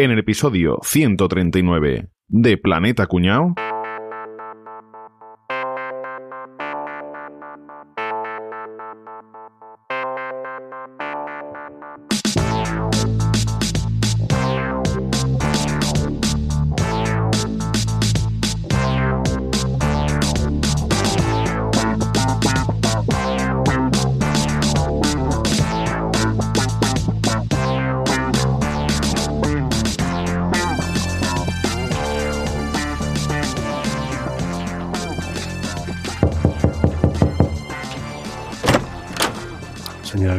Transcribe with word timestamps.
En 0.00 0.12
el 0.12 0.20
episodio 0.20 0.78
139 0.84 2.08
de 2.28 2.56
Planeta 2.56 3.08
Cuñao. 3.08 3.56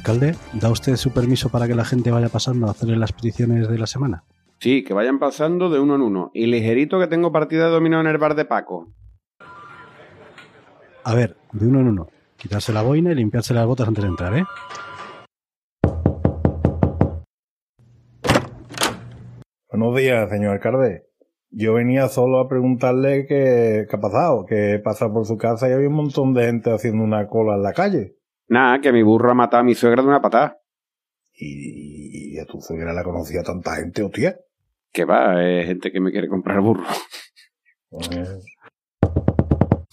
Alcalde, 0.09 0.36
¿da 0.54 0.72
usted 0.72 0.95
su 0.95 1.12
permiso 1.12 1.49
para 1.49 1.68
que 1.68 1.76
la 1.76 1.86
gente 1.86 2.09
vaya 2.09 2.30
pasando 2.30 2.67
a 2.67 2.72
hacerle 2.72 2.98
las 2.98 3.12
peticiones 3.12 3.67
de 3.70 3.77
la 3.77 3.86
semana? 3.86 4.23
Sí, 4.59 4.84
que 4.84 4.94
vayan 4.94 5.20
pasando 5.20 5.70
de 5.70 5.80
uno 5.80 5.95
en 5.95 6.02
uno. 6.02 6.31
Y 6.34 6.48
ligerito 6.48 7.00
que 7.00 7.08
tengo 7.08 7.31
partida 7.31 7.66
de 7.66 7.72
dominó 7.72 8.02
en 8.02 8.08
el 8.08 8.17
bar 8.17 8.36
de 8.36 8.45
Paco. 8.45 8.91
A 11.03 11.14
ver, 11.14 11.38
de 11.52 11.67
uno 11.67 11.81
en 11.81 11.88
uno. 11.90 12.08
Quitarse 12.38 12.73
la 12.73 12.81
boina 12.81 13.12
y 13.12 13.16
limpiarse 13.16 13.53
las 13.53 13.67
botas 13.67 13.88
antes 13.88 14.03
de 14.03 14.09
entrar, 14.09 14.36
¿eh? 14.36 14.45
Buenos 19.72 19.95
días, 19.95 20.30
señor 20.30 20.53
alcalde. 20.53 21.05
Yo 21.52 21.73
venía 21.73 22.08
solo 22.08 22.39
a 22.39 22.50
preguntarle 22.50 23.26
qué, 23.28 23.86
qué 23.89 23.95
ha 23.95 24.00
pasado, 24.00 24.45
que 24.45 24.80
pasa 24.83 25.11
por 25.11 25.26
su 25.26 25.38
casa 25.38 25.70
y 25.70 25.73
había 25.73 25.88
un 25.88 25.95
montón 25.95 26.33
de 26.33 26.45
gente 26.45 26.72
haciendo 26.72 27.03
una 27.03 27.28
cola 27.28 27.55
en 27.55 27.64
la 27.64 27.73
calle. 27.73 28.19
Nada, 28.50 28.81
que 28.81 28.92
mi 28.92 29.03
burro 29.03 29.31
ha 29.31 29.36
matado 29.36 29.61
a 29.61 29.64
mi 29.64 29.75
suegra 29.75 30.02
de 30.02 30.08
una 30.09 30.22
patada. 30.22 30.58
Y, 31.33 32.36
y 32.36 32.39
a 32.39 32.45
tu 32.45 32.59
suegra 32.59 32.94
la 32.94 33.03
conocía 33.03 33.44
tanta 33.44 33.75
gente, 33.75 34.02
hostia. 34.02 34.36
Que 34.92 35.05
va, 35.05 35.42
es 35.44 35.67
gente 35.67 35.92
que 35.92 36.02
me 36.02 36.11
quiere 36.11 36.28
comprar 36.28 36.59
burro. 36.59 36.83
Pues, 37.89 38.09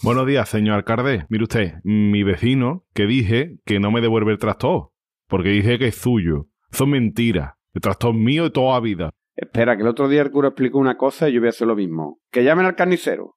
Buenos 0.03 0.27
días, 0.27 0.49
señor 0.49 0.77
alcalde. 0.77 1.27
Mire 1.29 1.45
usted, 1.45 1.75
mi 1.85 2.23
vecino, 2.23 2.85
que 2.95 3.07
dije 3.07 3.57
que 3.65 3.81
no 3.81 3.91
me 3.91 4.01
devuelve 4.01 4.33
el 4.33 4.39
tractor, 4.39 4.91
porque 5.29 5.51
dije 5.51 5.79
que 5.79 5.89
es 5.89 5.97
suyo. 5.97 6.47
Son 6.71 6.91
mentiras. 6.91 7.55
El 7.75 7.83
tractor 7.83 8.15
es 8.15 8.21
mío 8.21 8.45
de 8.45 8.51
toda 8.51 8.75
la 8.75 8.81
vida. 8.81 9.11
Espera, 9.35 9.77
que 9.77 9.83
el 9.83 9.89
otro 9.89 10.09
día 10.09 10.23
el 10.23 10.31
cura 10.31 10.49
explicó 10.49 10.79
una 10.79 10.97
cosa 10.97 11.29
y 11.29 11.35
yo 11.35 11.41
voy 11.41 11.49
a 11.49 11.51
hacer 11.51 11.67
lo 11.67 11.77
mismo. 11.77 12.21
Que 12.31 12.43
llamen 12.43 12.65
al 12.65 12.75
carnicero. 12.75 13.37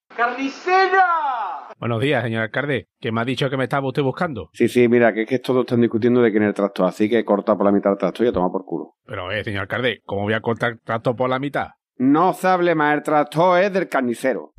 Buenos 1.80 2.02
días, 2.02 2.24
señor 2.24 2.42
alcalde. 2.42 2.90
Que 3.00 3.14
me 3.14 3.22
ha 3.22 3.26
dicho 3.26 3.50
que 3.50 3.56
me 3.56 3.64
estaba 3.64 3.88
usted 3.88 4.02
buscando. 4.02 4.50
Sí, 4.52 4.68
sí, 4.68 4.90
mira, 4.90 5.14
que 5.14 5.22
es 5.22 5.30
que 5.30 5.40
todos 5.40 5.62
están 5.62 5.80
discutiendo 5.80 6.22
de 6.22 6.30
quién 6.30 6.44
es 6.44 6.50
el 6.50 6.54
tractor, 6.54 6.88
así 6.88 7.10
que 7.10 7.24
corta 7.24 7.56
por 7.56 7.66
la 7.66 7.72
mitad 7.72 7.94
el 7.94 7.98
tractor 7.98 8.26
y 8.26 8.30
a 8.30 8.34
tomar 8.34 8.52
por 8.52 8.66
culo. 8.66 8.96
Pero, 9.06 9.32
eh, 9.32 9.46
señor 9.46 9.62
alcalde, 9.62 10.02
¿cómo 10.04 10.24
voy 10.24 10.34
a 10.34 10.42
cortar 10.42 10.80
trato 10.84 11.16
por 11.16 11.30
la 11.30 11.40
mitad? 11.40 11.68
No 11.96 12.34
se 12.34 12.50
hable 12.50 12.76
más, 12.76 12.96
el 12.96 13.04
tractor 13.04 13.64
es 13.64 13.72
del 13.72 13.88
carnicero. 13.88 14.52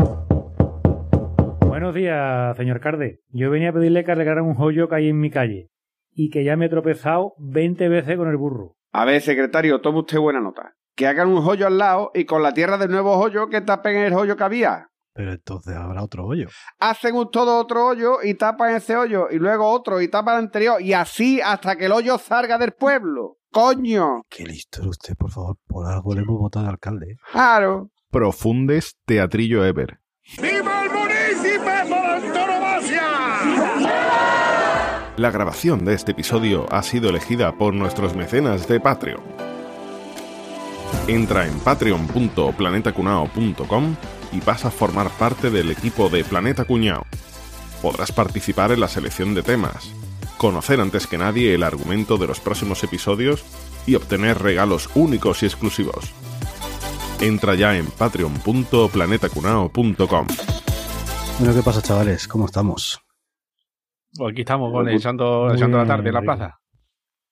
Buenos 1.66 1.94
días, 1.94 2.56
señor 2.56 2.76
alcalde. 2.76 3.20
Yo 3.28 3.50
venía 3.50 3.68
a 3.68 3.72
pedirle 3.74 4.02
que 4.02 4.12
arreglaran 4.12 4.46
un 4.46 4.56
hoyo 4.58 4.88
que 4.88 4.94
hay 4.94 5.08
en 5.10 5.20
mi 5.20 5.30
calle 5.30 5.68
y 6.14 6.30
que 6.30 6.42
ya 6.42 6.56
me 6.56 6.66
he 6.66 6.70
tropezado 6.70 7.34
20 7.36 7.86
veces 7.90 8.16
con 8.16 8.28
el 8.28 8.38
burro. 8.38 8.76
A 8.92 9.04
ver, 9.04 9.20
secretario, 9.20 9.82
tome 9.82 9.98
usted 9.98 10.18
buena 10.18 10.40
nota. 10.40 10.72
Que 10.96 11.06
hagan 11.06 11.28
un 11.28 11.46
hoyo 11.46 11.66
al 11.66 11.76
lado 11.76 12.12
y 12.14 12.24
con 12.24 12.42
la 12.42 12.54
tierra 12.54 12.78
del 12.78 12.90
nuevo 12.90 13.12
hoyo 13.18 13.50
que 13.50 13.60
tapen 13.60 13.98
el 13.98 14.14
hoyo 14.14 14.38
que 14.38 14.44
había. 14.44 14.89
Pero 15.12 15.32
entonces 15.32 15.74
habrá 15.74 16.02
otro 16.02 16.26
hoyo. 16.26 16.48
Hacen 16.78 17.16
un 17.16 17.30
todo 17.30 17.58
otro 17.58 17.86
hoyo 17.86 18.18
y 18.22 18.34
tapan 18.34 18.76
ese 18.76 18.96
hoyo 18.96 19.28
y 19.30 19.36
luego 19.36 19.68
otro 19.68 20.00
y 20.00 20.08
tapan 20.08 20.36
el 20.36 20.44
anterior 20.44 20.80
y 20.80 20.92
así 20.92 21.40
hasta 21.40 21.76
que 21.76 21.86
el 21.86 21.92
hoyo 21.92 22.18
salga 22.18 22.58
del 22.58 22.72
pueblo. 22.72 23.38
¡Coño! 23.50 24.22
Qué 24.28 24.44
listo 24.44 24.82
es 24.82 24.86
usted, 24.86 25.16
por 25.16 25.30
favor. 25.30 25.56
Por 25.66 25.86
algo 25.86 26.14
le 26.14 26.20
hemos 26.20 26.38
votado 26.38 26.66
al 26.66 26.72
alcalde. 26.72 27.12
¿eh? 27.12 27.16
Claro. 27.32 27.90
Profundes 28.10 28.96
Teatrillo 29.04 29.64
Ever. 29.64 29.98
La 35.16 35.30
grabación 35.30 35.84
de 35.84 35.94
este 35.94 36.12
episodio 36.12 36.66
ha 36.70 36.82
sido 36.82 37.10
elegida 37.10 37.56
por 37.58 37.74
nuestros 37.74 38.14
mecenas 38.14 38.66
de 38.68 38.80
Patreon. 38.80 39.20
Entra 41.08 41.46
en 41.46 41.58
patreon.planetacunao.com 41.60 43.96
y 44.32 44.40
pasa 44.40 44.68
a 44.68 44.70
formar 44.70 45.10
parte 45.10 45.50
del 45.50 45.70
equipo 45.70 46.08
de 46.08 46.24
Planeta 46.24 46.64
Cuñao. 46.64 47.04
Podrás 47.82 48.12
participar 48.12 48.72
en 48.72 48.80
la 48.80 48.88
selección 48.88 49.34
de 49.34 49.42
temas, 49.42 49.92
conocer 50.38 50.80
antes 50.80 51.06
que 51.06 51.18
nadie 51.18 51.54
el 51.54 51.62
argumento 51.62 52.16
de 52.18 52.26
los 52.26 52.40
próximos 52.40 52.82
episodios 52.84 53.44
y 53.86 53.94
obtener 53.94 54.40
regalos 54.42 54.90
únicos 54.94 55.42
y 55.42 55.46
exclusivos. 55.46 56.12
Entra 57.20 57.54
ya 57.54 57.76
en 57.76 57.86
patreon.planetacunao.com. 57.86 60.26
Bueno, 61.38 61.54
¿qué 61.54 61.62
pasa, 61.62 61.80
chavales? 61.82 62.26
¿Cómo 62.28 62.46
estamos? 62.46 63.00
Pues 64.16 64.32
aquí 64.32 64.40
estamos, 64.42 64.72
con 64.72 64.88
echando, 64.88 65.52
echando 65.54 65.78
la 65.78 65.86
tarde 65.86 66.08
en 66.08 66.14
la 66.14 66.22
plaza. 66.22 66.58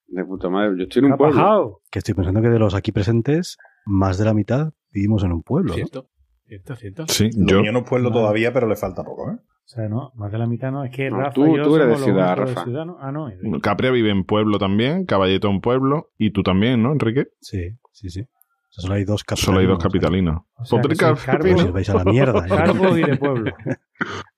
De 0.06 0.24
puta 0.24 0.48
madre, 0.48 0.70
yo 0.78 0.84
estoy 0.84 1.00
en 1.00 1.06
¿Qué 1.08 1.12
un 1.12 1.18
pueblo. 1.18 1.36
pasado? 1.36 1.82
Que 1.90 1.98
estoy 1.98 2.14
pensando 2.14 2.40
que 2.40 2.48
de 2.48 2.58
los 2.58 2.72
aquí 2.74 2.92
presentes, 2.92 3.58
más 3.84 4.16
de 4.16 4.24
la 4.24 4.32
mitad 4.32 4.70
vivimos 4.90 5.22
en 5.24 5.32
un 5.32 5.42
pueblo. 5.42 5.68
¿no? 5.70 5.74
Cierto, 5.74 6.08
cierto, 6.48 6.76
cierto. 6.76 7.04
Sí, 7.08 7.30
Lo 7.36 7.46
yo. 7.46 7.60
mío 7.62 7.72
no 7.72 7.80
es 7.80 7.84
pueblo 7.88 8.10
Vale. 8.10 8.20
todavía, 8.22 8.52
pero 8.52 8.66
le 8.66 8.76
falta 8.76 9.04
poco, 9.04 9.30
¿eh? 9.30 9.34
O 9.36 9.70
sea, 9.70 9.86
no, 9.88 10.12
más 10.14 10.32
de 10.32 10.38
la 10.38 10.46
mitad 10.46 10.72
no. 10.72 10.82
Es 10.84 10.90
que 10.90 11.10
No, 11.10 11.18
Rafa 11.18 11.32
tú- 11.32 11.46
y 11.46 11.56
yo 11.58 11.62
tú 11.64 11.76
eres 11.76 11.88
de 11.88 11.94
somos 11.94 12.00
los 12.00 12.04
ciudad, 12.06 12.28
de 12.36 12.44
Rafa. 12.46 12.64
ciudad, 12.64 12.86
¿no? 12.86 12.96
Ah, 13.00 13.12
no. 13.12 13.26
de- 13.28 13.60
Capria 13.60 13.90
vive 13.90 14.10
en 14.10 14.24
pueblo 14.24 14.58
también, 14.58 15.04
Caballito 15.04 15.48
en 15.50 15.60
pueblo, 15.60 16.10
y 16.16 16.30
tú 16.30 16.42
también, 16.42 16.82
¿no, 16.82 16.92
Enrique? 16.92 17.28
Sí, 17.40 17.76
sí, 17.92 18.08
sí. 18.08 18.22
O 18.22 18.70
sea, 18.70 18.82
solo 18.82 18.94
hay 18.94 19.04
dos 19.04 19.24
capitalinos. 19.24 19.44
Solo 19.46 19.58
hay 19.60 19.66
dos 19.66 19.78
¿eh? 19.78 19.82
capitalinos. 19.82 20.42
O 20.56 20.64
sea, 20.64 20.80
cargos- 21.24 21.52
Pues 21.52 21.64
os 21.64 21.72
vais 21.72 21.90
a 21.90 21.94
la 21.94 22.04
mierda. 22.04 22.46
ya. 22.48 22.56
Cargos 22.56 22.98
y 22.98 23.02
de 23.02 23.16
pueblo. 23.18 23.52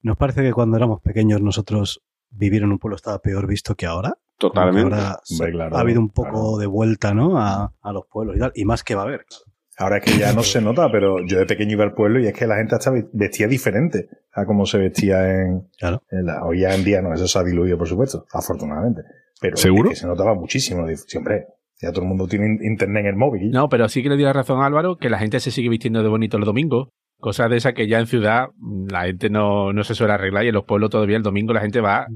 ¿Nos 0.03 0.17
parece 0.17 0.43
que 0.43 0.53
cuando 0.53 0.77
éramos 0.77 1.01
pequeños 1.01 1.41
nosotros 1.41 2.03
vivir 2.31 2.63
en 2.63 2.73
un 2.73 2.79
pueblo 2.79 2.97
estaba 2.97 3.19
peor 3.21 3.47
visto 3.47 3.75
que 3.75 3.87
ahora? 3.87 4.15
Totalmente. 4.39 4.95
Ahora 4.95 5.21
Hombre, 5.31 5.53
claro, 5.53 5.77
ha 5.77 5.81
habido 5.81 6.01
un 6.01 6.09
poco 6.11 6.31
claro. 6.31 6.57
de 6.59 6.67
vuelta, 6.67 7.13
¿no? 7.15 7.39
A, 7.39 7.73
a 7.81 7.93
los 7.93 8.05
pueblos 8.07 8.37
y 8.37 8.41
tal. 8.41 8.53
Y 8.55 8.65
más 8.65 8.83
que 8.83 8.95
va 8.95 9.03
a 9.03 9.05
haber. 9.05 9.27
claro. 9.27 9.45
Ahora 9.81 9.97
es 9.97 10.05
que 10.05 10.19
ya 10.19 10.33
no 10.35 10.43
se 10.43 10.61
nota, 10.61 10.91
pero 10.93 11.25
yo 11.27 11.39
de 11.39 11.47
pequeño 11.47 11.73
iba 11.73 11.85
al 11.85 11.95
pueblo 11.95 12.21
y 12.21 12.27
es 12.27 12.35
que 12.35 12.47
la 12.47 12.57
gente 12.57 12.75
hasta 12.75 12.93
vestía 13.13 13.49
diferente 13.49 14.09
a 14.33 14.45
como 14.45 14.67
se 14.67 14.77
vestía 14.79 15.29
en, 15.43 15.69
Claro. 15.79 16.03
en 16.11 16.27
la, 16.27 16.45
hoy 16.45 16.61
ya 16.61 16.75
en 16.75 16.85
día 16.85 17.01
no, 17.01 17.15
eso 17.15 17.27
se 17.27 17.39
ha 17.39 17.43
diluido, 17.43 17.79
por 17.79 17.89
supuesto, 17.89 18.27
afortunadamente. 18.33 19.01
Pero 19.41 19.57
¿Seguro? 19.57 19.85
es 19.91 19.95
que 19.95 20.01
se 20.03 20.07
notaba 20.07 20.35
muchísimo. 20.35 20.87
Siempre, 21.07 21.47
ya 21.81 21.93
todo 21.93 22.03
el 22.03 22.09
mundo 22.09 22.27
tiene 22.29 22.47
in- 22.47 22.59
internet 22.63 23.01
en 23.05 23.07
el 23.07 23.17
móvil. 23.17 23.51
No, 23.51 23.69
pero 23.71 23.89
sí 23.89 24.03
que 24.03 24.11
le 24.11 24.17
di 24.19 24.23
la 24.25 24.35
razón 24.35 24.63
a 24.63 24.67
Álvaro 24.67 24.99
que 24.99 25.09
la 25.09 25.19
gente 25.19 25.41
se 25.41 25.51
sigue 25.51 25.71
vistiendo 25.71 26.03
de 26.03 26.09
bonito 26.11 26.37
los 26.39 26.47
domingos. 26.47 26.89
Cosas 27.19 27.49
de 27.51 27.57
esas 27.57 27.73
que 27.73 27.89
ya 27.89 27.99
en 28.01 28.07
ciudad 28.07 28.49
mm, 28.59 28.89
la 28.91 29.05
gente 29.05 29.31
no, 29.31 29.73
no 29.73 29.83
se 29.85 29.95
suele 29.95 30.13
arreglar 30.13 30.45
y 30.45 30.49
en 30.49 30.55
los 30.55 30.65
pueblos 30.65 30.91
todavía 30.91 31.17
el 31.17 31.23
domingo 31.23 31.53
la 31.55 31.61
gente 31.63 31.81
va 31.81 32.07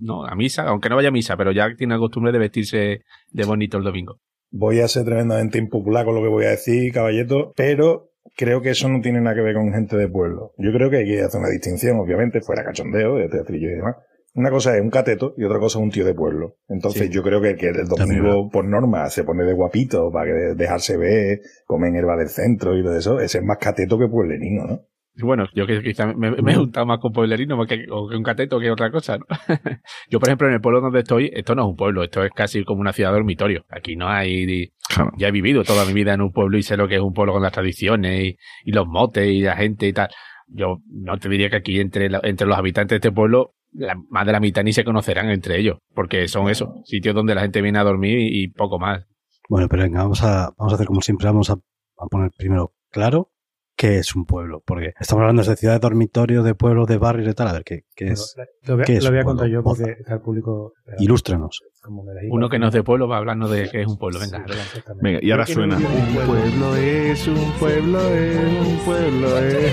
no, 0.00 0.26
a 0.26 0.34
misa, 0.34 0.64
aunque 0.68 0.90
no 0.90 0.96
vaya 0.96 1.08
a 1.08 1.12
misa, 1.12 1.36
pero 1.38 1.52
ya 1.52 1.74
tiene 1.74 1.94
la 1.94 2.00
costumbre 2.00 2.32
de 2.32 2.38
vestirse 2.38 3.00
de 3.30 3.44
bonito 3.46 3.78
el 3.78 3.84
domingo. 3.84 4.18
Voy 4.56 4.80
a 4.80 4.86
ser 4.86 5.04
tremendamente 5.04 5.58
impopular 5.58 6.04
con 6.04 6.14
lo 6.14 6.22
que 6.22 6.28
voy 6.28 6.44
a 6.44 6.50
decir, 6.50 6.92
caballeto, 6.92 7.52
pero 7.56 8.10
creo 8.36 8.62
que 8.62 8.70
eso 8.70 8.88
no 8.88 9.00
tiene 9.00 9.20
nada 9.20 9.34
que 9.34 9.42
ver 9.42 9.56
con 9.56 9.72
gente 9.72 9.96
de 9.96 10.06
pueblo. 10.08 10.52
Yo 10.58 10.72
creo 10.72 10.90
que 10.90 10.98
hay 10.98 11.06
que 11.06 11.22
hacer 11.22 11.40
una 11.40 11.50
distinción, 11.50 11.98
obviamente, 11.98 12.40
fuera 12.40 12.62
cachondeo, 12.62 13.16
de 13.16 13.28
teatrillo 13.28 13.68
y 13.68 13.74
demás. 13.74 13.96
Una 14.36 14.50
cosa 14.50 14.76
es 14.76 14.80
un 14.82 14.90
cateto 14.90 15.34
y 15.36 15.42
otra 15.44 15.58
cosa 15.58 15.78
es 15.78 15.82
un 15.82 15.90
tío 15.90 16.04
de 16.04 16.14
pueblo. 16.14 16.56
Entonces 16.68 17.02
Sí. 17.02 17.08
yo 17.08 17.22
creo 17.24 17.40
que 17.40 17.50
el 17.50 17.56
que 17.56 17.68
el 17.70 17.86
domingo, 17.88 18.48
por 18.48 18.64
norma, 18.64 19.10
se 19.10 19.24
pone 19.24 19.44
de 19.44 19.54
guapito 19.54 20.10
para 20.12 20.26
que 20.26 20.32
dejarse 20.54 20.96
ver, 20.96 21.40
comer 21.66 21.90
en 21.90 21.96
herba 21.96 22.16
del 22.16 22.28
centro 22.28 22.78
y 22.78 22.82
todo 22.84 22.96
eso, 22.96 23.18
ese 23.20 23.38
es 23.38 23.44
más 23.44 23.58
cateto 23.58 23.98
que 23.98 24.06
pueblerino, 24.08 24.66
¿no? 24.66 24.80
Bueno, 25.16 25.46
yo 25.54 25.64
que 25.66 25.80
quizá 25.80 26.06
me, 26.12 26.30
me 26.32 26.52
he 26.52 26.56
juntado 26.56 26.86
más 26.86 26.98
con 26.98 27.12
pueblerino 27.12 27.56
más 27.56 27.68
que, 27.68 27.86
o 27.90 28.08
que 28.08 28.16
un 28.16 28.22
cateto 28.24 28.58
que 28.58 28.70
otra 28.70 28.90
cosa, 28.90 29.16
¿no? 29.18 29.24
yo, 30.10 30.18
por 30.18 30.28
ejemplo, 30.28 30.48
en 30.48 30.54
el 30.54 30.60
pueblo 30.60 30.80
donde 30.80 31.00
estoy, 31.00 31.30
esto 31.32 31.54
no 31.54 31.62
es 31.62 31.68
un 31.68 31.76
pueblo, 31.76 32.02
esto 32.02 32.24
es 32.24 32.32
casi 32.32 32.64
como 32.64 32.80
una 32.80 32.92
ciudad 32.92 33.12
dormitorio. 33.12 33.64
Aquí 33.68 33.94
no 33.94 34.08
hay... 34.08 34.72
Claro. 34.88 35.12
Ya 35.16 35.28
he 35.28 35.30
vivido 35.30 35.62
toda 35.62 35.84
mi 35.84 35.92
vida 35.92 36.14
en 36.14 36.20
un 36.20 36.32
pueblo 36.32 36.58
y 36.58 36.62
sé 36.64 36.76
lo 36.76 36.88
que 36.88 36.96
es 36.96 37.00
un 37.00 37.12
pueblo 37.12 37.32
con 37.32 37.42
las 37.42 37.52
tradiciones 37.52 38.22
y, 38.24 38.36
y 38.64 38.72
los 38.72 38.86
motes 38.86 39.26
y 39.28 39.40
la 39.42 39.56
gente 39.56 39.86
y 39.86 39.92
tal. 39.92 40.08
Yo 40.48 40.78
no 40.90 41.16
te 41.18 41.28
diría 41.28 41.48
que 41.48 41.56
aquí 41.56 41.78
entre, 41.80 42.10
la- 42.10 42.20
entre 42.24 42.46
los 42.46 42.58
habitantes 42.58 42.90
de 42.90 42.96
este 43.08 43.12
pueblo, 43.12 43.54
la- 43.72 43.96
más 44.10 44.26
de 44.26 44.32
la 44.32 44.40
mitad 44.40 44.62
ni 44.64 44.72
se 44.72 44.84
conocerán 44.84 45.30
entre 45.30 45.58
ellos, 45.60 45.78
porque 45.94 46.26
son 46.28 46.50
eso, 46.50 46.82
sitios 46.84 47.14
donde 47.14 47.34
la 47.36 47.40
gente 47.42 47.62
viene 47.62 47.78
a 47.78 47.84
dormir 47.84 48.18
y, 48.18 48.42
y 48.44 48.48
poco 48.48 48.78
más. 48.80 49.04
Bueno, 49.48 49.68
pero 49.68 49.84
venga, 49.84 50.02
vamos 50.02 50.22
a, 50.24 50.50
vamos 50.58 50.72
a 50.72 50.74
hacer 50.74 50.86
como 50.86 51.00
siempre. 51.00 51.26
Vamos 51.28 51.50
a, 51.50 51.54
a 51.54 52.06
poner 52.10 52.30
primero 52.36 52.72
claro 52.90 53.30
qué 53.76 53.98
es 53.98 54.14
un 54.14 54.24
pueblo. 54.24 54.62
Porque 54.64 54.94
estamos 54.98 55.22
hablando 55.22 55.42
de 55.42 55.56
ciudades, 55.56 55.80
dormitorios, 55.80 56.44
de 56.44 56.54
pueblos, 56.54 56.88
de 56.88 56.98
barrios 56.98 57.28
y 57.28 57.34
tal. 57.34 57.48
A 57.48 57.52
ver, 57.52 57.64
¿qué, 57.64 57.84
qué 57.94 58.08
es? 58.08 58.36
Lo 58.62 58.76
voy, 58.76 58.84
¿Qué 58.84 58.96
es 58.96 59.04
lo 59.04 59.10
voy 59.10 59.20
a 59.20 59.24
contar 59.24 59.48
yo 59.48 59.62
porque 59.62 59.96
el 60.06 60.20
público. 60.20 60.72
Ilústrenos. 60.98 61.62
Como 61.82 62.04
me 62.04 62.14
la 62.14 62.20
diga. 62.22 62.34
Uno 62.34 62.48
que 62.48 62.58
no 62.58 62.68
es 62.68 62.72
de 62.72 62.82
pueblo 62.82 63.08
va 63.08 63.16
a 63.16 63.18
hablarnos 63.18 63.50
de 63.50 63.68
qué 63.70 63.82
es 63.82 63.86
un 63.86 63.98
pueblo. 63.98 64.20
Venga, 64.20 64.44
Sí. 64.72 64.80
Venga, 65.00 65.18
y 65.22 65.30
ahora 65.30 65.46
suena. 65.46 65.76
un 65.76 66.26
pueblo. 66.26 66.76
es, 66.76 67.28
un 67.28 67.52
pueblo 67.58 68.00
es, 68.00 68.66
un 68.66 68.78
pueblo 68.84 69.38
es. 69.38 69.72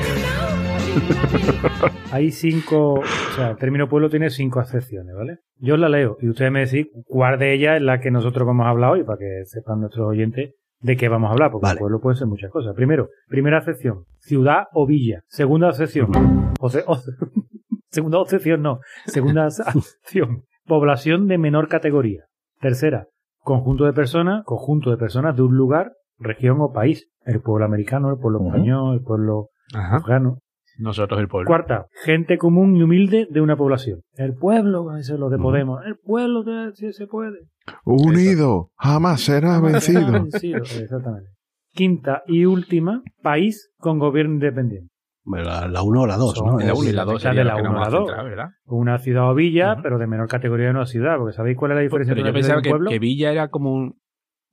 Hay 2.12 2.32
cinco, 2.32 2.96
o 2.96 3.36
sea, 3.36 3.52
el 3.52 3.58
término 3.58 3.88
pueblo 3.88 4.10
tiene 4.10 4.30
cinco 4.30 4.60
acepciones, 4.60 5.16
¿vale? 5.16 5.40
Yo 5.58 5.78
la 5.78 5.88
leo 5.88 6.18
y 6.20 6.28
ustedes 6.28 6.52
me 6.52 6.66
decís 6.66 6.88
cuál 7.06 7.40
de 7.40 7.54
ellas 7.54 7.78
es 7.78 7.82
la 7.82 8.02
que 8.02 8.12
nosotros 8.12 8.46
vamos 8.46 8.66
a 8.66 8.70
hablar 8.70 8.92
hoy 8.92 9.04
para 9.04 9.18
que 9.18 9.46
sepan 9.46 9.80
nuestros 9.80 10.08
oyentes 10.08 10.56
de 10.82 10.98
qué 10.98 11.08
vamos 11.10 11.30
a 11.30 11.34
hablar, 11.34 11.52
porque 11.52 11.64
Vale. 11.66 11.74
el 11.78 11.80
pueblo 11.80 12.00
puede 12.02 12.16
ser 12.18 12.28
muchas 12.28 12.52
cosas. 12.52 12.74
Primero, 12.76 13.10
primera 13.28 13.60
acepción, 13.60 14.06
ciudad 14.20 14.64
o 14.74 14.86
villa. 14.88 15.22
Segunda 15.28 15.70
oce- 15.70 16.84
segunda 17.90 18.22
acepción 18.22 18.62
no, 18.62 18.80
segunda 19.06 19.46
acepción, 19.48 20.44
población 20.66 21.28
de 21.28 21.38
menor 21.38 21.68
categoría. 21.68 22.24
Tercera, 22.60 23.08
conjunto 23.40 23.86
de 23.86 23.94
personas, 23.94 24.44
conjunto 24.46 24.92
de 24.92 24.98
personas 24.98 25.36
de 25.36 25.42
un 25.44 25.56
lugar, 25.56 25.92
región 26.18 26.58
o 26.62 26.72
país. 26.72 27.08
El 27.24 27.42
pueblo 27.42 27.66
americano, 27.66 28.10
el 28.10 28.18
pueblo 28.18 28.40
español, 28.48 28.96
el 28.96 29.04
pueblo 29.04 29.50
Ajá. 29.76 29.98
afgano. 29.98 30.40
Nosotros 30.82 31.20
el 31.20 31.28
pueblo. 31.28 31.48
Cuarta, 31.48 31.86
gente 32.04 32.38
común 32.38 32.76
y 32.76 32.84
humilde 32.84 33.28
de 33.30 33.40
una 33.42 33.56
población. 33.56 34.02
El 34.16 34.34
pueblo, 34.36 34.96
eso 34.98 35.14
es 35.14 35.20
lo 35.20 35.30
de. 35.30 35.38
Podemos. 35.38 35.80
El 35.86 35.96
pueblo, 35.98 36.44
de, 36.44 36.72
si 36.74 36.92
se 36.94 37.08
puede. 37.08 37.38
Unido, 37.86 38.70
jamás 38.78 39.22
será 39.22 39.60
vencido. 39.60 40.12
Vencido, 40.12 40.58
Exactamente. 40.60 41.30
Quinta 41.74 42.24
y 42.28 42.46
última, 42.46 43.02
país 43.22 43.72
con 43.78 43.98
gobierno 44.00 44.34
independiente. 44.34 44.90
Bueno, 45.24 45.46
La, 45.46 45.68
la 45.68 45.84
1 45.84 46.02
o 46.02 46.08
la 46.08 46.18
2, 46.18 46.34
Son 46.36 46.48
¿no? 46.48 46.58
La 46.60 46.66
Es- 46.74 46.80
1 46.80 46.90
y 46.90 46.92
la 46.94 46.98
la 46.98 47.06
2 47.06 47.14
mitad 47.14 47.22
sería 47.30 47.40
de 47.44 47.50
lo 47.50 47.56
la 47.56 47.62
uno 47.70 47.80
la 47.80 47.86
a 47.86 47.90
dos. 47.90 48.08
centrar, 48.08 48.26
¿verdad? 48.26 48.50
Una 48.66 48.98
ciudad 48.98 49.30
o 49.30 49.36
villa, 49.36 49.74
Ujú. 49.74 49.82
pero 49.84 49.98
de 50.00 50.08
menor 50.08 50.28
categoría 50.28 50.66
de 50.66 50.72
una 50.72 50.86
ciudad. 50.88 51.18
Porque 51.18 51.34
¿sabéis 51.34 51.58
cuál 51.58 51.72
es 51.72 51.76
la 51.76 51.82
diferencia 51.84 52.16
Pero 52.16 52.26
yo 52.26 52.30
entre 52.30 52.40
una 52.40 52.44
ciudad 52.48 52.56
pensaba 52.56 52.60
y 52.60 52.64
que, 52.64 52.70
pueblo? 52.72 52.90
que 52.90 53.00
Villa 53.00 53.32
era 53.32 53.48
como 53.50 53.72
un... 53.74 53.94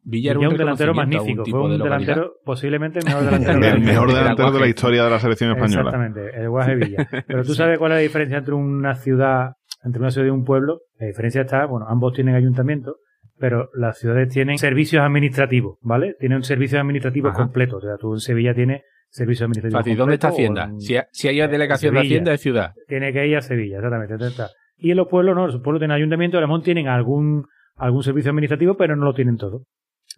Villa 0.05 0.31
era 0.31 0.41
un, 0.41 0.47
un 0.47 0.57
delantero 0.57 0.95
magnífico. 0.95 1.45
Fue 1.45 1.61
un 1.63 1.71
de 1.79 1.85
delantero, 1.85 2.33
posiblemente 2.45 3.01
el 3.01 3.05
mejor 3.05 3.25
delantero. 3.25 3.55
de 3.55 3.61
la 3.61 3.67
El 3.69 3.75
historia. 3.79 3.93
mejor 3.93 4.13
delantero 4.15 4.53
de 4.53 4.61
la 4.61 4.67
historia 4.69 5.05
de 5.05 5.11
la 5.11 5.21
selección 5.21 5.51
española. 5.51 5.91
Exactamente, 5.91 6.41
el 6.41 6.49
Guaje 6.49 6.75
Villa. 6.77 7.09
Pero 7.27 7.43
tú 7.45 7.55
sabes 7.55 7.79
cuál 7.79 7.93
es 7.93 7.97
la 7.97 8.03
diferencia 8.03 8.39
entre 8.39 8.55
una 8.55 8.95
ciudad, 8.95 9.53
entre 9.85 10.01
una 10.01 10.11
ciudad 10.11 10.27
y 10.29 10.31
un 10.31 10.45
pueblo. 10.45 10.81
La 10.99 11.07
diferencia 11.09 11.43
está, 11.43 11.67
bueno, 11.67 11.87
ambos 11.89 12.15
tienen 12.15 12.35
ayuntamiento, 12.37 12.97
pero 13.39 13.69
las 13.75 13.99
ciudades 13.99 14.29
tienen 14.33 14.57
servicios 14.59 15.03
administrativos, 15.03 15.79
¿vale? 15.83 16.15
Tienen 16.19 16.43
servicios 16.43 16.81
administrativos 16.81 17.33
Ajá. 17.33 17.43
completos. 17.43 17.85
O 17.85 17.87
sea, 17.87 17.97
tú 17.99 18.15
en 18.15 18.21
Sevilla 18.21 18.55
tienes 18.55 18.83
servicios 19.11 19.45
administrativos 19.45 19.81
Fácil, 19.81 19.97
¿dónde 19.97 20.15
está 20.15 20.29
completos, 20.29 20.55
Hacienda? 20.59 20.75
en- 20.75 20.81
Si, 20.81 20.97
ha- 20.97 21.07
si 21.13 21.29
hay 21.29 21.37
delegación 21.49 21.95
de. 21.95 22.01
Hacienda 22.01 22.33
es 22.35 22.41
ciudad. 22.41 22.73
Tiene 22.87 23.13
que 23.13 23.27
ir 23.27 23.37
a 23.37 23.41
Sevilla, 23.43 23.77
exactamente. 23.77 24.27
está. 24.27 24.49
Y 24.77 24.91
en 24.93 24.97
los 24.97 25.09
pueblos 25.09 25.35
no, 25.35 25.47
los 25.47 25.57
pueblos 25.61 25.81
tienen 25.81 25.97
ayuntamiento, 25.97 26.39
a 26.39 26.41
lo 26.41 26.47
mejor 26.49 26.63
tienen 26.63 26.89
algún, 26.89 27.45
algún 27.77 28.03
servicio 28.03 28.31
administrativo, 28.31 28.77
pero 28.77 28.97
no 28.97 29.05
lo 29.05 29.13
tienen 29.15 29.37
todo. 29.37 29.65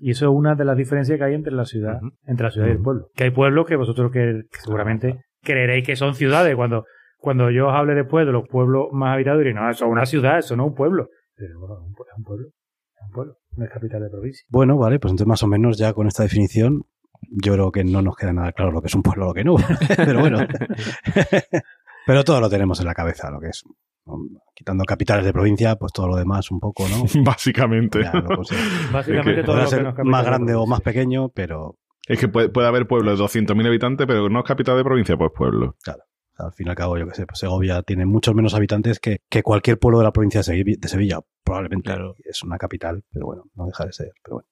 Y 0.01 0.13
eso 0.13 0.25
es 0.27 0.33
una 0.35 0.55
de 0.55 0.65
las 0.65 0.77
diferencias 0.77 1.19
que 1.19 1.25
hay 1.25 1.35
entre 1.35 1.53
la 1.53 1.65
ciudad, 1.67 2.01
entre 2.27 2.45
la 2.45 2.51
ciudad 2.51 2.69
y 2.69 2.71
el 2.71 2.81
pueblo. 2.81 3.09
Que 3.15 3.25
hay 3.25 3.31
pueblos 3.31 3.67
que 3.67 3.77
vosotros 3.77 4.11
que, 4.11 4.43
que 4.51 4.59
seguramente 4.61 5.21
creeréis 5.43 5.85
que 5.87 5.95
son 5.97 6.15
ciudades. 6.15 6.57
Cuando, 6.57 6.85
cuando 7.19 7.51
yo 7.51 7.69
os 7.69 7.75
hable 7.75 7.95
después 7.95 8.25
de 8.27 8.33
los 8.33 8.49
pueblos 8.49 8.87
más 8.93 9.15
habitados, 9.15 9.39
diréis, 9.41 9.57
no, 9.57 9.69
eso 9.71 9.85
es 9.85 9.91
una 9.91 10.07
ciudad, 10.07 10.39
eso 10.39 10.57
no 10.57 10.65
es 10.65 10.69
un 10.71 10.75
pueblo. 10.75 11.09
Pero 11.37 11.59
bueno, 11.61 11.75
es 11.77 11.87
un 11.87 11.95
pue- 11.95 12.07
es 12.11 12.17
un 12.19 12.25
pueblo, 12.25 12.47
es 12.49 13.05
un 13.07 13.11
pueblo, 13.13 13.35
no 13.57 13.65
es 13.65 13.71
capital 13.71 14.03
de 14.03 14.09
provincia. 14.11 14.45
Bueno, 14.49 14.77
vale, 14.79 14.99
pues 14.99 15.11
entonces 15.11 15.27
más 15.29 15.43
o 15.43 15.47
menos 15.47 15.77
ya 15.79 15.93
con 15.93 16.07
esta 16.07 16.23
definición 16.23 16.83
yo 17.43 17.53
creo 17.53 17.71
que 17.71 17.85
no 17.85 18.01
nos 18.01 18.17
queda 18.17 18.33
nada 18.33 18.53
claro 18.53 18.73
lo 18.73 18.81
que 18.81 18.87
es 18.87 18.95
un 18.95 19.03
pueblo 19.03 19.25
o 19.27 19.29
lo 19.29 19.35
que 19.35 19.45
no. 19.45 19.57
Pero 19.97 20.21
bueno. 20.21 20.39
Pero 22.07 22.25
todo 22.25 22.41
lo 22.41 22.49
tenemos 22.49 22.81
en 22.81 22.87
la 22.87 22.95
cabeza, 22.95 23.31
lo 23.31 23.41
que 23.41 23.49
es. 23.49 23.63
Quitando 24.55 24.85
capitales 24.85 25.25
de 25.25 25.33
provincia, 25.33 25.77
pues 25.77 25.93
todo 25.93 26.09
lo 26.09 26.17
demás 26.17 26.51
un 26.51 26.61
poco, 26.61 26.87
¿no? 26.89 27.05
Básicamente. 27.25 28.03
Ya. 28.03 28.13
Básicamente 28.93 29.31
Es 29.31 29.37
que 29.37 29.43
todo 29.45 29.57
lo 29.57 29.63
que 29.63 29.69
ser 29.69 29.85
capital 29.85 30.05
más 30.07 30.25
de 30.25 30.31
grande 30.31 30.55
o 30.55 30.67
más 30.67 30.81
pequeño, 30.81 31.29
pero 31.31 31.77
Es 32.07 32.19
que 32.19 32.29
puede, 32.29 32.49
puede 32.49 32.69
haber 32.69 32.87
pueblos 32.87 33.19
de 33.19 33.25
200.000 33.25 33.67
habitantes, 33.67 34.07
pero 34.07 34.29
no 34.29 34.41
es 34.41 34.45
capital 34.45 34.77
de 34.77 34.85
provincia, 34.85 35.17
pues 35.17 35.31
pueblo. 35.35 35.77
al 36.39 36.53
fin 36.53 36.67
y 36.67 36.71
al 36.71 36.77
cabo, 36.77 36.99
yo 36.99 37.07
que 37.07 37.15
sé, 37.15 37.27
pues 37.27 37.39
Segovia 37.39 37.83
tiene 37.83 38.07
muchos 38.07 38.35
menos 38.35 38.55
habitantes 38.55 38.99
que, 38.99 39.21
que 39.29 39.43
cualquier 39.43 39.79
pueblo 39.79 39.99
de 39.99 40.05
la 40.05 40.13
provincia 40.13 40.41
de 40.41 40.45
Sevilla, 40.45 40.77
de 40.79 40.89
Sevilla, 40.89 41.21
probablemente. 41.45 41.91
Claro. 41.91 42.17
Es 42.25 42.43
una 42.43 42.59
capital, 42.59 43.03
pero 43.13 43.27
bueno, 43.27 43.45
no 43.55 43.67
deja 43.67 43.85
de 43.87 43.93
ser. 43.93 44.13
Pero 44.23 44.37
bueno. 44.37 44.49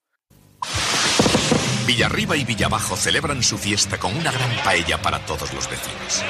Villarriba 1.89 2.37
y 2.37 2.45
Villabajo 2.45 2.95
celebran 2.95 3.41
su 3.41 3.57
fiesta 3.57 3.97
con 3.97 4.15
una 4.15 4.31
gran 4.31 4.49
paella 4.63 5.01
para 5.01 5.17
todos 5.25 5.51
los 5.53 5.67
vecinos. 5.67 6.23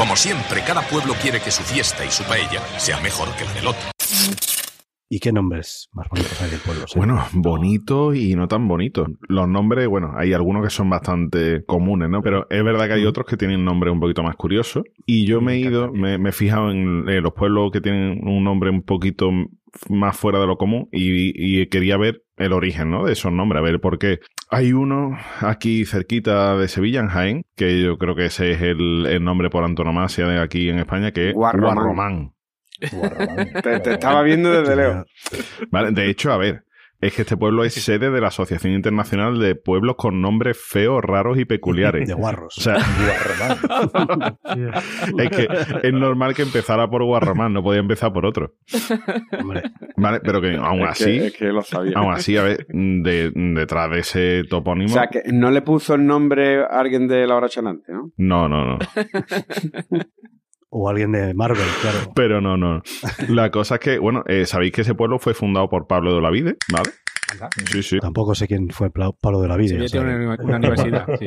Como 0.00 0.16
siempre, 0.16 0.62
cada 0.66 0.80
pueblo 0.80 1.12
quiere 1.20 1.40
que 1.40 1.50
su 1.50 1.62
fiesta 1.62 2.06
y 2.06 2.10
su 2.10 2.24
paella 2.24 2.62
sea 2.78 2.98
mejor 3.02 3.28
que 3.36 3.44
la 3.44 3.52
del 3.52 3.66
otro. 3.66 3.82
¿Y 5.10 5.18
qué 5.20 5.30
nombres 5.30 5.90
más 5.92 6.08
bonitos 6.08 6.40
hay 6.40 6.50
del 6.50 6.60
pueblo? 6.60 6.86
Bueno, 6.96 7.22
bonito 7.34 8.14
y 8.14 8.34
no 8.34 8.48
tan 8.48 8.66
bonito. 8.66 9.08
Los 9.28 9.46
nombres, 9.46 9.86
bueno, 9.88 10.14
hay 10.16 10.32
algunos 10.32 10.64
que 10.64 10.70
son 10.70 10.88
bastante 10.88 11.66
comunes, 11.66 12.08
¿no? 12.08 12.22
Pero 12.22 12.46
es 12.48 12.64
verdad 12.64 12.86
que 12.86 12.94
hay 12.94 13.04
otros 13.04 13.26
que 13.26 13.36
tienen 13.36 13.62
nombres 13.62 13.92
un 13.92 14.00
poquito 14.00 14.22
más 14.22 14.36
curiosos. 14.36 14.84
Y 15.04 15.26
yo 15.26 15.42
me 15.42 15.52
he 15.52 15.58
ido, 15.58 15.92
me, 15.92 16.16
me 16.16 16.30
he 16.30 16.32
fijado 16.32 16.70
en 16.70 17.06
eh, 17.06 17.20
los 17.20 17.34
pueblos 17.34 17.70
que 17.70 17.82
tienen 17.82 18.26
un 18.26 18.42
nombre 18.42 18.70
un 18.70 18.82
poquito 18.82 19.30
más 19.90 20.16
fuera 20.16 20.40
de 20.40 20.46
lo 20.46 20.56
común 20.56 20.88
y, 20.92 21.60
y 21.60 21.66
quería 21.66 21.98
ver 21.98 22.22
el 22.38 22.54
origen, 22.54 22.90
¿no? 22.90 23.04
De 23.04 23.12
esos 23.12 23.32
nombres, 23.32 23.60
a 23.60 23.62
ver 23.62 23.82
por 23.82 23.98
qué. 23.98 24.20
Hay 24.52 24.72
uno 24.72 25.16
aquí 25.40 25.84
cerquita 25.84 26.56
de 26.56 26.66
Sevilla, 26.66 27.00
en 27.00 27.08
Jaén, 27.08 27.46
que 27.54 27.80
yo 27.80 27.98
creo 27.98 28.16
que 28.16 28.26
ese 28.26 28.50
es 28.50 28.60
el, 28.60 29.06
el 29.06 29.22
nombre 29.22 29.48
por 29.48 29.62
antonomasia 29.62 30.26
de 30.26 30.40
aquí 30.40 30.68
en 30.68 30.80
España, 30.80 31.12
que 31.12 31.28
es 31.28 31.34
Guarromán. 31.34 31.74
Guarromán. 31.74 32.32
Guarromán. 32.90 33.52
Te, 33.62 33.80
te 33.80 33.92
estaba 33.92 34.22
viendo 34.22 34.50
desde 34.50 34.74
lejos. 34.74 35.06
Vale, 35.70 35.92
de 35.92 36.10
hecho, 36.10 36.32
a 36.32 36.36
ver, 36.36 36.64
es 37.00 37.14
que 37.14 37.22
este 37.22 37.36
pueblo 37.36 37.64
es 37.64 37.74
sede 37.74 38.10
de 38.10 38.20
la 38.20 38.28
Asociación 38.28 38.72
Internacional 38.74 39.38
de 39.38 39.54
Pueblos 39.54 39.96
con 39.96 40.20
Nombres 40.20 40.58
Feos, 40.58 41.02
Raros 41.02 41.38
y 41.38 41.44
Peculiares. 41.44 42.06
De 42.08 42.14
guarros. 42.14 42.58
O 42.58 42.60
sea, 42.60 42.76
Guarromán. 43.64 44.38
Sí. 44.54 45.12
es 45.18 45.30
que 45.30 45.48
es 45.88 45.92
normal 45.92 46.34
que 46.34 46.42
empezara 46.42 46.88
por 46.88 47.02
Guarromán, 47.04 47.52
no 47.52 47.62
podía 47.62 47.80
empezar 47.80 48.12
por 48.12 48.26
otro. 48.26 48.54
Hombre, 49.38 49.62
Vale, 49.96 50.20
pero 50.20 50.40
que 50.40 50.56
aún 50.56 50.82
Es 50.82 50.88
así, 50.90 51.04
que, 51.18 51.26
es 51.26 51.36
que 51.36 51.44
lo 51.46 51.62
sabía. 51.62 51.92
aún 51.96 52.12
así, 52.12 52.36
a 52.36 52.42
ver, 52.42 52.66
de- 52.68 53.32
detrás 53.34 53.90
de 53.90 53.98
ese 54.00 54.40
O 54.40 54.48
topónimo. 54.48 54.88
sea, 54.88 55.08
que 55.08 55.22
no 55.32 55.50
le 55.50 55.62
puso 55.62 55.94
el 55.94 56.06
nombre 56.06 56.62
a 56.62 56.66
alguien 56.80 57.06
de 57.08 57.26
la 57.26 57.36
hora 57.36 57.48
chanante, 57.48 57.92
¿no? 57.92 58.10
No, 58.16 58.48
no, 58.48 58.64
no. 58.64 58.78
o 60.70 60.88
alguien 60.88 61.12
de 61.12 61.34
Marvel, 61.34 61.66
claro. 61.82 61.98
Pero 62.14 62.40
no, 62.40 62.56
no. 62.56 62.82
La 63.28 63.50
cosa 63.50 63.76
es 63.76 63.80
que, 63.80 63.98
bueno, 63.98 64.22
eh, 64.26 64.46
sabéis 64.46 64.72
que 64.72 64.80
ese 64.82 64.94
pueblo 64.94 65.18
fue 65.18 65.34
fundado 65.34 65.68
por 65.68 65.86
Pablo 65.86 66.12
de 66.12 66.18
Olavide, 66.18 66.56
¿vale? 66.72 66.90
Sí, 67.70 67.82
sí. 67.82 67.98
Tampoco 68.00 68.34
sé 68.34 68.46
quién 68.46 68.68
fue 68.70 68.90
Pablo 68.90 69.40
de 69.40 69.48
la 69.48 69.56
Vida. 69.56 69.84
Tiene 69.86 70.26
una, 70.26 70.36
una 70.40 70.56
universidad, 70.56 71.06
sí. 71.18 71.26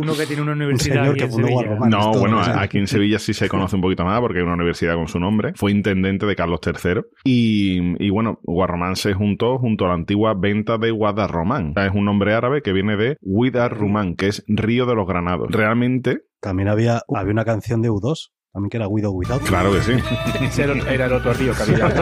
Uno 0.00 0.14
que 0.14 0.26
tiene 0.26 0.42
una 0.42 0.52
un 0.52 0.58
universidad 0.58 1.12
que 1.14 1.24
en 1.24 1.32
Sevilla. 1.32 1.78
No, 1.88 2.12
todo 2.12 2.20
bueno, 2.20 2.40
aquí 2.40 2.78
en 2.78 2.86
Sevilla 2.86 3.18
sí 3.18 3.34
se 3.34 3.48
conoce 3.48 3.76
un 3.76 3.82
poquito 3.82 4.04
más 4.04 4.20
porque 4.20 4.38
hay 4.38 4.44
una 4.44 4.54
universidad 4.54 4.94
con 4.94 5.08
su 5.08 5.18
nombre. 5.18 5.52
Fue 5.56 5.72
intendente 5.72 6.26
de 6.26 6.36
Carlos 6.36 6.60
III. 6.64 7.02
Y, 7.24 8.04
y 8.04 8.10
bueno, 8.10 8.38
Guarromán 8.42 8.96
se 8.96 9.14
juntó 9.14 9.58
junto 9.58 9.86
a 9.86 9.88
la 9.88 9.94
antigua 9.94 10.34
venta 10.34 10.78
de 10.78 10.90
Guadarromán. 10.90 11.74
Es 11.76 11.92
un 11.94 12.04
nombre 12.04 12.34
árabe 12.34 12.62
que 12.62 12.72
viene 12.72 12.96
de 12.96 13.16
Guidarrumán, 13.20 14.14
que 14.14 14.28
es 14.28 14.44
Río 14.46 14.86
de 14.86 14.94
los 14.94 15.06
Granados. 15.06 15.48
Realmente, 15.50 16.22
También 16.40 16.68
había, 16.68 17.02
había 17.14 17.32
una 17.32 17.44
canción 17.44 17.82
de 17.82 17.90
U2, 17.90 18.30
también 18.52 18.70
que 18.70 18.76
era 18.78 18.88
With 18.88 19.06
or 19.06 19.12
Without. 19.14 19.42
claro 19.42 19.72
que 19.72 19.82
sí. 19.82 19.92
Ese 20.44 20.62
era, 20.64 20.74
era 20.92 21.06
el 21.06 21.12
otro 21.12 21.32
río 21.34 21.52
que 21.54 21.62
había. 21.62 21.86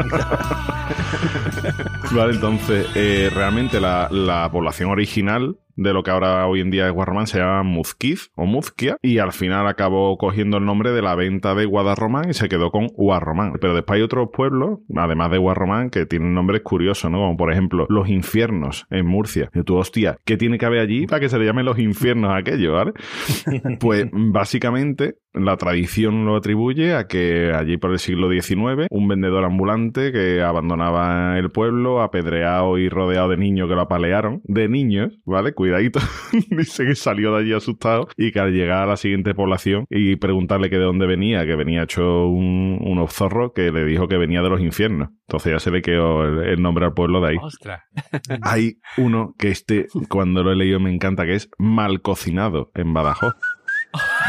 Vale, 2.12 2.34
entonces, 2.34 2.86
eh, 2.94 3.30
realmente 3.34 3.80
la, 3.80 4.08
la 4.10 4.50
población 4.50 4.90
original 4.90 5.58
de 5.78 5.92
lo 5.92 6.02
que 6.02 6.10
ahora 6.10 6.46
hoy 6.46 6.60
en 6.60 6.70
día 6.70 6.88
es 6.88 6.94
se 7.30 7.38
llama 7.38 7.62
Muzquiz 7.62 8.30
o 8.34 8.44
Muzquia 8.44 8.96
y 9.00 9.18
al 9.18 9.32
final 9.32 9.66
acabó 9.68 10.18
cogiendo 10.18 10.58
el 10.58 10.64
nombre 10.64 10.90
de 10.92 11.02
la 11.02 11.14
venta 11.14 11.54
de 11.54 11.66
Guadarromán 11.66 12.30
y 12.30 12.34
se 12.34 12.48
quedó 12.48 12.70
con 12.70 12.88
Guarromán. 12.88 13.54
Pero 13.60 13.74
después 13.74 13.98
hay 13.98 14.02
otros 14.02 14.28
pueblos, 14.32 14.80
además 14.96 15.30
de 15.30 15.38
Guarromán, 15.38 15.90
que 15.90 16.04
tienen 16.04 16.34
nombres 16.34 16.62
curiosos, 16.62 17.10
¿no? 17.10 17.18
Como 17.18 17.36
por 17.36 17.52
ejemplo 17.52 17.86
Los 17.88 18.08
Infiernos 18.08 18.86
en 18.90 19.06
Murcia. 19.06 19.50
Y 19.54 19.62
tú, 19.62 19.76
hostia, 19.76 20.18
¿qué 20.24 20.36
tiene 20.36 20.58
que 20.58 20.66
haber 20.66 20.80
allí 20.80 21.06
para 21.06 21.20
que 21.20 21.28
se 21.28 21.38
le 21.38 21.46
llame 21.46 21.62
Los 21.62 21.78
Infiernos 21.78 22.30
a 22.32 22.38
aquello, 22.38 22.74
¿vale? 22.74 22.92
Pues 23.78 24.08
básicamente 24.12 25.14
la 25.32 25.56
tradición 25.56 26.24
lo 26.24 26.36
atribuye 26.36 26.94
a 26.94 27.06
que 27.06 27.52
allí 27.54 27.76
por 27.76 27.92
el 27.92 27.98
siglo 27.98 28.28
XIX 28.30 28.88
un 28.90 29.06
vendedor 29.06 29.44
ambulante 29.44 30.10
que 30.10 30.42
abandonaba 30.42 31.38
el 31.38 31.50
pueblo 31.50 32.02
apedreado 32.02 32.78
y 32.78 32.88
rodeado 32.88 33.28
de 33.28 33.36
niños 33.36 33.68
que 33.68 33.74
lo 33.74 33.82
apalearon, 33.82 34.40
de 34.44 34.68
niños, 34.68 35.18
¿vale? 35.24 35.52
Cuidado 35.52 35.67
cuidadito. 35.68 36.00
Dice 36.50 36.84
que 36.84 36.94
salió 36.94 37.32
de 37.34 37.40
allí 37.42 37.52
asustado 37.52 38.08
y 38.16 38.32
que 38.32 38.40
al 38.40 38.52
llegar 38.52 38.82
a 38.82 38.86
la 38.86 38.96
siguiente 38.96 39.34
población 39.34 39.86
y 39.90 40.16
preguntarle 40.16 40.70
que 40.70 40.76
de 40.76 40.84
dónde 40.84 41.06
venía, 41.06 41.44
que 41.46 41.56
venía 41.56 41.82
hecho 41.82 42.26
un, 42.26 42.78
unos 42.80 43.12
zorros, 43.12 43.52
que 43.54 43.70
le 43.70 43.84
dijo 43.84 44.08
que 44.08 44.16
venía 44.16 44.42
de 44.42 44.50
los 44.50 44.60
infiernos. 44.60 45.10
Entonces 45.26 45.52
ya 45.52 45.58
se 45.58 45.70
le 45.70 45.82
quedó 45.82 46.24
el, 46.24 46.48
el 46.50 46.62
nombre 46.62 46.86
al 46.86 46.94
pueblo 46.94 47.20
de 47.20 47.30
ahí. 47.30 47.36
Ostras. 47.40 47.82
Hay 48.42 48.78
uno 48.96 49.34
que 49.38 49.48
este, 49.48 49.86
cuando 50.08 50.42
lo 50.42 50.52
he 50.52 50.56
leído 50.56 50.80
me 50.80 50.92
encanta, 50.92 51.24
que 51.24 51.34
es 51.34 51.50
mal 51.58 52.00
cocinado 52.00 52.70
en 52.74 52.92
Badajoz. 52.94 53.34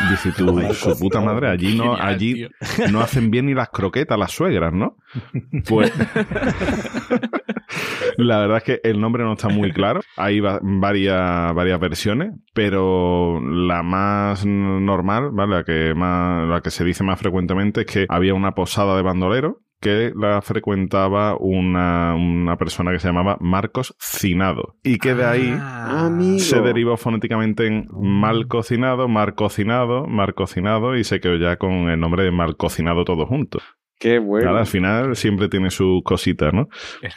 Dice 0.10 0.32
tú, 0.32 0.58
su 0.74 0.98
puta 0.98 1.20
madre, 1.20 1.50
allí 1.50 1.76
no, 1.78 1.96
Genial, 1.96 2.08
allí 2.08 2.34
tío. 2.34 2.50
no 2.92 3.02
hacen 3.02 3.30
bien 3.30 3.48
ni 3.48 3.54
las 3.54 3.70
croquetas 3.70 4.18
las 4.18 4.32
suegras, 4.32 4.74
¿no? 4.74 4.96
Pues 5.68 5.92
la 8.18 8.40
verdad 8.40 8.58
es 8.58 8.64
que 8.64 8.80
el 8.84 9.00
nombre 9.00 9.24
no 9.24 9.34
está 9.34 9.50
muy 9.50 9.72
claro. 9.72 10.02
Hay 10.18 10.40
va- 10.40 10.60
varias, 10.62 11.54
varias 11.54 11.80
versiones, 11.80 12.34
pero 12.54 13.40
la 13.42 13.84
más 13.84 14.46
normal, 14.46 15.30
¿vale? 15.32 15.56
La 15.58 15.64
que 15.64 15.94
más, 15.96 16.48
la 16.48 16.62
que 16.62 16.72
se 16.72 16.84
dice 16.84 17.04
más 17.04 17.20
frecuentemente 17.20 17.82
es 17.82 17.88
que 17.88 18.06
había 18.10 18.34
una 18.34 18.52
posada 18.54 18.96
de 18.96 19.02
bandoleros 19.04 19.56
que 19.82 20.12
la 20.14 20.42
frecuentaba 20.42 21.38
una, 21.40 22.14
una 22.14 22.58
persona 22.58 22.92
que 22.92 23.00
se 23.00 23.08
llamaba 23.08 23.38
Marcos 23.40 23.96
Cinado. 23.98 24.76
Y 24.84 24.98
que 24.98 25.16
de 25.16 25.24
ahí 25.26 25.54
Ah, 25.58 26.08
Amigo. 26.08 26.40
se 26.40 26.60
derivó 26.60 26.98
fonéticamente 26.98 27.66
en 27.66 27.88
mal 27.98 28.48
cocinado, 28.50 29.08
mar 29.08 29.36
cocinado, 29.36 30.06
mar 30.06 30.34
cocinado 30.34 30.98
y 30.98 31.06
se 31.06 31.22
quedó 31.22 31.38
ya 31.38 31.56
con 31.56 31.90
el 31.90 31.98
nombre 31.98 32.24
de 32.26 32.32
mal 32.32 32.58
cocinado 32.58 33.06
todo 33.06 33.26
junto. 33.26 33.60
Qué 34.00 34.18
bueno. 34.18 34.46
Claro, 34.46 34.60
al 34.60 34.66
final 34.66 35.16
siempre 35.18 35.50
tiene 35.50 35.70
sus 35.70 36.02
cositas, 36.04 36.54
¿no? 36.54 36.70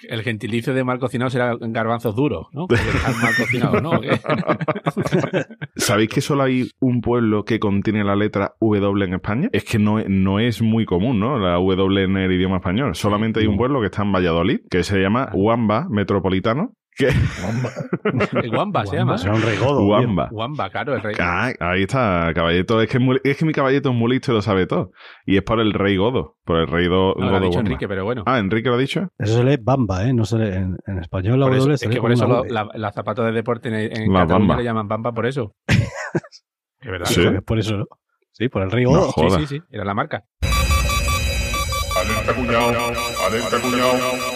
El, 0.09 0.23
gentilicio 0.23 0.75
de 0.75 0.83
mal 0.83 0.99
cocinado 0.99 1.31
será 1.31 1.57
garbanzos 1.61 2.17
duros, 2.17 2.49
¿no? 2.53 2.67
Mal 2.69 3.35
cocinados, 3.37 3.81
¿no? 3.81 3.93
¿Sabéis 5.77 6.09
que 6.11 6.21
solo 6.21 6.43
hay 6.43 6.69
un 6.81 7.01
pueblo 7.01 7.45
que 7.45 7.61
contiene 7.61 8.03
la 8.03 8.17
letra 8.17 8.55
W 8.61 9.05
en 9.05 9.15
España? 9.15 9.49
Es 9.53 9.63
que 9.63 9.79
no, 9.79 10.03
no 10.09 10.41
es 10.41 10.61
muy 10.61 10.85
común, 10.85 11.21
¿no? 11.21 11.39
La 11.39 11.53
W 11.55 12.03
en 12.03 12.17
el 12.17 12.33
idioma 12.33 12.57
español. 12.57 12.97
Solamente 12.97 13.39
hay 13.39 13.47
un 13.47 13.57
pueblo 13.57 13.81
que 13.81 13.87
está 13.87 14.03
en 14.03 14.11
Valladolid, 14.11 14.61
que 14.69 14.83
se 14.83 14.99
llama 14.99 15.31
Huamba 15.33 15.87
Metropolitano. 15.89 16.75
Que, 16.95 17.09
El 18.43 18.55
Wamba 18.55 18.85
se 18.85 18.97
llama. 18.97 19.17
Será 19.17 19.35
un 19.35 19.41
rey 19.43 19.57
godo. 19.57 19.79
tío. 19.79 19.87
Huamba. 19.89 20.29
Wamba, 20.31 20.69
claro, 20.71 20.95
el 20.95 21.01
rey. 21.03 21.15
Ah, 21.19 21.51
ahí 21.61 21.83
está, 21.83 22.31
caballeto. 22.35 22.83
Es 22.83 22.89
que, 22.91 22.99
es 22.99 23.03
muy- 23.03 23.19
es 23.25 23.37
que 23.37 23.45
mi 23.47 23.53
caballeto 23.55 23.89
es 23.91 23.95
muy 23.95 24.11
listo 24.13 24.31
y 24.31 24.35
lo 24.35 24.43
sabe 24.43 24.67
todo. 24.67 24.91
Y 25.25 25.37
es 25.39 25.43
por 25.43 25.59
el 25.61 25.73
rey 25.73 25.97
Godo. 25.97 26.37
Por 26.45 26.59
el 26.59 26.67
rey 26.67 26.87
do- 26.89 27.15
No, 27.17 27.25
lo 27.25 27.31
Godo. 27.31 27.37
ha 27.37 27.41
dicho 27.41 27.57
Wamba. 27.57 27.71
Enrique, 27.71 27.89
pero 27.89 28.05
bueno. 28.05 28.23
Ah, 28.27 28.39
Enrique 28.39 28.69
lo 28.69 28.75
ha 28.75 28.79
dicho. 28.79 29.09
Eso 29.19 29.39
se 29.39 29.45
lee 29.45 29.57
bamba, 29.61 30.05
¿eh? 30.07 30.13
No 30.13 30.25
se 30.27 30.37
lee 30.39 30.49
en, 30.55 30.77
en 30.87 30.99
español 30.99 31.41
la 31.41 31.47
W 31.47 31.73
es 31.75 31.81
se 31.81 31.89
lee 31.89 31.95
que 31.95 32.01
por 32.03 32.13
eso 32.13 32.27
lo- 32.29 32.43
V. 32.43 32.51
la, 32.51 32.69
la 32.75 32.93
zapatos 32.93 33.25
de 33.25 33.33
deporte 33.33 33.69
en, 33.71 33.75
en 34.03 34.13
La 34.13 34.21
Cataluña 34.27 34.57
le 34.59 34.65
llaman 34.65 34.87
bamba 34.89 35.13
por 35.13 35.25
eso. 35.27 35.55
Es 36.81 36.91
verdad. 36.91 37.07
Sí. 37.07 37.23
Porque 37.25 37.43
Por 37.43 37.59
eso, 37.61 37.77
¿no? 37.79 37.85
Sí, 38.33 38.49
por 38.49 38.63
el 38.63 38.71
rey 38.71 38.85
No 38.85 38.91
godo. 38.91 39.13
Sí, 39.13 39.21
joda. 39.23 39.39
sí, 39.39 39.47
sí, 39.47 39.63
era 39.71 39.85
la 39.85 39.95
marca. 39.95 40.25
Alerta 42.01 42.35
cuñado, 42.35 42.69
alerta 43.29 43.61
cuñado. 43.63 44.32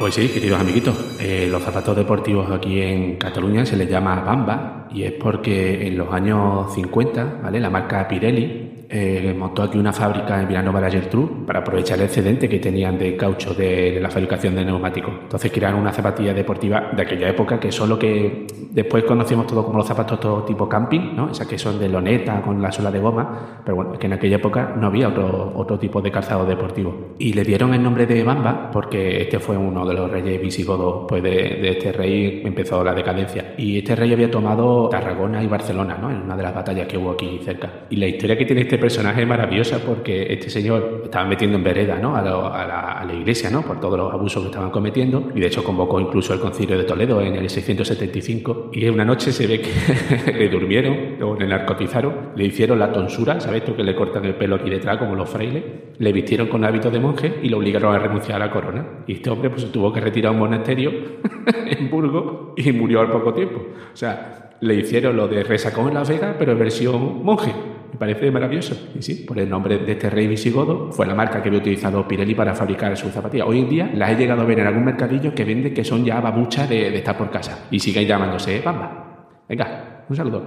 Pues 0.00 0.14
sí, 0.14 0.28
queridos 0.28 0.58
amiguitos, 0.58 0.96
eh, 1.20 1.46
los 1.50 1.62
zapatos 1.62 1.94
deportivos 1.94 2.50
aquí 2.50 2.80
en 2.80 3.16
Cataluña 3.16 3.66
se 3.66 3.76
les 3.76 3.86
llama 3.86 4.22
Bamba 4.22 4.88
y 4.90 5.02
es 5.02 5.12
porque 5.12 5.86
en 5.86 5.98
los 5.98 6.10
años 6.10 6.72
50, 6.74 7.40
¿vale? 7.42 7.60
La 7.60 7.68
marca 7.68 8.08
Pirelli 8.08 8.69
eh, 8.90 9.32
montó 9.38 9.62
aquí 9.62 9.78
una 9.78 9.92
fábrica 9.92 10.40
en 10.40 10.48
Vilanova 10.48 10.80
de 10.80 10.90
Geltrú 10.90 11.46
para 11.46 11.60
aprovechar 11.60 11.98
el 11.98 12.06
excedente 12.06 12.48
que 12.48 12.58
tenían 12.58 12.98
de 12.98 13.16
caucho 13.16 13.54
de, 13.54 13.92
de 13.92 14.00
la 14.00 14.10
fabricación 14.10 14.56
de 14.56 14.64
neumáticos. 14.64 15.14
Entonces 15.22 15.52
crearon 15.52 15.80
una 15.80 15.92
zapatilla 15.92 16.34
deportiva 16.34 16.90
de 16.94 17.02
aquella 17.02 17.28
época 17.28 17.60
que 17.60 17.70
son 17.70 17.88
lo 17.88 17.98
que 17.98 18.46
después 18.72 19.04
conocemos 19.04 19.46
todo 19.46 19.64
como 19.64 19.78
los 19.78 19.86
zapatos 19.86 20.18
todo 20.18 20.42
tipo 20.42 20.68
camping, 20.68 21.14
¿no? 21.14 21.30
Esas 21.30 21.46
que 21.46 21.56
son 21.56 21.78
de 21.78 21.88
loneta 21.88 22.42
con 22.42 22.60
la 22.60 22.72
suela 22.72 22.90
de 22.90 22.98
goma, 22.98 23.62
pero 23.64 23.76
bueno, 23.76 23.92
es 23.92 23.98
que 24.00 24.06
en 24.06 24.14
aquella 24.14 24.36
época 24.36 24.74
no 24.76 24.88
había 24.88 25.08
otro, 25.08 25.52
otro 25.54 25.78
tipo 25.78 26.02
de 26.02 26.10
calzado 26.10 26.44
deportivo. 26.44 27.14
Y 27.18 27.32
le 27.32 27.44
dieron 27.44 27.72
el 27.74 27.82
nombre 27.82 28.06
de 28.06 28.24
Bamba 28.24 28.70
porque 28.72 29.22
este 29.22 29.38
fue 29.38 29.56
uno 29.56 29.86
de 29.86 29.94
los 29.94 30.10
reyes 30.10 30.40
visigodos 30.40 31.06
pues 31.08 31.22
de, 31.22 31.30
de 31.30 31.70
este 31.70 31.92
rey 31.92 32.42
empezó 32.44 32.82
la 32.82 32.92
decadencia. 32.92 33.54
Y 33.56 33.78
este 33.78 33.94
rey 33.94 34.12
había 34.12 34.30
tomado 34.30 34.88
Tarragona 34.88 35.42
y 35.42 35.46
Barcelona, 35.46 35.96
¿no? 36.00 36.10
En 36.10 36.22
una 36.22 36.36
de 36.36 36.42
las 36.42 36.54
batallas 36.54 36.88
que 36.88 36.98
hubo 36.98 37.12
aquí 37.12 37.40
cerca. 37.44 37.70
Y 37.88 37.96
la 37.96 38.06
historia 38.06 38.36
que 38.36 38.44
tiene 38.44 38.62
este 38.62 38.79
personaje 38.80 39.22
es 39.22 39.28
maravillosa 39.28 39.78
porque 39.84 40.32
este 40.32 40.50
señor 40.50 41.02
estaba 41.04 41.24
metiendo 41.26 41.56
en 41.58 41.62
vereda, 41.64 41.98
¿no? 41.98 42.16
A, 42.16 42.22
lo- 42.22 42.52
a 42.52 42.66
la, 42.66 42.80
a 42.92 43.04
la 43.04 43.12
iglesia, 43.14 43.50
¿no? 43.50 43.62
Por 43.62 43.78
todos 43.78 43.96
los 43.98 44.12
abusos 44.12 44.42
que 44.42 44.48
estaban 44.48 44.70
cometiendo. 44.70 45.28
Y 45.34 45.40
de 45.40 45.46
hecho 45.46 45.62
convocó 45.62 46.00
incluso 46.00 46.34
el 46.34 46.40
concilio 46.40 46.76
de 46.76 46.84
Toledo 46.84 47.20
en 47.20 47.36
el 47.36 47.48
675. 47.48 48.70
Y 48.72 48.88
una 48.88 49.04
noche 49.04 49.32
se 49.32 49.46
ve 49.46 49.60
que 49.60 50.32
le 50.32 50.48
durmieron, 50.48 51.22
o 51.22 51.34
le 51.36 51.46
narcotizaron, 51.46 52.30
le 52.36 52.44
hicieron 52.44 52.78
la 52.78 52.90
tonsura, 52.92 53.40
¿sabes 53.40 53.64
tú? 53.64 53.76
Que 53.76 53.82
le 53.84 53.94
cortan 53.94 54.24
el 54.24 54.34
pelo 54.34 54.56
aquí 54.56 54.70
detrás 54.70 54.96
como 54.98 55.14
los 55.14 55.28
frailes. 55.28 55.62
Le 55.98 56.12
vistieron 56.12 56.48
con 56.48 56.64
hábitos 56.64 56.92
de 56.92 56.98
monje 57.00 57.34
y 57.42 57.48
lo 57.48 57.58
obligaron 57.58 57.94
a 57.94 57.98
renunciar 57.98 58.40
a 58.40 58.46
la 58.46 58.50
corona. 58.52 58.86
Y 59.06 59.14
este 59.14 59.30
hombre 59.30 59.50
pues 59.50 59.70
tuvo 59.70 59.92
que 59.92 60.00
retirar 60.00 60.30
a 60.30 60.32
un 60.32 60.38
monasterio 60.40 60.90
en 61.66 61.90
Burgos 61.90 62.54
y 62.56 62.72
murió 62.72 63.00
al 63.00 63.10
poco 63.10 63.34
tiempo. 63.34 63.60
O 63.92 63.96
sea, 63.96 64.50
le 64.60 64.74
hicieron 64.74 65.16
lo 65.16 65.26
de 65.28 65.42
resacón 65.42 65.88
en 65.88 65.94
Las 65.94 66.08
Vegas, 66.08 66.36
pero 66.38 66.52
en 66.52 66.58
versión 66.58 67.22
monje. 67.24 67.52
Me 67.92 67.98
parece 67.98 68.30
maravilloso. 68.30 68.90
Y 68.98 69.02
sí, 69.02 69.24
por 69.26 69.38
el 69.38 69.48
nombre 69.48 69.78
de 69.78 69.92
este 69.92 70.10
rey 70.10 70.26
visigodo, 70.26 70.92
fue 70.92 71.06
la 71.06 71.14
marca 71.14 71.42
que 71.42 71.48
había 71.48 71.60
utilizado 71.60 72.06
Pirelli 72.06 72.34
para 72.34 72.54
fabricar 72.54 72.96
sus 72.96 73.12
zapatillas. 73.12 73.46
Hoy 73.48 73.60
en 73.60 73.68
día 73.68 73.90
las 73.94 74.10
he 74.10 74.16
llegado 74.16 74.42
a 74.42 74.44
ver 74.44 74.60
en 74.60 74.66
algún 74.66 74.84
mercadillo 74.84 75.34
que 75.34 75.44
vende 75.44 75.72
que 75.72 75.84
son 75.84 76.04
ya 76.04 76.20
babuchas 76.20 76.68
de, 76.68 76.90
de 76.90 76.96
estar 76.96 77.16
por 77.16 77.30
casa. 77.30 77.66
Y 77.70 77.78
siguen 77.80 78.06
llamándose 78.06 78.60
Bamba. 78.60 79.26
Venga, 79.48 80.04
un 80.08 80.16
saludo. 80.16 80.46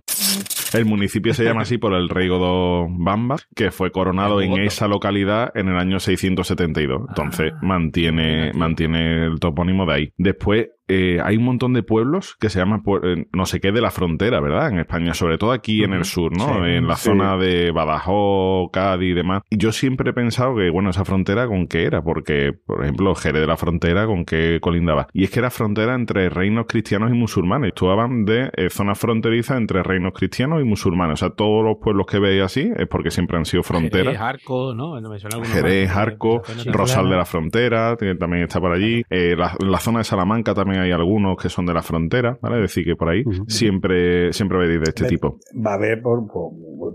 El 0.73 0.85
municipio 0.85 1.35
se 1.35 1.43
llama 1.43 1.61
así 1.61 1.77
por 1.77 1.93
el 1.93 2.09
rey 2.09 2.27
Godo 2.27 2.87
Bamba, 2.89 3.35
que 3.55 3.69
fue 3.69 3.91
coronado 3.91 4.41
en 4.41 4.53
esa 4.53 4.87
localidad 4.87 5.51
en 5.53 5.67
el 5.67 5.77
año 5.77 5.99
672. 5.99 7.01
Entonces 7.09 7.53
Ah, 7.53 7.59
mantiene, 7.61 8.51
mantiene 8.53 9.25
el 9.25 9.39
topónimo 9.39 9.85
de 9.85 9.93
ahí. 9.93 10.13
Después 10.17 10.69
eh, 10.87 11.19
hay 11.23 11.37
un 11.37 11.45
montón 11.45 11.73
de 11.73 11.83
pueblos 11.83 12.35
que 12.39 12.49
se 12.49 12.59
llaman 12.59 12.83
eh, 13.03 13.25
no 13.31 13.45
sé 13.45 13.59
qué 13.61 13.71
de 13.71 13.81
la 13.81 13.91
frontera, 13.91 14.39
¿verdad? 14.41 14.69
En 14.69 14.79
España, 14.79 15.13
sobre 15.13 15.37
todo 15.37 15.51
aquí 15.51 15.83
en 15.83 15.93
el 15.93 16.05
sur, 16.05 16.35
¿no? 16.37 16.45
Sí, 16.45 16.69
en 16.71 16.87
la 16.87 16.95
sí. 16.95 17.05
zona 17.05 17.37
de 17.37 17.71
Badajoz, 17.71 18.69
Cádiz 18.71 19.11
y 19.11 19.13
demás. 19.13 19.43
Y 19.49 19.57
yo 19.57 19.71
siempre 19.71 20.09
he 20.09 20.13
pensado 20.13 20.55
que, 20.55 20.69
bueno, 20.69 20.89
esa 20.89 21.05
frontera 21.05 21.47
con 21.47 21.67
qué 21.67 21.83
era, 21.83 22.01
porque, 22.01 22.51
por 22.65 22.83
ejemplo, 22.83 23.15
Jerez 23.15 23.41
de 23.41 23.47
la 23.47 23.57
Frontera, 23.57 24.05
con 24.05 24.25
qué 24.25 24.59
colindaba. 24.61 25.07
Y 25.13 25.23
es 25.23 25.31
que 25.31 25.39
era 25.39 25.49
frontera 25.49 25.95
entre 25.95 26.29
reinos 26.29 26.65
cristianos 26.67 27.11
y 27.11 27.13
musulmanes. 27.13 27.69
Actuaban 27.69 28.25
de 28.25 28.51
eh, 28.55 28.69
zonas 28.69 28.99
fronterizas 28.99 29.57
entre 29.57 29.83
reinos 29.83 30.13
cristianos 30.13 30.61
y 30.61 30.65
musulmanes. 30.65 31.13
O 31.13 31.17
sea, 31.17 31.29
todos 31.35 31.63
los 31.63 31.77
pueblos 31.81 32.05
que 32.07 32.19
veis 32.19 32.43
así 32.43 32.71
es 32.75 32.87
porque 32.87 33.09
siempre 33.09 33.37
han 33.37 33.45
sido 33.45 33.63
fronteras. 33.63 34.07
Jerez, 34.07 34.21
Arco, 34.21 34.73
¿no? 34.75 34.99
Me 34.99 35.19
suena 35.19 35.43
Jerez. 35.45 35.89
Arco, 35.95 36.41
zona 36.45 36.71
Rosal 36.71 37.09
de 37.09 37.15
la 37.15 37.25
Frontera, 37.25 37.95
también 38.19 38.43
está 38.43 38.59
por 38.59 38.71
allí. 38.71 39.03
Eh, 39.09 39.35
la, 39.37 39.55
la 39.59 39.79
zona 39.79 39.99
de 39.99 40.03
Salamanca 40.03 40.53
también 40.53 40.72
hay 40.79 40.91
algunos 40.91 41.37
que 41.41 41.49
son 41.49 41.65
de 41.65 41.73
la 41.73 41.81
frontera, 41.81 42.37
¿vale? 42.41 42.57
Es 42.57 42.61
decir, 42.63 42.85
que 42.85 42.95
por 42.95 43.09
ahí 43.09 43.23
siempre, 43.47 44.31
siempre 44.33 44.57
veis 44.59 44.79
de 44.81 44.89
este 44.89 45.05
tipo. 45.05 45.37
Va 45.65 45.71
a 45.71 45.75
haber 45.75 46.01
por, 46.01 46.27
por 46.27 46.51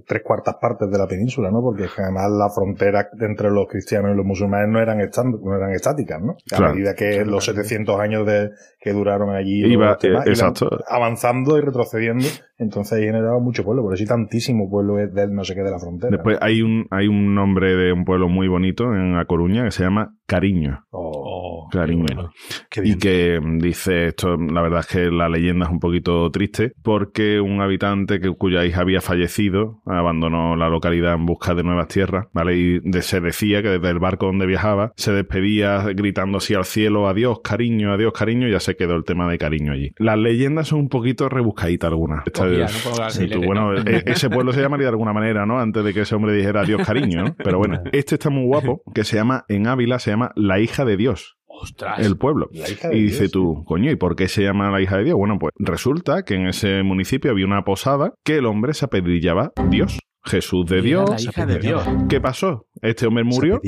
tres 0.06 0.22
cuartas 0.24 0.56
partes 0.60 0.90
de 0.90 0.98
la 0.98 1.06
península, 1.06 1.50
¿no? 1.50 1.60
Porque 1.62 1.84
además 1.98 2.30
las 2.30 2.54
fronteras 2.54 3.06
entre 3.20 3.50
los 3.50 3.66
cristianos 3.68 4.12
y 4.12 4.16
los 4.16 4.26
musulmanes 4.26 4.68
no 4.68 4.80
eran, 4.80 4.98
no 4.98 5.56
eran 5.56 5.70
estáticas, 5.72 6.20
¿no? 6.22 6.32
A 6.52 6.56
Claro. 6.56 6.74
medida 6.74 6.94
que 6.94 7.24
los 7.24 7.44
700 7.44 8.00
años 8.00 8.26
de, 8.26 8.50
que 8.80 8.92
duraron 8.92 9.30
allí 9.34 9.64
Iba- 9.64 9.96
temas, 9.96 10.04
eh, 10.04 10.08
iban 10.08 10.28
exacto. 10.28 10.68
avanzando 10.88 11.56
y 11.58 11.60
retrocediendo, 11.60 12.26
entonces 12.58 12.98
ahí 12.98 13.04
generaba 13.04 13.38
mucho 13.38 13.64
pueblo, 13.64 13.82
por 13.82 13.94
eso 13.94 14.02
hay 14.02 14.08
tantísimo 14.08 14.68
pueblo 14.70 14.98
es 14.98 15.12
del 15.14 15.32
no 15.34 15.44
sé 15.44 15.54
qué 15.54 15.62
de 15.62 15.70
la 15.70 15.78
frontera. 15.78 16.10
Después 16.10 16.38
hay 16.40 16.62
un, 16.62 16.86
hay 16.90 17.08
un 17.08 17.34
nombre 17.34 17.74
de 17.76 17.92
un 17.92 18.04
pueblo 18.04 18.28
muy 18.28 18.48
bonito 18.48 18.94
en 18.94 19.16
A 19.16 19.24
Coruña 19.24 19.64
que 19.64 19.70
se 19.70 19.82
llama 19.84 20.14
Cariño. 20.26 20.84
Oh, 20.90 21.68
Cariño. 21.70 22.04
qué 22.06 22.14
bueno. 22.14 22.30
Qué 22.70 22.80
Y 22.84 22.98
que 22.98 23.40
mm, 23.40 23.58
dice 23.58 24.08
esto, 24.08 24.36
la 24.36 24.60
verdad 24.62 24.80
es 24.80 24.86
que 24.86 25.10
la 25.10 25.28
leyenda 25.28 25.66
es 25.66 25.72
un 25.72 25.80
poquito 25.80 26.30
triste, 26.30 26.72
porque 26.82 27.40
un 27.40 27.60
habitante 27.60 28.20
que, 28.20 28.30
cuya 28.30 28.64
hija 28.64 28.80
había 28.80 29.00
fallecido 29.00 29.80
abandonó 29.86 30.56
la 30.56 30.68
localidad 30.68 31.14
en 31.14 31.26
busca 31.26 31.54
de 31.54 31.62
nuevas 31.62 31.88
tierras, 31.88 32.26
¿vale? 32.32 32.56
Y 32.56 32.80
de- 32.80 33.02
se 33.02 33.20
decía 33.20 33.62
que 33.62 33.68
desde 33.70 33.88
el 33.90 33.98
barco 34.00 34.26
donde 34.26 34.46
viajaba 34.46 34.92
se 34.96 35.12
despedía 35.12 35.82
gritando 35.94 36.38
así 36.38 36.54
al 36.54 36.64
cielo, 36.64 37.08
adiós, 37.08 37.40
cariño, 37.42 37.92
adiós, 37.92 38.12
cariño, 38.12 38.48
y 38.48 38.52
ya 38.52 38.60
se 38.60 38.76
quedó 38.76 38.94
el 38.96 39.04
tema 39.04 39.30
de 39.30 39.38
cariño 39.38 39.72
allí. 39.72 39.92
Las 39.98 40.18
leyendas 40.18 40.68
son 40.68 40.80
un 40.80 40.88
poquito 40.88 41.28
rebuscaditas 41.28 41.88
algunas. 41.88 42.26
Esta 42.26 42.47
Es- 42.52 42.86
¿no? 42.98 43.10
Sí, 43.10 43.28
tú, 43.28 43.42
bueno, 43.42 43.72
¿no? 43.72 43.78
e- 43.90 44.02
ese 44.06 44.28
pueblo 44.30 44.52
se 44.52 44.60
llamaría 44.60 44.86
de 44.86 44.90
alguna 44.90 45.12
manera, 45.12 45.46
¿no? 45.46 45.58
Antes 45.60 45.84
de 45.84 45.94
que 45.94 46.00
ese 46.02 46.14
hombre 46.14 46.32
dijera 46.34 46.60
adiós, 46.62 46.82
cariño, 46.86 47.24
¿no? 47.24 47.34
Pero 47.36 47.58
bueno, 47.58 47.80
este 47.92 48.14
está 48.16 48.30
muy 48.30 48.44
guapo, 48.46 48.82
que 48.94 49.04
se 49.04 49.16
llama, 49.16 49.44
en 49.48 49.66
Ávila, 49.66 49.98
se 49.98 50.10
llama 50.10 50.32
La 50.34 50.58
hija 50.60 50.84
de 50.84 50.96
Dios 50.96 51.36
Ostras. 51.46 51.98
el 52.04 52.16
pueblo. 52.16 52.48
La 52.52 52.68
hija 52.70 52.88
de 52.88 52.96
Y 52.96 53.02
dice 53.02 53.20
Dios, 53.24 53.32
tú, 53.32 53.64
coño, 53.66 53.90
¿y 53.90 53.96
por 53.96 54.16
qué 54.16 54.28
se 54.28 54.42
llama 54.42 54.70
la 54.70 54.80
hija 54.80 54.96
de 54.98 55.04
Dios? 55.04 55.16
Bueno, 55.16 55.38
pues 55.38 55.52
resulta 55.58 56.22
que 56.22 56.34
en 56.34 56.46
ese 56.48 56.82
municipio 56.82 57.30
había 57.30 57.46
una 57.46 57.64
posada 57.64 58.12
que 58.24 58.36
el 58.38 58.46
hombre 58.46 58.74
se 58.74 58.84
apellidaba 58.84 59.52
Dios. 59.68 59.98
Jesús 60.28 60.66
de 60.66 60.82
Dios. 60.82 61.08
la 61.10 61.20
hija 61.20 61.46
de 61.46 61.58
Dios. 61.58 61.84
¿Qué 62.08 62.20
pasó? 62.20 62.66
Este 62.80 63.06
hombre 63.08 63.24
Se 63.24 63.30
murió, 63.34 63.60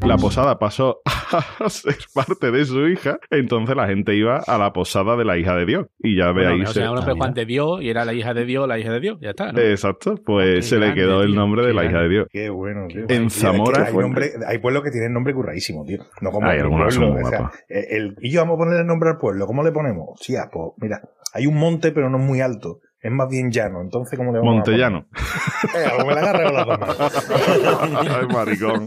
la 0.00 0.16
posada 0.16 0.58
pasó 0.58 1.00
a 1.04 1.68
ser 1.70 1.96
parte 2.12 2.50
de 2.50 2.64
su 2.64 2.88
hija, 2.88 3.18
entonces 3.30 3.76
la 3.76 3.86
gente 3.86 4.16
iba 4.16 4.38
a 4.38 4.58
la 4.58 4.72
posada 4.72 5.16
de 5.16 5.24
la 5.24 5.38
hija 5.38 5.54
de 5.54 5.64
Dios. 5.66 5.86
Y 6.00 6.16
ya 6.18 6.32
Bueno, 6.32 6.50
ahí 6.50 6.62
o 6.62 6.66
se... 6.66 6.72
sea. 6.80 6.88
Juan 6.90 7.34
de 7.34 7.44
Dios 7.46 7.80
y 7.82 7.88
era 7.90 8.04
la 8.04 8.14
hija 8.14 8.34
de 8.34 8.44
Dios, 8.44 8.66
la 8.66 8.78
hija 8.78 8.92
de 8.92 9.00
Dios. 9.00 9.18
Ya 9.20 9.30
está, 9.30 9.52
¿no? 9.52 9.60
Exacto, 9.60 10.16
pues 10.26 10.56
Qué 10.56 10.62
se 10.62 10.78
le 10.78 10.92
quedó 10.94 11.20
el 11.22 11.28
tío, 11.32 11.36
nombre 11.36 11.64
de 11.66 11.72
la 11.74 11.84
hija 11.84 12.00
de. 12.00 12.08
Dios. 12.08 12.26
Qué 12.30 12.50
bueno, 12.50 12.86
tío. 12.88 13.02
En 13.02 13.28
Tío, 13.28 13.30
Zamora 13.30 13.84
hay, 13.86 13.92
fue- 13.92 14.02
nombre- 14.02 14.32
hay 14.46 14.58
pueblos 14.58 14.82
que 14.82 14.90
tienen 14.90 15.12
nombre 15.12 15.34
curradísimo, 15.34 15.84
tío. 15.84 15.98
No 16.20 16.30
como 16.30 16.48
Hay 16.48 16.58
algunos 16.58 16.96
pueblo. 16.96 17.06
son 17.06 17.14
muy 17.16 17.22
o 17.24 17.28
sea, 17.28 17.38
guapos. 17.40 17.58
eh, 17.68 17.86
el, 17.90 18.16
y 18.20 18.32
yo 18.32 18.40
vamos 18.40 18.54
a 18.54 18.58
ponerle 18.58 18.84
nombre 18.84 19.10
al 19.10 19.18
pueblo. 19.18 19.46
¿Cómo 19.46 19.62
le 19.62 19.70
ponemos? 19.70 20.18
Sí, 20.20 20.34
pues 20.52 20.72
mira, 20.78 21.00
hay 21.32 21.46
un 21.46 21.54
monte, 21.56 21.92
pero 21.92 22.10
no 22.10 22.18
es 22.18 22.24
muy 22.24 22.40
alto. 22.40 22.80
Es 23.00 23.12
más 23.12 23.28
bien 23.28 23.50
llano. 23.52 23.80
Entonces, 23.80 24.18
¿cómo 24.18 24.32
le 24.32 24.38
vamos 24.40 24.54
Montellano. 24.56 25.06
a 25.12 25.72
poner? 25.72 25.86
Eh, 25.86 25.90
algo 25.90 26.08
me 26.08 26.14
la 26.14 26.20
agarré 26.20 26.44
con 26.44 26.54
las 26.54 26.66
dos 26.66 26.78
manos. 26.80 28.08
Ay, 28.18 28.26
maricón. 28.26 28.86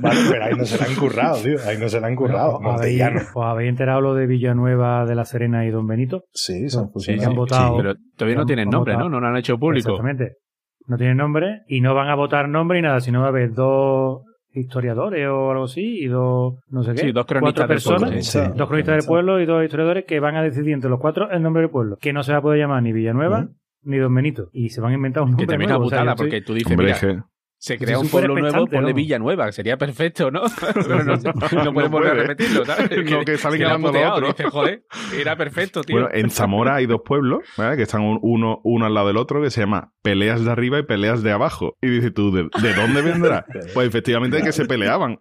Vale, 0.00 0.20
pero 0.30 0.44
ahí 0.44 0.54
no 0.56 0.64
se 0.64 0.78
la 0.78 0.84
han 0.86 0.94
currado, 0.96 1.42
tío. 1.42 1.56
Ahí 1.66 1.76
no 1.78 1.88
se 1.88 2.00
la 2.00 2.06
han 2.06 2.16
currado. 2.16 2.52
¿Os 2.56 2.60
habéis, 2.64 2.72
Montellano. 3.02 3.20
os 3.34 3.44
habéis 3.44 3.68
enterado 3.68 4.00
lo 4.00 4.14
de 4.14 4.26
Villanueva 4.26 5.04
de 5.04 5.14
la 5.14 5.24
Serena 5.26 5.66
y 5.66 5.70
Don 5.70 5.86
Benito? 5.86 6.22
Sí, 6.32 6.70
se 6.70 6.78
han 6.78 6.90
Sí, 6.96 7.22
han 7.22 7.34
votado. 7.34 7.76
Pero 7.76 7.94
todavía 8.16 8.38
no 8.38 8.46
tienen 8.46 8.70
nombre, 8.70 8.94
votado. 8.94 9.10
¿no? 9.10 9.16
No 9.16 9.20
lo 9.20 9.28
han 9.28 9.36
hecho 9.36 9.58
público. 9.58 9.90
Exactamente. 9.90 10.36
No 10.86 10.96
tienen 10.96 11.18
nombre 11.18 11.60
y 11.68 11.82
no 11.82 11.94
van 11.94 12.08
a 12.08 12.14
votar 12.14 12.48
nombre 12.48 12.78
y 12.78 12.82
nada, 12.82 13.00
sino 13.00 13.20
va 13.20 13.26
a 13.26 13.28
haber 13.28 13.52
dos 13.52 14.22
historiadores 14.52 15.26
o 15.28 15.50
algo 15.50 15.64
así 15.64 16.00
y 16.00 16.06
dos, 16.08 16.54
no 16.70 16.82
sé 16.82 16.92
qué, 16.92 16.98
Sí, 16.98 17.12
dos 17.12 17.26
cronistas 17.26 17.54
cuatro 17.54 17.62
del 17.62 17.68
personas, 17.76 18.10
pueblo, 18.10 18.22
sí. 18.52 18.58
dos 18.58 18.68
cronistas 18.68 18.96
del 18.96 19.06
pueblo 19.06 19.40
y 19.40 19.46
dos 19.46 19.64
historiadores 19.64 20.04
que 20.04 20.20
van 20.20 20.36
a 20.36 20.42
decidir 20.42 20.72
entre 20.74 20.90
los 20.90 20.98
cuatro 21.00 21.30
el 21.30 21.42
nombre 21.42 21.62
del 21.62 21.70
pueblo, 21.70 21.96
que 22.00 22.12
no 22.12 22.22
se 22.22 22.32
va 22.32 22.38
a 22.38 22.42
poder 22.42 22.58
llamar 22.60 22.82
ni 22.82 22.92
Villanueva 22.92 23.48
ni 23.82 23.96
Don 23.98 24.14
Benito 24.14 24.48
y 24.52 24.68
se 24.70 24.80
van 24.80 24.92
a 24.92 24.94
inventar 24.96 25.22
un 25.22 25.30
Que 25.30 25.42
nombre 25.42 25.46
también 25.46 25.70
es 25.70 25.76
nuevo. 25.78 25.86
una 25.88 26.02
o 26.02 26.04
sea, 26.04 26.14
porque 26.16 26.40
tú 26.42 26.52
dices, 26.54 26.70
Hombre, 26.72 26.86
mira, 26.86 26.96
es 26.96 27.00
que- 27.00 27.22
se 27.62 27.76
crea 27.76 27.96
es 27.96 28.02
un 28.02 28.08
pueblo 28.08 28.34
nuevo, 28.36 28.64
ponle 28.66 28.80
vamos. 28.80 28.94
Villanueva, 28.94 29.52
sería 29.52 29.76
perfecto, 29.76 30.30
¿no? 30.30 30.42
Pero 30.74 31.04
no, 31.04 31.16
no 31.16 31.64
No 31.64 31.72
podemos 31.74 31.90
volver 31.90 32.10
a 32.12 32.14
repetirlo, 32.14 32.64
¿sabes? 32.64 32.90
No, 33.10 33.20
que 33.24 33.36
salen 33.36 33.60
le 33.60 33.66
ha 33.66 33.68
ganando 33.68 33.92
los 33.92 34.12
otros. 34.12 34.36
dice, 34.36 34.50
joder, 34.50 34.82
era 35.18 35.36
perfecto, 35.36 35.82
tío. 35.82 35.96
Bueno, 35.96 36.08
en 36.12 36.30
Zamora 36.30 36.76
hay 36.76 36.86
dos 36.86 37.02
pueblos, 37.04 37.40
¿vale? 37.58 37.76
Que 37.76 37.82
están 37.82 38.00
un- 38.00 38.18
uno, 38.22 38.60
uno 38.64 38.86
al 38.86 38.94
lado 38.94 39.08
del 39.08 39.18
otro, 39.18 39.42
que 39.42 39.50
se 39.50 39.60
llama 39.60 39.92
Peleas 40.02 40.42
de 40.44 40.50
arriba 40.50 40.78
y 40.78 40.84
Peleas 40.84 41.22
de 41.22 41.32
abajo. 41.32 41.76
Y 41.82 41.88
dices 41.90 42.14
tú, 42.14 42.32
¿de, 42.32 42.48
de 42.62 42.74
dónde 42.74 43.02
vendrá? 43.02 43.44
Pues 43.74 43.86
efectivamente 43.86 44.38
de 44.38 44.42
que 44.42 44.52
se 44.52 44.64
peleaban. 44.64 45.18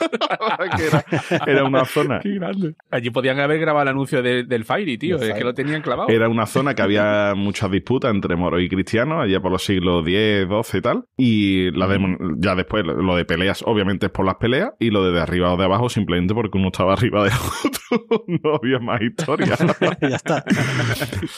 era, 0.78 1.04
era 1.46 1.64
una 1.64 1.84
zona. 1.84 2.20
Qué 2.20 2.34
grande. 2.34 2.74
Allí 2.90 3.10
podían 3.10 3.38
haber 3.40 3.58
grabado 3.60 3.82
el 3.84 3.88
anuncio 3.88 4.22
de- 4.22 4.44
del 4.44 4.64
Fairy, 4.64 4.98
tío. 4.98 5.16
Es 5.16 5.34
que 5.34 5.44
lo 5.44 5.54
tenían 5.54 5.82
clavado. 5.82 6.08
Era 6.08 6.28
una 6.28 6.46
zona 6.46 6.74
que 6.74 6.82
había 6.82 7.34
muchas 7.36 7.70
disputas 7.70 8.10
entre 8.12 8.36
moros 8.36 8.60
y 8.62 8.68
cristianos, 8.68 9.22
allá 9.24 9.40
por 9.40 9.50
los 9.52 9.62
siglos 9.64 10.04
X, 10.06 10.46
XII 10.48 10.78
y 10.78 10.82
tal. 10.82 11.04
Y 11.16 11.70
la 11.72 11.86
de- 11.86 12.16
ya 12.38 12.54
después, 12.54 12.84
lo 12.84 13.16
de 13.16 13.24
peleas, 13.24 13.62
obviamente 13.66 14.06
es 14.06 14.12
por 14.12 14.24
las 14.26 14.36
peleas, 14.36 14.70
y 14.78 14.90
lo 14.90 15.04
de, 15.04 15.12
de 15.12 15.20
arriba 15.20 15.52
o 15.52 15.56
de 15.56 15.64
abajo, 15.64 15.88
simplemente 15.88 16.34
porque 16.34 16.58
uno 16.58 16.68
estaba 16.68 16.92
arriba 16.94 17.24
del 17.24 17.32
otro. 17.32 18.06
no 18.42 18.54
había 18.56 18.78
más 18.80 19.00
historia. 19.00 19.56
ya 20.00 20.16
está. 20.16 20.44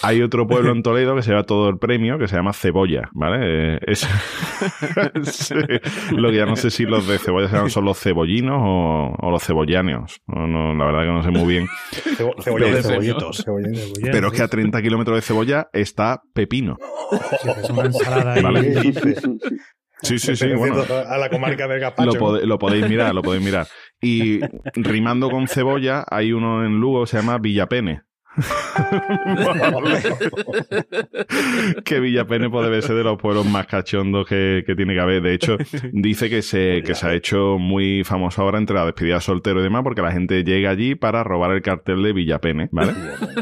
Hay 0.02 0.22
otro 0.22 0.46
pueblo 0.46 0.72
en 0.72 0.82
Toledo 0.82 1.14
que 1.14 1.22
se 1.22 1.30
lleva 1.30 1.42
todo 1.44 1.68
el 1.68 1.78
premio, 1.78 2.18
que 2.18 2.26
se 2.28 2.36
llama 2.36 2.52
Cebolla, 2.52 3.08
¿vale? 3.12 3.74
Eh, 3.76 3.78
es 3.86 4.08
sí, 5.24 5.54
lo 6.16 6.30
que 6.30 6.36
ya 6.36 6.46
no 6.46 6.56
sé 6.56 6.70
si 6.70 6.84
los 6.84 7.06
de 7.06 7.18
Cebolla 7.18 7.48
se 7.48 7.54
llaman 7.56 7.70
son 7.70 7.84
los 7.84 7.98
cebollinos 8.00 8.47
o, 8.56 9.14
o 9.18 9.30
los 9.30 9.42
cebollanos. 9.44 10.20
No, 10.26 10.46
no, 10.46 10.74
la 10.74 10.84
verdad 10.86 11.00
que 11.02 11.12
no 11.12 11.22
sé 11.22 11.30
muy 11.30 11.52
bien. 11.52 11.66
Cebo-. 12.16 12.34
Cebollitos. 12.42 13.44
Cebolletos. 13.44 13.92
Pero 14.02 14.28
es 14.28 14.32
que 14.34 14.42
a 14.42 14.48
30 14.48 14.80
kilómetros 14.82 15.16
de 15.16 15.22
Cebolla 15.22 15.68
está 15.72 16.20
Pepino. 16.34 16.76
Sí, 17.42 17.48
es 17.62 17.70
una 17.70 17.82
ensalada. 17.86 18.36
Sí, 20.00 20.18
sí, 20.18 20.36
sí. 20.36 20.54
Bueno, 20.54 20.84
A 21.08 21.18
la 21.18 21.28
comarca 21.28 21.66
del 21.66 21.80
Gazpacho. 21.80 22.12
lo, 22.18 22.46
lo 22.46 22.58
podéis 22.58 22.88
mirar, 22.88 23.14
lo 23.14 23.22
podéis 23.22 23.44
mirar. 23.44 23.66
Y 24.00 24.40
rimando 24.74 25.28
con 25.28 25.48
cebolla, 25.48 26.04
hay 26.08 26.32
uno 26.32 26.64
en 26.64 26.78
Lugo 26.78 27.00
que 27.02 27.08
se 27.08 27.16
llama 27.16 27.38
Villapene. 27.38 28.02
que 31.84 32.00
Villapene 32.00 32.50
pues, 32.50 32.64
debe 32.64 32.82
ser 32.82 32.96
de 32.96 33.04
los 33.04 33.18
pueblos 33.18 33.46
más 33.46 33.66
cachondos 33.66 34.26
que, 34.26 34.64
que 34.66 34.74
tiene 34.74 34.94
que 34.94 35.00
haber. 35.00 35.22
De 35.22 35.34
hecho, 35.34 35.56
dice 35.92 36.28
que 36.30 36.42
se, 36.42 36.82
que 36.84 36.94
se 36.94 37.06
ha 37.06 37.14
hecho 37.14 37.58
muy 37.58 38.04
famoso 38.04 38.42
ahora 38.42 38.58
entre 38.58 38.76
la 38.76 38.84
despedida 38.84 39.20
soltero 39.20 39.60
y 39.60 39.62
demás, 39.62 39.82
porque 39.82 40.02
la 40.02 40.12
gente 40.12 40.44
llega 40.44 40.70
allí 40.70 40.94
para 40.94 41.24
robar 41.24 41.52
el 41.52 41.62
cartel 41.62 42.02
de 42.02 42.12
Villapene, 42.12 42.68
¿vale? 42.72 42.92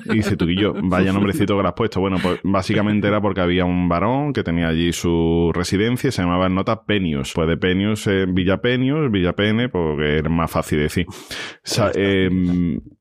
Y 0.06 0.14
dice 0.14 0.36
tú 0.36 0.48
y 0.48 0.56
yo, 0.56 0.74
vaya 0.82 1.12
nombrecito 1.12 1.56
que 1.56 1.62
le 1.62 1.68
has 1.68 1.74
puesto. 1.74 2.00
Bueno, 2.00 2.18
pues 2.22 2.40
básicamente 2.42 3.08
era 3.08 3.20
porque 3.20 3.40
había 3.40 3.64
un 3.64 3.88
varón 3.88 4.32
que 4.32 4.42
tenía 4.42 4.68
allí 4.68 4.92
su 4.92 5.50
residencia 5.54 6.08
y 6.08 6.12
se 6.12 6.22
llamaba 6.22 6.46
en 6.46 6.54
nota 6.54 6.84
Penius. 6.84 7.32
Pues 7.34 7.48
de 7.48 7.56
Penius, 7.56 8.06
eh, 8.06 8.26
Villa 8.28 8.58
Penius, 8.60 9.10
Villa 9.10 9.32
Pene, 9.34 9.68
porque 9.68 10.18
es 10.18 10.30
más 10.30 10.50
fácil 10.50 10.78
decir. 10.78 11.06
Sa- 11.62 11.92
eh, 11.94 12.28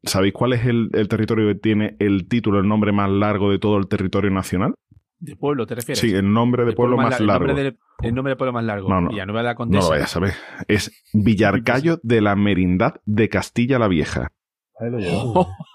¿Sabéis 0.03 0.33
cuál 0.33 0.53
es 0.53 0.65
el, 0.65 0.89
el 0.93 1.07
territorio 1.07 1.47
que 1.47 1.55
tiene 1.55 1.84
el 1.99 2.27
título, 2.27 2.59
el 2.59 2.67
nombre 2.67 2.91
más 2.91 3.09
largo 3.09 3.51
de 3.51 3.59
todo 3.59 3.77
el 3.77 3.87
territorio 3.87 4.31
nacional? 4.31 4.75
¿De 5.19 5.35
pueblo 5.35 5.65
te 5.65 5.75
refieres? 5.75 5.99
Sí, 5.99 6.13
el 6.13 6.31
nombre 6.31 6.63
de 6.63 6.69
El 6.71 6.75
pueblo 6.75 6.97
más 6.97 7.19
la- 7.19 7.25
largo. 7.25 7.45
El 7.45 7.47
nombre, 7.49 7.63
del, 7.63 7.77
el 8.03 8.13
nombre 8.15 8.31
del 8.31 8.37
pueblo 8.37 8.53
más 8.53 8.63
largo. 8.65 8.89
No, 8.89 9.01
no. 9.01 9.09
Villanueva 9.09 9.39
de 9.41 9.45
la 9.45 9.53
No 9.65 9.79
lo 9.79 9.89
vayas 9.89 10.05
a 10.05 10.13
saber. 10.13 10.33
Es 10.67 10.91
Villarcayo 11.13 11.99
de 12.03 12.21
la 12.21 12.35
Merindad 12.35 12.95
de 13.05 13.29
Castilla 13.29 13.79
la 13.79 13.87
Vieja. 13.87 14.31
Ahí 14.79 14.89
lo 14.91 14.99
llevo. 14.99 15.47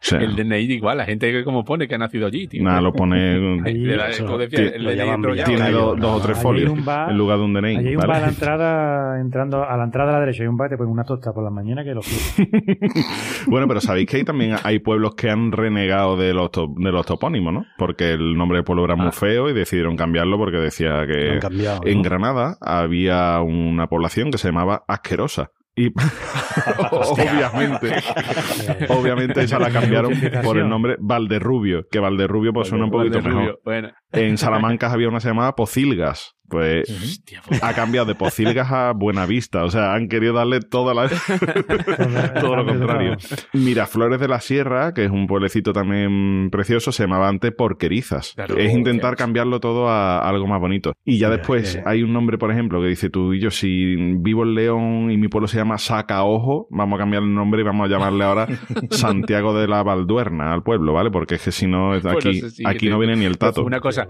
sea, 0.00 0.20
El 0.20 0.36
DNI 0.36 0.72
igual, 0.74 0.96
la 0.98 1.04
gente 1.04 1.30
que 1.32 1.42
como 1.44 1.64
pone 1.64 1.88
que 1.88 1.94
ha 1.96 1.98
nacido 1.98 2.26
allí, 2.28 2.46
tío. 2.46 2.62
nada, 2.62 2.80
lo 2.80 2.92
pone... 2.92 3.18
Ahí, 3.66 3.74
Le 3.74 3.96
da- 3.96 4.08
eso, 4.10 4.24
como 4.26 4.38
decía, 4.38 4.58
ti- 4.70 4.76
el 4.76 4.84
lo 4.84 4.90
DNI 4.90 4.96
llaman 4.98 5.14
enrollado. 5.16 5.50
Tiene 5.50 5.70
dos, 5.72 5.98
dos 6.00 6.20
o 6.20 6.24
tres 6.24 6.36
hay 6.36 6.42
folios 6.42 6.70
un 6.70 6.84
bar- 6.84 7.10
en 7.10 7.18
lugar 7.18 7.38
de 7.38 7.44
un 7.44 7.52
DNI. 7.54 7.76
Allí 7.76 7.88
hay 7.88 7.96
un 7.96 8.00
¿vale? 8.00 8.08
bar 8.12 8.16
a 8.16 8.20
la 8.20 8.28
entrada, 8.32 9.20
entrando 9.20 9.64
a 9.64 9.76
la 9.76 9.84
entrada 9.84 10.10
a 10.10 10.12
la 10.14 10.20
derecha, 10.20 10.42
hay 10.44 10.48
un 10.48 10.56
bar 10.56 10.68
que 10.68 10.74
te 10.74 10.78
ponen 10.78 10.92
una 10.92 11.04
tosta 11.04 11.32
por 11.32 11.42
la 11.42 11.50
mañana 11.50 11.82
que 11.82 11.94
lo 11.94 12.00
Bueno, 13.46 13.66
pero 13.68 13.80
sabéis 13.80 14.06
que 14.08 14.18
ahí 14.18 14.24
también 14.24 14.54
hay 14.62 14.78
pueblos 14.78 15.14
que 15.14 15.30
han 15.30 15.52
renegado 15.52 16.16
de 16.16 16.32
los, 16.34 16.50
to- 16.50 16.72
de 16.76 16.92
los 16.92 17.04
topónimos, 17.06 17.52
¿no? 17.52 17.66
Porque 17.76 18.12
el 18.12 18.36
nombre 18.36 18.58
del 18.58 18.64
pueblo 18.64 18.84
era 18.84 18.96
muy 18.96 19.08
Ah. 19.08 19.12
feo 19.12 19.48
y 19.48 19.52
decidieron 19.54 19.96
cambiarlo 19.96 20.36
porque 20.38 20.58
decía 20.58 21.06
que 21.06 21.38
cambiado. 21.40 21.80
en 21.84 21.98
¿no? 21.98 22.02
Granada 22.04 22.56
había 22.60 23.40
una 23.40 23.86
población 23.88 24.30
que 24.30 24.38
se 24.38 24.48
llamaba 24.48 24.84
Asquerosa. 24.86 25.50
Y 25.78 25.92
obviamente, 26.90 27.94
obviamente 28.88 29.42
esa 29.42 29.60
la 29.60 29.70
cambiaron 29.70 30.12
por 30.42 30.58
el 30.58 30.68
nombre 30.68 30.96
Valderrubio, 30.98 31.84
que 31.88 32.00
Valderrubio 32.00 32.52
pues 32.52 32.66
suena 32.68 32.86
un 32.86 32.90
poquito 32.90 33.18
Valderrubio. 33.18 33.40
mejor. 33.40 33.60
Bueno, 33.64 33.90
En 34.10 34.36
Salamanca 34.38 34.90
había 34.90 35.08
una 35.08 35.20
llamaba 35.20 35.54
Pocilgas. 35.54 36.34
Pues 36.48 36.88
hostia, 36.90 37.42
pues, 37.46 37.62
ha 37.62 37.74
cambiado 37.74 38.06
de 38.06 38.14
Pocilgas 38.14 38.70
a 38.72 38.92
Buenavista. 38.92 39.64
O 39.64 39.70
sea, 39.70 39.94
han 39.94 40.08
querido 40.08 40.32
darle 40.32 40.60
toda 40.60 40.94
la... 40.94 41.08
todo 42.40 42.56
lo 42.56 42.66
contrario. 42.66 43.16
Miraflores 43.52 44.20
de 44.20 44.28
la 44.28 44.40
Sierra, 44.40 44.94
que 44.94 45.04
es 45.04 45.10
un 45.10 45.26
pueblecito 45.26 45.72
también 45.72 46.48
precioso, 46.50 46.92
se 46.92 47.04
llamaba 47.04 47.28
antes 47.28 47.52
Porquerizas. 47.52 48.32
Claro. 48.34 48.56
es 48.56 48.72
intentar 48.72 49.16
cambiarlo 49.16 49.60
todo 49.60 49.88
a 49.88 50.20
algo 50.20 50.46
más 50.46 50.60
bonito. 50.60 50.92
Y 51.04 51.18
ya 51.18 51.28
después 51.28 51.80
hay 51.84 52.02
un 52.02 52.12
nombre, 52.12 52.38
por 52.38 52.50
ejemplo, 52.50 52.80
que 52.80 52.88
dice 52.88 53.10
tú 53.10 53.34
y 53.34 53.40
yo, 53.40 53.50
si 53.50 53.96
vivo 53.96 54.44
en 54.44 54.54
León 54.54 55.10
y 55.10 55.16
mi 55.16 55.28
pueblo 55.28 55.48
se 55.48 55.58
llama 55.58 55.78
Sacaojo, 55.78 56.66
vamos 56.70 56.96
a 56.96 56.98
cambiar 56.98 57.22
el 57.22 57.34
nombre 57.34 57.60
y 57.60 57.64
vamos 57.64 57.88
a 57.88 57.92
llamarle 57.92 58.24
ahora 58.24 58.46
Santiago 58.90 59.58
de 59.58 59.68
la 59.68 59.82
Valduerna 59.82 60.52
al 60.52 60.62
pueblo, 60.62 60.92
¿vale? 60.92 61.10
Porque 61.10 61.36
es 61.36 61.42
que 61.42 61.52
si 61.52 61.66
no, 61.66 61.88
Bueno, 61.88 62.10
aquí, 62.10 62.42
aquí 62.64 62.88
no 62.88 62.98
viene 62.98 63.16
ni 63.16 63.24
el 63.24 63.38
tato. 63.38 63.64
Una 63.64 63.80
cosa, 63.80 64.06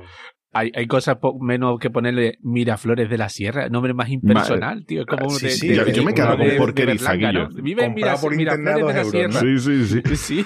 hay, 0.52 0.72
hay 0.74 0.86
cosas 0.86 1.16
po- 1.18 1.38
menos 1.40 1.78
que 1.78 1.90
ponerle 1.90 2.38
Miraflores 2.42 3.10
de 3.10 3.18
la 3.18 3.28
Sierra, 3.28 3.68
nombre 3.68 3.92
más 3.94 4.08
impersonal, 4.08 4.84
tío. 4.86 5.02
Es 5.02 5.06
como 5.06 5.26
Ah, 5.26 5.34
sí, 5.38 5.46
de, 5.46 5.52
sí, 5.52 5.68
de- 5.68 5.76
yo- 5.76 5.84
de- 5.84 5.92
yo 5.92 6.02
me 6.04 6.14
quedo 6.14 6.28
con 6.28 6.38
¿no? 7.32 7.62
Vive 7.62 7.84
en 7.84 7.94
por 8.20 8.34
Miraflores 8.36 8.38
de 8.38 8.82
la 8.82 9.00
euros, 9.02 9.10
Sierra. 9.10 9.40
Sí, 9.40 9.58
sí, 9.58 9.86
sí. 9.86 10.02
Sí. 10.16 10.44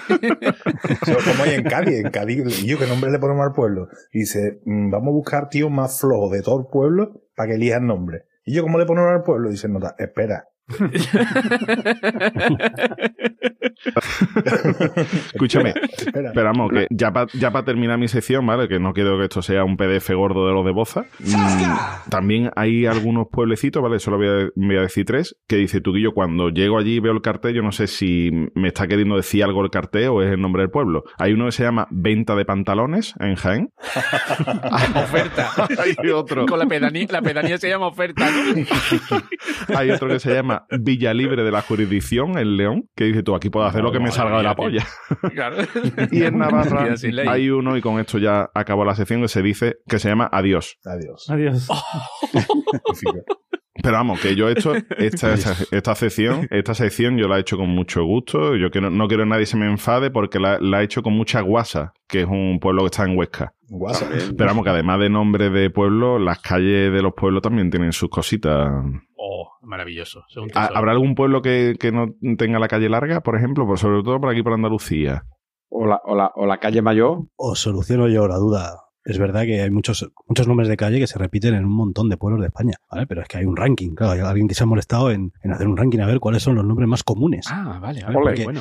Como 1.30 1.44
hay 1.44 1.54
en 1.54 1.62
Cádiz, 1.64 2.04
en 2.04 2.10
Cádiz, 2.10 2.62
y 2.62 2.66
yo, 2.68 2.78
¿qué 2.78 2.86
nombre 2.86 3.10
le 3.10 3.18
ponemos 3.18 3.46
al 3.46 3.52
pueblo? 3.52 3.88
Y 4.12 4.20
dice, 4.20 4.60
mm, 4.64 4.90
vamos 4.90 5.08
a 5.08 5.12
buscar 5.12 5.48
tío 5.48 5.70
más 5.70 6.00
flojo 6.00 6.30
de 6.30 6.42
todo 6.42 6.60
el 6.60 6.66
pueblo 6.70 7.22
para 7.36 7.48
que 7.50 7.54
elijan 7.56 7.86
nombre. 7.86 8.22
Y 8.44 8.54
yo, 8.54 8.62
¿cómo 8.62 8.78
le 8.78 8.86
ponemos 8.86 9.10
al 9.10 9.22
pueblo? 9.22 9.50
Dice, 9.50 9.68
nota, 9.68 9.94
espera. 9.98 10.44
Escúchame, 15.34 15.74
espera. 15.96 16.32
Pero 16.34 16.46
vamos, 16.46 16.70
que 16.70 16.86
ya 16.90 17.12
para 17.12 17.26
ya 17.32 17.50
pa 17.50 17.64
terminar 17.64 17.98
mi 17.98 18.08
sección, 18.08 18.46
¿vale? 18.46 18.68
Que 18.68 18.78
no 18.78 18.92
quiero 18.92 19.18
que 19.18 19.24
esto 19.24 19.42
sea 19.42 19.64
un 19.64 19.76
PDF 19.76 20.10
gordo 20.10 20.46
de 20.46 20.52
los 20.52 20.64
de 20.64 20.72
Boza. 20.72 21.04
mm, 21.20 22.10
también 22.10 22.50
hay 22.56 22.86
algunos 22.86 23.26
pueblecitos, 23.30 23.82
¿vale? 23.82 23.98
Solo 23.98 24.18
voy 24.18 24.28
a, 24.28 24.48
voy 24.54 24.76
a 24.76 24.82
decir 24.82 25.04
tres, 25.04 25.36
que 25.48 25.56
dice 25.56 25.80
Tuquillo, 25.80 26.12
cuando 26.12 26.50
llego 26.50 26.78
allí 26.78 26.96
y 26.96 27.00
veo 27.00 27.12
el 27.12 27.22
cartel, 27.22 27.54
yo 27.54 27.62
no 27.62 27.72
sé 27.72 27.86
si 27.86 28.30
me 28.54 28.68
está 28.68 28.86
queriendo 28.86 29.16
decir 29.16 29.42
algo 29.44 29.62
el 29.64 29.70
cartel 29.70 30.08
o 30.08 30.22
es 30.22 30.32
el 30.32 30.40
nombre 30.40 30.62
del 30.62 30.70
pueblo. 30.70 31.04
Hay 31.18 31.32
uno 31.32 31.46
que 31.46 31.52
se 31.52 31.64
llama 31.64 31.88
Venta 31.90 32.34
de 32.34 32.44
Pantalones 32.44 33.14
en 33.20 33.34
Jaén. 33.34 33.70
Oferta. 34.94 35.50
hay 35.78 36.10
otro, 36.10 36.46
Con 36.46 36.58
la 36.58 36.66
pedanía, 36.66 37.06
la 37.10 37.22
pedanía 37.22 37.58
se 37.58 37.68
llama 37.68 37.86
oferta, 37.86 38.28
¿no? 38.30 39.76
hay 39.76 39.90
otro 39.90 40.08
que 40.08 40.18
se 40.18 40.32
llama 40.32 40.51
llama 40.52 40.66
Villalibre 40.80 41.42
de 41.42 41.50
la 41.50 41.62
Jurisdicción, 41.62 42.38
en 42.38 42.56
León, 42.56 42.88
que 42.94 43.04
dice 43.04 43.22
tú, 43.22 43.34
aquí 43.34 43.50
puedo 43.50 43.66
hacer 43.66 43.82
lo 43.82 43.92
que 43.92 44.00
me 44.00 44.10
salga 44.10 44.38
de 44.38 44.42
la 44.42 44.54
polla. 44.54 44.86
Claro. 45.34 45.56
Y 46.10 46.24
en 46.24 46.38
Navarra 46.38 46.94
hay 47.28 47.50
uno, 47.50 47.76
y 47.76 47.80
con 47.80 47.98
esto 48.00 48.18
ya 48.18 48.50
acabo 48.54 48.84
la 48.84 48.94
sección, 48.94 49.22
que 49.22 49.28
se 49.28 49.42
dice 49.42 49.76
que 49.88 49.98
se 49.98 50.08
llama 50.08 50.28
Adiós. 50.30 50.78
Adiós. 50.84 51.30
Adiós. 51.30 51.68
Pero 53.82 53.94
vamos, 53.94 54.20
que 54.20 54.34
yo 54.36 54.48
he 54.48 54.52
hecho 54.52 54.74
esta, 54.98 55.32
esta, 55.32 55.54
esta 55.70 55.94
sección, 55.94 56.46
esta 56.50 56.74
sección 56.74 57.16
yo 57.16 57.26
la 57.28 57.38
he 57.38 57.40
hecho 57.40 57.56
con 57.56 57.70
mucho 57.70 58.04
gusto. 58.04 58.54
Yo 58.56 58.70
quiero, 58.70 58.90
no 58.90 59.08
quiero 59.08 59.22
que 59.24 59.30
nadie 59.30 59.46
se 59.46 59.56
me 59.56 59.66
enfade 59.66 60.10
porque 60.10 60.38
la, 60.38 60.58
la 60.60 60.82
he 60.82 60.84
hecho 60.84 61.02
con 61.02 61.14
mucha 61.14 61.40
guasa, 61.40 61.94
que 62.06 62.20
es 62.20 62.26
un 62.26 62.58
pueblo 62.60 62.82
que 62.82 62.86
está 62.86 63.04
en 63.04 63.16
Huesca. 63.16 63.54
WhatsApp. 63.70 64.10
Pero 64.36 64.50
vamos, 64.50 64.64
que 64.64 64.70
además 64.70 65.00
de 65.00 65.08
nombre 65.08 65.48
de 65.48 65.70
pueblo, 65.70 66.18
las 66.18 66.40
calles 66.40 66.92
de 66.92 67.00
los 67.02 67.14
pueblos 67.14 67.40
también 67.42 67.70
tienen 67.70 67.92
sus 67.92 68.10
cositas. 68.10 68.70
Oh, 69.16 69.48
maravilloso. 69.62 70.24
Es 70.28 70.36
un 70.36 70.50
¿Ha- 70.54 70.60
tesoro. 70.64 70.76
¿Habrá 70.76 70.92
algún 70.92 71.14
pueblo 71.14 71.40
que, 71.40 71.76
que 71.80 71.90
no 71.92 72.08
tenga 72.36 72.58
la 72.58 72.68
calle 72.68 72.90
larga, 72.90 73.22
por 73.22 73.36
ejemplo? 73.36 73.66
Pues 73.66 73.80
sobre 73.80 74.02
todo 74.02 74.20
por 74.20 74.28
aquí, 74.30 74.42
por 74.42 74.52
Andalucía. 74.52 75.22
O 75.70 75.86
la, 75.86 75.98
o, 76.04 76.14
la, 76.14 76.30
o 76.34 76.44
la 76.44 76.58
calle 76.58 76.82
mayor. 76.82 77.20
Os 77.36 77.60
soluciono 77.60 78.06
yo 78.08 78.28
la 78.28 78.36
duda. 78.36 78.74
Es 79.04 79.18
verdad 79.18 79.42
que 79.42 79.60
hay 79.60 79.70
muchos, 79.70 80.10
muchos 80.28 80.46
nombres 80.46 80.68
de 80.68 80.76
calle 80.76 81.00
que 81.00 81.06
se 81.06 81.18
repiten 81.18 81.54
en 81.54 81.64
un 81.64 81.72
montón 81.72 82.08
de 82.08 82.16
pueblos 82.16 82.40
de 82.40 82.46
España, 82.46 82.76
¿vale? 82.90 83.06
Pero 83.06 83.22
es 83.22 83.28
que 83.28 83.38
hay 83.38 83.44
un 83.44 83.56
ranking, 83.56 83.94
claro, 83.94 84.12
hay 84.12 84.20
alguien 84.20 84.46
que 84.46 84.54
se 84.54 84.62
ha 84.62 84.66
molestado 84.66 85.10
en, 85.10 85.32
en 85.42 85.52
hacer 85.52 85.66
un 85.66 85.76
ranking 85.76 85.98
a 86.00 86.06
ver 86.06 86.20
cuáles 86.20 86.42
son 86.42 86.54
los 86.54 86.64
nombres 86.64 86.88
más 86.88 87.02
comunes. 87.02 87.46
Ah, 87.50 87.78
vale, 87.80 88.02
vale. 88.02 88.16
Ole. 88.16 88.24
Porque, 88.30 88.44
bueno. 88.44 88.60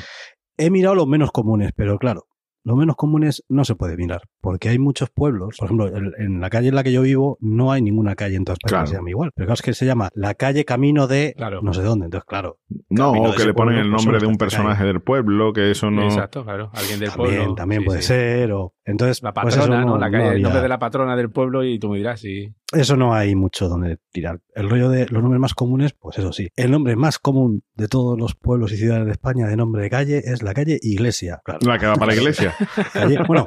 He 0.58 0.70
mirado 0.70 0.96
los 0.96 1.08
menos 1.08 1.32
comunes, 1.32 1.72
pero 1.76 1.98
claro, 1.98 2.28
los 2.64 2.78
menos 2.78 2.96
comunes 2.96 3.44
no 3.50 3.66
se 3.66 3.76
puede 3.76 3.98
mirar, 3.98 4.22
porque 4.42 4.70
hay 4.70 4.80
muchos 4.80 5.10
pueblos, 5.10 5.56
por 5.58 5.66
ejemplo, 5.68 5.88
el- 5.88 6.14
en 6.18 6.40
la 6.42 6.50
calle 6.50 6.70
en 6.70 6.76
la 6.76 6.84
que 6.84 6.92
yo 6.92 7.02
vivo 7.02 7.38
no 7.42 7.72
hay 7.72 7.82
ninguna 7.82 8.16
calle 8.16 8.36
en 8.36 8.46
toda 8.46 8.54
España 8.54 8.70
Claro. 8.70 8.84
que 8.86 8.90
se 8.90 8.96
llame 8.96 9.10
igual, 9.12 9.32
pero 9.36 9.48
claro, 9.48 9.54
es 9.56 9.62
que 9.62 9.74
se 9.74 9.86
llama 9.86 10.10
la 10.14 10.34
calle 10.36 10.66
Camino 10.66 11.08
de 11.08 11.34
Claro. 11.38 11.62
no 11.62 11.74
sé 11.74 11.82
dónde, 11.82 12.06
entonces 12.06 12.26
claro, 12.26 12.60
No, 12.90 13.12
o 13.12 13.34
que 13.36 13.46
le 13.46 13.54
ponen 13.54 13.78
el 13.78 13.90
pues 13.92 14.04
nombre 14.06 14.20
de 14.20 14.26
un 14.28 14.38
personaje 14.38 14.84
del 14.84 15.02
pueblo, 15.02 15.54
que 15.54 15.72
eso 15.72 15.90
no... 15.92 16.04
Exacto, 16.04 16.44
claro. 16.44 16.70
Alguien 16.74 17.00
del 17.00 17.10
también, 17.10 17.36
pueblo. 17.38 17.56
también 17.56 17.82
Sí, 17.82 17.86
puede 17.86 18.02
sí. 18.02 18.08
ser, 18.08 18.52
o 18.54 18.74
entonces 18.86 19.22
La 19.24 19.34
pues 19.34 19.56
patrona, 19.56 19.80
eso 19.82 19.88
¿no? 19.90 19.98
La 19.98 20.10
calle, 20.12 20.24
el 20.24 20.30
había- 20.32 20.44
nombre 20.44 20.62
de 20.62 20.70
la 20.70 20.80
patrona 20.80 21.16
del 21.16 21.30
pueblo 21.32 21.64
y 21.64 21.80
tú 21.80 21.90
me 21.90 21.98
dirás 21.98 22.20
si. 22.22 22.54
Eso 22.74 22.96
no 22.96 23.14
hay 23.14 23.36
mucho 23.36 23.68
donde 23.68 23.98
tirar. 24.12 24.40
El 24.56 24.70
rollo 24.70 24.90
de 24.90 25.06
los 25.10 25.22
nombres 25.22 25.42
más 25.42 25.54
comunes, 25.54 25.94
pues 25.94 26.18
eso 26.20 26.32
sí. 26.32 26.48
El 26.56 26.72
nombre 26.72 26.96
más 26.96 27.20
común 27.20 27.64
de 27.76 27.88
todos 27.90 28.18
los 28.18 28.34
pueblos 28.36 28.72
y 28.72 28.78
ciudades 28.78 29.06
de 29.06 29.12
España 29.12 29.48
de 29.48 29.58
nombre 29.58 29.82
de 29.84 29.90
calle 29.90 30.20
es 30.24 30.42
la 30.42 30.54
calle 30.54 30.78
Iglesia. 30.82 31.42
Claro. 31.44 31.60
La 31.66 31.78
que 31.78 31.88
va 31.88 31.96
para 31.96 32.14
la 32.14 32.16
iglesia. 32.18 32.51
Calle- 32.94 33.20
bueno, 33.28 33.46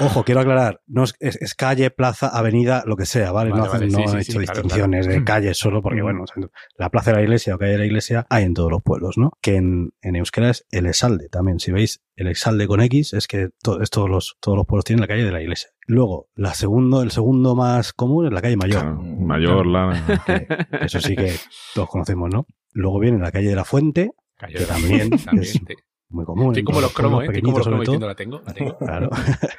ojo, 0.00 0.24
quiero 0.24 0.40
aclarar, 0.40 0.80
no 0.86 1.04
es, 1.04 1.14
es- 1.20 1.36
es 1.40 1.54
calle, 1.54 1.90
plaza, 1.90 2.28
avenida, 2.28 2.82
lo 2.86 2.96
que 2.96 3.06
sea, 3.06 3.32
¿vale? 3.32 3.50
Vale, 3.50 3.62
no 3.64 3.68
vale, 3.70 3.86
sí, 3.86 3.92
no 3.92 3.98
sí, 3.98 4.04
han 4.16 4.22
sí, 4.24 4.30
hecho 4.30 4.40
distinciones 4.40 5.06
de 5.06 5.12
claro. 5.12 5.24
calles 5.24 5.58
solo 5.58 5.82
porque, 5.82 6.00
Mm. 6.00 6.04
bueno, 6.04 6.22
o 6.24 6.26
sea, 6.26 6.42
la 6.78 6.90
plaza 6.90 7.10
de 7.10 7.16
la 7.18 7.22
iglesia 7.22 7.54
o 7.54 7.58
calle 7.58 7.72
de 7.72 7.78
la 7.78 7.86
iglesia 7.86 8.26
hay 8.30 8.44
en 8.44 8.54
todos 8.54 8.70
los 8.70 8.82
pueblos, 8.82 9.18
¿no? 9.18 9.32
Que 9.40 9.56
en, 9.56 9.92
en 10.02 10.16
euskera 10.16 10.50
es 10.50 10.66
el 10.70 10.86
exalde 10.86 11.28
también. 11.28 11.58
Si 11.60 11.72
veis 11.72 12.02
el 12.16 12.28
exalde 12.28 12.66
con 12.66 12.80
X, 12.80 13.12
es 13.12 13.26
que 13.28 13.50
to- 13.62 13.80
es 13.82 13.90
todos, 13.90 14.08
los, 14.08 14.36
todos 14.40 14.56
los 14.56 14.66
pueblos 14.66 14.84
tienen 14.84 15.00
la 15.02 15.08
calle 15.08 15.24
de 15.24 15.32
la 15.32 15.42
iglesia. 15.42 15.70
Luego, 15.86 16.28
la 16.34 16.54
segundo, 16.54 17.02
el 17.02 17.10
segundo 17.10 17.54
más 17.54 17.92
común 17.92 18.26
es 18.26 18.32
la 18.32 18.42
calle 18.42 18.56
mayor. 18.56 18.80
Claro, 18.82 19.02
mayor, 19.02 19.66
la... 19.66 20.22
que 20.26 20.46
eso 20.86 21.00
sí 21.00 21.14
que 21.14 21.34
todos 21.74 21.88
conocemos, 21.88 22.30
¿no? 22.32 22.46
Luego 22.72 22.98
viene 22.98 23.18
la 23.18 23.30
calle 23.32 23.48
de 23.48 23.56
la 23.56 23.64
Fuente, 23.64 24.10
Que 24.38 24.64
también 24.64 25.10
también, 25.10 25.42
es 25.42 25.52
sí. 25.52 25.60
Muy 26.08 26.24
común. 26.24 26.46
Estoy 26.48 26.64
como 26.64 26.80
los 26.80 26.92
cromos, 26.92 27.22
¿eh? 27.24 27.26
Estoy 27.26 27.42
como 27.42 27.58
los 27.58 27.66
cromos 27.66 27.86
sobre 27.86 27.98
diciendo, 27.98 28.06
todo. 28.06 28.08
la 28.08 28.14
tengo, 28.14 28.42
la 28.46 28.52
tengo. 28.54 28.78
Claro. 28.86 29.10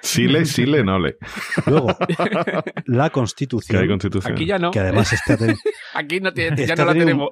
Sile, 0.02 0.46
sile, 0.46 0.84
nole. 0.84 1.18
Luego, 1.66 1.88
la 2.86 3.04
hay 3.06 3.10
Constitución. 3.12 4.34
Aquí 4.34 4.46
ya 4.46 4.58
no. 4.58 4.72
que 4.72 4.80
además 4.80 5.12
teni- 5.28 5.58
Aquí 5.94 6.20
no 6.22 6.32
tiene, 6.34 6.56
ya 6.58 6.64
Este 6.74 6.76
no 6.78 6.86
la 6.86 6.94
tenemos. 6.94 7.30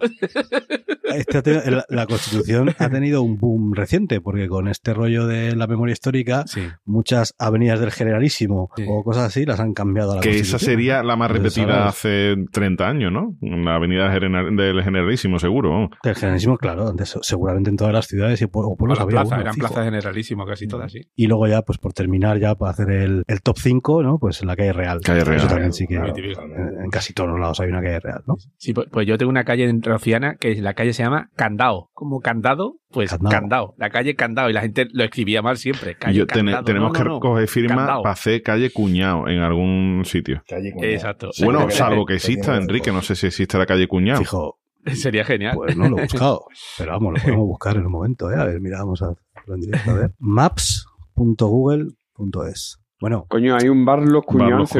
este 1.04 1.72
la, 1.72 1.86
la 1.90 2.06
Constitución 2.08 2.74
ha 2.78 2.90
tenido 2.90 3.22
un 3.22 3.38
boom 3.38 3.74
reciente, 3.74 4.22
porque 4.22 4.48
con 4.48 4.68
este 4.68 4.94
rollo 4.94 5.28
de 5.28 5.56
la 5.56 5.68
memoria 5.68 5.94
histórica, 5.94 6.44
Sí. 6.48 6.62
muchas 6.86 7.34
avenidas 7.40 7.80
del 7.80 7.92
Generalísimo 7.92 8.70
Sí. 8.76 8.86
o 8.88 9.04
cosas 9.04 9.26
así 9.26 9.46
las 9.46 9.60
han 9.60 9.74
cambiado 9.74 10.14
a 10.14 10.16
la 10.16 10.22
Que 10.22 10.40
esa 10.40 10.60
sería 10.60 11.04
la 11.04 11.16
más 11.16 11.32
repetida 11.32 11.88
hace 11.88 12.36
30 12.52 12.88
años, 12.88 13.12
¿no? 13.12 13.36
La 13.42 13.76
avenida 13.76 14.10
del 14.10 14.84
Generalísimo, 14.84 15.40
seguro. 15.40 15.90
Del 16.04 16.16
Generalísimo, 16.16 16.58
claro, 16.58 16.88
antes 16.90 17.18
seguramente 17.22 17.70
en 17.70 17.78
todas 17.78 17.94
las 17.94 18.08
ciudades 18.08 18.42
y 18.42 18.46
o 18.46 18.50
pueblos 18.76 19.00
había 19.06 19.22
uno 19.24 19.42
eran 19.42 19.56
plazas 19.56 19.86
generalísimas, 19.86 20.48
casi 20.48 20.68
todas, 20.68 20.92
sí. 20.92 21.02
Y 21.16 21.28
luego 21.28 21.48
ya, 21.48 21.62
pues 21.62 21.78
por 21.78 21.94
terminar, 21.94 22.40
ya 22.40 22.56
para 22.56 22.72
hacer 22.72 22.90
el, 22.92 23.24
el 23.28 23.42
top 23.42 23.58
5, 23.58 24.04
¿no? 24.04 24.18
Pues 24.20 24.44
la 24.44 24.56
calle 24.56 24.74
real. 24.74 25.00
Calle 25.02 25.22
Eso 25.22 25.30
Real. 25.32 25.48
también 25.48 25.74
sí 25.74 25.86
que 25.88 25.96
Claro, 25.96 26.14
en, 26.16 26.84
en 26.84 26.90
casi 26.90 27.14
todos 27.14 27.30
los 27.30 27.40
lados 27.40 27.60
hay 27.60 27.70
una 27.70 27.82
calle 27.82 28.00
real, 28.00 28.22
¿no? 28.28 28.36
Sí, 28.58 28.74
pues, 28.74 28.88
pues 28.92 29.08
yo 29.08 29.18
tengo 29.18 29.30
una 29.30 29.44
calle 29.44 29.66
en 29.70 29.82
Rociana 29.82 30.36
que 30.36 30.56
la 30.56 30.74
calle 30.74 30.94
se 30.94 31.04
llama 31.04 31.30
Candao. 31.36 31.90
Como 31.94 32.20
candado, 32.20 32.78
pues 32.90 33.10
Candao. 33.12 33.32
candao. 33.32 33.76
La 33.78 33.90
calle 33.90 34.16
Candao. 34.16 34.50
Y 34.50 34.54
la 34.54 34.62
gente 34.62 34.88
lo 34.92 35.04
escribía 35.04 35.42
mal 35.42 35.58
siempre. 35.58 35.96
Calle 35.96 36.18
Yo 36.20 36.28
tenemos 36.28 36.62
No, 36.62 36.92
que 36.92 37.04
no, 37.04 37.16
recoger 37.16 37.48
firma 37.48 37.76
Candao. 37.78 38.02
para 38.04 38.14
hacer 38.14 38.42
calle 38.42 38.72
Cuñado 38.72 39.28
en 39.28 39.40
algún 39.40 40.02
sitio. 40.06 40.42
Calle 40.48 40.72
Cuñado. 40.72 40.94
Exacto. 40.94 41.30
Bueno, 41.44 41.70
salvo 41.70 42.06
que 42.06 42.16
exista. 42.16 42.56
Enrique, 42.58 42.92
no 42.92 43.02
sé 43.02 43.16
si 43.16 43.28
existe 43.28 43.58
la 43.58 43.66
calle 43.66 43.88
Cuñado. 43.88 44.20
Fijo, 44.20 44.60
Sería 44.94 45.24
genial. 45.26 45.56
pues 45.56 45.76
no 45.78 45.90
lo 45.90 45.98
he 46.00 46.02
buscado. 46.04 46.46
pero 46.78 46.92
vamos, 46.94 47.14
lo 47.16 47.20
podemos 47.22 47.46
buscar 47.48 47.76
en 47.78 47.86
un 47.86 47.92
momento, 47.92 48.32
¿eh? 48.32 48.36
A 48.38 48.46
ver, 48.46 48.60
mira, 48.62 48.80
vamos 48.80 49.02
a 49.02 49.14
hacerlo 49.36 49.56
en 49.56 49.62
directo. 49.62 49.92
A 49.92 49.94
ver. 49.96 50.12
Maps.google.es. 50.20 52.80
Bueno, 53.02 53.26
Coño, 53.28 53.56
hay 53.60 53.68
un 53.70 53.84
bar 53.86 54.02
Los 54.04 54.24
Cuñados. 54.26 54.72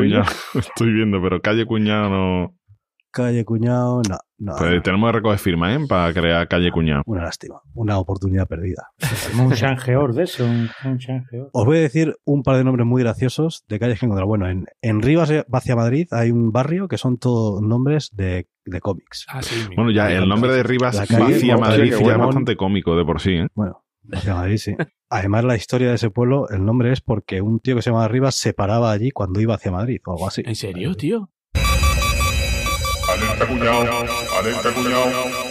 Estoy 0.56 0.94
viendo, 0.94 1.22
pero 1.22 1.42
calle 1.42 1.66
Cuñado 1.66 2.10
no. 2.10 2.56
calle 3.12 3.44
Cuñado, 3.44 4.02
no, 4.10 4.18
no. 4.38 4.56
Pues 4.58 4.82
tenemos 4.84 5.10
que 5.12 5.18
recoger 5.18 5.38
firma, 5.40 5.76
¿eh? 5.76 5.80
Para 5.88 6.14
crear 6.14 6.48
calle 6.48 6.72
Cuñado. 6.72 7.04
Una 7.06 7.24
lástima, 7.24 7.60
una 7.74 7.98
oportunidad 8.00 8.48
perdida. 8.48 8.88
Un 9.38 9.52
changeor 9.54 10.14
de 10.14 10.24
eso, 10.24 10.46
un, 10.46 10.70
un 10.86 10.98
changeor. 10.98 11.50
Os 11.52 11.66
voy 11.66 11.78
a 11.78 11.82
decir 11.82 12.16
un 12.24 12.42
par 12.44 12.56
de 12.58 12.64
nombres 12.64 12.88
muy 12.88 13.04
graciosos 13.04 13.66
de 13.68 13.80
calles 13.80 14.00
que 14.00 14.06
he 14.06 14.08
encontrado. 14.08 14.28
Bueno, 14.30 14.48
en, 14.50 14.66
en 14.82 15.02
Rivas 15.02 15.30
hacia 15.52 15.76
Madrid 15.76 16.08
hay 16.12 16.32
un 16.32 16.54
barrio 16.54 16.88
que 16.88 16.98
son 16.98 17.18
todos 17.18 17.62
nombres 17.62 18.12
de, 18.16 18.48
de 18.66 18.80
cómics. 18.82 19.26
Ah, 19.30 19.42
sí, 19.42 19.68
Bueno, 19.76 19.92
ya 19.92 20.12
el 20.12 20.28
nombre 20.28 20.52
de 20.54 20.64
Rivas 20.64 21.00
hacia 21.00 21.20
Madrid 21.20 21.40
ya 21.90 21.96
es 21.96 22.00
bueno. 22.02 22.26
bastante 22.26 22.56
cómico 22.56 22.96
de 22.98 23.06
por 23.06 23.22
sí, 23.22 23.32
¿eh? 23.36 23.48
Bueno, 23.54 23.84
hacia 24.12 24.34
Madrid 24.36 24.58
sí. 24.58 24.76
Además, 25.10 25.44
la 25.46 25.56
historia 25.56 25.90
de 25.90 25.96
ese 25.96 26.10
pueblo, 26.10 26.50
el 26.50 26.66
nombre 26.66 26.92
es 26.92 27.02
porque 27.02 27.42
un 27.42 27.60
tío 27.60 27.76
que 27.76 27.82
se 27.82 27.92
llama 27.92 28.08
Rivas 28.08 28.36
se 28.36 28.54
paraba 28.54 28.92
allí 28.92 29.12
cuando 29.12 29.40
iba 29.40 29.56
hacia 29.56 29.72
Madrid 29.72 30.00
o 30.06 30.12
algo 30.14 30.28
así. 30.28 30.42
¿En 30.46 30.56
serio, 30.56 30.96
tío? 30.96 31.30
Alerta 33.08 33.48
cuñado, 33.48 33.92
alerta 34.40 34.74
cuñado. 34.74 35.45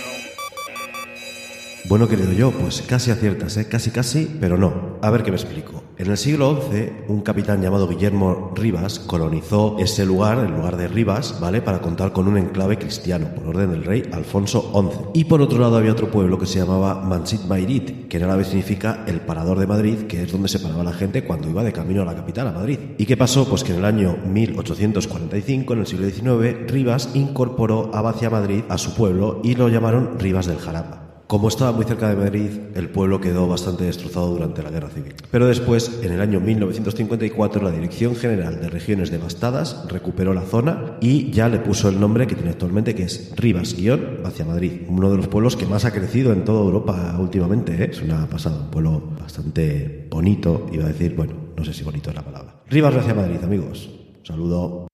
Bueno, 1.86 2.08
querido 2.08 2.32
yo, 2.32 2.50
pues 2.50 2.80
casi 2.80 3.10
aciertas, 3.10 3.58
¿eh? 3.58 3.68
Casi, 3.68 3.90
casi, 3.90 4.38
pero 4.40 4.56
no. 4.56 4.96
A 5.02 5.10
ver 5.10 5.22
que 5.22 5.30
me 5.30 5.36
explico. 5.36 5.82
En 5.98 6.10
el 6.10 6.16
siglo 6.16 6.58
XI, 6.70 7.04
un 7.08 7.20
capitán 7.20 7.60
llamado 7.60 7.86
Guillermo 7.86 8.52
Rivas 8.54 8.98
colonizó 8.98 9.76
ese 9.78 10.06
lugar, 10.06 10.38
el 10.38 10.50
lugar 10.50 10.78
de 10.78 10.88
Rivas, 10.88 11.38
¿vale? 11.40 11.60
Para 11.60 11.82
contar 11.82 12.14
con 12.14 12.26
un 12.26 12.38
enclave 12.38 12.78
cristiano, 12.78 13.28
por 13.34 13.48
orden 13.48 13.70
del 13.70 13.84
rey 13.84 14.02
Alfonso 14.12 14.72
XI. 14.72 15.20
Y 15.20 15.24
por 15.24 15.42
otro 15.42 15.58
lado 15.58 15.76
había 15.76 15.92
otro 15.92 16.10
pueblo 16.10 16.38
que 16.38 16.46
se 16.46 16.58
llamaba 16.58 17.02
Mansit 17.02 17.44
Mairit, 17.44 18.08
que 18.08 18.16
en 18.16 18.22
árabe 18.24 18.44
significa 18.44 19.04
el 19.06 19.20
parador 19.20 19.58
de 19.58 19.66
Madrid, 19.66 20.06
que 20.08 20.22
es 20.22 20.32
donde 20.32 20.48
se 20.48 20.60
paraba 20.60 20.84
la 20.84 20.94
gente 20.94 21.22
cuando 21.22 21.50
iba 21.50 21.62
de 21.62 21.72
camino 21.74 22.00
a 22.00 22.06
la 22.06 22.16
capital, 22.16 22.48
a 22.48 22.52
Madrid. 22.52 22.78
¿Y 22.96 23.04
qué 23.04 23.18
pasó? 23.18 23.46
Pues 23.46 23.62
que 23.62 23.72
en 23.72 23.80
el 23.80 23.84
año 23.84 24.16
1845, 24.26 25.74
en 25.74 25.78
el 25.80 25.86
siglo 25.86 26.08
XIX, 26.08 26.66
Rivas 26.66 27.10
incorporó 27.12 27.94
a 27.94 28.02
Madrid 28.30 28.64
a 28.70 28.78
su 28.78 28.94
pueblo 28.94 29.42
y 29.44 29.54
lo 29.54 29.68
llamaron 29.68 30.18
Rivas 30.18 30.46
del 30.46 30.58
Jarama. 30.58 31.03
Como 31.34 31.48
estaba 31.48 31.72
muy 31.72 31.84
cerca 31.84 32.08
de 32.08 32.14
Madrid, 32.14 32.48
el 32.76 32.88
pueblo 32.90 33.20
quedó 33.20 33.48
bastante 33.48 33.82
destrozado 33.82 34.28
durante 34.28 34.62
la 34.62 34.70
Guerra 34.70 34.88
Civil. 34.88 35.16
Pero 35.32 35.48
después, 35.48 35.98
en 36.00 36.12
el 36.12 36.20
año 36.20 36.38
1954, 36.38 37.60
la 37.60 37.72
Dirección 37.72 38.14
General 38.14 38.60
de 38.60 38.70
Regiones 38.70 39.10
Devastadas 39.10 39.84
recuperó 39.88 40.32
la 40.32 40.42
zona 40.42 40.96
y 41.00 41.32
ya 41.32 41.48
le 41.48 41.58
puso 41.58 41.88
el 41.88 41.98
nombre 41.98 42.28
que 42.28 42.36
tiene 42.36 42.52
actualmente, 42.52 42.94
que 42.94 43.02
es 43.02 43.34
Rivas-Hacia 43.34 44.44
Madrid, 44.44 44.82
uno 44.86 45.10
de 45.10 45.16
los 45.16 45.26
pueblos 45.26 45.56
que 45.56 45.66
más 45.66 45.84
ha 45.84 45.90
crecido 45.90 46.32
en 46.32 46.44
toda 46.44 46.60
Europa 46.60 47.16
últimamente. 47.18 47.82
¿eh? 47.82 47.88
Es 47.90 48.00
una 48.00 48.28
pasada, 48.28 48.60
un 48.60 48.70
pueblo 48.70 49.02
bastante 49.20 50.06
bonito, 50.08 50.68
iba 50.72 50.84
a 50.84 50.88
decir, 50.92 51.16
bueno, 51.16 51.34
no 51.56 51.64
sé 51.64 51.74
si 51.74 51.82
bonito 51.82 52.10
es 52.10 52.14
la 52.14 52.22
palabra. 52.22 52.62
Rivas-Hacia 52.68 53.12
Madrid, 53.12 53.42
amigos. 53.42 53.90
Un 54.20 54.24
saludo. 54.24 54.86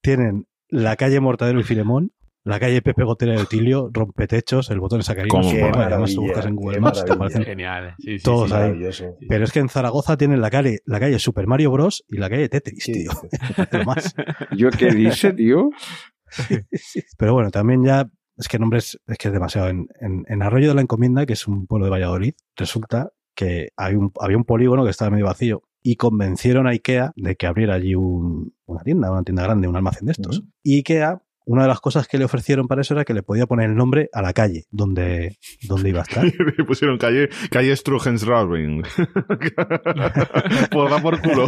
Tienen 0.00 0.46
la 0.70 0.96
calle 0.96 1.20
Mortadelo 1.20 1.60
y 1.60 1.64
Filemón, 1.64 2.10
la 2.50 2.60
calle 2.60 2.82
Pepe 2.82 3.04
Gotera 3.04 3.32
de 3.32 3.42
Otilio, 3.42 3.88
Rompetechos, 3.92 4.68
el 4.70 4.80
botón 4.80 4.98
de 4.98 5.04
Sacarina. 5.04 5.40
Además 5.86 6.14
tú 6.14 6.22
buscas 6.22 6.44
en 6.46 6.56
Google 6.56 6.80
Maps, 6.80 6.98
te 7.04 7.10
maravilla. 7.10 7.14
aparecen 7.14 7.44
Genial. 7.44 7.94
Sí, 7.98 8.18
sí, 8.18 8.24
todos 8.24 8.50
sí. 8.50 8.54
ahí. 8.56 8.82
Pero 9.28 9.44
es 9.44 9.52
que 9.52 9.60
en 9.60 9.68
Zaragoza 9.68 10.16
tienen 10.16 10.40
la 10.40 10.50
calle, 10.50 10.80
la 10.84 11.00
calle 11.00 11.18
Super 11.18 11.46
Mario 11.46 11.70
Bros. 11.70 12.04
y 12.08 12.18
la 12.18 12.28
calle 12.28 12.48
Tetris, 12.48 12.84
¿Qué 12.84 12.92
tío. 12.92 13.10
dices? 13.22 13.30
Lo 13.72 13.84
más. 13.84 14.14
¿Yo 14.56 14.70
qué 14.70 14.90
dice, 14.90 15.32
tío? 15.32 15.70
Pero 17.18 17.34
bueno, 17.34 17.50
también 17.50 17.84
ya, 17.84 18.08
es 18.36 18.48
que 18.48 18.58
nombres, 18.58 18.98
es 19.06 19.18
que 19.18 19.28
es 19.28 19.34
demasiado. 19.34 19.68
En, 19.68 19.86
en, 20.00 20.24
en 20.28 20.42
Arroyo 20.42 20.68
de 20.68 20.74
la 20.74 20.80
Encomienda, 20.82 21.26
que 21.26 21.32
es 21.34 21.46
un 21.46 21.66
pueblo 21.66 21.86
de 21.86 21.90
Valladolid, 21.90 22.34
resulta 22.56 23.10
que 23.34 23.68
hay 23.76 23.94
un, 23.94 24.12
había 24.20 24.36
un 24.36 24.44
polígono 24.44 24.84
que 24.84 24.90
estaba 24.90 25.10
medio 25.10 25.26
vacío 25.26 25.62
y 25.82 25.96
convencieron 25.96 26.66
a 26.66 26.70
IKEA 26.70 27.12
de 27.16 27.36
que 27.36 27.46
abriera 27.46 27.74
allí 27.74 27.94
un- 27.94 28.52
una 28.66 28.82
tienda, 28.82 29.10
una 29.10 29.22
tienda 29.22 29.44
grande, 29.44 29.66
un 29.68 29.76
almacén 29.76 30.06
de 30.06 30.12
estos. 30.12 30.42
Y 30.62 30.78
IKEA 30.78 31.22
una 31.46 31.62
de 31.62 31.68
las 31.68 31.80
cosas 31.80 32.06
que 32.06 32.18
le 32.18 32.24
ofrecieron 32.24 32.68
para 32.68 32.82
eso 32.82 32.94
era 32.94 33.04
que 33.04 33.14
le 33.14 33.22
podía 33.22 33.46
poner 33.46 33.70
el 33.70 33.76
nombre 33.76 34.08
a 34.12 34.22
la 34.22 34.32
calle 34.32 34.66
donde, 34.70 35.38
donde 35.62 35.88
iba 35.88 36.00
a 36.00 36.02
estar. 36.02 36.24
Le 36.56 36.64
pusieron 36.64 36.98
calle, 36.98 37.28
calle 37.50 37.74
Struhensraubing. 37.74 38.82
pues 40.70 40.90
da 40.90 41.02
por 41.02 41.20
culo. 41.20 41.46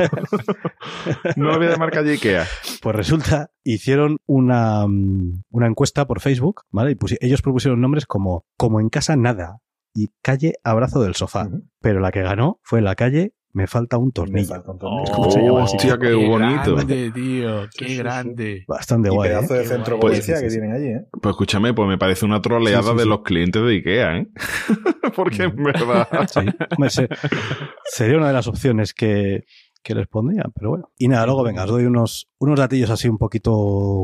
no 1.37 1.51
lo 1.51 1.59
voy 1.59 1.67
a 1.67 1.71
llamar 1.71 1.91
calle 1.91 2.13
Ikea. 2.13 2.47
Pues 2.81 2.97
resulta, 2.97 3.51
hicieron 3.65 4.19
una, 4.27 4.87
mm, 4.87 5.43
una 5.51 5.67
encuesta 5.67 6.07
por 6.07 6.21
Facebook, 6.21 6.63
¿vale? 6.71 6.93
Y 6.93 6.97
ellos 7.21 7.43
propusieron 7.43 7.81
nombres 7.81 8.07
como 8.07 8.45
Como 8.57 8.81
en 8.81 8.89
casa 8.89 9.17
nada 9.17 9.61
y 9.95 10.09
calle 10.23 10.55
Abrazo 10.65 11.03
del 11.03 11.15
sofá. 11.15 11.49
Pero 11.81 12.01
la 12.01 12.13
que 12.13 12.23
ganó 12.23 12.61
fue 12.63 12.81
la 12.81 12.95
calle 12.95 13.35
Me 13.55 13.67
falta 13.67 13.99
un 13.99 14.13
tornillo. 14.13 14.49
falta 14.49 14.71
un 14.73 14.79
tornillo. 14.79 15.13
¿Cómo 15.13 15.31
se 15.31 15.43
llama 15.43 15.65
así? 15.65 15.77
Hostia, 15.77 15.99
qué 15.99 16.15
bonito. 16.15 16.75
grande, 16.75 17.11
tío. 17.13 17.69
Qué 17.77 17.97
grande. 17.97 18.65
Bastante 18.67 19.09
Y 19.09 19.13
guay. 19.13 19.29
¿eh? 19.31 19.33
pedazo 19.35 19.55
de 19.55 19.65
centro 19.67 19.97
guay. 19.99 20.11
policial 20.13 20.39
Sí, 20.39 20.45
que 20.45 20.51
tienen 20.51 20.73
allí, 20.73 20.87
¿eh? 20.87 21.07
Pues 21.21 21.33
escúchame, 21.35 21.75
pues 21.75 21.89
me 21.89 21.99
parece 21.99 22.25
una 22.25 22.41
troleada 22.41 22.83
Sí, 22.83 22.89
sí, 22.93 22.97
de 22.97 23.07
los 23.07 23.23
clientes 23.23 23.63
de 23.63 23.69
Ikea, 23.75 24.17
¿eh? 24.19 24.27
Porque 25.17 25.43
en 25.45 25.57
verdad. 25.57 26.09
Sí. 26.89 27.03
Sería 27.85 28.17
una 28.17 28.29
de 28.29 28.33
las 28.33 28.47
opciones 28.49 28.95
que, 28.95 29.45
que 29.83 29.95
les 29.95 30.07
pondrían, 30.09 30.51
pero 30.55 30.71
bueno. 30.71 30.91
Y 30.97 31.09
nada, 31.09 31.27
luego 31.27 31.43
venga, 31.43 31.65
os 31.65 31.71
doy 31.71 31.85
unos, 31.85 32.31
unos 32.39 32.59
datillos 32.59 32.89
así 32.91 33.09
un 33.09 33.19
poquito 33.19 33.53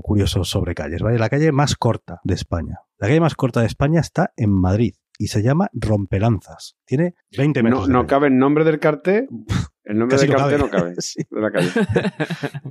curiosos 0.03 0.49
sobre 0.49 0.75
calles, 0.75 1.01
¿vale? 1.01 1.19
La 1.19 1.31
calle 1.31 1.53
más 1.53 1.75
corta 1.77 2.21
de 2.23 2.35
España. 2.35 2.81
La 2.99 3.09
calle 3.09 3.21
más 3.21 3.35
corta 3.35 3.61
de 3.61 3.67
España 3.67 4.01
está 4.01 4.33
en 4.37 4.53
Madrid 4.53 4.95
y 5.19 5.27
se 5.27 5.43
llama 5.43 5.69
Rompelanzas. 5.73 6.77
Tiene 6.87 7.15
20 7.37 7.63
metros. 7.63 7.89
No, 7.89 8.07
cabe 8.07 8.29
el 8.29 8.39
nombre 8.39 8.65
del 8.65 8.79
cartel. 8.79 9.29
El 9.85 9.99
nombre 9.99 10.17
del 10.17 10.31
cartel 10.31 10.61
no 10.61 10.71
cabe. 10.71 10.95
Sí. 11.01 11.23
De 11.29 11.41
la 11.41 11.51
calle. 11.51 11.71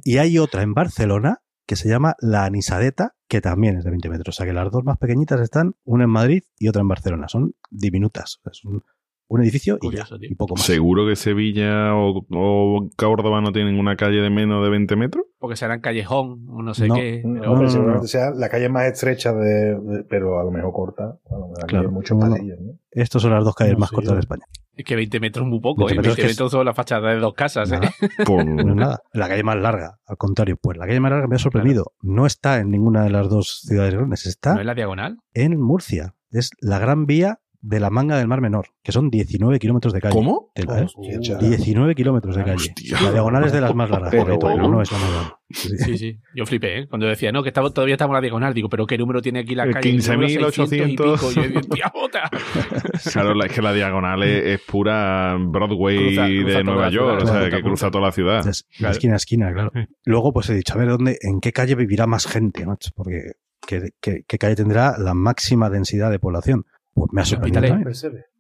Y 0.04 0.18
hay 0.18 0.40
otra 0.40 0.64
en 0.64 0.74
Barcelona 0.74 1.42
que 1.68 1.76
se 1.76 1.90
llama 1.90 2.16
La 2.20 2.46
Anisadeta, 2.46 3.16
que 3.28 3.42
también 3.42 3.78
es 3.78 3.84
de 3.84 3.90
20 3.90 4.10
metros. 4.10 4.36
O 4.36 4.38
sea 4.38 4.46
que 4.46 4.54
las 4.54 4.72
dos 4.72 4.86
más 4.86 4.98
pequeñitas 4.98 5.42
están, 5.42 5.76
una 5.84 6.06
en 6.06 6.10
Madrid 6.10 6.44
y 6.58 6.70
otra 6.70 6.82
en 6.82 6.88
Barcelona. 6.88 7.28
Son 7.28 7.54
diminutas. 7.70 8.40
Es 8.50 8.64
un, 8.64 8.84
un 9.30 9.42
edificio 9.42 9.78
y, 9.82 9.96
ya, 9.96 10.06
y 10.22 10.36
poco 10.36 10.56
más. 10.56 10.64
¿Seguro 10.66 11.06
que 11.08 11.16
Sevilla 11.16 11.96
o, 11.96 12.26
o 12.30 12.90
Córdoba 12.96 13.42
no 13.42 13.52
tienen 13.52 13.78
una 13.80 13.96
calle 13.96 14.22
de 14.22 14.30
menos 14.30 14.64
de 14.64 14.70
20 14.70 14.96
metros? 14.96 15.26
Porque 15.40 15.56
serán 15.56 15.82
callejón 15.82 16.46
o 16.50 16.62
no 16.62 16.74
sé 16.74 16.88
No, 16.88 16.96
qué. 16.96 17.22
No, 17.26 17.40
pero- 17.42 17.56
no, 17.56 17.62
no, 17.64 17.70
seguramente 17.70 18.04
no. 18.04 18.08
sea 18.08 18.32
la 18.32 18.50
calle 18.50 18.70
más 18.70 18.86
estrecha 18.86 19.34
de, 19.34 19.80
de- 19.80 20.04
pero 20.10 20.40
a 20.40 20.44
lo 20.44 20.52
mejor 20.52 20.72
corta. 20.74 21.04
A 21.30 21.34
lo 21.38 21.48
mejor 21.50 21.66
Claro. 21.68 21.92
pasillos, 21.94 22.60
¿no? 22.62 22.74
Estas 22.92 23.22
son 23.22 23.32
las 23.32 23.44
dos 23.44 23.54
calles 23.56 23.74
No 23.74 23.80
más 23.80 23.92
cortas 23.92 24.10
yo. 24.12 24.16
de 24.16 24.20
España. 24.22 24.46
Es 24.76 24.86
que 24.86 24.96
20 24.96 25.20
metros 25.20 25.44
es 25.46 25.50
muy 25.50 25.60
poco, 25.60 25.86
20 25.86 25.94
¿eh? 25.94 25.98
metros 25.98 26.16
20 26.16 26.22
que 26.22 26.28
es- 26.32 26.34
metros 26.38 26.52
son 26.52 26.66
la 26.66 26.74
fachada 26.74 27.10
de 27.12 27.18
dos 27.20 27.34
casas, 27.34 27.72
¿eh? 27.72 27.80
Nada, 27.80 27.92
Por... 28.26 28.46
no 28.46 28.62
es 28.72 28.76
nada. 28.76 29.02
La 29.14 29.28
calle 29.28 29.44
más 29.44 29.58
larga, 29.58 30.00
al 30.06 30.18
contrario. 30.18 30.58
Pues 30.62 30.78
la 30.78 30.86
calle 30.88 31.00
más 31.00 31.12
larga 31.12 31.28
me 31.28 31.36
ha 31.36 31.40
sorprendido. 31.40 31.92
No 32.02 32.26
está 32.26 32.60
en 32.60 32.70
ninguna 32.72 33.04
de 33.04 33.10
las 33.10 33.28
dos 33.30 33.62
ciudades 33.66 33.94
grandes. 33.96 34.26
Está 34.26 34.54
¿No 34.54 34.60
es 34.62 34.66
la 34.66 34.76
diagonal? 34.76 35.18
en 35.34 35.60
Murcia. 35.60 36.14
Es 36.30 36.52
la 36.60 36.78
gran 36.80 37.06
vía 37.06 37.40
de 37.60 37.80
la 37.80 37.90
manga 37.90 38.18
del 38.18 38.28
Mar 38.28 38.40
Menor, 38.40 38.68
que 38.84 38.92
son 38.92 39.10
19 39.10 39.60
kilómetros 39.60 39.92
de 39.94 40.00
calle. 40.02 40.14
¿Cómo? 40.14 40.52
Tela, 40.54 40.80
¿eh? 40.82 40.86
Hostia, 40.86 41.20
chaval. 41.20 41.50
19 41.50 41.96
kilómetros 41.96 42.36
de 42.36 42.44
calle. 42.44 42.56
Hostia. 42.56 43.02
La 43.02 43.12
diagonal 43.12 43.44
es 43.46 43.52
de 43.52 43.62
las 43.62 43.74
más 43.76 43.90
largas, 43.90 44.12
Pero 44.12 44.24
por 44.24 44.30
cierto, 44.32 44.48
pero 44.48 44.60
bueno. 44.62 44.76
no 44.78 44.82
es 44.82 44.92
la 44.92 44.98
más 45.00 45.10
larga. 45.12 45.34
Sí, 45.50 45.98
sí. 45.98 46.20
Yo 46.36 46.46
flipé, 46.46 46.80
¿eh? 46.80 46.88
Cuando 46.88 47.08
decía, 47.08 47.32
no, 47.32 47.42
que 47.42 47.52
todavía 47.52 47.96
estamos 47.96 48.12
en 48.14 48.16
la 48.16 48.22
diagonal. 48.22 48.54
Digo, 48.54 48.68
¿pero 48.70 48.86
qué 48.86 48.98
número 48.98 49.22
tiene 49.22 49.40
aquí 49.40 49.56
la 49.56 49.70
calle? 49.70 49.90
El 49.90 49.98
número 49.98 50.50
15.800. 50.50 50.52
600 50.68 50.88
y 50.88 50.96
pico. 50.96 51.32
Yo 51.32 51.48
digo, 51.48 51.62
"Tía 51.62 51.92
puta". 51.94 52.30
Claro, 53.14 53.34
la- 53.34 53.46
es 53.46 53.54
que 53.54 53.62
la 53.62 53.74
diagonal 53.74 54.24
es, 54.24 54.46
es 54.46 54.62
pura 54.62 55.36
Broadway 55.40 55.98
Cruza- 56.16 56.28
cruza 56.28 56.58
de 56.58 56.64
Nueva 56.64 56.90
York, 56.90 57.20
ciudad, 57.22 57.36
o 57.38 57.40
sea, 57.42 57.50
que 57.50 57.62
cruza 57.64 57.92
toda 57.92 58.06
la 58.06 58.12
ciudad. 58.12 58.42
Claro. 58.78 58.92
esquina 58.92 59.14
a 59.14 59.18
esquina, 59.18 59.54
claro. 59.54 59.72
Luego, 60.06 60.32
pues 60.34 60.50
he 60.50 60.54
dicho, 60.54 60.74
a 60.74 60.78
ver, 60.78 60.90
¿dónde, 60.90 61.18
¿en 61.22 61.40
qué 61.40 61.52
calle 61.52 61.76
vivirá 61.76 62.08
más 62.08 62.28
gente, 62.28 62.66
macho? 62.66 62.92
Porque, 62.96 63.32
¿qué, 63.66 63.90
qué, 64.02 64.24
qué 64.28 64.38
calle 64.38 64.56
tendrá 64.56 64.98
la 64.98 65.14
máxima 65.14 65.70
densidad 65.70 66.12
de 66.12 66.20
población? 66.20 66.66
Pues 66.98 67.10
me 67.14 67.22
ha 67.22 67.26
sorprendido. 67.26 67.78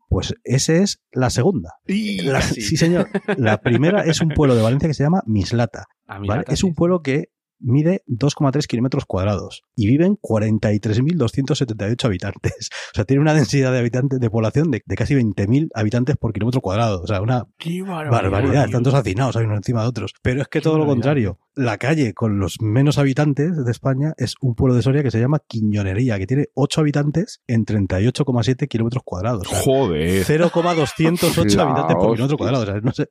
Pues 0.09 0.33
ese 0.43 0.81
es 0.81 1.03
la 1.11 1.29
segunda. 1.29 1.73
Y 1.85 2.21
La- 2.21 2.41
sí, 2.41 2.75
señor. 2.75 3.07
La 3.37 3.59
primera 3.61 4.01
es 4.03 4.19
un 4.21 4.29
pueblo 4.29 4.55
de 4.55 4.63
Valencia 4.63 4.87
que 4.89 4.93
se 4.95 5.03
llama 5.03 5.21
Mislata. 5.27 5.85
A 6.07 6.19
mí 6.19 6.27
¿vale? 6.27 6.43
la 6.47 6.53
Es 6.53 6.63
un 6.63 6.73
pueblo 6.73 7.01
que 7.01 7.25
mide 7.59 8.03
2,3 8.07 8.65
kilómetros 8.65 9.05
cuadrados 9.05 9.63
y 9.75 9.87
viven 9.87 10.17
43.278 10.17 12.05
habitantes. 12.05 12.69
O 12.87 12.95
sea, 12.97 13.05
tiene 13.05 13.21
una 13.21 13.33
densidad 13.33 13.71
de 13.71 13.79
habitantes 13.79 14.19
de 14.19 14.29
población 14.29 14.71
de, 14.71 14.81
de 14.83 14.95
casi 14.95 15.13
20.000 15.13 15.69
habitantes 15.75 16.15
por 16.17 16.33
kilómetro 16.33 16.61
cuadrado. 16.61 17.01
O 17.01 17.07
sea, 17.07 17.21
una 17.21 17.45
barbaridad. 17.63 18.09
barbaridad. 18.11 18.65
tío. 18.65 18.73
Tantos 18.73 18.93
hacinados 18.93 19.35
hay 19.35 19.45
unos 19.45 19.57
encima 19.57 19.83
de 19.83 19.87
otros. 19.87 20.13
Pero 20.23 20.41
es 20.41 20.47
que 20.47 20.57
Qué 20.59 20.63
todo 20.63 20.79
lo 20.79 20.87
contrario. 20.87 21.37
La 21.53 21.77
calle 21.77 22.13
con 22.13 22.39
los 22.39 22.61
menos 22.61 22.97
habitantes 22.97 23.63
de 23.63 23.71
España 23.71 24.13
es 24.17 24.35
un 24.41 24.55
pueblo 24.55 24.75
de 24.75 24.81
Soria 24.81 25.03
que 25.03 25.11
se 25.11 25.19
llama 25.19 25.39
Quiñonería, 25.47 26.17
que 26.17 26.25
tiene 26.25 26.47
8 26.55 26.81
habitantes 26.81 27.41
en 27.45 27.65
38,7 27.65 28.67
kilómetros 28.67 29.03
cuadrados. 29.03 29.47
O 29.47 29.49
sea, 29.49 29.59
Joder. 29.61 30.23
0,208 30.23 31.57
La 31.57 31.63
habitantes 31.63 31.95
por 31.95 32.13
kilómetro 32.13 32.37
cuadrado. 32.37 32.63
O 32.63 32.65
sea, 32.65 32.81
no 32.81 32.91
sé. 32.93 33.09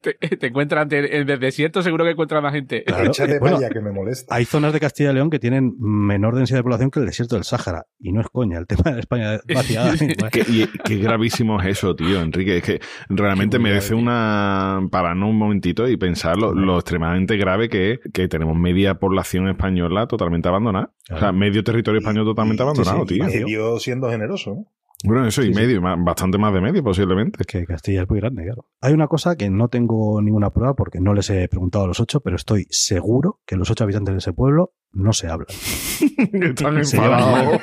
Te, 0.00 0.14
te 0.14 0.46
encuentran 0.46 0.88
en 0.92 1.28
el 1.28 1.38
desierto, 1.40 1.82
seguro 1.82 2.04
que 2.04 2.12
encuentran 2.12 2.42
más 2.42 2.52
gente. 2.54 2.84
Claro, 2.84 3.04
Échate 3.10 3.36
eh, 3.36 3.38
bueno, 3.40 3.58
que 3.70 3.80
me 3.80 3.92
molesta. 3.92 4.34
Hay 4.34 4.44
zonas 4.44 4.72
de 4.72 4.80
Castilla 4.80 5.10
y 5.10 5.14
León 5.14 5.28
que 5.30 5.38
tienen 5.38 5.74
menor 5.78 6.34
densidad 6.36 6.58
de 6.60 6.62
población 6.62 6.90
que 6.90 7.00
el 7.00 7.06
desierto 7.06 7.34
del 7.36 7.44
Sáhara. 7.44 7.86
Y 7.98 8.12
no 8.12 8.20
es 8.20 8.28
coña, 8.28 8.58
el 8.58 8.66
tema 8.66 8.92
de 8.92 9.00
España 9.00 9.40
vaciada. 9.54 9.92
Qué, 10.32 10.44
y- 10.48 10.66
qué 10.84 10.96
gravísimo 10.98 11.60
es 11.60 11.66
eso, 11.68 11.94
tío, 11.94 12.20
Enrique. 12.20 12.58
Es 12.58 12.62
que 12.64 12.80
realmente 13.08 13.58
merece 13.58 13.94
una. 13.94 14.80
pararnos 14.90 15.30
un 15.30 15.36
momentito 15.36 15.88
y 15.88 15.96
pensar 15.96 16.36
lo, 16.36 16.54
lo 16.54 16.76
extremadamente 16.76 17.36
grave 17.36 17.68
que 17.68 17.92
es 17.92 18.00
que 18.12 18.28
tenemos 18.28 18.56
media 18.56 18.94
población 18.94 19.48
española 19.48 20.06
totalmente 20.06 20.48
abandonada. 20.48 20.92
O 21.10 21.18
sea, 21.18 21.32
medio 21.32 21.62
territorio 21.64 21.98
español 22.00 22.24
totalmente 22.24 22.62
abandonado, 22.62 23.00
sí, 23.06 23.14
tío. 23.14 23.24
vacío. 23.24 23.46
Medio 23.46 23.78
siendo 23.80 24.08
generoso, 24.10 24.54
¿no? 24.54 24.66
Bueno, 25.04 25.26
eso 25.26 25.42
y 25.42 25.46
Sí, 25.46 25.54
sí. 25.54 25.60
medio, 25.60 25.80
más- 25.80 25.96
bastante 26.04 26.36
más 26.38 26.52
de 26.52 26.60
medio 26.60 26.82
posiblemente. 26.82 27.38
Es 27.40 27.46
que 27.46 27.64
Castilla 27.64 28.02
es 28.02 28.08
muy 28.10 28.20
grande, 28.20 28.44
claro. 28.44 28.66
Hay 28.82 28.92
una 28.92 29.06
cosa 29.08 29.36
que 29.36 29.48
no 29.50 29.68
tengo 29.68 30.20
ninguna 30.20 30.50
prueba 30.50 30.74
porque 30.74 31.00
no 31.00 31.14
les 31.14 31.30
he 31.30 31.48
preguntado 31.48 31.84
a 31.84 31.88
los 31.88 32.00
ocho, 32.00 32.20
pero 32.20 32.36
estoy 32.36 32.66
seguro 32.70 33.40
que 33.46 33.56
los 33.56 33.70
ocho 33.70 33.84
habitantes 33.84 34.12
de 34.14 34.18
ese 34.18 34.32
pueblo 34.32 34.72
no 34.92 35.12
se 35.12 35.28
hablan. 35.28 35.46
Están 36.42 36.76
enfadados. 36.78 37.60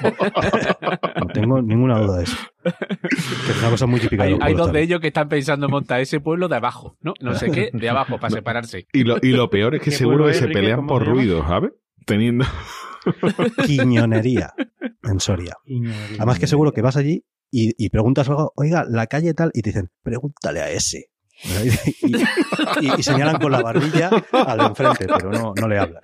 No 1.19 1.28
tengo 1.28 1.62
ninguna 1.62 2.00
duda 2.00 2.17
de 2.17 2.23
eso. 2.23 2.38
Que 2.63 3.52
es 3.52 3.60
una 3.60 3.69
cosa 3.69 3.86
muy 3.86 4.00
típica 4.00 4.23
Hay, 4.23 4.54
dos 4.54 4.71
de 4.71 4.82
ellos 4.82 5.00
que 5.00 5.08
están 5.08 5.30
pensando 5.30 5.67
en 5.67 5.71
montar 5.71 6.00
ese 6.02 6.19
pueblo 6.19 6.47
de 6.47 6.56
abajo, 6.56 6.97
¿no? 7.02 7.13
No 7.21 7.34
sé 7.36 7.52
qué, 7.52 7.69
de 7.73 7.89
abajo, 7.89 8.17
para 8.19 8.30
separarse. 8.36 8.88
Y 8.93 9.04
lo, 9.04 9.17
y 9.21 9.30
lo 9.32 9.50
peor 9.50 9.76
es 9.76 9.82
que 9.82 9.89
¿Qué 9.91 9.95
seguro 9.95 10.26
que 10.26 10.34
se 10.34 10.47
pelean 10.47 10.78
¿Cómo 10.78 10.88
por 10.89 11.06
ruido, 11.06 11.45
¿sabes? 11.47 11.71
Teniendo. 12.06 12.45
Quiñonería 13.65 14.54
en 15.04 15.20
Soria. 15.20 15.54
Además 16.17 16.39
que 16.39 16.48
seguro 16.48 16.72
que 16.72 16.82
vas 16.82 16.98
allí 16.98 17.24
y, 17.52 17.74
y 17.84 17.89
preguntas 17.89 18.28
algo, 18.30 18.52
oiga, 18.56 18.86
la 18.88 19.08
calle 19.08 19.34
tal, 19.34 19.52
y 19.54 19.62
te 19.62 19.70
dicen, 19.70 19.89
pregúntale 20.04 20.62
a 20.62 20.70
ese. 20.72 21.06
Y, 22.04 22.15
y- 22.86 22.91
y 23.00 23.04
señalan 23.04 23.38
con 23.39 23.52
la 23.52 23.62
barbilla 23.62 24.10
al 24.32 24.58
de 24.58 24.65
enfrente, 24.65 25.06
pero 25.08 25.32
no, 25.32 25.54
no 25.60 25.67
le 25.67 25.78
hablan. 25.78 26.02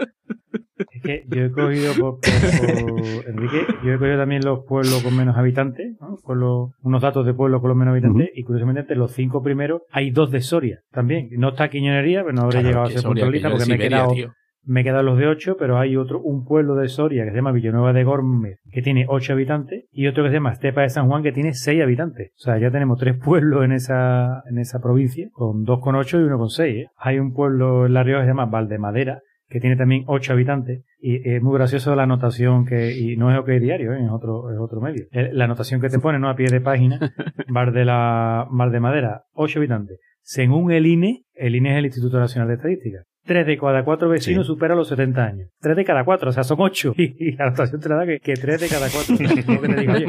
Es 0.91 1.01
que 1.01 1.25
yo 1.27 1.41
he 1.45 1.51
cogido 1.51 1.93
por, 1.95 2.19
por- 2.19 2.85
por- 2.85 3.27
Enrique, 3.27 3.65
yo 3.83 3.93
he 3.93 3.97
cogido 3.97 4.17
también 4.17 4.43
los 4.45 4.63
pueblos 4.65 5.01
con 5.03 5.15
menos 5.15 5.35
habitantes, 5.37 5.95
¿no? 5.99 6.17
Pueblos- 6.23 6.71
unos 6.83 7.01
datos 7.01 7.25
de 7.25 7.33
pueblos 7.33 7.61
con 7.61 7.69
los 7.69 7.77
menos 7.77 7.93
habitantes, 7.93 8.29
y 8.35 8.43
curiosamente 8.43 8.81
entre 8.81 8.95
los 8.95 9.11
cinco 9.11 9.41
primeros 9.41 9.81
hay 9.91 10.11
dos 10.11 10.29
de 10.31 10.41
Soria 10.41 10.81
también. 10.91 11.29
No 11.37 11.49
está 11.49 11.69
Quiñonería, 11.69 12.21
pero 12.23 12.33
no 12.33 12.43
habré 12.43 12.59
Claro, 12.61 12.67
llegado 12.67 12.85
a 12.85 12.89
ser 12.91 13.03
puntualista 13.03 13.49
porque 13.49 13.65
me 13.65 13.75
he 13.75 13.79
quedado, 13.79 14.13
tío. 14.13 14.33
Me 14.65 14.81
he 14.81 14.83
quedado 14.83 15.03
los 15.03 15.17
de 15.17 15.27
ocho, 15.27 15.57
pero 15.57 15.77
hay 15.77 15.97
otro, 15.97 16.21
un 16.21 16.45
pueblo 16.45 16.75
de 16.75 16.87
Soria 16.87 17.23
que 17.25 17.31
se 17.31 17.35
llama 17.35 17.51
Villanueva 17.51 17.93
de 17.93 18.03
Gormez, 18.03 18.59
que 18.71 18.81
tiene 18.81 19.05
ocho 19.07 19.33
habitantes, 19.33 19.85
y 19.91 20.07
otro 20.07 20.23
que 20.23 20.29
se 20.29 20.35
llama 20.35 20.53
Estepa 20.53 20.81
de 20.81 20.89
San 20.89 21.07
Juan, 21.07 21.23
que 21.23 21.31
tiene 21.31 21.53
seis 21.53 21.81
habitantes. 21.81 22.31
O 22.37 22.41
sea, 22.41 22.57
ya 22.57 22.71
tenemos 22.71 22.99
tres 22.99 23.17
pueblos 23.17 23.63
en 23.63 23.71
esa, 23.73 24.43
en 24.49 24.57
esa 24.57 24.79
provincia, 24.79 25.27
con 25.31 25.63
dos 25.63 25.79
con 25.79 25.95
ocho 25.95 26.19
y 26.19 26.23
uno 26.23 26.37
con 26.37 26.49
seis. 26.49 26.85
¿eh? 26.85 26.87
Hay 26.97 27.19
un 27.19 27.33
pueblo 27.33 27.85
en 27.85 27.93
La 27.93 28.03
Rioja 28.03 28.21
que 28.21 28.25
se 28.25 28.31
llama 28.31 28.45
Valdemadera, 28.45 29.21
que 29.49 29.59
tiene 29.59 29.75
también 29.75 30.03
ocho 30.07 30.33
habitantes, 30.33 30.83
y 30.99 31.29
es 31.29 31.41
muy 31.41 31.55
gracioso 31.55 31.95
la 31.95 32.03
anotación 32.03 32.65
que, 32.65 32.97
y 32.97 33.17
no 33.17 33.31
es 33.31 33.37
OK 33.37 33.49
Diario, 33.49 33.93
¿eh? 33.93 34.03
es 34.03 34.11
otro, 34.11 34.51
es 34.51 34.57
otro 34.57 34.81
medio. 34.81 35.05
Eh, 35.11 35.29
La 35.33 35.45
anotación 35.45 35.79
que 35.81 35.89
te 35.89 35.99
pone, 35.99 36.17
¿no? 36.17 36.29
A 36.29 36.35
pie 36.35 36.47
de 36.49 36.61
página, 36.61 36.99
Bar 37.49 37.71
de 37.71 37.85
la, 37.85 38.47
Bar 38.49 38.71
de 38.71 38.79
Madera, 38.79 39.23
ocho 39.33 39.59
habitantes. 39.59 39.99
Según 40.21 40.71
el 40.71 40.87
INE, 40.87 41.25
el 41.33 41.55
INE 41.55 41.73
es 41.73 41.77
el 41.77 41.85
Instituto 41.85 42.17
Nacional 42.17 42.47
de 42.47 42.55
Estadística. 42.55 43.03
Tres 43.25 43.47
de 43.47 43.57
cada 43.57 43.83
cuatro 43.85 44.09
vecinos 44.09 44.45
Sí. 44.45 44.53
supera 44.53 44.75
los 44.75 44.87
70 44.89 45.23
años. 45.23 45.49
Tres 45.61 45.75
de 45.77 45.85
cada 45.85 46.03
cuatro, 46.03 46.29
o 46.29 46.33
sea, 46.33 46.43
son 46.43 46.57
ocho. 46.59 46.93
Y, 46.97 47.31
la 47.35 47.45
anotación 47.45 47.79
te 47.81 47.89
la 47.89 47.95
da 47.95 48.05
que, 48.05 48.19
que 48.19 48.33
tres 48.33 48.59
de 48.61 48.67
cada 48.67 48.87
cuatro. 48.89 49.15
No 49.53 49.61
que 49.61 49.67
te 49.69 49.75
diga, 49.81 49.93
oye, 49.93 50.05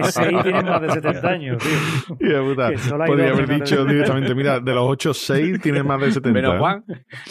que 0.00 0.02
seis 0.04 0.42
tienen 0.42 0.64
más 0.66 0.80
de 0.82 0.90
70 0.90 1.28
años, 1.28 1.58
tío. 1.58 2.16
Hija 2.28 2.42
puta, 2.42 2.70
Que 2.70 3.06
Podría 3.06 3.30
haber 3.30 3.46
que 3.46 3.52
no 3.52 3.64
dicho 3.64 3.84
te- 3.84 3.92
directamente, 3.92 4.34
mira, 4.34 4.60
de 4.60 4.74
los 4.74 4.84
8, 4.88 5.14
6 5.14 5.60
tienen 5.60 5.86
más 5.86 6.00
de 6.00 6.12
70. 6.12 6.40
Menos. 6.40 6.58
Juan, 6.58 6.84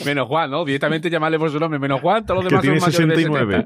menos 0.06 0.28
Juan, 0.28 0.52
¿no? 0.52 0.66
Directamente 0.66 1.10
llamarle 1.10 1.40
por 1.40 1.50
su 1.50 1.60
nombre, 1.60 1.80
menos 1.80 2.02
Juan, 2.02 2.26
todos 2.26 2.44
los 2.44 2.52
Que 2.62 2.68
demás 2.70 2.90
tiene 2.90 2.92
son 2.92 3.08
mayores 3.08 3.18
de 3.18 3.66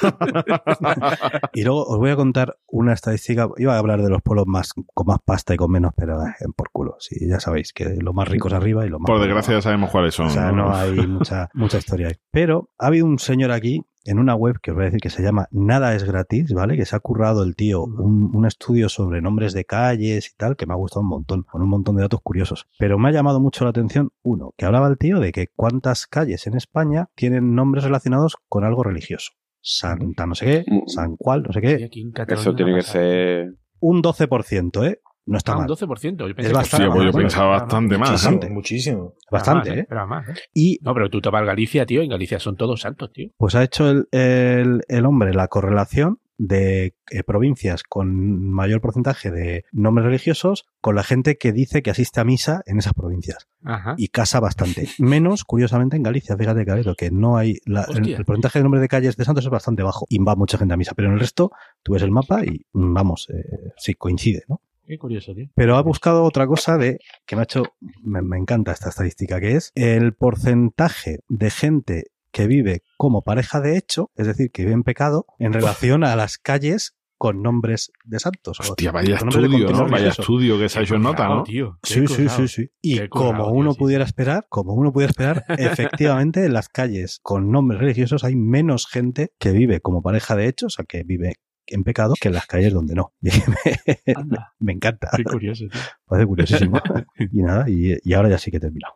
70. 0.00 1.50
Y 1.54 1.64
luego 1.64 1.84
os 1.84 1.98
voy 1.98 2.10
a 2.10 2.16
contar 2.16 2.56
una 2.68 2.92
estadística. 2.92 3.48
Iba 3.56 3.74
a 3.74 3.78
hablar 3.78 4.02
de 4.02 4.10
los 4.10 4.22
pueblos 4.22 4.46
más 4.46 4.72
con 4.72 5.06
más 5.06 5.18
pasta 5.24 5.54
y 5.54 5.56
con 5.56 5.70
menos, 5.70 5.92
pero 5.96 6.20
eh, 6.22 6.32
en 6.40 6.52
por 6.52 6.70
culo. 6.70 6.96
Sí, 6.98 7.16
ya 7.28 7.40
sabéis 7.40 7.72
que 7.72 7.96
los 8.00 8.14
más 8.14 8.28
ricos 8.28 8.52
arriba 8.52 8.86
y 8.86 8.88
los 8.88 9.00
más 9.00 9.06
Por 9.06 9.16
pobres 9.16 9.28
desgracia 9.28 9.52
ya 9.52 9.56
abajo. 9.56 9.62
sabemos 9.64 9.90
cuáles 9.90 10.14
son. 10.14 10.26
O 10.26 10.30
sea, 10.30 10.52
no 10.52 10.74
hay 10.74 10.89
mucha, 11.08 11.48
mucha 11.54 11.78
historia 11.78 12.08
ahí. 12.08 12.14
Pero 12.30 12.70
ha 12.78 12.86
habido 12.86 13.06
un 13.06 13.18
señor 13.18 13.52
aquí 13.52 13.82
en 14.04 14.18
una 14.18 14.34
web 14.34 14.60
que 14.62 14.70
os 14.70 14.74
voy 14.76 14.84
a 14.84 14.86
decir 14.86 15.00
que 15.00 15.10
se 15.10 15.22
llama 15.22 15.46
Nada 15.50 15.94
es 15.94 16.04
gratis, 16.04 16.52
¿vale? 16.52 16.76
Que 16.76 16.86
se 16.86 16.96
ha 16.96 17.00
currado 17.00 17.42
el 17.42 17.54
tío 17.54 17.84
un, 17.84 18.34
un 18.34 18.46
estudio 18.46 18.88
sobre 18.88 19.20
nombres 19.20 19.52
de 19.52 19.64
calles 19.64 20.30
y 20.32 20.36
tal, 20.36 20.56
que 20.56 20.66
me 20.66 20.72
ha 20.72 20.76
gustado 20.76 21.02
un 21.02 21.08
montón, 21.08 21.42
con 21.42 21.62
un 21.62 21.68
montón 21.68 21.96
de 21.96 22.02
datos 22.02 22.20
curiosos. 22.22 22.66
Pero 22.78 22.98
me 22.98 23.08
ha 23.08 23.12
llamado 23.12 23.40
mucho 23.40 23.64
la 23.64 23.70
atención 23.70 24.10
uno, 24.22 24.54
que 24.56 24.64
hablaba 24.64 24.88
el 24.88 24.98
tío 24.98 25.20
de 25.20 25.32
que 25.32 25.48
cuántas 25.54 26.06
calles 26.06 26.46
en 26.46 26.56
España 26.56 27.08
tienen 27.14 27.54
nombres 27.54 27.84
relacionados 27.84 28.36
con 28.48 28.64
algo 28.64 28.82
religioso. 28.82 29.32
Santa 29.62 30.26
no 30.26 30.34
sé 30.34 30.46
qué, 30.46 30.64
San 30.86 31.16
cual, 31.16 31.42
no 31.42 31.52
sé 31.52 31.60
qué. 31.60 31.90
Eso 32.28 32.54
tiene 32.54 32.74
que 32.74 32.82
ser. 32.82 33.54
Un 33.78 34.02
12%, 34.02 34.86
¿eh? 34.86 35.00
No 35.30 35.38
está 35.38 35.52
Ah, 35.52 35.56
un 35.56 35.60
mal. 35.62 35.68
12%. 35.68 36.28
Yo 36.28 36.34
pensé 36.34 36.50
Es 36.50 36.56
bastante, 36.56 36.88
pues 36.90 37.04
yo 37.04 37.12
pensaba 37.12 37.48
bastante 37.60 37.96
más. 37.98 38.10
Muchísimo. 38.10 38.40
¿eh? 38.42 38.50
Muchísimo. 38.50 39.14
Bastante, 39.30 39.70
más, 39.70 39.78
¿eh? 39.78 39.86
Era 39.90 40.06
más, 40.06 40.28
¿eh? 40.28 40.34
Y 40.52 40.78
No, 40.82 40.92
pero 40.92 41.08
tú 41.08 41.20
te 41.20 41.30
vas 41.30 41.42
a 41.42 41.44
Galicia, 41.46 41.86
tío. 41.86 42.02
En 42.02 42.10
Galicia 42.10 42.38
son 42.38 42.56
todos 42.56 42.80
santos, 42.80 43.12
tío. 43.12 43.30
pues 43.38 43.54
ha 43.54 43.62
hecho 43.62 43.88
el, 43.90 44.08
el- 44.12 44.82
el 44.88 45.06
hombre 45.06 45.32
la 45.32 45.48
correlación 45.48 46.18
de 46.42 46.94
eh, 47.10 47.22
provincias 47.22 47.82
con 47.82 48.50
mayor 48.50 48.80
porcentaje 48.80 49.30
de 49.30 49.66
nombres 49.72 50.06
religiosos 50.06 50.64
con 50.80 50.94
la 50.96 51.02
gente 51.02 51.36
que 51.36 51.52
dice 51.52 51.82
que 51.82 51.90
asiste 51.90 52.18
a 52.18 52.24
misa 52.24 52.62
en 52.64 52.78
esas 52.78 52.94
provincias. 52.94 53.46
Ajá. 53.62 53.94
Y 53.98 54.08
casa 54.08 54.40
bastante. 54.40 54.88
Menos, 54.98 55.44
curiosamente, 55.44 55.96
en 55.96 56.02
Galicia. 56.02 56.36
Fíjate, 56.38 56.64
Cabello, 56.64 56.94
que 56.94 57.10
no 57.10 57.36
hay. 57.36 57.58
la- 57.66 57.86
el, 57.94 58.24
porcentaje 58.24 58.58
de 58.58 58.62
nombres 58.62 58.80
de 58.80 58.88
calles 58.88 59.16
de 59.18 59.24
santos 59.26 59.44
es 59.44 59.50
bastante 59.50 59.82
bajo. 59.82 60.06
Y 60.08 60.18
va 60.18 60.34
mucha 60.34 60.56
gente 60.56 60.72
a 60.72 60.76
misa. 60.78 60.94
Pero 60.96 61.08
en 61.08 61.14
el 61.14 61.20
resto, 61.20 61.52
tú 61.82 61.92
ves 61.92 62.02
el 62.02 62.10
mapa 62.10 62.42
y 62.44 62.64
vamos, 62.72 63.28
eh, 63.30 63.72
sí, 63.76 63.92
coincide, 63.94 64.42
¿no? 64.48 64.62
Qué 64.90 64.98
curioso, 64.98 65.36
tío. 65.36 65.46
Pero 65.54 65.76
ha 65.76 65.82
buscado 65.82 66.24
otra 66.24 66.48
cosa 66.48 66.76
de 66.76 66.98
que 67.24 67.36
me 67.36 67.42
ha 67.42 67.44
hecho, 67.44 67.62
me, 68.02 68.22
me 68.22 68.36
encanta 68.36 68.72
esta 68.72 68.88
estadística, 68.88 69.38
que 69.38 69.52
es 69.52 69.70
el 69.76 70.14
porcentaje 70.14 71.20
de 71.28 71.50
gente 71.50 72.06
que 72.32 72.48
vive 72.48 72.82
como 72.96 73.22
pareja 73.22 73.60
de 73.60 73.76
hecho, 73.76 74.10
es 74.16 74.26
decir, 74.26 74.50
que 74.50 74.62
vive 74.62 74.74
en 74.74 74.82
pecado, 74.82 75.26
en 75.38 75.52
relación 75.52 76.02
a 76.02 76.16
las 76.16 76.38
calles 76.38 76.96
con 77.18 77.40
nombres 77.40 77.92
de 78.02 78.18
santos. 78.18 78.58
Hostia, 78.58 78.90
vaya 78.90 79.14
estudio, 79.14 79.70
¿no? 79.70 79.86
Vaya 79.86 80.08
estudio 80.08 80.58
que 80.58 80.68
se 80.68 80.80
ha 80.80 80.82
hecho 80.82 80.96
en 80.96 81.02
nota, 81.02 81.28
¿no? 81.28 81.44
tío. 81.44 81.78
Sí, 81.84 82.08
sí, 82.08 82.28
sí, 82.28 82.48
sí. 82.48 82.70
Y 82.82 82.96
Qué 82.96 83.08
como 83.08 83.46
uno 83.52 83.68
tío, 83.68 83.74
sí, 83.74 83.78
pudiera 83.78 84.04
esperar, 84.04 84.46
como 84.48 84.74
uno 84.74 84.92
pudiera 84.92 85.10
esperar, 85.10 85.44
efectivamente 85.56 86.44
en 86.44 86.52
las 86.52 86.68
calles 86.68 87.20
con 87.22 87.52
nombres 87.52 87.80
religiosos 87.80 88.24
hay 88.24 88.34
menos 88.34 88.88
gente 88.88 89.30
que 89.38 89.52
vive 89.52 89.80
como 89.80 90.02
pareja 90.02 90.34
de 90.34 90.48
hecho, 90.48 90.66
o 90.66 90.70
sea, 90.70 90.84
que 90.84 91.04
vive 91.04 91.36
en 91.66 91.84
pecado, 91.84 92.14
que 92.20 92.28
en 92.28 92.34
las 92.34 92.46
calles 92.46 92.72
donde 92.72 92.94
no. 92.94 93.12
Y 93.22 93.30
me, 93.30 94.14
Anda, 94.14 94.52
me 94.58 94.72
encanta. 94.72 95.10
qué 95.16 95.24
curioso, 95.24 95.66
tío. 95.70 95.80
Parece 96.06 96.26
curiosísimo. 96.26 96.78
y 97.32 97.42
nada, 97.42 97.68
y, 97.68 97.96
y 98.02 98.12
ahora 98.14 98.28
ya 98.28 98.38
sí 98.38 98.50
que 98.50 98.56
he 98.58 98.60
terminado. 98.60 98.94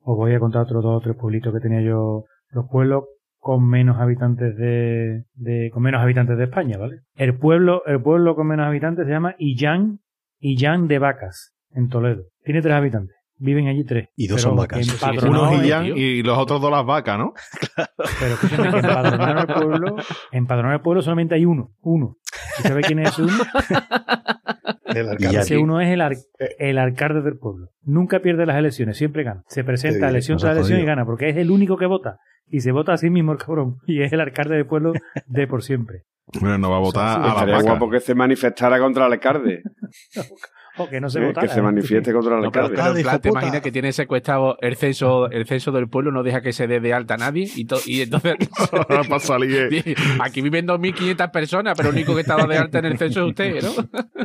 Os 0.00 0.16
voy 0.16 0.34
a 0.34 0.40
contar 0.40 0.62
otros 0.62 0.82
dos 0.82 0.96
o 0.96 1.00
tres 1.00 1.16
pueblitos 1.16 1.52
que 1.52 1.60
tenía 1.60 1.82
yo, 1.82 2.24
los 2.50 2.66
pueblos 2.70 3.04
con 3.38 3.68
menos 3.68 3.98
habitantes 4.00 4.56
de, 4.56 5.24
de 5.34 5.70
con 5.72 5.82
menos 5.82 6.02
habitantes 6.02 6.36
de 6.36 6.44
España, 6.44 6.76
¿vale? 6.78 7.02
El 7.14 7.38
pueblo, 7.38 7.82
el 7.86 8.02
pueblo 8.02 8.34
con 8.34 8.46
menos 8.46 8.66
habitantes 8.66 9.06
se 9.06 9.12
llama 9.12 9.36
Illán, 9.38 10.00
Illán 10.40 10.88
de 10.88 10.98
Vacas, 10.98 11.54
en 11.70 11.88
Toledo. 11.88 12.24
Tiene 12.42 12.62
tres 12.62 12.74
habitantes. 12.74 13.16
Viven 13.40 13.68
allí 13.68 13.84
tres. 13.84 14.08
Y 14.16 14.26
dos 14.26 14.40
son 14.42 14.56
vacas. 14.56 14.80
tío. 14.86 15.96
y 15.96 16.22
los 16.22 16.36
otros 16.38 16.60
dos 16.60 16.70
las 16.70 16.84
vacas, 16.84 17.18
¿no? 17.18 17.32
Pero 18.20 18.34
escúchame, 18.34 18.70
que 18.70 18.76
empadronar 18.78 19.38
el 19.48 19.54
pueblo, 19.54 19.96
empadronar 20.32 20.74
el 20.74 20.80
pueblo 20.80 21.02
solamente 21.02 21.34
hay 21.34 21.44
uno, 21.44 21.70
uno. 21.80 22.16
¿Y 22.58 22.62
sabe 22.68 22.82
quién 22.82 22.98
es 23.00 23.10
ese 23.10 23.22
uno? 23.22 23.32
El 24.86 25.04
Y 25.06 25.08
alcalde. 25.10 25.38
Ese 25.40 25.58
uno 25.58 25.80
es 25.82 25.88
el, 25.90 26.00
ar- 26.00 26.16
el 26.58 26.78
alcalde 26.78 27.20
del 27.20 27.36
pueblo. 27.38 27.68
Nunca 27.82 28.20
pierde 28.20 28.46
las 28.46 28.56
elecciones, 28.56 28.96
siempre 28.96 29.22
gana. 29.22 29.42
Se 29.46 29.62
presenta 29.62 30.08
elección 30.08 30.38
tras 30.38 30.52
elección 30.56 30.80
y 30.80 30.84
gana, 30.84 31.04
porque 31.04 31.28
es 31.28 31.36
el 31.36 31.50
único 31.50 31.76
que 31.76 31.84
vota. 31.86 32.16
Y 32.46 32.60
se 32.60 32.72
vota 32.72 32.94
a 32.94 32.96
sí 32.96 33.10
mismo 33.10 33.32
el 33.32 33.38
cabrón. 33.38 33.76
Y 33.86 34.02
es 34.02 34.10
el 34.14 34.20
alcalde 34.20 34.56
del 34.56 34.66
pueblo 34.66 34.94
de 35.26 35.46
por 35.46 35.62
siempre. 35.62 36.04
Bueno, 36.40 36.56
no 36.56 36.70
va 36.70 36.76
a 36.78 36.80
votar 36.80 37.16
Sí, 37.18 37.22
a 37.24 37.28
Estaría 37.28 37.54
vacas. 37.54 37.66
guapo 37.70 37.90
que 37.90 38.00
se 38.00 38.14
manifestara 38.14 38.78
contra 38.78 39.06
el 39.06 39.12
alcalde. 39.12 39.62
O 40.78 40.88
que 40.88 41.00
no 41.00 41.10
se 41.10 41.20
¿eh? 41.20 41.26
votara. 41.26 41.46
Que 41.46 41.52
se 41.52 41.60
¿eh? 41.60 41.62
manifieste 41.62 42.12
contra 42.12 42.34
el 42.36 42.40
No, 42.40 42.46
alcalde. 42.46 42.74
pero 42.76 42.92
hijo 42.98 43.02
plan, 43.02 43.20
te 43.20 43.28
imaginas 43.28 43.60
que 43.60 43.72
tiene 43.72 43.92
secuestrado 43.92 44.56
el 44.60 44.76
censo, 44.76 45.30
el 45.30 45.46
censo 45.46 45.72
del 45.72 45.88
pueblo, 45.88 46.12
no 46.12 46.22
deja 46.22 46.40
que 46.40 46.52
se 46.52 46.66
dé 46.66 46.80
de 46.80 46.92
alta 46.94 47.14
a 47.14 47.16
nadie 47.18 47.48
y, 47.54 47.64
to- 47.64 47.80
y 47.86 48.02
entonces 48.02 48.36
Para 48.88 49.18
salir. 49.20 49.68
Dice, 49.68 49.94
aquí 50.20 50.40
viven 50.40 50.66
2.500 50.66 51.30
personas, 51.30 51.74
pero 51.76 51.90
el 51.90 51.94
único 51.96 52.14
que 52.14 52.20
estaba 52.22 52.46
de 52.46 52.56
alta 52.58 52.78
en 52.78 52.84
el 52.86 52.98
censo 52.98 53.20
es 53.22 53.26
usted, 53.28 53.62
¿no? 53.62 53.70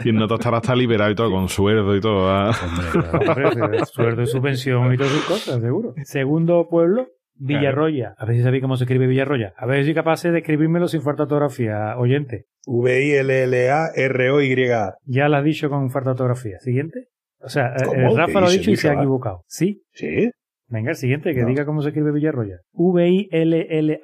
Y 0.05 0.11
no 0.11 0.25
estará 0.25 0.57
hasta 0.57 0.75
liberado 0.75 1.11
y 1.11 1.15
todo, 1.15 1.31
con 1.31 1.47
sueldo 1.49 1.95
y 1.95 2.01
todo. 2.01 2.29
ah. 2.29 2.51
Hombre, 3.13 3.85
sueldo 3.85 4.21
y 4.23 4.27
subvención 4.27 4.93
y 4.93 4.97
todas 4.97 5.11
sus 5.11 5.25
cosas, 5.25 5.61
seguro. 5.61 5.93
Segundo 6.03 6.67
pueblo, 6.69 7.07
Villarroya. 7.45 8.13
A 8.17 8.25
ver 8.25 8.37
si 8.37 8.43
sabéis 8.43 8.61
cómo 8.61 8.77
se 8.77 8.85
escribe 8.85 9.05
Villarroya. 9.07 9.53
A 9.57 9.65
ver 9.65 9.79
si 9.79 9.85
soy 9.85 9.93
capaz 9.93 10.23
de 10.23 10.37
escribírmelo 10.37 10.87
sin 10.87 11.01
falta 11.01 11.23
de 11.23 11.33
ortografía, 11.33 11.95
oyente. 11.97 12.45
V-I-L-L-A-R-O-Y. 12.65 14.55
Ya 15.05 15.27
lo 15.29 15.35
has 15.37 15.43
dicho 15.43 15.69
con 15.69 15.89
falta 15.91 16.09
de 16.09 16.13
ortografía. 16.13 16.59
Siguiente. 16.59 17.07
O 17.41 17.49
sea, 17.49 17.73
eh, 17.75 18.07
Rafa 18.15 18.33
¿Qué 18.33 18.39
lo 18.39 18.45
ha 18.47 18.49
dicho 18.49 18.71
y 18.71 18.77
se 18.77 18.89
ha 18.89 18.93
equivocado. 18.93 19.43
Sí. 19.47 19.83
¿Sí? 19.91 20.31
Venga, 20.69 20.91
el 20.91 20.95
siguiente, 20.95 21.33
que 21.35 21.41
No. 21.41 21.49
diga 21.49 21.65
cómo 21.65 21.81
se 21.81 21.89
escribe 21.89 22.11
Villarroya. 22.13 22.59
V-I-L-L-A-R-R. 22.71 23.99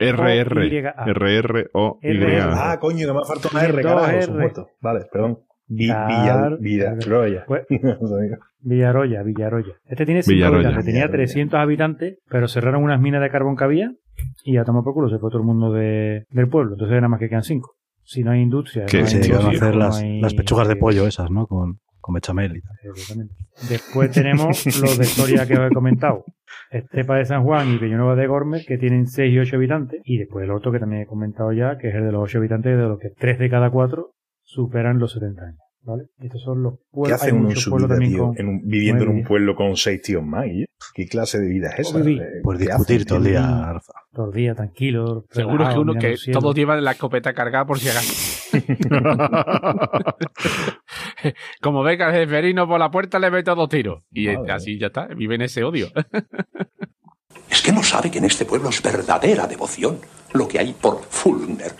RR. 0.00 0.68
RR-O-Y. 1.06 2.18
RR. 2.18 2.52
Ah, 2.54 2.78
coño, 2.80 3.06
que 3.06 3.12
me 3.12 3.18
ha 3.18 3.24
faltado 3.24 3.48
una 3.52 3.64
R, 3.64 3.82
carajo, 3.82 4.06
R. 4.10 4.22
supuesto. 4.22 4.68
Vale, 4.80 5.00
perdón. 5.12 5.38
Villarroya. 5.66 7.44
Villarroya, 8.62 9.22
Villarroya. 9.22 9.74
Este 9.86 10.06
tiene 10.06 10.22
5 10.22 10.34
Villarroya. 10.34 10.58
habitantes, 10.68 10.84
tenía 10.86 11.00
Villarroya. 11.06 11.24
300 11.26 11.58
habitantes, 11.60 12.18
pero 12.28 12.48
cerraron 12.48 12.82
unas 12.82 13.00
minas 13.00 13.20
de 13.22 13.30
carbón 13.30 13.56
que 13.56 13.64
había 13.64 13.92
y 14.44 14.56
a 14.56 14.64
tomar 14.64 14.84
por 14.84 14.94
culo 14.94 15.08
se 15.08 15.18
fue 15.18 15.30
todo 15.30 15.40
el 15.40 15.46
mundo 15.46 15.72
de, 15.72 16.24
del 16.30 16.48
pueblo. 16.48 16.74
Entonces 16.74 16.94
nada 16.96 17.08
más 17.08 17.20
que 17.20 17.28
quedan 17.28 17.42
5. 17.42 17.74
Si 18.04 18.22
no 18.24 18.32
hay 18.32 18.40
industria, 18.40 18.86
Que 18.86 19.00
no 19.02 19.06
hay 19.06 19.14
a 19.14 19.48
hacer 19.48 19.72
no 19.74 19.78
las, 19.78 20.00
hay- 20.02 20.20
las 20.20 20.34
pechugas 20.34 20.66
de 20.68 20.76
pollo 20.76 21.06
esas, 21.06 21.30
¿no? 21.30 21.46
Con, 21.46 21.78
con 22.00 22.14
bechamel 22.14 22.56
y 22.56 22.60
tal. 22.60 22.76
Exactamente. 22.90 23.34
Después 23.68 24.10
tenemos 24.10 24.66
los 24.80 24.98
de 24.98 25.04
Soria 25.04 25.46
que 25.46 25.54
os 25.54 25.70
he 25.70 25.74
comentado. 25.74 26.24
Estepa 26.70 27.16
de 27.16 27.24
San 27.26 27.44
Juan 27.44 27.68
y 27.68 27.78
Villanueva 27.78 28.16
de 28.16 28.26
Gormes, 28.26 28.66
que 28.66 28.76
tienen 28.78 29.06
6 29.06 29.32
y 29.32 29.38
8 29.38 29.56
habitantes. 29.56 30.00
Y 30.04 30.18
después 30.18 30.44
el 30.44 30.50
otro 30.50 30.72
que 30.72 30.78
también 30.80 31.02
he 31.02 31.06
comentado 31.06 31.52
ya, 31.52 31.78
que 31.78 31.88
es 31.90 31.94
el 31.94 32.04
de 32.04 32.12
los 32.12 32.22
8 32.24 32.38
habitantes, 32.38 32.76
de 32.76 32.82
los 32.82 32.98
que 32.98 33.10
3 33.10 33.38
de 33.38 33.50
cada 33.50 33.70
4 33.70 34.10
superan 34.42 34.98
los 34.98 35.12
70 35.12 35.42
años. 35.42 35.58
¿Vale? 35.84 36.04
Estos 36.20 36.40
son 36.42 36.62
los 36.62 36.74
¿Qué 36.74 36.84
pueblos. 36.92 37.12
hace 37.20 37.26
hay 37.26 37.32
uno 37.32 37.40
en 37.40 37.46
muchos 37.48 37.62
su 37.64 37.70
pueblos 37.70 37.88
vida, 37.88 37.94
también 37.96 38.12
tío? 38.14 38.26
con- 38.28 38.38
en 38.38 38.48
un- 38.48 38.60
viviendo 38.68 39.02
en 39.04 39.10
un 39.10 39.24
pueblo 39.24 39.56
con 39.56 39.76
seis 39.76 40.00
tíos 40.00 40.22
más. 40.24 40.46
¿y? 40.46 40.64
¿Qué 40.94 41.06
clase 41.08 41.40
de 41.40 41.48
vida 41.48 41.70
es 41.76 41.88
esa? 41.88 41.98
Por 42.44 42.56
¿qué 42.56 42.64
discutir 42.66 43.04
todo 43.04 43.18
el 43.18 43.24
tío? 43.24 43.32
día, 43.32 43.72
Rafa. 43.72 43.92
Todo 44.12 44.26
el 44.26 44.32
día 44.32 44.54
tranquilo. 44.54 45.24
Seguro 45.30 45.68
que 45.68 45.78
uno 45.78 45.94
que 45.94 46.14
todos 46.32 46.54
llevan 46.54 46.84
la 46.84 46.92
escopeta 46.92 47.32
cargada 47.34 47.66
por 47.66 47.80
si 47.80 47.88
acaso. 47.88 48.12
Como 51.60 51.82
venga 51.82 52.06
el 52.08 52.14
jeferino 52.26 52.66
por 52.68 52.78
la 52.78 52.90
puerta, 52.90 53.18
le 53.18 53.30
meto 53.30 53.54
dos 53.54 53.68
tiros. 53.68 54.02
Y 54.12 54.28
Madre 54.28 54.52
así 54.52 54.78
ya 54.78 54.86
está, 54.88 55.06
vive 55.06 55.34
en 55.36 55.42
ese 55.42 55.64
odio. 55.64 55.88
Es 57.50 57.60
que 57.62 57.72
no 57.72 57.82
sabe 57.82 58.10
que 58.10 58.18
en 58.18 58.24
este 58.26 58.44
pueblo 58.44 58.68
es 58.68 58.82
verdadera 58.82 59.46
devoción 59.46 59.98
lo 60.34 60.46
que 60.48 60.58
hay 60.58 60.72
por 60.74 61.00
Fulner. 61.02 61.72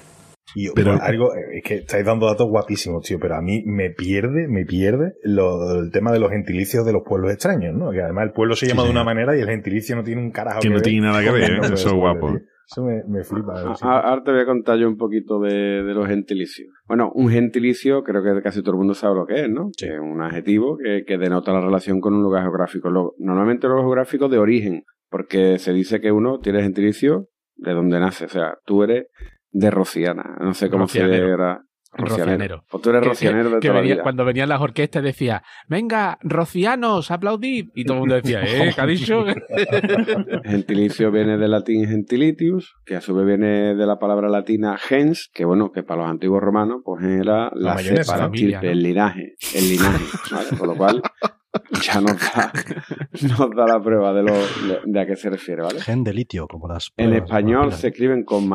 Y 0.55 0.71
Pero- 0.75 0.99
algo, 1.01 1.35
eh, 1.35 1.59
es 1.59 1.63
que 1.65 1.75
estáis 1.77 2.05
dando 2.05 2.27
datos 2.27 2.49
guapísimos, 2.49 3.03
tío, 3.07 3.19
pero 3.21 3.37
a 3.37 3.41
mí 3.43 3.63
me 3.65 3.91
pierde, 3.91 4.49
me 4.49 4.65
pierde 4.65 5.13
lo- 5.23 5.81
el 5.81 5.91
tema 5.91 6.13
de 6.13 6.19
los 6.19 6.31
gentilicios 6.31 6.85
de 6.85 6.93
los 6.93 7.03
pueblos 7.07 7.33
extraños, 7.33 7.75
¿no? 7.75 7.91
Que 7.91 8.03
además 8.03 8.25
el 8.27 8.33
pueblo 8.33 8.55
se 8.55 8.67
llama 8.67 8.83
Sí, 8.83 8.89
de 8.89 8.93
una 8.93 9.05
manera 9.05 9.37
y 9.37 9.41
el 9.41 9.47
gentilicio 9.49 9.97
no 9.97 10.03
tiene 10.03 10.21
un 10.21 10.31
carajo 10.31 10.61
Que 10.61 10.69
no 10.69 10.75
ver 10.75 10.83
tiene 10.83 11.01
nada 11.07 11.23
que 11.23 11.31
ver, 11.31 11.51
¿eh? 11.53 11.59
Eso 11.73 11.89
es 11.89 11.93
guapo. 11.95 12.29
tío. 12.33 12.41
Eso 12.71 12.85
me, 12.85 13.03
me 13.07 13.23
flipa. 13.25 13.53
a 13.61 13.65
ver 13.65 13.77
Ahora 13.83 14.23
te 14.25 14.31
voy 14.31 14.41
a 14.41 14.47
contar 14.47 14.79
yo 14.79 14.89
un 14.89 14.97
poquito 14.97 15.41
de, 15.41 15.83
de 15.83 15.95
los 15.95 16.07
gentilicios. 16.07 16.69
Bueno, 16.87 17.11
un 17.15 17.29
gentilicio 17.31 18.03
creo 18.03 18.23
que 18.23 18.41
casi 18.43 18.63
todo 18.63 18.73
el 18.73 18.79
mundo 18.79 18.95
sabe 18.95 19.17
lo 19.17 19.27
que 19.27 19.43
es, 19.45 19.51
¿no? 19.51 19.71
Que 19.77 19.87
es 19.87 20.01
un 20.01 20.23
adjetivo 20.23 20.79
que, 20.83 21.05
que 21.07 21.19
denota 21.19 21.53
la 21.53 21.61
relación 21.61 22.01
con 22.01 22.15
un 22.15 22.23
lugar 22.23 22.43
geográfico. 22.45 22.89
Lo- 22.91 23.15
normalmente 23.19 23.69
los 23.69 23.81
geográficos 23.81 24.31
de 24.31 24.39
origen, 24.39 24.85
porque 25.11 25.59
se 25.59 25.73
dice 25.73 26.01
que 26.01 26.13
uno 26.13 26.39
tiene 26.39 26.63
gentilicio 26.63 27.29
de 27.57 27.73
donde 27.75 28.01
nace. 28.01 28.25
O 28.25 28.29
sea, 28.29 28.55
tú 28.65 28.83
eres 28.85 29.07
de 29.53 29.71
Rociana. 29.71 30.37
No 30.41 30.55
sé 30.55 30.69
cómo 30.71 30.85
Rocianero. 30.85 31.27
se 31.29 31.33
era. 31.35 31.63
Rocianero. 31.95 32.65
Pues 32.71 32.83
tú 32.83 32.89
eres 32.89 33.03
Que- 33.03 33.09
rocianero 33.11 33.51
de 33.51 33.55
que 33.57 33.69
toda 33.69 33.75
la 33.75 33.81
venía- 33.83 33.95
vida. 33.97 34.03
cuando 34.03 34.25
venían 34.25 34.49
las 34.49 34.63
orquestas 34.63 35.03
decía, 35.03 35.43
venga, 35.69 36.17
rocianos, 36.23 37.11
aplaudid. 37.11 37.69
Y 37.75 37.85
todo 37.85 37.97
el 37.97 38.01
mundo 38.01 38.15
decía, 38.15 38.43
¿eh? 38.45 38.73
¿Qué 38.75 38.81
ha 38.81 38.87
dicho? 38.87 39.27
Gentilicio 40.45 41.11
viene 41.11 41.37
del 41.37 41.51
latín 41.51 41.87
gentilitius, 41.87 42.75
que 42.85 42.97
a 42.97 43.01
su 43.01 43.15
vez 43.15 43.27
viene 43.27 43.75
de 43.75 43.87
la 43.87 43.99
palabra 43.99 44.29
latina 44.29 44.77
gens, 44.79 45.29
que 45.35 45.45
bueno, 45.45 45.71
que 45.71 45.83
para 45.83 46.03
los 46.03 46.11
antiguos 46.11 46.41
romanos, 46.43 46.81
pues 46.85 47.05
era 47.05 47.51
la, 47.55 47.77
cepa, 47.79 48.17
la 48.17 48.25
familia, 48.25 48.61
el 48.61 48.83
linaje, 48.83 49.35
el 49.55 49.69
linaje, 49.69 50.05
¿vale? 50.31 50.49
Con 50.59 50.69
lo 50.69 50.75
cual, 50.77 51.03
ya 51.83 52.01
nos 52.01 52.19
da, 52.19 52.53
nos 53.23 53.51
da 53.55 53.67
la 53.67 53.83
prueba 53.83 54.13
de, 54.13 54.23
lo, 54.23 54.33
de, 54.87 55.01
a 55.01 55.07
qué 55.07 55.17
se 55.17 55.31
refiere, 55.31 55.63
¿vale? 55.63 55.81
Gen 55.81 56.03
de 56.05 56.15
litio, 56.15 56.47
como 56.49 56.69
las. 56.69 56.93
En 56.97 57.13
español 57.13 57.69
las 57.71 57.81
se 57.81 57.89
escriben 57.89 58.25
con, 58.25 58.49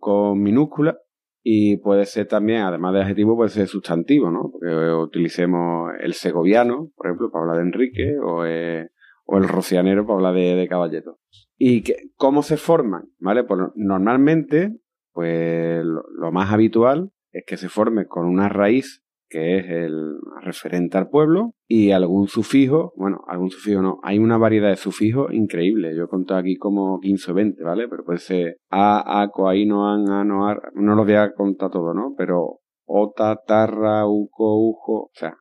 con 0.00 0.42
minúscula 0.42 0.98
y 1.42 1.76
puede 1.78 2.06
ser 2.06 2.26
también, 2.26 2.62
además 2.62 2.94
de 2.94 3.02
adjetivo, 3.02 3.36
puede 3.36 3.50
ser 3.50 3.66
sustantivo, 3.68 4.30
¿no? 4.30 4.50
Porque 4.52 4.74
utilicemos 4.92 5.92
el 6.00 6.14
segoviano, 6.14 6.90
por 6.96 7.06
ejemplo, 7.06 7.30
para 7.30 7.42
hablar 7.42 7.56
de 7.58 7.62
Enrique, 7.62 8.16
o, 8.24 8.44
eh, 8.44 8.88
o 9.24 9.38
el 9.38 9.48
rocianero 9.48 10.04
para 10.04 10.16
hablar 10.16 10.34
de, 10.34 10.54
de 10.54 10.68
caballetos. 10.68 11.16
¿Y 11.56 11.82
que, 11.82 12.10
cómo 12.16 12.42
se 12.42 12.56
forman? 12.56 13.08
¿Vale? 13.18 13.44
Pues 13.44 13.60
normalmente, 13.76 14.76
pues 15.12 15.84
lo, 15.84 16.02
lo 16.16 16.32
más 16.32 16.52
habitual 16.52 17.10
es 17.32 17.44
que 17.46 17.56
se 17.56 17.68
forme 17.68 18.06
con 18.06 18.26
una 18.26 18.48
raíz 18.48 19.02
que 19.32 19.58
es 19.58 19.64
el 19.70 20.18
referente 20.42 20.98
al 20.98 21.08
pueblo, 21.08 21.54
y 21.66 21.90
algún 21.92 22.28
sufijo, 22.28 22.92
bueno, 22.96 23.24
algún 23.26 23.50
sufijo 23.50 23.80
no, 23.80 23.98
hay 24.02 24.18
una 24.18 24.36
variedad 24.36 24.68
de 24.68 24.76
sufijos 24.76 25.32
increíble. 25.32 25.96
Yo 25.96 26.04
he 26.04 26.08
contado 26.08 26.40
aquí 26.40 26.56
como 26.56 27.00
15 27.00 27.30
o 27.30 27.34
20, 27.34 27.62
¿vale? 27.64 27.88
Pero 27.88 28.04
puede 28.04 28.18
ser 28.18 28.58
a, 28.70 29.22
aco, 29.22 29.48
ahí, 29.48 29.64
no, 29.64 29.88
an, 29.88 30.06
a, 30.10 30.22
no, 30.24 30.94
los 30.94 31.06
voy 31.06 31.14
a 31.14 31.32
contar 31.32 31.70
todo, 31.70 31.94
¿no? 31.94 32.14
Pero 32.16 32.58
ota, 32.84 33.40
tarra, 33.46 34.06
uco, 34.06 34.68
ujo, 34.68 35.04
o 35.04 35.10
sea, 35.14 35.34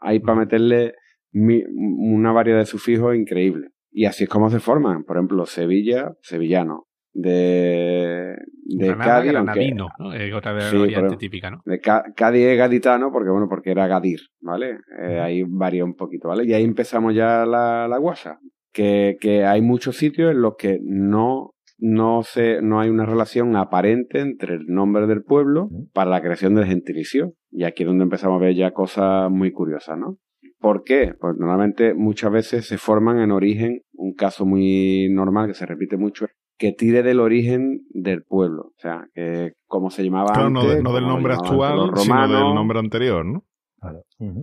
hay 0.00 0.20
para 0.20 0.38
meterle 0.38 0.94
mi, 1.32 1.62
una 1.64 2.30
variedad 2.30 2.60
de 2.60 2.66
sufijos 2.66 3.16
increíble. 3.16 3.70
Y 3.90 4.04
así 4.04 4.24
es 4.24 4.30
como 4.30 4.50
se 4.50 4.60
forman. 4.60 5.02
Por 5.02 5.16
ejemplo, 5.16 5.46
Sevilla, 5.46 6.12
sevillano. 6.22 6.86
De, 7.14 8.36
de 8.64 8.86
Granada, 8.86 9.16
Cádiz, 9.16 9.32
granadino, 9.32 9.88
aunque- 9.98 10.18
¿no? 10.18 10.24
Es 10.24 10.34
otra 10.34 10.54
de 10.54 10.60
Sí, 10.62 10.76
variante 10.78 11.08
pero- 11.08 11.18
típica, 11.18 11.50
¿no? 11.50 11.62
de 11.64 11.80
Cádiz 11.80 12.42
es 12.46 12.58
gaditano 12.58 13.10
porque, 13.12 13.30
bueno, 13.30 13.48
porque 13.48 13.70
era 13.70 13.86
Gadir, 13.86 14.20
¿vale? 14.40 14.78
Eh, 15.02 15.20
ahí 15.20 15.42
varía 15.46 15.84
un 15.84 15.94
poquito, 15.94 16.28
¿vale? 16.28 16.44
Y 16.44 16.52
ahí 16.54 16.64
empezamos 16.64 17.14
ya 17.14 17.44
la, 17.46 17.86
la 17.88 17.98
guasa. 17.98 18.38
Que, 18.74 19.16
que 19.20 19.44
hay 19.44 19.60
muchos 19.60 19.98
sitios 19.98 20.30
en 20.32 20.40
los 20.40 20.54
que 20.56 20.78
no, 20.82 21.50
no, 21.78 22.22
se, 22.22 22.62
no 22.62 22.80
hay 22.80 22.88
una 22.88 23.04
relación 23.04 23.54
aparente 23.56 24.20
entre 24.20 24.54
el 24.54 24.66
nombre 24.66 25.06
del 25.06 25.22
pueblo 25.24 25.68
para 25.92 26.08
la 26.10 26.22
creación 26.22 26.54
del 26.54 26.64
gentilicio. 26.64 27.34
Y 27.50 27.64
aquí 27.64 27.82
es 27.82 27.86
donde 27.88 28.04
empezamos 28.04 28.40
a 28.40 28.44
ver 28.46 28.54
ya 28.54 28.70
cosas 28.70 29.30
muy 29.30 29.52
curiosas, 29.52 29.98
¿no? 29.98 30.16
¿Por 30.58 30.84
qué? 30.84 31.12
Pues 31.20 31.34
normalmente 31.36 31.92
muchas 31.92 32.32
veces 32.32 32.66
se 32.66 32.78
forman 32.78 33.18
en 33.18 33.30
origen, 33.32 33.80
un 33.92 34.14
caso 34.14 34.46
muy 34.46 35.08
normal 35.10 35.48
que 35.48 35.54
se 35.54 35.66
repite 35.66 35.98
mucho, 35.98 36.26
que 36.62 36.70
tire 36.72 37.02
del 37.02 37.18
origen 37.18 37.80
del 37.90 38.22
pueblo. 38.22 38.66
O 38.66 38.74
sea, 38.78 39.06
que 39.14 39.54
como 39.66 39.90
se 39.90 40.04
llamaba 40.04 40.30
Claro, 40.32 40.48
no, 40.50 40.60
antes, 40.60 40.76
de- 40.76 40.82
no 40.84 40.92
del 40.92 41.02
como 41.02 41.14
nombre 41.16 41.34
actual, 41.34 41.76
los 41.76 42.00
sino 42.02 42.14
del 42.14 42.30
romanos, 42.30 42.54
nombre 42.54 42.78
anterior, 42.78 43.26
¿no? 43.26 43.42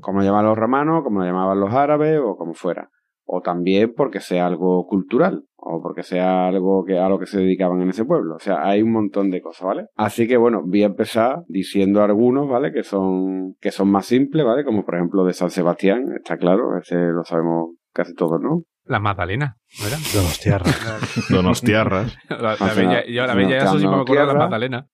como 0.01 0.20
lo 0.20 0.26
llamaban 0.26 0.47
los 0.47 0.57
romanos, 0.57 1.01
como 1.05 1.20
lo 1.22 1.26
llamaban 1.26 1.61
los 1.61 1.74
árabes 1.74 2.20
o 2.22 2.36
como 2.36 2.53
fuera. 2.53 2.89
O 3.32 3.39
también 3.41 3.93
porque 3.95 4.20
sea 4.20 4.47
algo 4.47 4.86
cultural 4.86 5.45
o 5.55 5.82
porque 5.82 6.03
sea 6.03 6.47
algo 6.47 6.84
que 6.84 6.97
a 6.97 7.07
lo 7.07 7.20
que 7.20 7.26
se 7.28 7.39
dedicaban 7.39 7.80
en 7.82 7.89
ese 7.89 8.03
pueblo. 8.03 8.36
O 8.36 8.39
sea, 8.39 8.67
hay 8.67 8.82
un 8.82 8.91
montón 8.91 9.30
de 9.30 9.39
cosas, 9.41 9.65
¿vale? 9.65 9.86
Así 9.95 10.28
que 10.28 10.36
bueno, 10.36 10.61
voy 10.65 10.84
a 10.84 10.88
empezar 10.88 11.43
diciendo 11.47 12.01
algunos, 12.03 12.49
¿vale? 12.49 12.74
Que 12.74 12.84
son 12.84 13.53
que 13.61 13.72
son 13.72 13.89
más 13.91 14.07
simples, 14.07 14.45
¿vale? 14.45 14.65
Como 14.65 14.84
por 14.84 14.95
ejemplo 14.95 15.24
de 15.24 15.32
San 15.34 15.51
Sebastián, 15.51 16.03
está 16.17 16.36
claro, 16.38 16.76
ese 16.78 16.95
lo 16.97 17.24
sabemos 17.24 17.76
casi 18.00 18.14
todos, 18.16 18.39
¿no? 18.41 18.64
La 18.86 19.00
Magdalena, 19.00 19.56
¿no 19.80 19.88
era? 19.88 19.97
Donostiarra. 20.14 20.72
Donostiarras. 21.30 22.18
La, 22.30 22.56
la 22.60 22.74
bella, 22.74 23.06
yo 23.06 23.26
la 23.28 23.36
bella, 23.36 23.58
eso 23.64 23.80
sí 23.80 23.88
me 23.88 23.95
acuerdo 23.95 24.28
de 24.28 24.34
la. 24.34 24.39
Magdalena. 24.39 24.88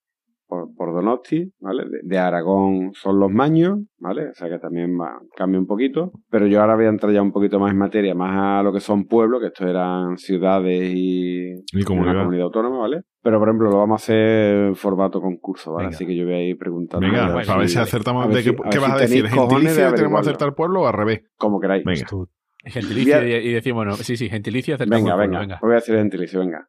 por, 0.47 0.67
por 0.75 0.93
Donosti, 0.93 1.51
¿vale? 1.59 1.83
De, 1.85 1.99
de 2.03 2.17
Aragón 2.17 2.91
son 2.93 3.19
los 3.19 3.31
maños, 3.31 3.79
¿vale? 3.99 4.29
O 4.29 4.33
sea 4.33 4.49
que 4.49 4.59
también 4.59 4.99
va, 4.99 5.19
cambia 5.35 5.59
un 5.59 5.65
poquito. 5.65 6.11
Pero 6.29 6.45
yo 6.47 6.61
ahora 6.61 6.75
voy 6.75 6.85
a 6.85 6.89
entrar 6.89 7.11
ya 7.13 7.21
un 7.21 7.31
poquito 7.31 7.59
más 7.59 7.71
en 7.71 7.77
materia, 7.77 8.13
más 8.15 8.59
a 8.59 8.63
lo 8.63 8.73
que 8.73 8.79
son 8.81 9.05
pueblos, 9.05 9.39
que 9.41 9.47
esto 9.47 9.65
eran 9.67 10.17
ciudades 10.17 10.91
y, 10.93 11.53
Y 11.71 11.83
comunidad. 11.83 12.13
una 12.15 12.19
comunidad 12.23 12.45
autónoma, 12.45 12.79
¿vale? 12.79 13.01
Pero 13.23 13.39
por 13.39 13.47
ejemplo, 13.47 13.69
lo 13.71 13.77
vamos 13.79 14.01
a 14.01 14.03
hacer 14.03 14.55
en 14.67 14.75
formato 14.75 15.19
concurso, 15.21 15.71
¿vale? 15.73 15.87
Venga. 15.87 15.95
Así 15.95 16.05
que 16.05 16.15
yo 16.15 16.25
voy 16.25 16.33
a 16.33 16.43
ir 16.43 16.57
preguntando. 16.57 17.05
Venga, 17.07 17.25
a 17.27 17.35
ver 17.35 17.45
para 17.45 17.59
ver 17.59 17.69
si 17.69 17.79
acertamos. 17.79 18.23
a 18.25 18.27
ver 18.27 18.35
¿De 18.37 18.43
si- 18.43 18.49
qué, 18.55 18.61
a 18.61 18.69
qué 18.69 18.79
ver 18.79 18.89
vas 18.89 18.91
si 18.91 18.97
a 18.97 19.07
decir? 19.07 19.23
cojones 19.29 19.49
de 19.49 19.81
¿Gentilicio 19.81 19.93
tenemos 19.95 20.21
que 20.21 20.29
acertar 20.29 20.53
pueblo 20.53 20.81
o 20.81 20.87
al 20.87 20.93
revés? 20.93 21.21
Como 21.37 21.59
queráis. 21.61 21.83
Venga. 21.85 22.05
Gentilicio 22.65 23.17
a- 23.17 23.25
y, 23.25 23.53
decimos, 23.53 23.75
bueno, 23.85 23.95
sí, 23.97 24.17
sí, 24.17 24.29
gentilicio 24.29 24.75
acertamos 24.75 25.03
Venga, 25.03 25.15
venga, 25.15 25.39
venga. 25.39 25.59
Voy 25.61 25.71
a 25.73 25.75
decir 25.75 25.95
gentilicio, 25.95 26.39
venga. 26.39 26.67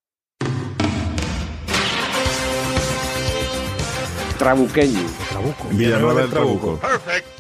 Trabuqueño, 4.38 5.01
Villanueva 5.72 6.20
del 6.20 6.30
Trabuco. 6.30 6.78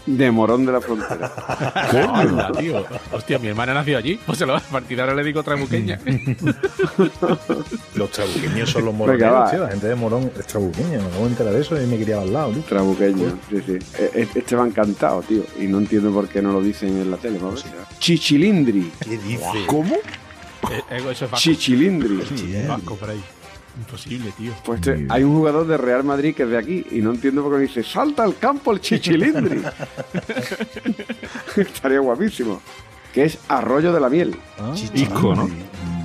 De 0.06 0.30
Morón 0.30 0.64
de 0.64 0.72
la 0.72 0.80
Frontera. 0.80 1.32
Anda, 2.14 2.52
tío. 2.52 2.84
Hostia, 3.12 3.38
mi 3.38 3.48
hermana 3.48 3.74
nació 3.74 3.98
allí. 3.98 4.18
Pues 4.24 4.38
se 4.38 4.46
lo 4.46 4.52
va 4.52 4.58
a 4.58 4.62
partir 4.62 5.00
ahora 5.00 5.14
le 5.14 5.24
digo 5.24 5.42
trabuqueña. 5.42 5.98
Los 7.94 8.10
trabuqueños 8.10 8.70
son 8.70 8.84
los 8.84 8.94
moroneros, 8.94 9.32
va. 9.34 9.50
tío. 9.50 9.60
La 9.64 9.68
gente 9.70 9.88
de 9.88 9.94
Morón 9.94 10.30
es 10.38 10.46
trabuqueña. 10.46 10.98
Me 10.98 11.04
acabo 11.06 11.24
de 11.24 11.30
enterar 11.30 11.52
de 11.54 11.60
eso 11.60 11.80
y 11.82 11.86
me 11.86 11.96
criaba 12.02 12.22
al 12.22 12.32
lado, 12.32 12.52
tío. 12.52 12.62
Trabuqueño, 12.62 13.38
sí, 13.50 13.62
sí. 13.66 13.72
Eh, 13.98 14.10
eh, 14.14 14.28
Este 14.34 14.56
va 14.56 14.66
encantado, 14.66 15.22
tío. 15.22 15.42
Y 15.58 15.66
no 15.66 15.78
entiendo 15.78 16.12
por 16.12 16.28
qué 16.28 16.40
no 16.42 16.52
lo 16.52 16.60
dicen 16.62 16.88
en 17.00 17.10
la 17.10 17.16
tele. 17.16 17.38
vamos 17.38 17.64
a 17.64 17.68
ver. 17.70 17.84
Chichilindri. 17.98 18.92
¿Qué 19.02 19.18
dice? 19.18 19.66
¿Cómo? 19.66 19.94
Eh, 19.94 20.82
eh, 20.90 20.96
eso 20.98 21.10
es 21.10 21.20
vasco. 21.22 21.36
Chichilindri. 21.38 22.22
Vasco 22.68 22.96
por 22.96 23.10
ahí. 23.10 23.22
Imposible, 23.78 24.32
tío. 24.38 24.52
Pues 24.64 24.80
este- 24.80 25.06
hay 25.10 25.22
un 25.22 25.34
jugador 25.36 25.66
de 25.66 25.76
Real 25.76 26.02
Madrid 26.04 26.34
que 26.34 26.44
es 26.44 26.48
de 26.48 26.56
aquí 26.58 26.86
y 26.90 27.00
no 27.00 27.10
entiendo 27.12 27.42
por 27.42 27.54
qué 27.56 27.62
dice 27.62 27.82
salta 27.82 28.22
al 28.24 28.36
campo 28.38 28.72
el 28.72 28.80
chichilindri. 28.80 29.62
Estaría 31.56 32.00
guapísimo. 32.00 32.60
Que 33.12 33.24
es 33.24 33.38
Arroyo 33.48 33.92
de 33.92 34.00
la 34.00 34.08
Miel. 34.10 34.36
Ah, 34.58 34.74
¿no? 35.20 35.48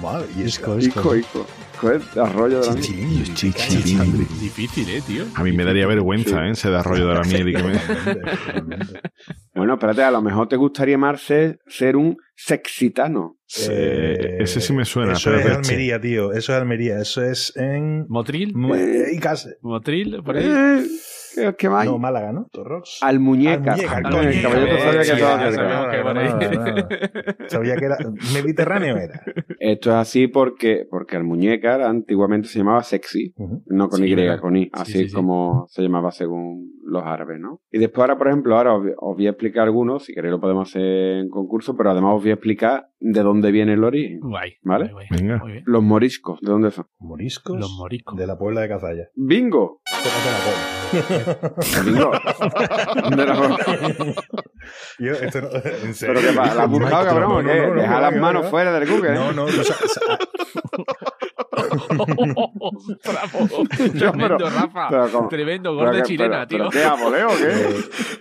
Madre, 0.01 0.27
y 0.37 0.41
es 0.41 0.47
Isco, 0.47 0.79
Ico, 0.79 1.15
Ico. 1.15 1.45
Ico 1.75 1.91
es 1.91 2.17
Arroyo 2.17 2.61
de 2.61 2.67
la 2.67 2.73
Miel. 2.73 2.83
Chichilindri. 2.85 3.33
Chichilindri. 3.33 4.25
Difícil, 4.39 4.89
eh, 4.89 5.01
tío. 5.05 5.25
A 5.35 5.43
mí 5.43 5.51
me 5.51 5.65
daría 5.65 5.87
vergüenza, 5.87 6.45
¿eh? 6.47 6.51
Ese 6.51 6.69
de 6.69 6.77
arroyo 6.77 7.07
de 7.07 7.13
la 7.15 7.21
miel 7.23 7.49
y 7.49 7.53
que 7.53 7.63
me... 7.63 7.79
Bueno, 9.53 9.73
espérate, 9.73 10.03
a 10.03 10.11
lo 10.11 10.21
mejor 10.21 10.47
te 10.47 10.55
gustaría 10.55 10.97
más 10.97 11.21
ser, 11.21 11.59
ser 11.67 11.95
un 11.97 12.17
sexitano. 12.35 13.37
Eh, 13.69 14.37
ese 14.39 14.61
sí 14.61 14.71
me 14.73 14.85
suena, 14.85 15.13
Eso 15.13 15.29
pero 15.29 15.41
es 15.41 15.57
Almería, 15.57 15.99
tío. 15.99 16.31
Eso 16.31 16.53
es 16.53 16.59
Almería. 16.59 16.99
Eso 16.99 17.23
es 17.23 17.53
en. 17.57 18.05
Motril. 18.07 18.53
Eh, 18.75 19.11
y 19.13 19.19
Cáceres. 19.19 19.57
Motril, 19.61 20.23
por 20.23 20.37
ahí. 20.37 20.45
Eh, 20.45 20.85
¿Qué, 21.35 21.55
qué 21.57 21.69
más? 21.69 21.83
hay? 21.83 21.89
No, 21.89 21.97
Málaga, 21.97 22.31
¿no? 22.31 22.47
Torrox. 22.51 22.99
Almuñeca. 23.01 23.73
Almuñeca, 23.73 23.97
Ah, 23.97 24.01
coño, 24.03 24.29
el 24.29 24.41
caballero 24.41 24.75
eh, 24.75 25.03
sabía 27.47 27.75
que 27.75 27.79
que 27.79 27.79
que 27.79 27.85
era. 27.85 27.97
Mediterráneo 28.33 28.97
era. 28.97 29.21
Esto 29.59 29.89
es 29.89 29.95
así 29.95 30.27
porque, 30.27 30.85
porque 30.89 31.15
Almuñécar 31.17 31.81
antiguamente 31.81 32.47
se 32.47 32.59
llamaba 32.59 32.83
sexy, 32.83 33.33
no 33.67 33.89
con 33.89 33.99
Sí, 33.99 34.11
Y, 34.13 34.37
con 34.39 34.55
I, 34.55 34.63
Sí, 34.65 34.69
así 34.73 35.07
sí, 35.09 35.13
como 35.13 35.65
se 35.67 35.81
llamaba 35.81 36.11
según 36.11 36.71
los 36.83 37.03
árabes, 37.03 37.39
¿no? 37.39 37.61
Y 37.71 37.79
después 37.79 38.01
ahora, 38.01 38.17
por 38.17 38.27
ejemplo, 38.27 38.57
ahora 38.57 38.75
os, 38.75 38.85
os 38.97 39.15
voy 39.15 39.27
a 39.27 39.31
explicar 39.31 39.63
algunos, 39.63 40.05
si 40.05 40.13
queréis 40.13 40.31
lo 40.31 40.41
podemos 40.41 40.69
hacer 40.69 40.81
en 41.19 41.29
concurso, 41.29 41.75
pero 41.77 41.91
además 41.91 42.15
os 42.15 42.21
voy 42.21 42.31
a 42.31 42.35
explicar 42.35 42.87
de 42.99 43.21
dónde 43.21 43.51
viene 43.51 43.73
el 43.73 43.83
origen. 43.83 44.19
Guay. 44.19 44.53
¿Vale? 44.63 44.91
guay, 44.91 45.07
guay. 45.09 45.21
Venga. 45.21 45.37
Muy 45.39 45.51
bien. 45.53 45.63
Los 45.65 45.83
moriscos, 45.83 46.39
¿de 46.41 46.51
dónde 46.51 46.71
son? 46.71 46.85
Moriscos. 46.99 47.59
Los 47.59 47.75
moriscos. 47.77 48.17
De 48.17 48.27
la 48.27 48.37
Puebla 48.37 48.61
de 48.61 48.67
Cazalla. 48.69 49.07
¡Bingo! 49.15 49.80
De 53.15 53.25
la- 53.25 53.37
Yo, 54.99 55.13
esto 55.13 55.41
no, 55.41 55.49
en 55.83 55.93
serio. 55.95 56.15
Pero 56.15 56.27
que 56.31 56.35
pa- 56.37 56.53
la 56.53 56.65
buscado, 56.65 57.05
cabrón, 57.05 57.29
No, 57.29 57.35
¿o 57.37 57.41
no, 57.41 57.49
qué? 57.51 57.61
no, 57.61 57.67
no, 57.75 57.81
Deja 57.81 57.93
no, 57.95 58.01
las 58.01 58.13
no, 58.13 58.21
manos 58.21 58.43
no. 58.43 58.49
fuera 58.49 58.71
del 58.79 58.89
Google. 58.89 59.09
¿eh? 59.11 59.13
No, 59.15 59.31
no, 59.31 59.47
sabes- 59.47 59.99
Bravo. 63.05 63.47
Tremendo, 63.97 64.49
Rafa. 64.49 65.27
Tremendo, 65.29 65.75
gol 65.75 65.95
de 65.95 66.03
chilena, 66.03 66.45
pero- 66.47 66.69
tío. 66.69 66.81
pero 66.81 66.95
¿Qué, 66.95 67.01
aboleo 67.01 67.27
o 67.27 67.37
qué? 67.37 67.43
Eh, 67.51 67.75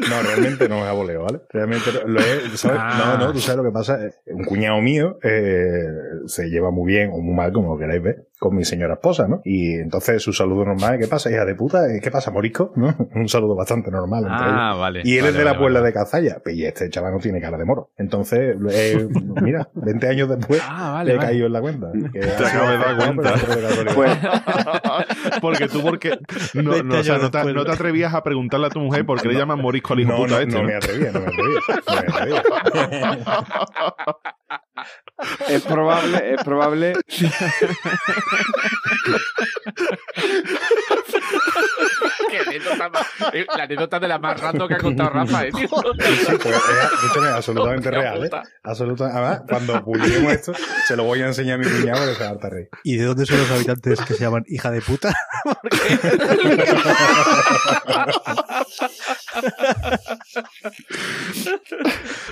no, 0.08 0.22
realmente 0.22 0.68
no 0.68 0.76
es 0.78 0.84
aboleo, 0.84 1.22
¿vale? 1.24 1.40
Realmente 1.50 1.90
lo 2.06 2.20
es, 2.20 2.60
¿sabes? 2.60 2.78
Ah. 2.80 3.16
No, 3.18 3.26
no, 3.26 3.32
tú 3.32 3.40
sabes 3.40 3.58
lo 3.58 3.64
que 3.64 3.72
pasa. 3.72 3.98
Eh, 4.04 4.10
Un 4.26 4.44
cuñado 4.44 4.80
mío 4.80 5.18
eh, 5.22 5.84
se 6.26 6.48
lleva 6.48 6.70
muy 6.70 6.92
bien 6.92 7.10
o 7.12 7.18
muy 7.20 7.34
mal, 7.34 7.52
como 7.52 7.74
lo 7.74 7.78
queráis 7.80 8.02
ver, 8.02 8.26
con 8.40 8.56
mi 8.56 8.64
señora 8.64 8.94
esposa, 8.94 9.28
¿no? 9.28 9.42
Y 9.44 9.74
entonces 9.74 10.22
su 10.22 10.32
saludo 10.32 10.64
normal, 10.64 10.98
¿qué 10.98 11.06
pasa, 11.06 11.30
hija 11.30 11.44
de 11.44 11.54
puta? 11.54 11.86
Eh, 11.94 12.00
¿Qué 12.02 12.10
pasa, 12.10 12.30
morisco? 12.30 12.72
¿No? 12.74 12.94
Un 13.14 13.28
saludo 13.28 13.54
bastante 13.54 13.90
normal 13.90 14.24
entre 14.24 14.46
ellos. 14.46 14.56
Ah, 14.58 14.74
vale. 14.78 15.02
Y 15.04 15.16
él 15.16 15.20
Vale, 15.20 15.30
es 15.32 15.36
de 15.36 15.44
la 15.44 15.50
vale, 15.52 15.58
Puebla 15.62 15.80
vale. 15.80 15.92
de 15.92 15.98
Cazalla. 15.98 16.42
Y 16.46 16.64
este 16.64 16.88
chaval 16.88 17.12
no 17.12 17.18
tiene 17.18 17.38
cara 17.40 17.58
de 17.58 17.66
moro. 17.66 17.90
Entonces, 17.98 18.56
eh, 18.72 19.08
mira, 19.42 19.68
20 19.74 20.08
años 20.08 20.28
después, 20.30 20.62
Ah, 20.66 20.92
vale, 20.92 21.10
le 21.10 21.14
he 21.14 21.16
vale. 21.18 21.28
caído 21.28 21.46
en 21.48 21.52
la 21.52 21.60
cuenta. 21.60 21.92
Que 22.12 22.18
Te 22.20 22.46
acabo 22.46 22.70
de 22.70 22.78
dar 22.78 22.96
cuenta. 23.14 23.34
Pues, 23.94 24.18
Porque 25.42 25.68
tú, 25.68 25.82
porque 25.82 26.18
no, 26.54 26.82
no, 26.82 26.98
o 26.98 27.02
sea, 27.04 27.18
no, 27.18 27.30
te, 27.30 27.52
no 27.52 27.64
te 27.66 27.72
atrevías 27.72 28.14
a 28.14 28.22
preguntarle 28.22 28.68
a 28.68 28.70
tu 28.70 28.80
mujer 28.80 29.04
por 29.04 29.20
qué 29.20 29.28
le 29.28 29.34
llaman 29.34 29.60
morisco 29.60 29.92
al 29.92 30.00
hijo 30.00 30.12
No, 30.12 30.16
puta 30.16 30.30
no, 30.36 30.38
este. 30.40 30.54
no 30.54 30.62
¿no? 30.62 30.68
me 30.68 30.74
atrevía, 30.76 31.12
no 31.12 31.20
me 31.20 31.26
atrevía. 31.26 31.60
No 31.86 31.94
me 31.94 32.08
atrevía. 32.08 32.42
Es 35.48 35.62
probable, 35.62 36.34
es 36.34 36.44
probable. 36.44 36.92
Qué 42.30 42.38
anécdota 42.38 42.88
más- 42.88 43.06
eh, 43.34 43.46
la 43.56 43.64
anécdota 43.64 44.00
de 44.00 44.08
la 44.08 44.18
más 44.18 44.40
random 44.40 44.68
que 44.68 44.74
ha 44.74 44.78
contado 44.78 45.10
Rafa, 45.14 45.46
eh, 45.46 45.50
tío. 45.52 45.68
Sí, 45.68 46.36
pues, 46.42 46.56
es, 47.16 47.22
de 47.22 47.28
absolutamente 47.28 47.90
real, 47.90 48.18
¿eh? 48.18 48.22
puta. 48.24 48.42
Absoluta- 48.62 49.10
además, 49.12 49.42
cuando 49.48 49.84
publiquemos 49.84 50.32
esto, 50.32 50.52
se 50.86 50.96
lo 50.96 51.04
voy 51.04 51.20
a 51.22 51.26
enseñar 51.26 51.56
a 51.56 51.58
mi 51.58 51.66
cuñado 51.70 52.06
que 52.06 52.14
se 52.14 52.22
va 52.22 52.28
a 52.28 52.32
hartar 52.32 52.52
reír. 52.52 52.68
¿Y 52.84 52.96
de 52.96 53.04
dónde 53.04 53.26
son 53.26 53.38
los 53.38 53.50
habitantes 53.50 54.00
que 54.02 54.14
se 54.14 54.24
llaman 54.24 54.44
hija 54.48 54.70
de 54.70 54.80
puta? 54.80 55.12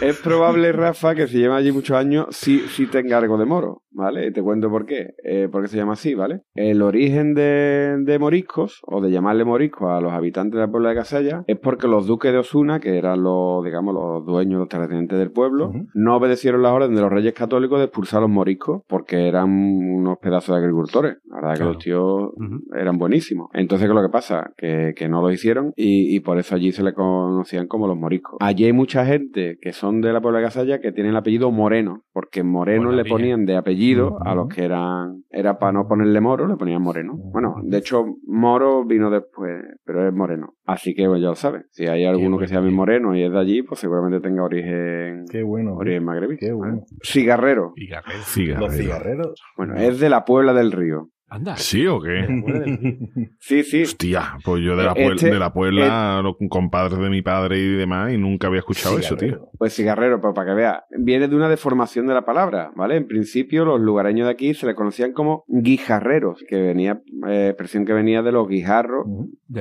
Es 0.00 0.16
probable, 0.18 0.72
Rafa, 0.72 1.14
que 1.14 1.26
si 1.26 1.38
lleva 1.38 1.56
allí 1.56 1.72
muchos 1.72 1.96
años, 1.96 2.26
sí, 2.30 2.66
sí 2.74 2.86
tenga 2.86 3.18
algo 3.18 3.36
de 3.38 3.44
moro, 3.46 3.82
¿vale? 3.90 4.26
Y 4.26 4.32
te 4.32 4.42
cuento 4.42 4.70
por 4.70 4.86
qué. 4.86 5.14
Eh, 5.24 5.48
¿Por 5.50 5.62
qué 5.62 5.68
se 5.68 5.76
llama 5.76 5.94
así, 5.94 6.14
¿vale? 6.14 6.42
El 6.54 6.82
origen 6.82 7.34
de, 7.34 7.96
de 8.00 8.18
moriscos, 8.18 8.80
o 8.86 9.00
de 9.00 9.10
llamarle 9.10 9.44
moriscos 9.44 9.90
a 9.90 10.00
los 10.00 10.12
habitantes 10.12 10.54
de 10.54 10.60
la 10.60 10.70
puebla 10.70 10.90
de 10.90 10.96
Casalla, 10.96 11.44
es 11.46 11.58
porque 11.58 11.88
los 11.88 12.06
duques 12.06 12.32
de 12.32 12.38
Osuna, 12.38 12.80
que 12.80 12.98
eran 12.98 13.22
los, 13.22 13.64
digamos, 13.64 13.94
los 13.94 14.26
dueños, 14.26 14.60
los 14.60 14.68
terratenientes 14.68 15.18
del 15.18 15.30
pueblo, 15.30 15.72
no 15.94 16.16
obedecieron 16.16 16.62
las 16.62 16.72
órdenes 16.72 16.96
de 16.96 17.02
los 17.02 17.12
reyes 17.12 17.32
católicos 17.32 17.78
de 17.78 17.86
expulsar 17.86 18.18
a 18.18 18.20
los 18.22 18.30
moriscos, 18.30 18.82
porque 18.86 19.28
eran 19.28 19.50
unos 19.50 20.18
pedazos 20.18 20.54
de 20.54 20.62
agricultores. 20.62 21.16
La 21.24 21.36
verdad 21.36 21.56
que 21.56 21.64
los 21.64 21.78
tíos 21.78 22.30
eran 22.78 22.98
buenísimos. 22.98 23.48
Entonces, 23.54 23.86
¿qué 23.86 23.92
es 23.92 23.96
lo 23.96 24.06
que 24.06 24.12
pasa? 24.12 24.52
Que, 24.56 24.92
que 24.96 25.08
no 25.08 25.22
lo 25.22 25.30
hicieron 25.30 25.72
y, 25.76 26.14
y 26.14 26.20
por 26.20 26.38
eso 26.38 26.54
allí 26.54 26.72
se 26.72 26.82
le 26.82 26.92
conocían 26.92 27.66
como 27.66 27.86
los 27.86 27.96
moriscos. 27.96 28.38
Allí 28.40 28.64
hay 28.64 28.72
mucha 28.72 29.04
gente 29.06 29.58
que 29.60 29.72
son 29.72 30.00
de 30.00 30.12
la 30.12 30.20
Puebla 30.20 30.40
de 30.40 30.46
Casalla 30.46 30.80
que 30.80 30.92
tienen 30.92 31.12
el 31.12 31.16
apellido 31.16 31.50
Moreno, 31.50 32.02
porque 32.12 32.42
Moreno 32.42 32.86
Buena 32.86 33.02
le 33.02 33.08
ponían 33.08 33.46
de 33.46 33.56
apellido 33.56 33.77
a 34.24 34.34
los 34.34 34.48
que 34.48 34.64
eran, 34.64 35.24
era 35.30 35.58
para 35.58 35.72
no 35.72 35.88
ponerle 35.88 36.20
moro, 36.20 36.46
le 36.46 36.56
ponían 36.56 36.82
Moreno. 36.82 37.14
Bueno, 37.16 37.56
de 37.62 37.78
hecho, 37.78 38.04
Moro 38.26 38.84
vino 38.84 39.10
después, 39.10 39.62
pero 39.84 40.06
es 40.06 40.14
Moreno. 40.14 40.54
Así 40.64 40.94
que 40.94 41.06
pues, 41.06 41.20
ya 41.20 41.28
lo 41.28 41.34
sabes. 41.34 41.66
Si 41.70 41.86
hay 41.86 42.04
alguno 42.04 42.38
que 42.38 42.46
se 42.46 42.54
llame. 42.54 42.70
Moreno 42.70 43.16
y 43.16 43.22
es 43.22 43.32
de 43.32 43.38
allí, 43.38 43.62
pues 43.62 43.80
seguramente 43.80 44.20
tenga 44.20 44.42
origen, 44.42 45.24
Qué 45.30 45.42
bueno. 45.42 45.74
origen 45.74 46.04
magrebí. 46.04 46.36
Qué 46.36 46.52
bueno. 46.52 46.82
Cigarrero. 47.02 47.72
Y 47.76 47.88
Garrett. 47.88 48.22
Cigarrero. 48.22 48.66
Los 48.66 48.76
cigarreros. 48.76 49.42
Bueno, 49.56 49.74
es 49.74 49.98
de 50.00 50.10
la 50.10 50.24
Puebla 50.24 50.52
del 50.52 50.72
Río. 50.72 51.08
Anda. 51.30 51.56
¿Sí 51.56 51.86
o 51.86 52.00
qué? 52.00 52.26
Sí, 53.40 53.62
sí. 53.62 53.82
Hostia, 53.82 54.36
pues 54.44 54.62
yo 54.62 54.76
de 54.76 54.84
la, 54.84 54.92
Este- 54.92 55.02
puebla, 55.04 55.30
de 55.32 55.38
la 55.38 55.52
Puebla, 55.52 56.20
los 56.22 56.36
compadres 56.48 56.98
de 56.98 57.08
mi 57.08 57.22
padre 57.22 57.58
y 57.58 57.76
demás, 57.76 58.12
y 58.12 58.18
nunca 58.18 58.48
había 58.48 58.58
escuchado 58.60 58.98
eso, 58.98 59.16
tío. 59.16 59.48
Pues 59.58 59.74
cigarrero, 59.74 60.20
pues 60.20 60.34
para 60.34 60.50
que 60.50 60.54
vea, 60.54 60.84
viene 60.98 61.28
de 61.28 61.36
una 61.36 61.48
deformación 61.48 62.06
de 62.06 62.14
la 62.14 62.24
palabra, 62.24 62.72
¿vale? 62.74 62.96
En 62.96 63.06
principio 63.06 63.64
los 63.64 63.80
lugareños 63.80 64.26
de 64.26 64.32
aquí 64.32 64.54
se 64.54 64.66
le 64.66 64.74
conocían 64.74 65.12
como 65.12 65.44
guijarreros, 65.46 66.44
que 66.48 66.60
venía, 66.60 67.00
eh, 67.28 67.48
expresión 67.48 67.84
que 67.86 67.92
venía 67.92 68.22
de 68.22 68.32
los 68.32 68.48
guijarros 68.48 69.06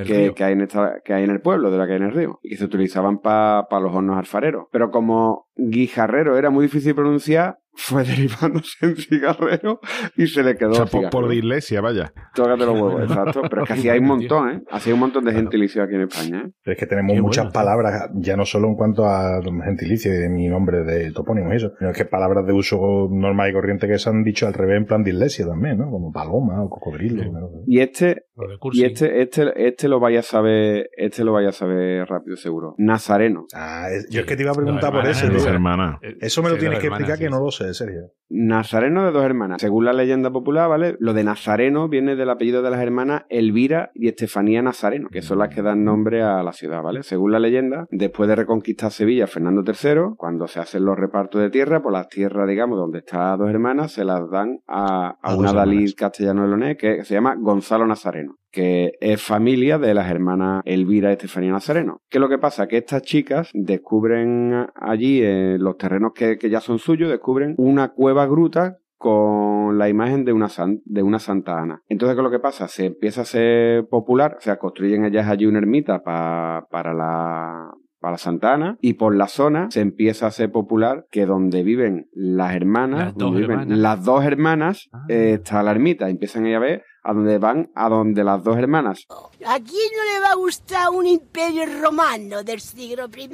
que, 0.04 0.34
hay 0.44 0.52
en 0.52 0.60
esta, 0.62 1.00
que 1.04 1.14
hay 1.14 1.24
en 1.24 1.30
el 1.30 1.40
pueblo, 1.40 1.70
de 1.70 1.78
la 1.78 1.86
que 1.86 1.92
hay 1.92 1.98
en 1.98 2.04
el 2.06 2.12
río, 2.12 2.40
y 2.42 2.50
que 2.50 2.56
se 2.56 2.64
utilizaban 2.64 3.18
para 3.20 3.66
los 3.80 3.94
hornos 3.94 4.18
alfareros. 4.18 4.66
Pero 4.72 4.90
como 4.90 5.48
guijarrero 5.56 6.36
era 6.36 6.50
muy 6.50 6.64
difícil 6.66 6.88
de 6.88 6.94
pronunciar, 6.94 7.58
fue 7.78 8.02
derivándose 8.04 8.76
en 8.86 8.96
cigarrero 8.96 9.80
y 10.16 10.26
se 10.26 10.42
le 10.42 10.56
quedó 10.56 10.70
O 10.70 10.74
sea, 10.74 10.86
por, 10.86 11.10
por 11.10 11.28
de 11.28 11.36
iglesia, 11.36 11.80
vaya. 11.80 12.12
Tócate 12.34 12.66
los 12.66 12.74
huevos, 12.80 13.02
exacto. 13.02 13.42
Pero 13.48 13.62
es 13.62 13.68
que 13.68 13.72
así 13.74 13.88
hay 13.88 13.98
un 14.00 14.06
montón, 14.06 14.50
¿eh? 14.50 14.62
Así 14.70 14.90
hay 14.90 14.94
un 14.94 15.00
montón 15.00 15.24
de 15.24 15.32
gentilicio 15.32 15.82
aquí 15.82 15.94
en 15.94 16.02
España, 16.02 16.42
¿eh? 16.46 16.50
Pero 16.62 16.72
es 16.74 16.78
que 16.78 16.86
tenemos 16.86 17.14
Qué 17.14 17.22
muchas 17.22 17.44
bueno, 17.44 17.52
palabras, 17.52 18.10
ya 18.14 18.36
no 18.36 18.44
solo 18.44 18.68
en 18.68 18.74
cuanto 18.74 19.06
a 19.06 19.40
gentilicio 19.64 20.12
y 20.12 20.16
de 20.18 20.28
mi 20.28 20.48
nombre 20.48 20.82
de 20.84 21.12
topónimo 21.12 21.52
y 21.52 21.56
eso, 21.56 21.72
sino 21.78 21.92
que 21.92 22.04
palabras 22.04 22.46
de 22.46 22.52
uso 22.52 23.08
normal 23.10 23.50
y 23.50 23.52
corriente 23.52 23.86
que 23.86 23.98
se 23.98 24.10
han 24.10 24.22
dicho 24.24 24.46
al 24.46 24.54
revés 24.54 24.78
en 24.78 24.86
plan 24.86 25.02
de 25.04 25.10
iglesia 25.10 25.46
también, 25.46 25.78
¿no? 25.78 25.90
Como 25.90 26.12
paloma 26.12 26.62
o 26.62 26.68
cocodrilo. 26.68 27.22
Sí. 27.22 27.30
¿no? 27.30 27.48
Y 27.66 27.80
este, 27.80 28.24
y 28.72 28.84
este, 28.84 29.22
este, 29.22 29.66
este 29.68 29.88
lo 29.88 30.00
vaya 30.00 30.20
a 30.20 30.22
saber, 30.22 30.90
este 30.96 31.24
lo 31.24 31.32
vaya 31.32 31.48
a 31.50 31.52
saber 31.52 32.06
rápido 32.08 32.36
seguro. 32.36 32.74
Nazareno. 32.78 33.46
Ah, 33.54 33.88
es- 33.90 34.08
yo 34.10 34.20
es 34.20 34.26
que 34.26 34.36
te 34.36 34.42
iba 34.42 34.52
a 34.52 34.54
preguntar 34.54 34.92
por 34.92 35.06
eso. 35.06 35.26
Eh, 35.26 36.16
Eso 36.20 36.42
me 36.42 36.50
lo 36.50 36.56
tienes 36.58 36.78
que 36.80 36.88
explicar 36.88 37.18
que 37.18 37.28
no 37.30 37.40
lo 37.40 37.50
sé, 37.50 37.67
É, 37.68 37.72
sería. 37.74 38.17
Nazareno 38.30 39.04
de 39.04 39.12
dos 39.12 39.24
hermanas. 39.24 39.60
Según 39.60 39.84
la 39.84 39.92
leyenda 39.92 40.30
popular, 40.30 40.68
¿vale? 40.68 40.96
Lo 41.00 41.14
de 41.14 41.24
Nazareno 41.24 41.88
viene 41.88 42.16
del 42.16 42.30
apellido 42.30 42.62
de 42.62 42.70
las 42.70 42.80
hermanas 42.80 43.24
Elvira 43.28 43.90
y 43.94 44.08
Estefanía 44.08 44.62
Nazareno, 44.62 45.08
que 45.10 45.22
son 45.22 45.38
las 45.38 45.54
que 45.54 45.62
dan 45.62 45.84
nombre 45.84 46.22
a 46.22 46.42
la 46.42 46.52
ciudad, 46.52 46.82
¿vale? 46.82 47.02
Según 47.02 47.32
la 47.32 47.38
leyenda, 47.38 47.86
después 47.90 48.28
de 48.28 48.36
reconquistar 48.36 48.90
Sevilla 48.90 49.26
Fernando 49.26 49.62
III, 49.66 50.16
cuando 50.16 50.46
se 50.46 50.60
hacen 50.60 50.84
los 50.84 50.98
repartos 50.98 51.40
de 51.40 51.50
tierra, 51.50 51.82
pues 51.82 51.92
las 51.92 52.08
tierras, 52.08 52.48
digamos, 52.48 52.78
donde 52.78 52.98
están 52.98 53.38
dos 53.38 53.50
hermanas, 53.50 53.92
se 53.92 54.04
las 54.04 54.28
dan 54.30 54.60
a, 54.66 55.16
a 55.22 55.32
A 55.32 55.36
una 55.36 55.52
Dalí 55.52 55.92
castellano 55.94 56.46
de 56.56 56.76
que 56.76 57.04
se 57.04 57.14
llama 57.14 57.34
Gonzalo 57.38 57.86
Nazareno 57.86 58.38
que 58.50 58.92
es 59.00 59.22
familia 59.22 59.78
de 59.78 59.94
las 59.94 60.10
hermanas 60.10 60.62
Elvira 60.64 61.10
y 61.10 61.12
Estefanía 61.12 61.52
Nazareno. 61.52 62.00
¿Qué 62.08 62.18
es 62.18 62.20
lo 62.20 62.28
que 62.28 62.38
pasa? 62.38 62.66
Que 62.66 62.78
estas 62.78 63.02
chicas 63.02 63.50
descubren 63.52 64.66
allí, 64.74 65.22
en 65.22 65.62
los 65.62 65.76
terrenos 65.76 66.12
que, 66.14 66.38
que 66.38 66.50
ya 66.50 66.60
son 66.60 66.78
suyos, 66.78 67.10
descubren 67.10 67.54
una 67.58 67.88
cueva 67.88 68.17
gruta 68.26 68.78
con 68.96 69.78
la 69.78 69.88
imagen 69.88 70.24
de 70.24 70.32
una, 70.32 70.48
san- 70.48 70.80
de 70.84 71.02
una 71.02 71.18
Santa 71.18 71.60
Ana. 71.60 71.82
Entonces, 71.88 72.14
¿qué 72.16 72.20
es 72.20 72.24
lo 72.24 72.30
que 72.30 72.40
pasa? 72.40 72.66
Se 72.68 72.86
empieza 72.86 73.20
a 73.22 73.24
ser 73.24 73.86
popular, 73.88 74.34
o 74.38 74.40
sea, 74.40 74.58
construyen 74.58 75.04
ellas 75.04 75.28
allí 75.28 75.46
una 75.46 75.58
ermita 75.58 76.02
pa- 76.02 76.66
para 76.70 76.92
la 76.94 77.70
para 78.00 78.12
la 78.12 78.18
Santa 78.18 78.54
Ana 78.54 78.76
y 78.80 78.92
por 78.94 79.16
la 79.16 79.26
zona 79.26 79.66
se 79.72 79.80
empieza 79.80 80.28
a 80.28 80.30
ser 80.30 80.52
popular 80.52 81.06
que 81.10 81.26
donde 81.26 81.64
viven 81.64 82.06
las 82.12 82.54
hermanas, 82.54 83.06
Las 83.06 83.16
dos 83.16 83.34
viven 83.34 83.50
hermanas. 83.50 83.78
las 83.78 84.04
dos 84.04 84.24
hermanas, 84.24 84.88
Ah. 84.92 85.04
eh, 85.08 85.32
está 85.34 85.64
la 85.64 85.72
ermita. 85.72 86.08
Empiezan 86.08 86.46
a 86.46 86.60
ver 86.60 86.84
a 87.02 87.12
donde 87.12 87.38
van, 87.38 87.70
a 87.74 87.88
donde 87.88 88.24
las 88.24 88.42
dos 88.42 88.56
hermanas 88.56 89.06
¿A 89.46 89.56
quién 89.60 89.90
no 89.96 90.04
le 90.12 90.20
va 90.20 90.32
a 90.32 90.36
gustar 90.36 90.90
un 90.90 91.06
imperio 91.06 91.64
romano 91.80 92.42
del 92.42 92.60
siglo 92.60 93.06
I? 93.16 93.30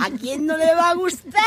¿A 0.00 0.10
quién 0.18 0.46
no 0.46 0.56
le 0.56 0.74
va 0.74 0.90
a 0.90 0.94
gustar? 0.94 1.42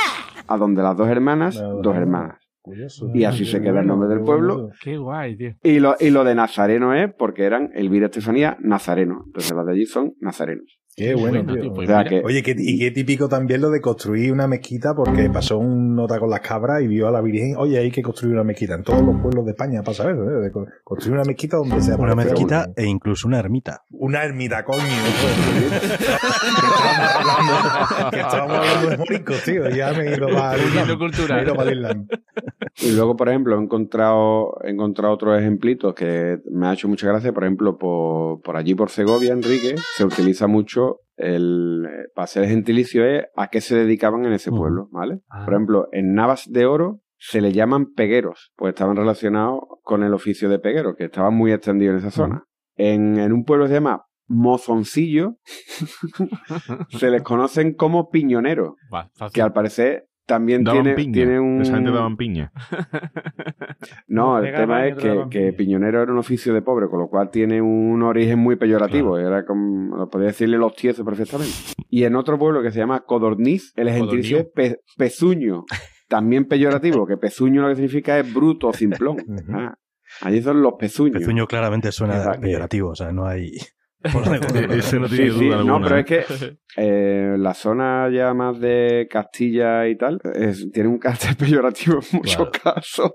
a 0.48 0.58
donde 0.58 0.82
las 0.82 0.96
dos 0.96 1.08
hermanas, 1.08 1.56
dos 1.56 1.96
hermanas. 1.96 2.40
Curioso. 2.62 3.10
Y 3.14 3.24
así 3.24 3.46
se 3.46 3.62
queda 3.62 3.80
el 3.80 3.88
nombre 3.88 4.10
del 4.10 4.22
pueblo. 4.22 4.72
Qué 4.82 4.98
guay, 4.98 5.38
tío. 5.38 5.56
Y 5.64 5.80
lo, 5.80 5.96
y 6.00 6.10
lo 6.10 6.26
de 6.26 6.36
Nazareno 6.36 6.94
es 6.94 7.14
porque 7.14 7.44
eran 7.44 7.72
Elvira 7.74 8.06
y 8.06 8.08
Estefanía 8.08 8.58
Nazareno. 8.60 9.24
Entonces 9.26 9.56
las 9.56 9.66
de 9.66 9.72
allí 9.72 9.86
son 9.86 10.14
nazarenos. 10.20 10.80
Qué 11.00 11.14
bueno, 11.14 11.44
Bueno, 11.44 11.54
tío. 11.54 11.62
tío, 11.62 11.74
pues 11.76 11.88
O 11.88 11.92
sea 11.92 11.98
mira. 12.00 12.10
que- 12.10 12.22
Oye, 12.26 12.42
qué- 12.42 12.56
y 12.58 12.80
qué 12.80 12.90
típico 12.90 13.30
también 13.30 13.62
lo 13.62 13.70
de 13.70 13.82
construir 13.82 14.32
una 14.34 14.48
mezquita 14.48 14.96
porque 14.96 15.30
pasó 15.30 15.60
un 15.60 15.96
nota 15.96 16.18
con 16.20 16.28
las 16.32 16.40
cabras 16.40 16.82
y 16.82 16.88
vio 16.88 17.08
a 17.08 17.12
la 17.12 17.22
Virgen, 17.22 17.54
oye, 17.56 17.78
hay 17.78 17.92
que 17.92 18.02
construir 18.02 18.34
una 18.34 18.44
mezquita. 18.44 18.74
En 18.74 18.82
todos 18.84 19.04
los 19.04 19.16
pueblos 19.22 19.46
de 19.46 19.52
España 19.52 19.84
pasa 19.84 20.10
eso, 20.10 20.24
¿eh? 20.24 20.42
De 20.42 20.52
construir 20.84 21.14
una 21.20 21.24
mezquita 21.24 21.58
donde 21.58 21.80
sea 21.84 21.98
Una 21.98 22.16
mezquita 22.16 22.70
e 22.76 22.86
incluso 22.86 23.28
una 23.28 23.38
ermita. 23.38 23.84
Una 23.92 24.24
ermita, 24.24 24.66
coño. 24.66 24.80
que, 24.82 26.66
estábamos 26.66 27.16
hablando, 27.16 28.10
que 28.10 28.20
estábamos 28.20 28.58
hablando 28.58 28.90
de 28.90 28.98
moriscos, 28.98 29.44
tío. 29.44 29.70
Ya 29.70 29.94
me 29.94 30.04
he 30.08 30.16
ido 30.18 30.28
para 30.30 30.56
el 30.56 30.62
Uniendo 30.62 30.82
Islam. 30.94 30.98
cultural. 30.98 31.36
Me 31.38 31.42
he 31.42 31.46
ido 31.46 31.56
para 31.56 31.70
el 31.72 31.78
Islam. 31.78 32.08
Y 32.82 32.92
luego, 32.96 33.16
por 33.16 33.30
ejemplo, 33.30 33.56
he 33.60 33.64
encontrado, 33.64 34.58
he 34.64 34.72
encontrado 34.72 35.14
otros 35.14 35.40
ejemplitos 35.40 35.94
que 35.94 36.40
me 36.52 36.68
ha 36.68 36.74
hecho 36.74 36.88
mucha 36.88 37.08
gracia. 37.08 37.34
Por 37.34 37.44
ejemplo, 37.44 37.78
por, 37.78 38.42
por 38.42 38.56
allí, 38.58 38.74
por 38.74 38.90
Segovia, 38.90 39.34
Enrique, 39.34 39.76
se 39.96 40.04
utiliza 40.06 40.48
mucho 40.48 40.87
el, 41.18 41.86
eh, 41.86 42.08
para 42.16 42.24
hacer 42.24 42.44
el 42.44 42.50
gentilicio 42.50 43.06
es 43.06 43.26
a 43.36 43.48
qué 43.48 43.62
se 43.62 43.76
dedicaban 43.76 44.26
en 44.26 44.34
ese 44.34 44.52
pueblo, 44.52 44.88
¿vale? 44.92 45.20
Ah. 45.30 45.46
Por 45.46 45.54
ejemplo, 45.54 45.88
en 45.92 46.14
Navas 46.14 46.50
de 46.50 46.66
Oro 46.66 47.02
se 47.18 47.42
le 47.42 47.52
llaman 47.52 47.94
pegueros, 47.94 48.54
pues 48.56 48.70
estaban 48.70 48.96
relacionados 48.96 49.62
con 49.82 50.04
el 50.04 50.14
oficio 50.14 50.50
de 50.50 50.60
peguero, 50.60 50.96
que 50.96 51.06
estaban 51.06 51.34
muy 51.34 51.52
extendidos 51.52 51.94
en 51.94 51.98
esa 52.00 52.12
zona. 52.12 52.44
En, 52.76 53.18
en 53.18 53.34
un 53.34 53.44
pueblo 53.44 53.66
que 53.66 53.70
se 53.70 53.74
llama 53.76 54.06
Mozoncillo, 54.28 55.38
se 56.90 57.10
les 57.10 57.24
conocen 57.24 57.74
como 57.74 58.10
piñoneros, 58.10 58.76
Va, 58.94 59.10
que 59.34 59.42
al 59.42 59.54
parecer 59.54 60.07
también 60.28 60.64
Daban 60.64 60.84
tiene, 60.84 60.96
piña. 60.96 61.14
tiene 61.14 61.40
un... 61.40 61.62
Esa 61.62 61.74
gente 61.76 61.90
daban 61.92 62.16
piña. 62.18 62.52
No, 64.08 64.40
el 64.40 64.54
tema 64.54 64.88
es 64.88 64.96
que, 64.96 65.26
que 65.30 65.54
piñonero 65.54 66.02
era 66.02 66.12
un 66.12 66.18
oficio 66.18 66.54
de 66.54 66.62
pobre, 66.62 66.88
con 66.88 67.00
lo 67.00 67.08
cual 67.10 67.30
tiene 67.30 67.62
un 67.62 68.02
origen 68.02 68.40
muy 68.40 68.56
peyorativo. 68.56 69.18
Era 69.18 69.46
como, 69.46 70.10
podía 70.10 70.28
decirle 70.28 70.58
los 70.58 70.76
tiesos 70.76 71.06
perfectamente. 71.06 71.54
Y 71.90 72.04
en 72.04 72.16
otro 72.16 72.38
pueblo 72.40 72.62
que 72.62 72.72
se 72.72 72.80
llama 72.80 73.02
Codorniz, 73.02 73.74
el 73.76 73.90
gentilicio 73.90 74.40
es 74.40 74.46
pe- 74.54 74.80
pezuño. 74.98 75.66
También 76.08 76.46
peyorativo, 76.46 77.06
que 77.06 77.18
pezuño 77.18 77.62
lo 77.62 77.70
que 77.70 77.76
significa 77.76 78.18
es 78.18 78.34
bruto 78.34 78.70
o 78.70 78.74
simplón. 78.74 79.18
Ah, 79.54 79.76
allí 80.22 80.42
son 80.42 80.62
los 80.62 80.74
pezuños. 80.80 81.20
Pezuño 81.20 81.46
claramente 81.48 81.92
suena 81.92 82.18
Exacto. 82.18 82.42
peyorativo, 82.42 82.90
o 82.90 82.96
sea, 82.96 83.12
no 83.12 83.26
hay... 83.26 83.52
Ese 84.78 85.00
no 85.00 85.08
Sí, 85.08 85.16
tiene 85.18 85.32
sí, 85.32 85.46
duda 85.46 85.56
no, 85.64 85.76
alguna. 85.76 85.88
pero 85.88 85.98
¿eh? 85.98 86.00
es 86.00 86.06
que 86.06 86.58
eh, 86.78 87.36
la 87.38 87.54
zona 87.54 88.10
ya 88.12 88.34
más 88.34 88.60
de 88.60 89.08
Castilla 89.10 89.88
y 89.88 89.98
tal 89.98 90.20
es- 90.36 90.70
tiene 90.72 90.90
un 90.90 90.98
carácter 91.00 91.36
peyorativo 91.38 91.96
en 91.96 92.18
muchos 92.20 92.36
Claro. 92.50 92.52
casos, 92.76 93.12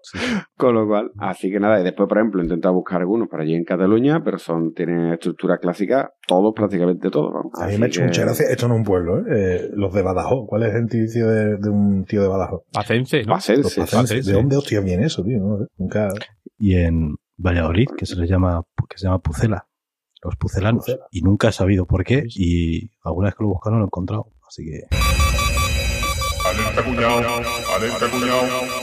con 0.57 0.75
lo 0.75 0.87
cual, 0.87 1.11
así 1.19 1.51
que 1.51 1.61
nada, 1.61 1.81
y 1.81 1.85
después, 1.85 2.09
por 2.09 2.19
ejemplo, 2.19 2.41
he 2.41 2.45
intentado 2.45 2.75
buscar 2.75 3.01
algunos 3.01 3.29
para 3.29 3.43
allí 3.43 3.55
en 3.55 3.65
Cataluña, 3.65 4.23
pero 4.25 4.39
son 4.39 4.73
tienen 4.75 5.13
estructura 5.13 5.59
clásica, 5.59 6.11
todos, 6.27 6.53
prácticamente 6.55 7.11
todos. 7.11 7.33
vamos. 7.33 7.53
A 7.61 7.67
mí 7.69 7.79
me 7.79 7.87
ha 7.87 7.89
hecho 7.89 8.01
que- 8.01 8.07
mucha 8.07 8.23
gracia. 8.23 8.47
Esto 8.51 8.69
no 8.69 8.75
es 8.75 8.79
un 8.79 8.85
pueblo, 8.85 9.19
¿eh? 9.19 9.23
Eh, 9.35 9.71
Los 9.75 9.93
de 9.95 10.03
Badajoz. 10.03 10.47
¿Cuál 10.49 10.63
es 10.65 10.69
el 10.71 10.75
gentilicio 10.77 11.29
de, 11.29 11.57
de 11.57 11.69
un 11.71 12.05
tío 12.05 12.23
de 12.23 12.29
Badajoz? 12.29 12.63
Pacense, 12.73 13.23
¿no? 13.25 13.35
Pacense. 13.35 14.23
¿De 14.23 14.33
dónde 14.33 14.57
hostia 14.57 14.81
viene 14.81 15.07
eso, 15.07 15.23
tío? 15.23 15.39
No. 15.39 15.67
Nunca. 15.79 16.09
Y 16.59 16.77
en 16.77 17.17
Valladolid, 17.37 17.87
que 17.97 18.07
se 18.07 18.17
les 18.17 18.29
llama, 18.31 18.63
que 18.89 18.99
se 18.99 19.07
llama 19.07 19.19
Pucela. 19.19 19.67
Los 20.23 20.37
pucelanos. 20.37 20.85
Y 21.11 21.23
nunca 21.23 21.49
he 21.49 21.53
sabido 21.53 21.87
por 21.87 22.05
qué. 22.05 22.25
Y 22.29 22.91
alguna 23.03 23.29
vez 23.29 23.35
que 23.35 23.43
lo 23.45 23.51
he 23.51 23.53
buscado 23.53 23.73
no 23.73 23.79
lo 23.79 23.85
he 23.85 23.89
encontrado. 23.89 24.27
Así 24.47 24.65
que. 24.65 24.87
Alerta 26.45 26.85
cuñado, 26.85 27.43
alerta 27.77 28.11
cuñado. 28.11 28.82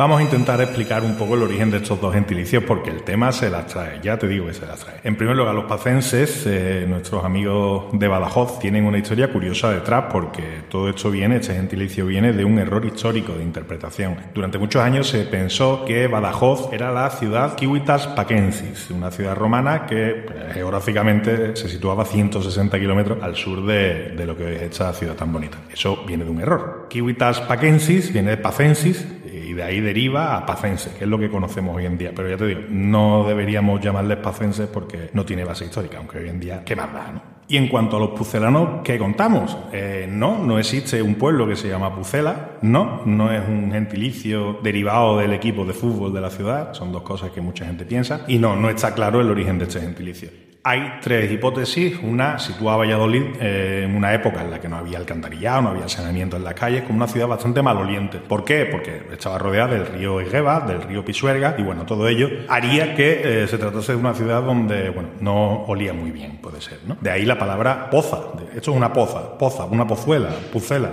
Vamos 0.00 0.18
a 0.18 0.22
intentar 0.22 0.58
explicar 0.62 1.04
un 1.04 1.14
poco 1.14 1.34
el 1.34 1.42
origen 1.42 1.70
de 1.70 1.76
estos 1.76 2.00
dos 2.00 2.14
gentilicios 2.14 2.64
porque 2.64 2.88
el 2.88 3.02
tema 3.02 3.32
se 3.32 3.50
las 3.50 3.66
trae, 3.66 4.00
ya 4.02 4.18
te 4.18 4.26
digo 4.26 4.46
que 4.46 4.54
se 4.54 4.64
las 4.64 4.80
trae. 4.80 4.94
En 5.04 5.14
primer 5.14 5.36
lugar, 5.36 5.54
los 5.54 5.66
pacenses, 5.66 6.44
eh, 6.46 6.86
nuestros 6.88 7.22
amigos 7.22 7.88
de 7.92 8.08
Badajoz, 8.08 8.58
tienen 8.60 8.86
una 8.86 8.96
historia 8.96 9.30
curiosa 9.30 9.70
detrás 9.70 10.06
porque 10.10 10.62
todo 10.70 10.88
esto 10.88 11.10
viene, 11.10 11.36
este 11.36 11.52
gentilicio 11.52 12.06
viene 12.06 12.32
de 12.32 12.46
un 12.46 12.58
error 12.58 12.82
histórico 12.86 13.34
de 13.34 13.42
interpretación. 13.42 14.16
Durante 14.32 14.56
muchos 14.56 14.82
años 14.82 15.06
se 15.06 15.24
pensó 15.24 15.84
que 15.84 16.06
Badajoz 16.06 16.72
era 16.72 16.90
la 16.92 17.10
ciudad 17.10 17.58
Civitas 17.58 18.06
Pacensis, 18.06 18.90
una 18.90 19.10
ciudad 19.10 19.36
romana 19.36 19.84
que 19.84 20.08
eh, 20.12 20.24
geográficamente 20.54 21.54
se 21.56 21.68
situaba 21.68 22.06
160 22.06 22.80
kilómetros 22.80 23.22
al 23.22 23.36
sur 23.36 23.66
de, 23.66 24.14
de, 24.16 24.24
lo 24.24 24.34
que 24.34 24.56
es 24.56 24.62
esta 24.62 24.94
ciudad 24.94 25.14
tan 25.14 25.30
bonita. 25.30 25.58
Eso 25.70 26.04
viene 26.06 26.24
de 26.24 26.30
un 26.30 26.40
error. 26.40 26.88
Civitas 26.90 27.42
Pacensis 27.42 28.10
viene 28.10 28.30
de 28.30 28.36
Pacensis 28.38 29.06
y 29.32 29.52
de 29.52 29.62
ahí 29.62 29.80
deriva 29.80 30.36
a 30.36 30.46
pacense, 30.46 30.92
que 30.96 31.04
es 31.04 31.10
lo 31.10 31.18
que 31.18 31.30
conocemos 31.30 31.76
hoy 31.76 31.86
en 31.86 31.98
día. 31.98 32.12
Pero 32.14 32.28
ya 32.28 32.36
te 32.36 32.46
digo, 32.46 32.60
no 32.68 33.24
deberíamos 33.26 33.80
llamarles 33.80 34.18
pacenses 34.18 34.68
porque 34.68 35.10
no 35.12 35.24
tiene 35.24 35.44
base 35.44 35.64
histórica, 35.64 35.98
aunque 35.98 36.18
hoy 36.18 36.28
en 36.28 36.40
día, 36.40 36.62
¿qué 36.64 36.76
más 36.76 36.92
da, 36.92 37.12
no? 37.12 37.40
Y 37.48 37.56
en 37.56 37.66
cuanto 37.66 37.96
a 37.96 38.00
los 38.00 38.10
pucelanos, 38.10 38.82
¿qué 38.84 38.96
contamos? 38.96 39.58
Eh, 39.72 40.06
no, 40.08 40.38
no 40.38 40.56
existe 40.58 41.02
un 41.02 41.16
pueblo 41.16 41.48
que 41.48 41.56
se 41.56 41.68
llama 41.68 41.92
Pucela, 41.92 42.58
no, 42.62 43.02
no 43.04 43.32
es 43.32 43.42
un 43.48 43.72
gentilicio 43.72 44.60
derivado 44.62 45.18
del 45.18 45.32
equipo 45.32 45.64
de 45.64 45.72
fútbol 45.72 46.12
de 46.12 46.20
la 46.20 46.30
ciudad, 46.30 46.74
son 46.74 46.92
dos 46.92 47.02
cosas 47.02 47.32
que 47.32 47.40
mucha 47.40 47.66
gente 47.66 47.84
piensa, 47.84 48.20
y 48.28 48.38
no, 48.38 48.54
no 48.54 48.70
está 48.70 48.94
claro 48.94 49.20
el 49.20 49.30
origen 49.30 49.58
de 49.58 49.64
este 49.64 49.80
gentilicio. 49.80 50.49
Hay 50.62 50.98
tres 51.00 51.32
hipótesis. 51.32 51.98
Una 52.02 52.38
sitúa 52.38 52.74
a 52.74 52.76
Valladolid 52.76 53.22
eh, 53.40 53.84
en 53.84 53.96
una 53.96 54.12
época 54.12 54.42
en 54.42 54.50
la 54.50 54.60
que 54.60 54.68
no 54.68 54.76
había 54.76 54.98
alcantarillado, 54.98 55.62
no 55.62 55.68
había 55.70 55.88
saneamiento 55.88 56.36
en 56.36 56.44
las 56.44 56.52
calles, 56.52 56.82
como 56.82 56.98
una 56.98 57.06
ciudad 57.06 57.28
bastante 57.28 57.62
maloliente. 57.62 58.18
¿Por 58.18 58.44
qué? 58.44 58.66
Porque 58.66 59.00
estaba 59.10 59.38
rodeada 59.38 59.72
del 59.72 59.86
río 59.86 60.20
Egueva, 60.20 60.60
del 60.60 60.82
río 60.82 61.02
Pisuerga, 61.02 61.54
y 61.56 61.62
bueno, 61.62 61.86
todo 61.86 62.06
ello 62.08 62.28
haría 62.48 62.94
que 62.94 63.44
eh, 63.44 63.48
se 63.48 63.56
tratase 63.56 63.92
de 63.92 63.98
una 63.98 64.12
ciudad 64.12 64.42
donde, 64.42 64.90
bueno, 64.90 65.08
no 65.20 65.62
olía 65.64 65.94
muy 65.94 66.10
bien, 66.10 66.36
puede 66.42 66.60
ser, 66.60 66.80
¿no? 66.86 66.98
De 67.00 67.10
ahí 67.10 67.24
la 67.24 67.38
palabra 67.38 67.88
poza. 67.88 68.18
Esto 68.54 68.72
es 68.72 68.76
una 68.76 68.92
poza, 68.92 69.38
poza, 69.38 69.64
una 69.64 69.86
pozuela, 69.86 70.28
pucela, 70.52 70.90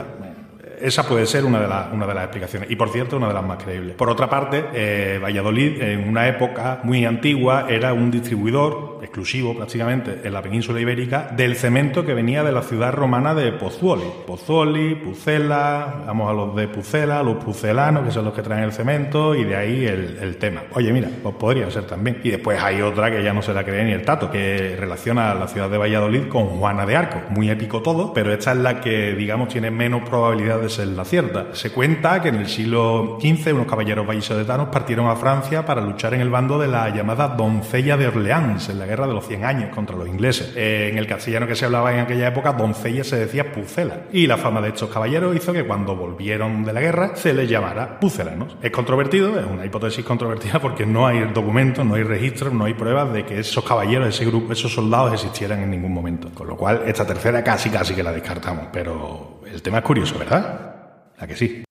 esa 0.80 1.08
puede 1.08 1.26
ser 1.26 1.44
una 1.44 1.60
de, 1.60 1.68
las 1.68 1.92
una 1.92 2.06
de 2.06 2.14
las 2.14 2.24
explicaciones. 2.26 2.70
Y 2.70 2.76
por 2.76 2.90
cierto, 2.90 3.18
una 3.18 3.28
de 3.28 3.34
las 3.34 3.44
más 3.44 3.62
creíbles. 3.64 3.96
Por 3.96 4.10
otra 4.10 4.30
parte, 4.30 4.66
eh, 4.74 5.20
Valladolid, 5.22 5.82
en 5.82 6.08
una 6.08 6.28
época 6.28 6.82
muy 6.84 7.06
antigua, 7.06 7.66
era 7.70 7.94
un 7.94 8.12
distribuidor 8.12 8.97
exclusivo 9.02 9.56
prácticamente 9.56 10.22
en 10.24 10.34
la 10.34 10.42
península 10.42 10.80
ibérica 10.80 11.30
del 11.36 11.56
cemento 11.56 12.06
que 12.06 12.14
venía 12.14 12.44
de 12.44 12.52
la 12.52 12.62
ciudad 12.62 12.94
romana 12.94 13.34
de 13.34 13.52
Pozzuoli. 13.52 14.06
Pozzuoli, 14.26 14.96
Pucela, 14.96 16.04
vamos 16.06 16.30
a 16.30 16.34
los 16.34 16.56
de 16.56 16.68
Pucela, 16.68 17.24
los 17.24 17.44
pucelanos, 17.44 18.06
que 18.06 18.12
son 18.12 18.26
los 18.26 18.34
que 18.34 18.42
traen 18.42 18.64
el 18.64 18.72
cemento, 18.72 19.36
y 19.36 19.44
de 19.44 19.56
ahí 19.56 19.86
el, 19.86 20.38
tema. 20.38 20.64
Oye, 20.74 20.92
mira, 20.92 21.10
pues 21.24 21.36
podría 21.36 21.70
ser 21.72 21.86
también. 21.86 22.20
Y 22.24 22.30
después 22.30 22.62
hay 22.62 22.82
otra 22.82 23.10
que 23.10 23.24
ya 23.24 23.34
no 23.34 23.42
se 23.42 23.54
la 23.54 23.64
cree 23.64 23.84
ni 23.84 23.92
el 23.92 24.04
tato, 24.04 24.30
que 24.30 24.76
relaciona 24.78 25.32
a 25.32 25.36
la 25.36 25.48
ciudad 25.48 25.70
de 25.70 25.78
Valladolid 25.78 26.28
con 26.28 26.46
Juana 26.48 26.86
de 26.86 26.96
Arco. 26.96 27.22
Muy 27.30 27.50
épico 27.50 27.82
todo, 27.82 28.14
pero 28.14 28.32
esta 28.32 28.52
es 28.52 28.58
la 28.58 28.82
que, 28.82 29.14
digamos, 29.16 29.50
tiene 29.50 29.72
menos 29.72 30.08
probabilidad 30.08 30.60
de 30.60 30.70
ser 30.70 30.88
la 30.88 31.06
cierta. 31.06 31.48
Se 31.54 31.72
cuenta 31.72 32.22
que 32.22 32.30
en 32.30 32.36
el 32.36 32.48
siglo 32.48 33.18
XV 33.22 33.54
unos 33.54 33.68
caballeros 33.68 34.06
vallisoletanos 34.06 34.70
partieron 34.70 35.08
a 35.08 35.16
Francia 35.16 35.66
para 35.66 35.82
luchar 35.82 36.14
en 36.14 36.22
el 36.22 36.30
bando 36.30 36.60
de 36.60 36.68
la 36.68 36.90
llamada 36.90 37.30
doncella 37.30 37.98
de 37.98 38.08
Orleans, 38.08 38.70
en 38.70 38.80
la 38.80 38.87
guerra 38.88 39.08
de 39.08 39.14
los 39.14 39.28
100 39.28 39.46
años 39.46 39.76
contra 39.76 39.96
los 39.96 40.08
ingleses. 40.08 40.54
Eh, 40.56 40.90
en 40.92 40.98
el 40.98 41.06
castellano 41.06 41.48
que 41.48 41.56
se 41.56 41.66
hablaba 41.66 41.94
en 41.94 42.00
aquella 42.00 42.28
época, 42.28 42.54
doncella 42.54 43.04
se 43.04 43.18
decía 43.18 43.52
pucela. 43.52 44.06
Y 44.12 44.28
la 44.28 44.38
fama 44.38 44.62
de 44.62 44.70
estos 44.70 44.90
caballeros 44.90 45.36
hizo 45.36 45.54
que 45.54 45.66
cuando 45.66 45.96
volvieron 45.96 46.64
de 46.64 46.74
la 46.74 46.82
guerra 46.82 47.16
se 47.16 47.34
les 47.34 47.50
llamara 47.50 48.00
pucelanos. 48.00 48.58
Es 48.62 48.72
controvertido, 48.72 49.40
es 49.40 49.46
una 49.46 49.66
hipótesis 49.66 50.04
controvertida 50.04 50.60
porque 50.60 50.86
no 50.86 51.06
hay 51.06 51.20
documentos, 51.34 51.86
no 51.86 51.96
hay 51.96 52.04
registros, 52.04 52.54
no 52.54 52.66
hay 52.66 52.74
pruebas 52.74 53.14
de 53.14 53.26
que 53.26 53.40
esos 53.40 53.64
caballeros, 53.64 54.08
ese 54.08 54.26
grupo, 54.26 54.54
esos 54.54 54.74
soldados 54.74 55.14
existieran 55.14 55.62
en 55.62 55.72
ningún 55.72 55.94
momento. 55.94 56.30
Con 56.34 56.48
lo 56.48 56.58
cual, 56.58 56.84
esta 56.86 57.06
tercera 57.06 57.44
casi 57.44 57.70
casi 57.70 57.94
que 57.94 58.04
la 58.04 58.12
descartamos. 58.12 58.68
Pero 58.72 59.42
el 59.52 59.62
tema 59.62 59.80
es 59.80 59.84
curioso, 59.84 60.18
¿verdad? 60.18 61.12
¿A 61.18 61.28
que 61.28 61.36
sí? 61.36 61.64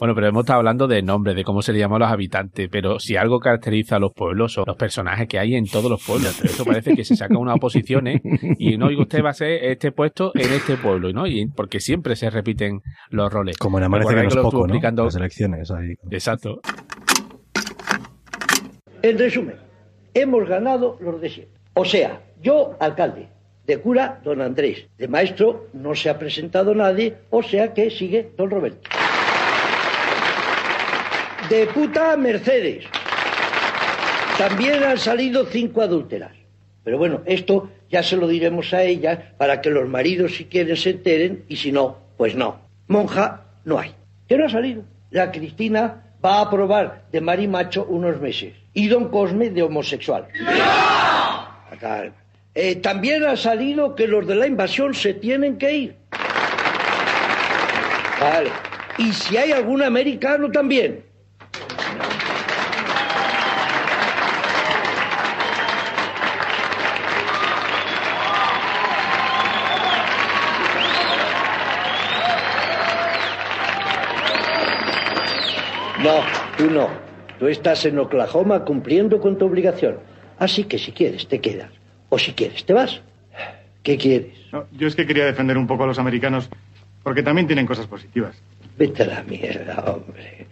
Bueno, 0.00 0.14
pero 0.14 0.28
hemos 0.28 0.44
estado 0.44 0.58
hablando 0.60 0.88
de 0.88 1.02
nombres, 1.02 1.36
de 1.36 1.44
cómo 1.44 1.60
se 1.60 1.74
le 1.74 1.78
llaman 1.78 2.00
a 2.02 2.06
los 2.06 2.12
habitantes, 2.14 2.70
pero 2.72 2.98
si 2.98 3.16
algo 3.16 3.38
caracteriza 3.38 3.96
a 3.96 3.98
los 3.98 4.12
pueblos 4.14 4.54
son 4.54 4.64
los 4.66 4.76
personajes 4.76 5.28
que 5.28 5.38
hay 5.38 5.54
en 5.54 5.66
todos 5.66 5.90
los 5.90 6.02
pueblos. 6.02 6.38
Pero 6.40 6.54
eso 6.54 6.64
parece 6.64 6.96
que 6.96 7.04
se 7.04 7.16
saca 7.16 7.36
una 7.36 7.52
oposiciones 7.54 8.22
y 8.58 8.78
no, 8.78 8.88
digo, 8.88 9.02
usted 9.02 9.22
va 9.22 9.30
a 9.30 9.34
ser 9.34 9.62
este 9.62 9.92
puesto 9.92 10.32
en 10.34 10.50
este 10.54 10.76
pueblo, 10.78 11.12
¿no? 11.12 11.26
Y 11.26 11.46
porque 11.48 11.80
siempre 11.80 12.16
se 12.16 12.30
repiten 12.30 12.80
los 13.10 13.30
roles. 13.30 13.58
Como 13.58 13.76
en 13.76 13.84
Amanece 13.84 14.14
menos 14.14 14.32
que 14.32 14.36
lo 14.38 14.42
poco, 14.44 14.66
¿no? 14.66 14.74
explicando- 14.74 15.04
Las 15.04 15.16
elecciones 15.16 15.70
ahí. 15.70 15.92
Exacto. 16.10 16.60
En 19.02 19.18
resumen, 19.18 19.56
hemos 20.14 20.48
ganado 20.48 20.96
los 21.00 21.20
de 21.20 21.28
siempre. 21.28 21.60
O 21.74 21.84
sea, 21.84 22.22
yo, 22.42 22.74
alcalde. 22.80 23.28
De 23.66 23.78
cura, 23.78 24.20
don 24.24 24.40
Andrés. 24.40 24.86
De 24.96 25.08
maestro, 25.08 25.66
no 25.74 25.94
se 25.94 26.08
ha 26.08 26.18
presentado 26.18 26.74
nadie, 26.74 27.16
o 27.28 27.42
sea 27.42 27.74
que 27.74 27.90
sigue 27.90 28.30
don 28.36 28.48
Roberto. 28.50 28.88
De 31.50 31.66
puta, 31.66 32.16
Mercedes. 32.16 32.84
También 34.38 34.84
han 34.84 34.98
salido 34.98 35.44
cinco 35.46 35.82
adúlteras. 35.82 36.30
Pero 36.84 36.96
bueno, 36.96 37.22
esto 37.26 37.68
ya 37.90 38.04
se 38.04 38.16
lo 38.16 38.28
diremos 38.28 38.72
a 38.72 38.84
ellas 38.84 39.18
para 39.36 39.60
que 39.60 39.68
los 39.68 39.88
maridos, 39.88 40.36
si 40.36 40.44
quieren, 40.44 40.76
se 40.76 40.90
enteren, 40.90 41.44
y 41.48 41.56
si 41.56 41.72
no, 41.72 41.98
pues 42.16 42.36
no. 42.36 42.60
Monja, 42.86 43.46
no 43.64 43.80
hay. 43.80 43.92
¿Qué 44.28 44.38
no 44.38 44.46
ha 44.46 44.48
salido? 44.48 44.84
La 45.10 45.32
Cristina 45.32 46.04
va 46.24 46.40
a 46.40 46.48
probar 46.48 47.02
de 47.10 47.20
marimacho 47.20 47.84
unos 47.84 48.20
meses. 48.20 48.54
Y 48.72 48.86
don 48.86 49.08
Cosme 49.08 49.50
de 49.50 49.64
homosexual. 49.64 50.28
Fatal. 51.68 52.12
Eh, 52.54 52.76
también 52.76 53.24
ha 53.24 53.36
salido 53.36 53.96
que 53.96 54.06
los 54.06 54.24
de 54.24 54.36
la 54.36 54.46
invasión 54.46 54.94
se 54.94 55.14
tienen 55.14 55.58
que 55.58 55.72
ir. 55.74 55.96
Vale. 58.20 58.50
Y 58.98 59.12
si 59.12 59.36
hay 59.36 59.50
algún 59.50 59.82
americano 59.82 60.48
también. 60.52 61.09
No, 76.02 76.20
tú 76.56 76.70
no. 76.70 76.88
Tú 77.38 77.46
estás 77.48 77.84
en 77.84 77.98
Oklahoma 77.98 78.64
cumpliendo 78.64 79.20
con 79.20 79.36
tu 79.36 79.44
obligación. 79.46 79.98
Así 80.38 80.64
que 80.64 80.78
si 80.78 80.92
quieres, 80.92 81.28
te 81.28 81.40
quedas. 81.40 81.70
O 82.08 82.18
si 82.18 82.32
quieres, 82.32 82.64
te 82.64 82.72
vas. 82.72 83.02
¿Qué 83.82 83.98
quieres? 83.98 84.34
No, 84.52 84.64
yo 84.72 84.88
es 84.88 84.96
que 84.96 85.06
quería 85.06 85.26
defender 85.26 85.58
un 85.58 85.66
poco 85.66 85.84
a 85.84 85.86
los 85.86 85.98
americanos 85.98 86.48
porque 87.02 87.22
también 87.22 87.46
tienen 87.46 87.66
cosas 87.66 87.86
positivas. 87.86 88.42
Vete 88.78 89.02
a 89.02 89.06
la 89.06 89.22
mierda, 89.24 89.84
hombre. 89.92 90.46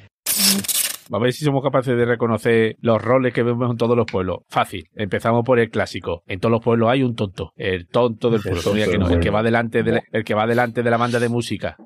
Vamos 1.11 1.23
a 1.23 1.25
ver 1.25 1.33
si 1.33 1.45
somos 1.47 1.63
capaces 1.63 1.97
de 1.97 2.05
reconocer 2.05 2.77
los 2.83 3.01
roles 3.01 3.33
que 3.33 3.43
vemos 3.43 3.71
en 3.71 3.79
todos 3.79 3.97
los 3.97 4.05
pueblos. 4.05 4.41
Fácil. 4.51 4.89
Empezamos 4.95 5.45
por 5.47 5.59
el 5.59 5.71
clásico. 5.71 6.23
En 6.27 6.41
todos 6.41 6.53
los 6.53 6.63
pueblos 6.63 6.91
hay 6.91 7.03
un 7.03 7.15
tonto. 7.15 7.53
El 7.57 7.89
tonto 7.89 8.29
del 8.29 8.43
pueblo. 8.43 8.61
que 8.75 8.91
del 8.91 9.01
no, 9.01 9.07
el 9.07 9.13
que 9.15 9.17
pueblo. 9.17 9.33
va 9.33 9.43
delante 9.43 9.83
de 9.83 9.93
la, 9.93 10.03
el 10.13 10.25
que 10.25 10.35
va 10.35 10.47
delante 10.47 10.83
de 10.83 10.91
la 10.91 10.99
banda 10.99 11.19
de 11.19 11.31
música. 11.31 11.77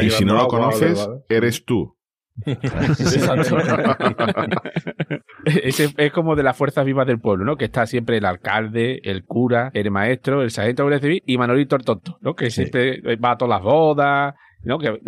Y 0.00 0.10
si 0.10 0.24
no 0.24 0.34
lo 0.34 0.48
conoces, 0.48 1.08
eres 1.28 1.64
tú. 1.64 1.96
Ese 5.44 5.92
es 5.96 6.12
como 6.12 6.34
de 6.34 6.42
las 6.42 6.56
fuerzas 6.56 6.84
vivas 6.84 7.06
del 7.06 7.20
pueblo, 7.20 7.44
¿no? 7.44 7.56
Que 7.56 7.66
está 7.66 7.86
siempre 7.86 8.18
el 8.18 8.24
alcalde, 8.24 9.00
el 9.04 9.24
cura, 9.24 9.70
el 9.74 9.90
maestro, 9.90 10.42
el 10.42 10.50
sargento 10.50 10.88
de 10.88 11.00
Civil 11.00 11.22
y 11.26 11.38
Manolito 11.38 11.76
el 11.76 11.84
tonto, 11.84 12.18
¿no? 12.20 12.34
Que 12.34 12.50
siempre 12.50 13.00
va 13.16 13.32
a 13.32 13.36
todas 13.36 13.50
las 13.50 13.62
bodas, 13.62 14.34
¿no? 14.64 14.78
Que 14.78 14.88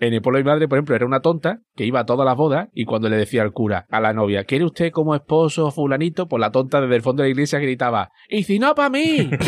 en 0.00 0.14
el 0.14 0.22
pueblo 0.22 0.38
de 0.38 0.44
mi 0.44 0.50
madre, 0.50 0.68
por 0.68 0.78
ejemplo, 0.78 0.94
era 0.96 1.06
una 1.06 1.20
tonta 1.20 1.58
que 1.76 1.84
iba 1.86 2.00
a 2.00 2.06
todas 2.06 2.24
las 2.26 2.36
bodas 2.36 2.68
y 2.72 2.84
cuando 2.84 3.08
le 3.08 3.16
decía 3.16 3.42
al 3.42 3.52
cura, 3.52 3.86
a 3.90 4.00
la 4.00 4.12
novia, 4.12 4.44
¿quiere 4.44 4.64
usted 4.64 4.90
como 4.92 5.14
esposo 5.14 5.70
fulanito? 5.70 6.28
Pues 6.28 6.40
la 6.40 6.50
tonta 6.50 6.80
desde 6.80 6.96
el 6.96 7.02
fondo 7.02 7.22
de 7.22 7.28
la 7.28 7.32
iglesia 7.32 7.58
gritaba, 7.58 8.10
¡Y 8.28 8.42
si 8.44 8.58
no, 8.58 8.74
para 8.74 8.90
mí! 8.90 9.30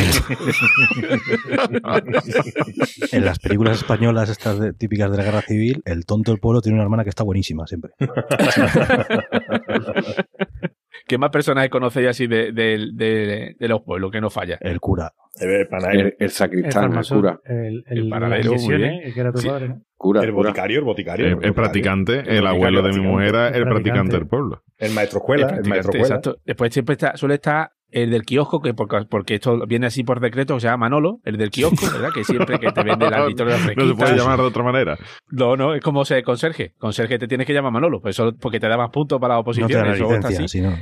En 3.12 3.24
las 3.24 3.38
películas 3.38 3.78
españolas 3.78 4.28
estas 4.28 4.58
de- 4.58 4.72
típicas 4.72 5.10
de 5.10 5.16
la 5.16 5.24
guerra 5.24 5.42
civil, 5.42 5.82
el 5.84 6.04
tonto 6.06 6.32
del 6.32 6.40
pueblo 6.40 6.60
tiene 6.60 6.76
una 6.76 6.84
hermana 6.84 7.04
que 7.04 7.10
está 7.10 7.24
buenísima 7.24 7.66
siempre. 7.66 7.92
¿Qué 11.12 11.18
más 11.18 11.28
personajes 11.28 11.68
conocéis 11.68 12.08
así 12.08 12.26
de, 12.26 12.52
de- 12.52 12.88
de- 12.94 13.54
de 13.58 13.68
los 13.68 13.82
pueblos 13.82 14.10
que 14.10 14.18
no 14.22 14.30
falla? 14.30 14.56
El 14.62 14.80
cura. 14.80 15.12
El, 15.38 16.14
el 16.18 16.30
sacristán, 16.30 16.96
el, 16.96 17.06
cura. 17.06 17.38
El, 17.44 17.84
el, 17.86 17.98
El 17.98 18.08
muy 18.08 19.12
que 19.12 19.20
era 19.20 19.30
tu 19.30 19.38
Sí. 19.40 19.48
padre, 19.48 19.68
¿no? 19.68 19.82
Cura, 19.98 20.22
El 20.22 20.32
cura. 20.32 20.48
boticario, 20.48 20.78
el 20.78 20.84
boticario. 20.86 21.26
El, 21.26 21.44
el 21.44 21.52
practicante, 21.52 22.22
el, 22.26 22.46
abuelo 22.46 22.80
de 22.80 22.92
mi 22.92 23.00
mujer 23.06 23.28
era 23.28 23.48
el 23.48 23.64
practicante 23.64 24.16
del 24.16 24.26
pueblo. 24.26 24.62
El 24.78 24.92
maestro 24.94 25.18
escuela, 25.18 25.48
el, 25.48 25.68
maestro 25.68 25.90
escuela. 25.92 26.06
Exacto. 26.06 26.36
Después 26.46 26.72
siempre 26.72 26.94
está, 26.94 27.14
suele 27.18 27.34
estar 27.34 27.72
el 27.90 28.10
del 28.10 28.22
kiosco, 28.22 28.62
que 28.62 28.72
porque, 28.72 29.04
porque 29.10 29.34
esto 29.34 29.66
viene 29.66 29.86
así 29.88 30.02
por 30.02 30.18
decreto, 30.18 30.58
se 30.60 30.66
llama 30.68 30.86
Manolo, 30.86 31.18
el 31.24 31.36
del 31.36 31.50
kiosco, 31.50 31.76
¿verdad? 31.92 32.08
Que 32.14 32.24
siempre 32.24 32.58
que 32.58 32.72
te 32.72 32.82
vende 32.82 33.10
la 33.10 33.26
victoria 33.26 33.58
No 33.76 33.86
se 33.86 33.94
puede 33.94 34.16
llamar 34.16 34.38
de 34.38 34.44
otra 34.46 34.62
manera. 34.62 34.96
No, 35.30 35.56
no, 35.56 35.74
es 35.74 35.82
como 35.82 36.06
ser 36.06 36.22
conserje. 36.24 36.72
Conserje 36.78 37.18
te 37.18 37.28
tienes 37.28 37.46
que 37.46 37.52
llamar 37.52 37.70
Manolo, 37.72 38.00
pues 38.00 38.16
eso 38.18 38.32
porque 38.40 38.58
te 38.58 38.66
da 38.66 38.78
más 38.78 38.88
puntos 38.88 39.20
para 39.20 39.34
la 39.34 39.40
No 39.40 39.44
te 39.44 39.50
oposición. 39.50 39.70
da 39.82 39.88
la 39.88 39.94
eso 39.94 40.04
está 40.14 40.28
licencia, 40.30 40.44
así. 40.46 40.58
si 40.58 40.64
no. 40.64 40.74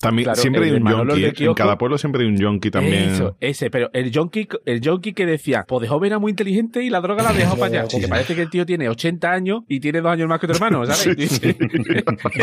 También, 0.00 0.24
Claro, 0.24 0.40
siempre 0.40 0.64
hay 0.64 0.70
un 0.72 0.88
yonki. 0.88 1.20
del 1.22 1.48
En 1.48 1.54
cada 1.54 1.76
pueblo 1.76 1.98
siempre 1.98 2.22
hay 2.22 2.28
un 2.28 2.36
yonki 2.36 2.70
también. 2.70 3.10
Eso, 3.10 3.36
ese, 3.40 3.70
pero 3.70 3.90
el 3.92 4.10
yonki, 4.12 4.46
el 4.64 4.80
yonki 4.80 5.12
que 5.12 5.26
decía, 5.26 5.64
pues 5.66 5.82
de 5.82 5.88
joven 5.88 6.06
era 6.08 6.18
muy 6.18 6.30
inteligente 6.30 6.82
y 6.84 6.90
la 6.90 7.00
droga 7.00 7.22
la 7.24 7.32
dejó 7.32 7.56
para 7.58 7.66
allá. 7.80 7.90
Sí, 7.90 7.96
Que 7.98 8.04
sí. 8.04 8.08
parece 8.10 8.34
que 8.36 8.42
el 8.42 8.50
tío 8.50 8.64
tiene 8.64 8.88
80 8.88 9.30
años 9.30 9.62
y 9.66 9.80
tiene 9.80 10.00
dos 10.00 10.12
años 10.12 10.28
más 10.28 10.38
que 10.40 10.46
tu 10.46 10.52
hermano, 10.54 10.84
¿sabes? 10.86 11.16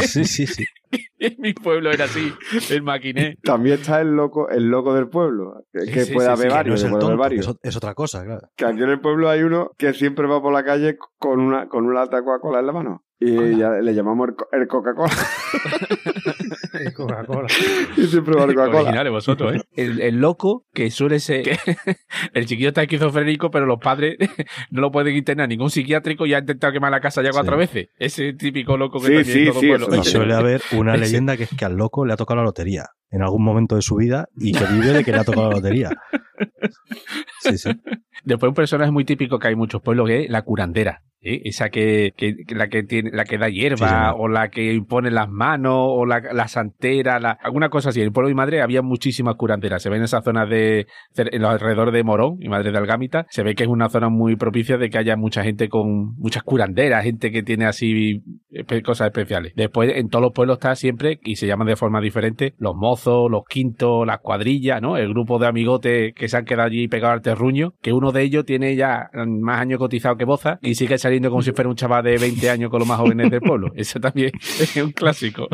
Sí, 0.07 0.25
sí, 0.25 0.47
sí. 0.47 0.65
en 1.19 1.35
mi 1.39 1.53
pueblo 1.53 1.91
era 1.91 2.05
así, 2.05 2.31
el 2.71 2.83
maquiné. 2.83 3.37
También 3.43 3.79
está 3.79 4.01
el 4.01 4.09
loco, 4.15 4.49
el 4.49 4.65
loco 4.69 4.93
del 4.93 5.07
pueblo. 5.07 5.65
Que, 5.71 5.91
que 5.91 6.01
Sí, 6.05 6.13
puede 6.13 6.27
sí, 6.27 6.31
haber 6.33 6.41
sí, 6.43 6.47
que 6.49 6.53
varios, 6.53 6.83
no 6.83 6.87
es 6.87 6.99
tonto, 6.99 7.17
varios. 7.17 7.47
otra 7.77 7.93
cosa, 7.93 8.23
claro. 8.25 8.49
Que 8.55 8.65
aquí 8.65 8.81
en 8.83 8.89
el 8.89 8.99
pueblo 8.99 9.29
hay 9.29 9.41
uno 9.43 9.71
que 9.77 9.93
siempre 9.93 10.27
va 10.27 10.41
por 10.41 10.53
la 10.53 10.63
calle 10.63 10.97
con 11.17 11.39
una, 11.39 11.67
con 11.67 11.85
una 11.85 12.05
Coca-Cola 12.07 12.59
en 12.59 12.65
la 12.67 12.73
mano. 12.73 13.03
Y 13.19 13.57
ya 13.57 13.69
le 13.81 13.93
llamamos 13.93 14.27
el, 14.29 14.35
co- 14.35 14.47
el 14.51 14.67
Coca-Cola. 14.67 15.13
Coca-Cola. 16.95 17.47
y 17.97 18.07
siempre 18.07 18.35
va 18.35 18.43
el 18.45 18.55
Coca-Cola. 18.55 19.09
Vosotros, 19.09 19.55
¿eh? 19.55 19.61
El, 19.75 20.01
el 20.01 20.15
loco 20.19 20.65
que 20.73 20.91
suele 20.91 21.19
ser. 21.19 21.43
que 21.43 21.57
el 22.33 22.45
chiquillo 22.45 22.69
está 22.69 22.81
esquizofrénico, 22.83 23.49
pero 23.51 23.65
los 23.65 23.79
padres 23.79 24.17
no 24.71 24.81
lo 24.81 24.91
pueden 24.91 25.15
internar 25.15 25.45
a 25.45 25.47
ningún 25.47 25.69
psiquiátrico 25.69 26.25
y 26.25 26.33
ha 26.33 26.39
intentado 26.39 26.73
quemar 26.73 26.91
la 26.91 26.99
casa 26.99 27.21
ya 27.23 27.31
cuatro 27.31 27.55
Sí. 27.55 27.59
veces. 27.59 27.87
Ese 27.97 28.33
típico 28.33 28.77
loco 28.77 28.99
que 28.99 29.23
Sí, 29.23 29.31
sí, 29.31 29.45
todo 29.45 29.59
sí, 29.61 29.67
pueblo. 29.67 29.87
Y 29.95 30.03
suele 30.03 30.33
haber 30.33 30.61
una 30.73 30.97
leyenda 30.97 31.37
que 31.37 31.43
es 31.43 31.49
que 31.57 31.65
al 31.65 31.75
loco 31.77 32.05
le 32.05 32.13
ha 32.13 32.17
tocado 32.17 32.37
la 32.37 32.43
lotería 32.43 32.85
en 33.11 33.21
algún 33.21 33.43
momento 33.43 33.75
de 33.75 33.81
su 33.81 33.95
vida 33.95 34.27
y 34.37 34.51
que 34.51 34.65
vive 34.65 34.87
de 34.93 35.03
que 35.03 35.11
le 35.11 35.19
ha 35.19 35.23
tocado 35.23 35.49
la 35.49 35.55
lotería. 35.55 35.89
Sí, 37.41 37.57
sí. 37.57 37.69
Después 38.23 38.49
un 38.49 38.55
personaje 38.55 38.91
muy 38.91 39.05
típico 39.05 39.39
que 39.39 39.47
hay 39.47 39.53
en 39.53 39.59
muchos 39.59 39.81
pueblos 39.81 40.07
que 40.07 40.23
es 40.25 40.29
la 40.29 40.41
curandera. 40.41 41.03
¿eh? 41.21 41.41
Esa 41.45 41.69
que, 41.69 42.13
que- 42.17 42.35
la 42.49 42.67
que 42.69 42.83
tiene, 42.83 43.11
la 43.13 43.23
que 43.25 43.37
da 43.37 43.49
hierba, 43.49 43.77
Sí, 44.11 44.15
o 44.17 44.27
la 44.27 44.49
que 44.49 44.73
impone 44.73 45.11
las 45.11 45.29
manos, 45.29 45.73
o 45.77 46.05
la, 46.05 46.21
la 46.33 46.47
santera, 46.47 47.19
la- 47.19 47.37
alguna 47.41 47.69
cosa 47.69 47.89
así. 47.89 47.99
En 47.99 48.07
el 48.07 48.11
pueblo 48.11 48.27
de 48.29 48.33
mi 48.33 48.37
madre 48.37 48.61
había 48.61 48.81
muchísimas 48.81 49.35
curanderas. 49.35 49.81
Se 49.83 49.89
ven 49.89 49.99
en 49.99 50.05
esa 50.05 50.21
zona 50.21 50.45
de, 50.45 50.87
en 51.15 51.41
los 51.41 51.51
alrededores 51.51 51.93
de 51.93 52.03
Morón, 52.03 52.37
mi 52.37 52.47
madre 52.49 52.71
de 52.71 52.77
Algámita. 52.77 53.25
Se 53.29 53.43
ve 53.43 53.53
que 53.55 53.63
es 53.63 53.69
una 53.69 53.89
zona 53.89 54.09
muy 54.09 54.35
propicia 54.35 54.77
de 54.77 54.89
que 54.89 54.97
haya 54.97 55.15
mucha 55.15 55.43
gente 55.43 55.69
con 55.69 56.15
muchas 56.17 56.43
curanderas, 56.43 57.03
gente 57.03 57.31
que 57.31 57.43
tiene 57.43 57.65
así 57.65 58.23
cosas 58.83 59.07
especiales. 59.07 59.53
Después 59.55 59.91
en 59.95 60.09
todos 60.09 60.23
los 60.23 60.33
pueblos 60.33 60.57
está 60.57 60.75
siempre, 60.75 61.19
y 61.23 61.35
se 61.35 61.45
llaman 61.47 61.67
de 61.67 61.75
forma 61.75 62.01
diferente, 62.01 62.55
los 62.57 62.75
mozos, 62.75 62.94
los 63.03 63.43
quintos, 63.47 64.05
las 64.05 64.19
cuadrillas, 64.19 64.81
¿no? 64.81 64.97
El 64.97 65.09
grupo 65.09 65.39
de 65.39 65.47
amigotes 65.47 66.13
que 66.13 66.27
se 66.27 66.37
han 66.37 66.45
quedado 66.45 66.67
allí 66.67 66.87
pegados 66.87 67.15
al 67.15 67.21
terruño, 67.21 67.73
que 67.81 67.93
uno 67.93 68.11
de 68.11 68.23
ellos 68.23 68.45
tiene 68.45 68.75
ya 68.75 69.09
más 69.13 69.61
años 69.61 69.79
cotizado 69.79 70.17
que 70.17 70.25
Boza 70.25 70.59
y 70.61 70.75
sigue 70.75 70.97
saliendo 70.97 71.29
como 71.29 71.41
si 71.41 71.51
fuera 71.51 71.69
un 71.69 71.75
chaval 71.75 72.03
de 72.03 72.17
20 72.17 72.49
años 72.49 72.69
con 72.69 72.79
los 72.79 72.87
más 72.87 72.99
jóvenes 72.99 73.29
del 73.29 73.41
pueblo. 73.41 73.71
Eso 73.75 73.99
también 73.99 74.31
es 74.33 74.75
un 74.77 74.91
clásico. 74.91 75.47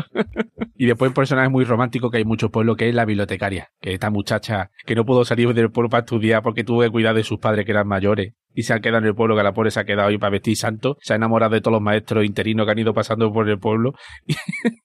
y 0.76 0.86
después 0.86 1.08
un 1.08 1.14
personaje 1.14 1.48
muy 1.48 1.64
romántico 1.64 2.10
que 2.10 2.18
hay 2.18 2.22
en 2.22 2.28
muchos 2.28 2.50
pueblos 2.50 2.76
que 2.76 2.88
es 2.88 2.94
la 2.94 3.04
bibliotecaria, 3.04 3.68
que 3.80 3.90
es 3.90 3.94
esta 3.94 4.10
muchacha 4.10 4.70
que 4.84 4.94
no 4.94 5.04
pudo 5.04 5.24
salir 5.24 5.52
del 5.54 5.70
pueblo 5.70 5.90
para 5.90 6.00
estudiar 6.00 6.42
porque 6.42 6.64
tuvo 6.64 6.80
que 6.80 6.90
cuidar 6.90 7.14
de 7.14 7.24
sus 7.24 7.38
padres 7.38 7.64
que 7.64 7.72
eran 7.72 7.88
mayores 7.88 8.34
y 8.54 8.62
se 8.64 8.74
ha 8.74 8.80
quedado 8.80 8.98
en 8.98 9.06
el 9.06 9.14
pueblo, 9.14 9.36
que 9.36 9.42
la 9.42 9.52
pobre 9.52 9.70
se 9.70 9.80
ha 9.80 9.84
quedado 9.84 10.08
ahí 10.08 10.18
para 10.18 10.30
vestir 10.32 10.56
santo, 10.56 10.96
se 11.00 11.12
ha 11.12 11.16
enamorado 11.16 11.54
de 11.54 11.60
todos 11.60 11.72
los 11.74 11.82
maestros 11.82 12.24
interinos 12.24 12.66
que 12.66 12.72
han 12.72 12.78
ido 12.78 12.94
pasando 12.94 13.32
por 13.32 13.48
el 13.48 13.58
pueblo. 13.58 13.92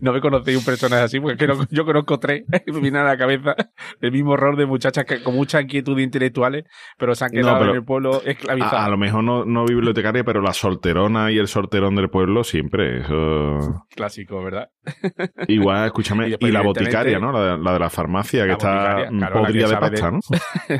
no 0.00 0.12
me 0.12 0.20
conocéis 0.20 0.58
un 0.58 0.64
personaje 0.64 1.02
así, 1.02 1.20
porque 1.20 1.36
creo- 1.36 1.66
yo 1.70 1.84
conozco 1.84 2.18
tres, 2.18 2.44
me 2.66 2.80
viene 2.80 2.98
a 2.98 3.04
la 3.04 3.16
cabeza 3.16 3.54
el 4.00 4.10
mismo 4.12 4.32
horror 4.32 4.56
de 4.56 4.66
muchachas 4.66 5.04
que 5.04 5.22
con 5.22 5.34
mucha 5.34 5.60
inquietud 5.60 5.98
intelectuales, 5.98 6.64
pero 6.98 7.14
se 7.14 7.24
han 7.24 7.30
No, 7.32 7.40
quedado 7.40 7.58
pero 7.58 7.70
en 7.70 7.76
el 7.76 7.84
pueblo 7.84 8.22
esclavizadas. 8.24 8.74
A, 8.74 8.84
a 8.86 8.88
lo 8.88 8.96
mejor 8.98 9.22
no, 9.24 9.44
no 9.44 9.64
bibliotecaria, 9.66 10.24
pero 10.24 10.40
la 10.40 10.52
solterona 10.52 11.30
y 11.30 11.38
el 11.38 11.46
solterón 11.48 11.94
del 11.94 12.08
pueblo 12.10 12.42
siempre. 12.44 13.00
Eso... 13.00 13.84
Clásico, 13.94 14.42
¿verdad? 14.42 14.68
Igual, 15.48 15.86
escúchame, 15.86 16.28
Y 16.40 16.46
y, 16.46 16.50
la 16.50 16.62
boticaria, 16.62 17.18
¿no? 17.18 17.32
La, 17.32 17.56
la 17.56 17.72
de 17.74 17.78
la 17.78 17.90
farmacia, 17.90 18.42
que 18.42 18.48
La 18.48 18.52
está 18.54 18.72
boticaria, 18.72 19.10
mm, 19.10 19.18
claro, 19.18 19.34
la 19.34 19.40
que 19.40 19.46
podrida 19.46 19.68
de 19.68 19.76
pasta, 19.76 20.10
de- 20.10 20.12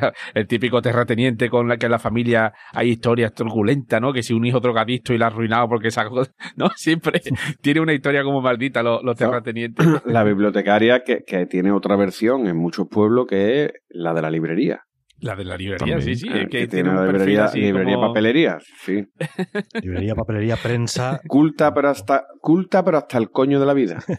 ¿no? 0.01 0.11
el 0.35 0.47
típico 0.47 0.83
terrateniente 0.83 1.49
con 1.51 1.69
la 1.69 1.77
que 1.77 1.84
en 1.87 1.91
la 1.93 1.99
familia 1.99 2.53
hay 2.73 2.91
historias 2.91 3.33
turbulentas, 3.35 4.01
¿no? 4.01 4.13
Que 4.13 4.23
si 4.23 4.33
un 4.35 4.45
hijo 4.45 4.61
drogadicto 4.61 5.13
y 5.15 5.19
la 5.19 5.27
ha 5.27 5.29
arruinado 5.29 5.69
porque 5.69 5.91
sacó, 5.91 6.23
¿no? 6.57 6.69
Siempre 6.77 7.21
tiene 7.61 7.81
una 7.81 7.93
historia 7.93 8.23
como 8.23 8.41
maldita 8.41 8.83
los, 8.83 9.03
los 9.03 9.17
terratenientes. 9.17 9.87
La 10.07 10.25
bibliotecaria 10.25 11.03
que, 11.05 11.25
que 11.27 11.47
tiene 11.47 11.71
otra 11.73 11.97
versión 11.97 12.47
en 12.47 12.57
muchos 12.57 12.89
pueblos 12.89 13.27
que 13.29 13.65
es 13.65 13.73
la 13.89 14.13
de 14.15 14.23
la 14.23 14.31
librería. 14.31 14.83
La 15.21 15.37
de 15.37 15.45
la 15.45 15.57
librería, 15.57 15.79
También. 15.97 16.03
sí, 16.03 16.17
sí. 16.17 16.29
Eh, 16.29 16.43
es 16.43 16.49
que, 16.51 16.59
que 16.59 16.67
tiene 16.67 16.93
la 16.93 17.07
librería, 17.07 17.49
librería 17.55 17.95
como- 17.95 18.09
papelería, 18.09 18.59
sí. 18.85 19.07
Librería, 19.83 20.15
papelería, 20.15 20.57
prensa. 20.57 21.21
Culta 21.29 21.73
pero 21.73 21.89
hasta 21.89 22.25
culta 22.41 22.85
pero 22.85 22.99
hasta 22.99 23.17
el 23.19 23.31
coño 23.31 23.59
de 23.61 23.65
la 23.67 23.73
vida. 23.75 24.01
¿Eh? 24.09 24.17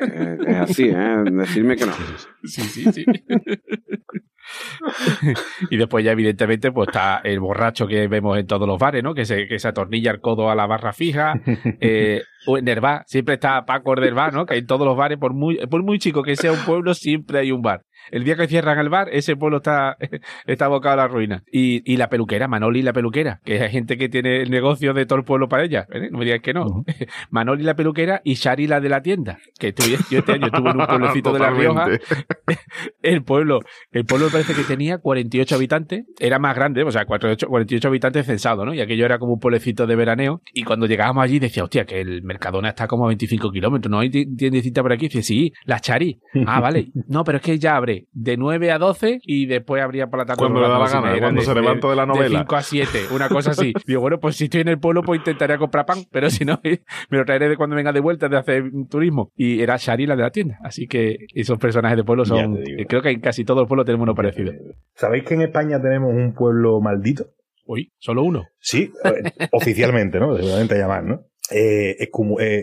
Eh, 0.00 0.36
es 0.46 0.56
así, 0.56 0.88
¿eh? 0.90 1.16
Decirme 1.24 1.76
que 1.76 1.86
no. 1.86 1.92
Sí, 2.44 2.62
sí, 2.62 2.92
sí. 2.92 3.04
y 5.70 5.76
después 5.76 6.04
ya 6.04 6.12
evidentemente 6.12 6.72
pues 6.72 6.88
está 6.88 7.20
el 7.24 7.40
borracho 7.40 7.86
que 7.86 8.08
vemos 8.08 8.38
en 8.38 8.46
todos 8.46 8.66
los 8.66 8.78
bares, 8.78 9.02
¿no? 9.02 9.14
Que 9.14 9.24
se, 9.24 9.46
que 9.46 9.58
se 9.58 9.68
atornilla 9.68 10.10
el 10.10 10.20
codo 10.20 10.50
a 10.50 10.54
la 10.54 10.66
barra 10.66 10.92
fija. 10.92 11.34
Eh, 11.80 12.22
o 12.46 12.58
en 12.58 12.64
bar, 12.80 13.02
siempre 13.06 13.34
está 13.34 13.64
Paco 13.64 13.94
bar, 13.94 14.32
¿no? 14.32 14.46
Que 14.46 14.56
en 14.56 14.66
todos 14.66 14.86
los 14.86 14.96
bares, 14.96 15.18
por 15.18 15.34
muy, 15.34 15.58
por 15.66 15.82
muy 15.82 15.98
chico 15.98 16.22
que 16.22 16.36
sea 16.36 16.52
un 16.52 16.64
pueblo, 16.64 16.94
siempre 16.94 17.40
hay 17.40 17.50
un 17.50 17.60
bar. 17.60 17.82
El 18.10 18.24
día 18.24 18.36
que 18.36 18.46
cierran 18.48 18.78
el 18.78 18.88
bar, 18.88 19.08
ese 19.12 19.36
pueblo 19.36 19.58
está, 19.58 19.96
está 20.46 20.64
abocado 20.66 20.94
a 20.94 20.96
la 20.96 21.08
ruina. 21.08 21.42
Y, 21.50 21.82
y 21.90 21.96
la 21.96 22.08
peluquera, 22.08 22.48
Manoli 22.48 22.82
la 22.82 22.92
peluquera, 22.92 23.40
que 23.44 23.60
hay 23.60 23.70
gente 23.70 23.96
que 23.96 24.08
tiene 24.08 24.42
el 24.42 24.50
negocio 24.50 24.92
de 24.94 25.06
todo 25.06 25.18
el 25.18 25.24
pueblo 25.24 25.48
para 25.48 25.64
ella. 25.64 25.86
¿eh? 25.92 26.08
No 26.10 26.18
me 26.18 26.24
digas 26.24 26.40
que 26.40 26.52
no. 26.54 26.84
Manoli 27.30 27.62
la 27.64 27.74
peluquera 27.74 28.20
y 28.24 28.34
Shari 28.34 28.66
la 28.66 28.80
de 28.80 28.88
la 28.88 29.02
tienda. 29.02 29.38
Que 29.58 29.68
estuve, 29.68 29.96
yo 30.10 30.18
este 30.20 30.32
año 30.32 30.46
estuve 30.46 30.70
en 30.70 30.80
un 30.80 30.86
pueblecito 30.86 31.32
de 31.32 31.38
La 31.38 31.50
Rioja. 31.50 31.86
El 33.02 33.22
pueblo, 33.22 33.60
el 33.92 34.04
pueblo 34.04 34.28
parece 34.30 34.54
que 34.54 34.62
tenía 34.62 34.98
48 34.98 35.54
habitantes, 35.54 36.04
era 36.18 36.38
más 36.38 36.54
grande, 36.56 36.82
o 36.82 36.90
sea, 36.90 37.04
48, 37.04 37.46
48 37.48 37.88
habitantes 37.88 38.26
censados, 38.26 38.66
¿no? 38.66 38.74
Y 38.74 38.80
aquello 38.80 39.04
era 39.04 39.18
como 39.18 39.34
un 39.34 39.38
pueblecito 39.40 39.86
de 39.86 39.94
veraneo. 39.96 40.42
Y 40.52 40.64
cuando 40.64 40.86
llegábamos 40.86 41.22
allí 41.24 41.38
decía, 41.38 41.62
hostia, 41.64 41.84
que 41.84 42.00
el 42.00 42.22
Mercadona 42.22 42.70
está 42.70 42.86
como 42.88 43.04
a 43.04 43.08
25 43.08 43.50
kilómetros, 43.52 43.90
¿no 43.90 44.00
hay 44.00 44.10
ti- 44.10 44.26
tiendecita 44.36 44.82
por 44.82 44.92
aquí? 44.92 45.06
Dice, 45.06 45.22
sí, 45.22 45.52
la 45.64 45.78
Chari. 45.80 46.18
Ah, 46.46 46.60
vale. 46.60 46.88
No, 47.08 47.22
pero 47.24 47.38
es 47.38 47.42
que 47.44 47.58
ya 47.58 47.76
abre 47.76 47.95
de 48.12 48.36
9 48.36 48.70
a 48.72 48.78
12 48.78 49.20
y 49.22 49.46
después 49.46 49.82
abría 49.82 50.06
por 50.08 50.18
la 50.20 50.26
tarde. 50.26 50.38
Cuando 50.38 50.60
le 50.60 50.68
da 50.68 50.78
la 50.78 50.88
gana, 50.88 51.00
media. 51.08 51.20
cuando 51.20 51.40
Era 51.42 51.52
se 51.54 51.60
levanta 51.60 51.88
de 51.90 51.96
la 51.96 52.06
novela. 52.06 52.38
De 52.38 52.44
5 52.44 52.56
a 52.56 52.62
7, 52.62 52.98
una 53.14 53.28
cosa 53.28 53.50
así. 53.50 53.72
Digo, 53.86 54.00
bueno, 54.00 54.18
pues 54.20 54.36
si 54.36 54.44
estoy 54.44 54.60
en 54.62 54.68
el 54.68 54.78
pueblo, 54.78 55.02
pues 55.02 55.18
intentaré 55.18 55.58
comprar 55.58 55.86
pan, 55.86 55.98
pero 56.10 56.30
si 56.30 56.44
no, 56.44 56.60
me 57.10 57.18
lo 57.18 57.24
traeré 57.24 57.48
de 57.48 57.56
cuando 57.56 57.76
venga 57.76 57.92
de 57.92 58.00
vuelta 58.00 58.28
de 58.28 58.36
hacer 58.36 58.64
turismo. 58.90 59.30
Y 59.36 59.60
era 59.60 59.76
Shari 59.76 60.06
la 60.06 60.16
de 60.16 60.22
la 60.22 60.30
tienda. 60.30 60.58
Así 60.62 60.86
que 60.86 61.16
esos 61.34 61.58
personajes 61.58 61.96
de 61.96 62.04
pueblo 62.04 62.24
son. 62.24 62.58
Creo 62.88 63.02
que 63.02 63.10
en 63.10 63.20
casi 63.20 63.44
todo 63.44 63.60
el 63.62 63.66
pueblo 63.66 63.84
tenemos 63.84 64.04
uno 64.04 64.14
parecido. 64.14 64.52
¿Sabéis 64.94 65.24
que 65.24 65.34
en 65.34 65.42
España 65.42 65.80
tenemos 65.80 66.12
un 66.14 66.34
pueblo 66.34 66.80
maldito? 66.80 67.26
Uy, 67.66 67.92
solo 67.98 68.22
uno. 68.22 68.44
Sí, 68.60 68.92
eh, 69.04 69.32
oficialmente, 69.52 70.20
¿no? 70.20 70.36
Seguramente 70.36 70.76
llamar, 70.78 71.02
¿no? 71.04 71.20
Eh, 71.50 71.96
eh, 72.00 72.08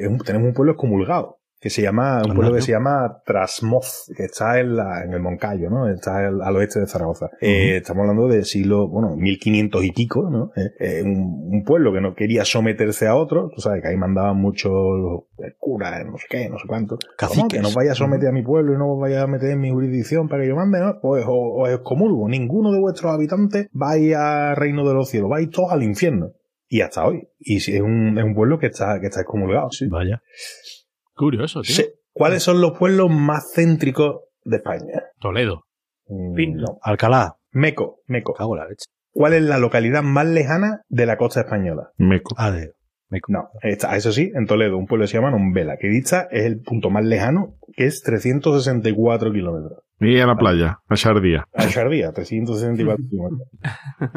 es 0.01 0.07
un- 0.07 0.19
tenemos 0.19 0.47
un 0.47 0.53
pueblo 0.53 0.73
excomulgado 0.73 1.39
que 1.63 1.69
se 1.69 1.81
llama, 1.81 2.21
un 2.27 2.35
pueblo 2.35 2.55
que 2.55 2.61
se 2.61 2.73
llama 2.73 3.21
Trasmoz, 3.25 4.11
que 4.17 4.25
está 4.25 4.59
en, 4.59 4.75
la, 4.75 5.05
en 5.05 5.13
el 5.13 5.21
Moncayo, 5.21 5.69
¿no? 5.69 5.87
Está 5.87 6.17
al, 6.17 6.41
al 6.41 6.55
oeste 6.57 6.81
de 6.81 6.87
Zaragoza. 6.87 7.29
Eh, 7.39 7.77
estamos 7.77 8.01
hablando 8.01 8.27
del 8.27 8.43
siglo, 8.43 8.89
bueno, 8.89 9.15
1500 9.15 9.81
y 9.85 9.91
pico, 9.93 10.29
¿no? 10.29 10.51
Eh, 10.57 10.71
eh, 10.77 11.03
un, 11.03 11.47
un 11.53 11.63
pueblo 11.63 11.93
que 11.93 12.01
no 12.01 12.15
quería 12.15 12.43
someterse 12.43 13.07
a 13.07 13.15
otro, 13.15 13.49
tú 13.55 13.61
sabes 13.61 13.81
que 13.81 13.87
ahí 13.87 13.95
mandaban 13.95 14.35
muchos 14.35 14.73
el 15.37 15.55
cura, 15.57 16.03
no 16.03 16.17
sé 16.17 16.25
qué, 16.29 16.49
no 16.49 16.59
sé 16.59 16.67
cuánto. 16.67 16.97
Que 17.47 17.61
no 17.61 17.71
vaya 17.73 17.93
a 17.93 17.95
someter 17.95 18.27
a 18.27 18.33
mi 18.33 18.43
pueblo 18.43 18.73
y 18.73 18.77
no 18.77 18.95
os 18.95 18.99
vaya 18.99 19.21
a 19.21 19.27
meter 19.27 19.51
en 19.51 19.61
mi 19.61 19.71
jurisdicción 19.71 20.27
para 20.27 20.43
que 20.43 20.49
yo 20.49 20.57
mande, 20.57 20.81
¿no? 20.81 20.99
Pues 21.01 21.23
os, 21.25 21.31
os 21.33 21.69
excomulgo. 21.69 22.27
Ninguno 22.27 22.73
de 22.73 22.81
vuestros 22.81 23.13
habitantes 23.13 23.69
vais 23.71 24.13
al 24.15 24.57
reino 24.57 24.85
de 24.85 24.95
los 24.95 25.07
cielos, 25.07 25.29
vais 25.29 25.49
todos 25.49 25.71
al 25.71 25.81
infierno. 25.81 26.33
Y 26.73 26.81
hasta 26.81 27.05
hoy. 27.05 27.27
Y 27.39 27.57
es 27.57 27.81
un, 27.81 28.17
es 28.17 28.23
un 28.23 28.33
pueblo 28.33 28.57
que 28.57 28.65
está, 28.65 28.99
que 28.99 29.05
está 29.05 29.21
excomulgado, 29.21 29.69
sí. 29.69 29.85
Vaya. 29.87 30.23
Curioso, 31.15 31.61
tío. 31.61 31.75
Sí. 31.75 31.85
¿Cuáles 32.11 32.43
son 32.43 32.61
los 32.61 32.77
pueblos 32.77 33.09
más 33.09 33.51
céntricos 33.55 34.21
de 34.43 34.57
España? 34.57 35.01
Toledo. 35.19 35.63
Mm, 36.07 36.55
no. 36.55 36.77
Alcalá. 36.81 37.35
Meco, 37.51 38.01
Meco. 38.07 38.33
Cago 38.33 38.55
la 38.55 38.65
leche. 38.67 38.85
¿Cuál 39.11 39.33
es 39.33 39.43
la 39.43 39.57
localidad 39.59 40.01
más 40.03 40.25
lejana 40.27 40.81
de 40.89 41.05
la 41.05 41.17
costa 41.17 41.41
española? 41.41 41.91
Meco. 41.97 42.33
Ah, 42.37 42.51
de. 42.51 42.71
Me- 43.09 43.19
No, 43.27 43.49
está, 43.61 43.95
eso 43.95 44.11
sí, 44.11 44.31
en 44.33 44.47
Toledo, 44.47 44.75
un 44.75 44.87
pueblo 44.87 45.03
que 45.03 45.07
se 45.09 45.17
llama 45.17 45.29
Nombela, 45.29 45.77
que 45.77 45.87
dista 45.87 46.27
es 46.31 46.45
el 46.45 46.61
punto 46.61 46.89
más 46.89 47.05
lejano, 47.05 47.57
que 47.75 47.85
es 47.85 48.01
364 48.01 49.31
kilómetros. 49.31 49.82
Y 49.99 50.19
a 50.19 50.27
la 50.27 50.35
playa, 50.35 50.79
a 50.87 50.95
Shardía. 50.95 51.45
A 51.53 51.67
Shardía, 51.67 52.11
364 52.11 53.05
kilómetros. 53.09 53.49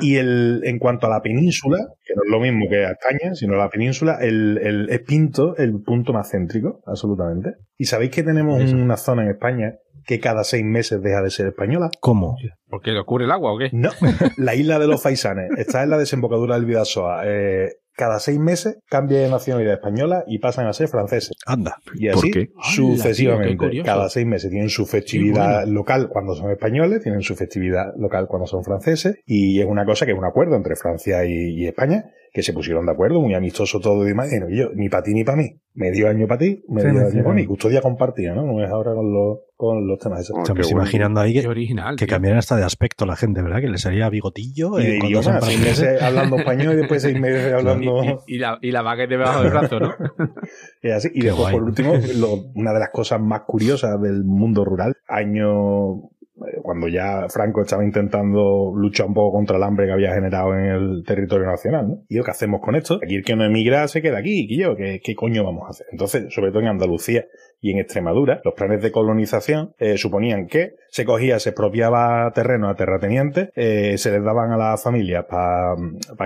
Y 0.00 0.16
el, 0.16 0.62
en 0.64 0.78
cuanto 0.78 1.06
a 1.06 1.10
la 1.10 1.20
península, 1.22 1.78
que 2.04 2.14
no 2.14 2.22
es 2.24 2.30
lo 2.30 2.40
mismo 2.40 2.68
que 2.68 2.84
a 2.84 2.92
España, 2.92 3.34
sino 3.34 3.54
la 3.54 3.68
península, 3.68 4.18
el, 4.20 4.58
el, 4.58 4.90
es 4.90 5.00
Pinto 5.00 5.56
el 5.56 5.80
punto 5.82 6.12
más 6.12 6.30
céntrico, 6.30 6.80
absolutamente. 6.86 7.54
Y 7.76 7.84
sabéis 7.84 8.10
que 8.10 8.22
tenemos 8.22 8.60
Eso. 8.60 8.76
una 8.76 8.96
zona 8.96 9.22
en 9.22 9.30
España 9.30 9.74
que 10.06 10.20
cada 10.20 10.44
seis 10.44 10.64
meses 10.64 11.02
deja 11.02 11.20
de 11.20 11.30
ser 11.30 11.48
española? 11.48 11.90
¿Cómo? 12.00 12.36
¿Por 12.68 12.80
qué 12.80 12.92
le 12.92 13.00
ocurre 13.00 13.24
el 13.24 13.32
agua 13.32 13.52
o 13.52 13.58
qué? 13.58 13.70
No, 13.72 13.90
la 14.36 14.54
isla 14.54 14.78
de 14.78 14.86
los 14.86 15.02
Faisanes 15.02 15.50
está 15.58 15.82
en 15.82 15.90
la 15.90 15.98
desembocadura 15.98 16.54
del 16.54 16.64
Vidasoa. 16.64 17.22
Eh, 17.26 17.72
cada 17.96 18.20
seis 18.20 18.38
meses 18.38 18.78
cambia 18.88 19.20
de 19.20 19.28
nacionalidad 19.28 19.74
española 19.74 20.24
y 20.26 20.38
pasan 20.38 20.66
a 20.66 20.72
ser 20.72 20.88
franceses. 20.88 21.32
Anda. 21.46 21.78
Y 21.94 22.08
así 22.08 22.30
¿Por 22.30 22.30
qué? 22.30 22.50
sucesivamente. 22.62 23.68
Tío, 23.70 23.84
cada 23.84 24.08
seis 24.08 24.26
meses 24.26 24.50
tienen 24.50 24.68
su 24.68 24.86
festividad 24.86 25.66
local 25.66 26.08
cuando 26.08 26.34
son 26.34 26.50
españoles, 26.50 27.02
tienen 27.02 27.22
su 27.22 27.34
festividad 27.34 27.94
local 27.96 28.26
cuando 28.28 28.46
son 28.46 28.62
franceses, 28.62 29.18
y 29.26 29.60
es 29.60 29.66
una 29.66 29.84
cosa 29.84 30.06
que 30.06 30.12
es 30.12 30.18
un 30.18 30.24
acuerdo 30.24 30.56
entre 30.56 30.76
Francia 30.76 31.24
y, 31.24 31.62
y 31.62 31.66
España, 31.66 32.12
que 32.36 32.42
se 32.42 32.52
pusieron 32.52 32.84
de 32.84 32.92
acuerdo, 32.92 33.18
muy 33.22 33.32
amistoso 33.32 33.80
todo 33.80 34.04
y 34.04 34.08
demás. 34.08 34.30
Y 34.30 34.38
no, 34.38 34.50
yo, 34.50 34.68
ni 34.74 34.90
para 34.90 35.02
ti 35.04 35.14
ni 35.14 35.24
para 35.24 35.38
mí. 35.38 35.58
Medio 35.72 36.06
año 36.10 36.26
para 36.26 36.38
ti, 36.40 36.62
medio 36.68 36.90
Sí, 36.90 36.96
año 36.98 37.10
sí, 37.10 37.22
para 37.22 37.34
mí. 37.34 37.46
Custodia 37.46 37.80
compartida, 37.80 38.34
¿no? 38.34 38.44
No 38.44 38.62
es 38.62 38.70
ahora 38.70 38.92
con 38.94 39.10
los, 39.10 39.38
con 39.56 39.88
los 39.88 39.98
temas 39.98 40.20
esos. 40.20 40.36
Oh, 40.36 40.42
Estamos 40.42 40.66
bueno. 40.66 40.82
imaginando 40.82 41.20
ahí 41.20 41.32
que, 41.40 41.48
original. 41.48 41.96
que 41.96 42.06
cambiaran 42.06 42.38
hasta 42.38 42.56
de 42.56 42.64
aspecto 42.64 43.06
la 43.06 43.16
gente, 43.16 43.40
¿verdad? 43.40 43.60
Que 43.62 43.68
le 43.68 43.78
salía 43.78 44.10
bigotillo. 44.10 44.78
Y 44.78 44.82
eh, 44.82 44.86
de 44.92 44.98
son 45.00 45.08
idioma, 45.08 45.40
seis 45.40 45.60
meses 45.60 46.02
hablando 46.02 46.36
español 46.36 46.74
y 46.74 46.76
después 46.76 47.00
seis 47.00 47.18
meses 47.18 47.52
hablando... 47.54 48.04
Y, 48.04 48.08
y- 48.08 48.36
y 48.36 48.38
la, 48.38 48.58
y 48.60 48.70
la 48.70 48.82
baguette 48.82 49.08
debajo 49.10 49.42
del 49.42 49.50
brazo, 49.52 49.80
¿no? 49.80 49.94
Es 50.82 50.92
así. 50.92 51.08
Y 51.14 51.20
Qué 51.20 51.26
después, 51.28 51.40
guay. 51.48 51.54
por 51.54 51.62
último, 51.64 51.94
lo- 52.18 52.44
una 52.54 52.74
de 52.74 52.80
las 52.80 52.90
cosas 52.90 53.18
más 53.18 53.40
curiosas 53.46 53.98
del 54.02 54.24
mundo 54.24 54.62
rural, 54.62 54.94
año 55.08 55.94
eh, 55.96 56.00
cuando 56.62 56.88
ya 56.88 57.26
Franco 57.28 57.62
estaba 57.62 57.84
intentando 57.84 58.72
luchar 58.74 59.06
un 59.06 59.14
poco 59.14 59.36
contra 59.36 59.56
el 59.56 59.62
hambre 59.62 59.86
que 59.86 59.92
había 59.92 60.12
generado 60.12 60.54
en 60.54 60.64
el 60.66 61.04
territorio 61.06 61.46
nacional, 61.46 61.88
¿no? 61.88 62.04
Y 62.08 62.16
lo 62.16 62.24
que 62.24 62.30
hacemos 62.30 62.60
con 62.60 62.76
esto, 62.76 62.98
aquí 63.02 63.16
el 63.16 63.24
que 63.24 63.36
no 63.36 63.44
emigra 63.44 63.88
se 63.88 64.02
queda 64.02 64.18
aquí, 64.18 64.46
y 64.48 64.60
yo, 64.60 64.76
¿qué, 64.76 65.00
qué 65.02 65.14
coño 65.14 65.44
vamos 65.44 65.64
a 65.66 65.70
hacer? 65.70 65.86
Entonces, 65.90 66.32
sobre 66.34 66.50
todo 66.50 66.60
en 66.60 66.68
Andalucía 66.68 67.26
y 67.60 67.72
en 67.72 67.78
Extremadura, 67.78 68.40
los 68.44 68.54
planes 68.54 68.82
de 68.82 68.92
colonización 68.92 69.74
eh, 69.78 69.96
suponían 69.96 70.46
que 70.46 70.74
se 70.96 71.04
cogía, 71.04 71.38
se 71.38 71.50
expropiaba 71.50 72.30
terreno 72.34 72.70
a 72.70 72.74
terratenientes, 72.74 73.50
eh, 73.54 73.98
se 73.98 74.10
les 74.10 74.24
daban 74.24 74.50
a 74.50 74.56
las 74.56 74.82
familias 74.82 75.26
para 75.28 75.76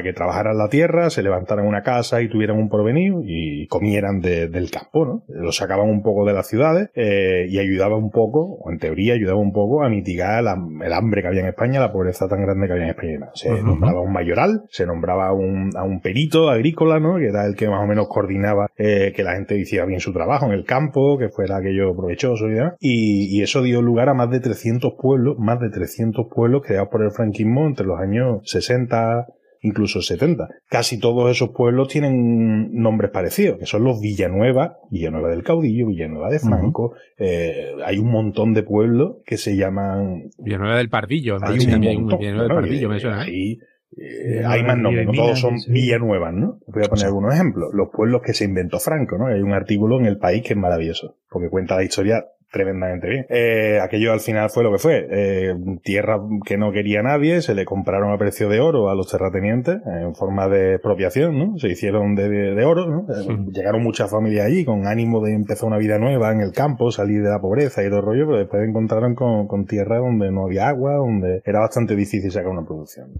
que 0.04 0.12
trabajaran 0.12 0.56
la 0.56 0.68
tierra, 0.68 1.10
se 1.10 1.24
levantaran 1.24 1.66
una 1.66 1.82
casa 1.82 2.22
y 2.22 2.28
tuvieran 2.28 2.56
un 2.56 2.68
porvenir 2.68 3.14
y 3.24 3.66
comieran 3.66 4.20
de- 4.20 4.46
del 4.46 4.70
campo, 4.70 5.04
¿no? 5.04 5.22
Lo 5.26 5.50
sacaban 5.50 5.88
un 5.90 6.02
poco 6.04 6.24
de 6.24 6.34
las 6.34 6.46
ciudades 6.46 6.90
eh, 6.94 7.46
y 7.48 7.58
ayudaba 7.58 7.96
un 7.96 8.12
poco, 8.12 8.44
o 8.62 8.70
en 8.70 8.78
teoría 8.78 9.14
ayudaba 9.14 9.40
un 9.40 9.52
poco 9.52 9.82
a 9.82 9.88
mitigar 9.88 10.44
la- 10.44 10.56
el 10.84 10.92
hambre 10.92 11.22
que 11.22 11.26
había 11.28 11.40
en 11.40 11.48
España, 11.48 11.80
la 11.80 11.90
pobreza 11.92 12.28
tan 12.28 12.40
grande 12.42 12.68
que 12.68 12.72
había 12.72 12.84
en 12.84 12.90
España. 12.90 13.30
Se 13.34 13.50
Ujú. 13.52 13.66
nombraba 13.66 14.00
un 14.02 14.12
mayoral, 14.12 14.62
se 14.70 14.86
nombraba 14.86 15.32
un, 15.32 15.70
a 15.76 15.82
un 15.82 16.00
perito 16.00 16.48
agrícola, 16.48 17.00
¿no? 17.00 17.16
Que 17.16 17.26
era 17.26 17.44
el 17.44 17.56
que 17.56 17.68
más 17.68 17.82
o 17.82 17.88
menos 17.88 18.06
coordinaba 18.06 18.68
eh, 18.78 19.12
que 19.16 19.24
la 19.24 19.32
gente 19.34 19.58
hiciera 19.58 19.84
bien 19.84 19.98
su 19.98 20.12
trabajo 20.12 20.46
en 20.46 20.52
el 20.52 20.64
campo, 20.64 21.18
que 21.18 21.28
fuera 21.28 21.56
aquello 21.56 21.92
provechoso 21.96 22.46
y 22.46 22.52
demás. 22.52 22.74
Y, 22.78 23.36
y 23.36 23.42
eso 23.42 23.62
dio 23.62 23.82
lugar 23.82 24.08
a 24.08 24.14
más 24.14 24.30
de 24.30 24.38
300 24.38 24.59
pueblos, 24.98 25.38
más 25.38 25.60
de 25.60 25.70
300 25.70 26.26
pueblos 26.32 26.62
creados 26.64 26.88
por 26.88 27.02
el 27.02 27.10
franquismo 27.10 27.66
entre 27.66 27.86
los 27.86 27.98
años 27.98 28.40
60, 28.44 29.26
incluso 29.62 30.02
70. 30.02 30.48
Casi 30.68 30.98
todos 30.98 31.30
esos 31.30 31.50
pueblos 31.50 31.88
tienen 31.88 32.72
nombres 32.74 33.10
parecidos, 33.10 33.58
que 33.58 33.66
son 33.66 33.84
los 33.84 34.00
Villanueva, 34.00 34.78
Villanueva 34.90 35.28
del 35.30 35.42
Caudillo, 35.42 35.88
Villanueva 35.88 36.30
de 36.30 36.38
Franco. 36.38 36.94
Eh, 37.18 37.72
hay 37.84 37.98
un 37.98 38.10
montón 38.10 38.54
de 38.54 38.62
pueblos 38.62 39.16
que 39.24 39.36
se 39.36 39.56
llaman... 39.56 40.30
Villanueva 40.38 40.78
del 40.78 40.88
Pardillo. 40.88 41.36
Hay 41.42 41.58
un 41.58 41.74
un 41.74 41.80
Villanueva 41.80 42.42
del. 42.42 42.48
Pardillo, 42.48 42.88
me 42.88 43.00
suena. 43.00 43.22
¿eh? 43.22 43.26
ahí, 43.26 43.58
eh, 43.96 44.42
hay 44.46 44.62
más 44.62 44.78
nombres, 44.78 45.06
no 45.06 45.12
todos 45.12 45.40
son 45.40 45.58
sí. 45.58 45.70
Villanuevas, 45.70 46.32
¿no? 46.32 46.58
Voy 46.66 46.84
a 46.84 46.88
poner 46.88 47.06
algunos 47.06 47.34
ejemplos. 47.34 47.70
Los 47.74 47.88
pueblos 47.90 48.22
que 48.24 48.34
se 48.34 48.44
inventó 48.44 48.78
Franco, 48.78 49.18
¿no? 49.18 49.26
Hay 49.26 49.40
un 49.40 49.52
artículo 49.52 49.98
en 49.98 50.06
El 50.06 50.18
País 50.18 50.42
que 50.42 50.54
es 50.54 50.58
maravilloso, 50.58 51.16
porque 51.28 51.48
cuenta 51.48 51.76
la 51.76 51.82
historia 51.84 52.24
tremendamente 52.50 53.08
bien. 53.08 53.26
Eh, 53.28 53.78
aquello 53.82 54.12
al 54.12 54.20
final 54.20 54.50
fue 54.50 54.62
lo 54.64 54.72
que 54.72 54.78
fue. 54.78 55.06
Eh, 55.10 55.54
tierra 55.82 56.20
que 56.44 56.56
no 56.56 56.72
quería 56.72 57.02
nadie, 57.02 57.42
se 57.42 57.54
le 57.54 57.64
compraron 57.64 58.12
a 58.12 58.18
precio 58.18 58.48
de 58.48 58.60
oro 58.60 58.88
a 58.90 58.94
los 58.94 59.10
terratenientes 59.10 59.76
en 59.86 60.14
forma 60.14 60.48
de 60.48 60.74
expropiación, 60.74 61.38
¿no? 61.38 61.58
Se 61.58 61.68
hicieron 61.68 62.14
de, 62.14 62.28
de- 62.28 62.54
de 62.54 62.64
oro, 62.64 62.86
¿no? 62.86 63.06
Eh, 63.14 63.38
Llegaron 63.52 63.82
muchas 63.82 64.10
familias 64.10 64.46
allí 64.46 64.64
con 64.64 64.86
ánimo 64.86 65.24
de 65.24 65.32
empezar 65.34 65.68
una 65.68 65.78
vida 65.78 65.98
nueva 65.98 66.32
en 66.32 66.40
el 66.40 66.52
campo, 66.52 66.90
salir 66.90 67.22
de 67.22 67.30
la 67.30 67.40
pobreza 67.40 67.82
y 67.82 67.88
todo 67.88 68.00
el 68.00 68.04
rollo, 68.06 68.26
pero 68.26 68.38
después 68.38 68.68
encontraron 68.68 69.14
con, 69.14 69.46
con 69.46 69.66
tierra 69.66 69.98
donde 69.98 70.30
no 70.30 70.44
había 70.46 70.68
agua, 70.68 70.94
donde 70.94 71.42
era 71.44 71.60
bastante 71.60 71.94
difícil 71.96 72.30
sacar 72.30 72.50
una 72.50 72.64
producción. 72.66 73.10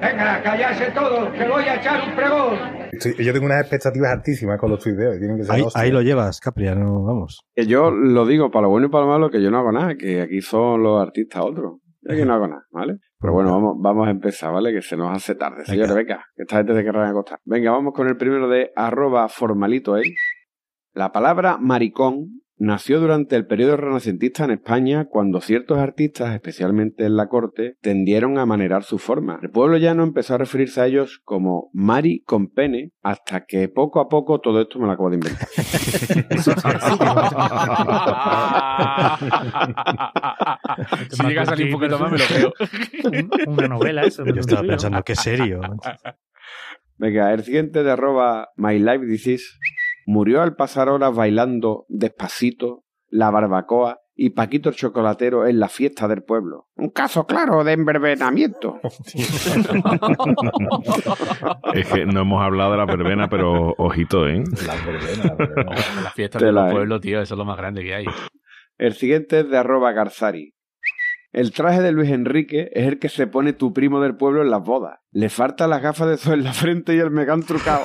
Venga, 0.00 0.42
callarse 0.42 0.90
todos, 0.92 1.30
que 1.32 1.48
voy 1.48 1.64
a 1.64 1.76
echar 1.76 2.08
un 2.08 2.14
pregón. 2.14 2.58
Estoy- 2.92 3.24
yo 3.24 3.32
tengo 3.32 3.46
unas 3.46 3.60
expectativas 3.62 4.12
altísimas 4.12 4.58
con 4.60 4.70
los 4.70 4.82
tuiteos. 4.82 5.18
Tienen 5.18 5.38
que 5.38 5.44
ser 5.44 5.64
Ahí, 5.74 5.90
lo 5.90 6.02
llevas, 6.02 6.38
Capriano, 6.40 7.02
vamos. 7.02 7.40
Que 7.54 7.66
yo 7.66 7.90
lo 7.90 8.26
digo 8.26 8.50
para 8.50 8.64
lo 8.64 8.70
bueno 8.70 8.86
y 8.86 8.90
para 8.90 9.04
lo 9.06 9.10
malo, 9.12 9.30
que 9.30 9.42
yo 9.42 9.50
no 9.50 9.58
hago 9.58 9.72
nada, 9.72 9.94
que 9.96 10.20
aquí 10.20 10.40
son 10.42 10.82
los 10.82 11.00
artistas 11.02 11.42
otros. 11.42 11.78
Yo 12.02 12.12
aquí 12.14 12.24
no 12.24 12.34
hago 12.34 12.46
nada, 12.46 12.62
¿vale? 12.70 12.98
Pero 13.18 13.32
bueno, 13.32 13.50
vamos, 13.52 13.76
vamos 13.80 14.06
a 14.06 14.10
empezar, 14.10 14.52
¿vale? 14.52 14.72
Que 14.72 14.82
se 14.82 14.96
nos 14.96 15.10
hace 15.16 15.34
tarde, 15.34 15.64
señores, 15.64 15.94
venga, 15.94 16.24
que 16.36 16.42
esta 16.42 16.58
gente 16.58 16.74
se 16.74 16.84
querrá 16.84 17.08
acostar. 17.08 17.38
Venga, 17.44 17.70
vamos 17.72 17.94
con 17.94 18.06
el 18.06 18.16
primero 18.16 18.48
de 18.48 18.70
arroba 18.76 19.28
formalito, 19.28 19.96
¿eh? 19.96 20.02
La 20.92 21.10
palabra 21.10 21.56
maricón 21.58 22.42
nació 22.58 23.00
durante 23.00 23.36
el 23.36 23.46
periodo 23.46 23.76
renacentista 23.76 24.44
en 24.44 24.52
España 24.52 25.06
cuando 25.10 25.40
ciertos 25.40 25.78
artistas, 25.78 26.34
especialmente 26.34 27.04
en 27.04 27.16
la 27.16 27.28
corte, 27.28 27.76
tendieron 27.80 28.38
a 28.38 28.46
manerar 28.46 28.82
su 28.84 28.98
forma. 28.98 29.38
El 29.42 29.50
pueblo 29.50 29.76
llano 29.76 30.02
empezó 30.04 30.34
a 30.34 30.38
referirse 30.38 30.80
a 30.80 30.86
ellos 30.86 31.20
como 31.24 31.70
mari 31.72 32.22
con 32.24 32.48
pene 32.48 32.92
hasta 33.02 33.44
que 33.44 33.68
poco 33.68 34.00
a 34.00 34.08
poco 34.08 34.40
todo 34.40 34.60
esto 34.62 34.78
me 34.78 34.86
lo 34.86 34.92
acabo 34.92 35.10
de 35.10 35.16
inventar. 35.16 35.46
si 41.10 41.22
llega 41.26 41.42
a 41.42 41.46
salir 41.46 41.66
un 41.66 41.72
poquito 41.80 41.98
más, 41.98 42.12
me 42.12 42.18
lo 42.18 42.24
creo. 42.24 42.52
Un- 43.46 43.52
Una 43.58 43.68
novela, 43.68 44.02
eso. 44.04 44.24
Yo 44.24 44.40
estaba 44.40 44.62
pensando, 44.62 45.02
qué 45.02 45.14
serio. 45.14 45.60
Venga, 46.98 47.32
el 47.34 47.44
siguiente 47.44 47.82
de 47.82 47.90
arroba 47.90 48.48
My 48.56 48.78
Life 48.78 49.04
Disease 49.04 49.44
murió 50.06 50.40
al 50.40 50.54
pasar 50.56 50.88
horas 50.88 51.14
bailando 51.14 51.84
despacito, 51.88 52.84
la 53.08 53.30
barbacoa 53.30 53.98
y 54.18 54.30
Paquito 54.30 54.70
el 54.70 54.74
chocolatero 54.76 55.46
en 55.46 55.60
la 55.60 55.68
fiesta 55.68 56.08
del 56.08 56.22
pueblo. 56.22 56.68
Un 56.76 56.88
caso 56.88 57.26
claro 57.26 57.62
de 57.64 57.72
enverbenamiento. 57.72 58.80
Es 61.74 61.86
que 61.92 62.06
no 62.06 62.20
hemos 62.22 62.42
hablado 62.42 62.72
de 62.72 62.78
la 62.78 62.86
verbena, 62.86 63.28
pero 63.28 63.74
ojito, 63.76 64.26
¿eh? 64.26 64.42
Las 66.02 66.14
fiestas 66.14 66.40
Te 66.40 66.46
de 66.46 66.52
la- 66.52 66.62
los 66.64 66.72
pueblos, 66.72 67.00
tío, 67.00 67.20
eso 67.20 67.34
es 67.34 67.38
lo 67.38 67.44
más 67.44 67.56
grande 67.58 67.82
que 67.82 67.94
hay. 67.94 68.06
El 68.78 68.94
siguiente 68.94 69.40
es 69.40 69.50
de 69.50 69.58
arroba 69.58 69.92
Garzari. 69.92 70.54
El 71.36 71.52
traje 71.52 71.82
de 71.82 71.92
Luis 71.92 72.10
Enrique 72.10 72.70
es 72.72 72.86
el 72.86 72.98
que 72.98 73.10
se 73.10 73.26
pone 73.26 73.52
tu 73.52 73.74
primo 73.74 74.00
del 74.00 74.16
pueblo 74.16 74.40
en 74.40 74.48
las 74.50 74.62
bodas. 74.62 75.00
Le 75.12 75.28
faltan 75.28 75.68
las 75.68 75.82
gafas 75.82 76.08
de 76.08 76.16
sol 76.16 76.38
en 76.38 76.44
la 76.44 76.54
frente 76.54 76.94
y 76.94 76.98
el 76.98 77.10
megán 77.10 77.42
trucado. 77.42 77.84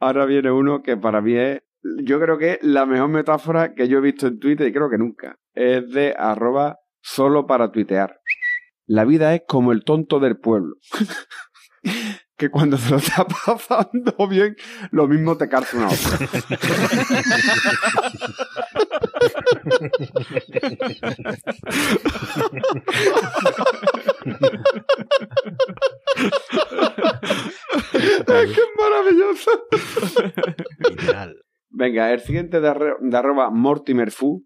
Ahora 0.00 0.24
viene 0.24 0.50
uno 0.50 0.82
que 0.82 0.96
para 0.96 1.20
mí 1.20 1.36
es, 1.36 1.60
yo 1.82 2.18
creo 2.18 2.38
que 2.38 2.52
es 2.52 2.60
la 2.62 2.86
mejor 2.86 3.10
metáfora 3.10 3.74
que 3.74 3.88
yo 3.88 3.98
he 3.98 4.00
visto 4.00 4.26
en 4.26 4.38
Twitter 4.38 4.68
y 4.68 4.72
creo 4.72 4.88
que 4.88 4.96
nunca. 4.96 5.38
Es 5.52 5.90
de 5.90 6.14
arroba 6.16 6.78
solo 7.02 7.46
para 7.46 7.70
tuitear. 7.70 8.20
La 8.86 9.04
vida 9.04 9.34
es 9.34 9.42
como 9.46 9.70
el 9.70 9.84
tonto 9.84 10.18
del 10.18 10.38
pueblo. 10.38 10.76
Que 12.42 12.50
cuando 12.50 12.76
se 12.76 12.90
lo 12.90 12.96
está 12.96 13.24
pasando 13.46 14.26
bien, 14.26 14.56
lo 14.90 15.06
mismo 15.06 15.36
te 15.36 15.48
calza 15.48 15.76
una 15.76 15.86
otra. 15.86 16.18
¡Qué 28.26 28.62
maravilloso! 28.78 29.50
Venga, 31.70 32.12
el 32.12 32.20
siguiente 32.20 32.60
de, 32.60 32.68
arro- 32.68 32.98
de 33.00 33.16
arroba 33.16 33.50
Mortimer 33.50 34.10
Fu. 34.10 34.44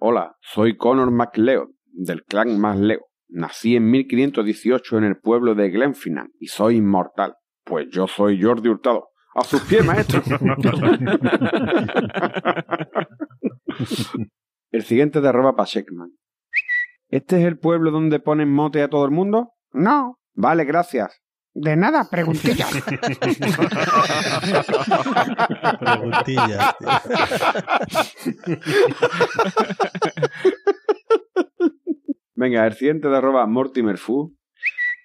Hola, 0.00 0.36
soy 0.40 0.76
Conor 0.76 1.10
MacLeod, 1.10 1.68
del 1.92 2.24
clan 2.24 2.58
MacLeod. 2.58 3.00
Nací 3.32 3.76
en 3.76 3.90
1518 3.90 4.98
en 4.98 5.04
el 5.04 5.16
pueblo 5.16 5.54
de 5.54 5.70
Glenfinnan 5.70 6.32
y 6.38 6.48
soy 6.48 6.76
inmortal. 6.76 7.36
Pues 7.64 7.86
yo 7.90 8.06
soy 8.06 8.42
Jordi 8.42 8.68
Hurtado. 8.68 9.08
A 9.34 9.44
sus 9.44 9.62
pies, 9.62 9.82
maestro. 9.84 10.22
el 14.72 14.82
siguiente 14.82 15.20
de 15.20 15.28
arroba 15.28 15.54
Pachekman. 15.54 16.10
¿Este 17.08 17.40
es 17.40 17.46
el 17.46 17.58
pueblo 17.58 17.90
donde 17.90 18.20
ponen 18.20 18.50
mote 18.52 18.82
a 18.82 18.88
todo 18.88 19.04
el 19.04 19.10
mundo? 19.10 19.52
No. 19.72 20.18
Vale, 20.34 20.64
gracias. 20.64 21.20
De 21.52 21.76
nada, 21.76 22.08
preguntillas. 22.08 22.70
Preguntillas, 25.80 26.74
Venga, 32.40 32.66
el 32.66 32.72
siguiente 32.72 33.06
de 33.08 33.18
arroba 33.18 33.46
Mortimer 33.46 33.98
Fu. 33.98 34.34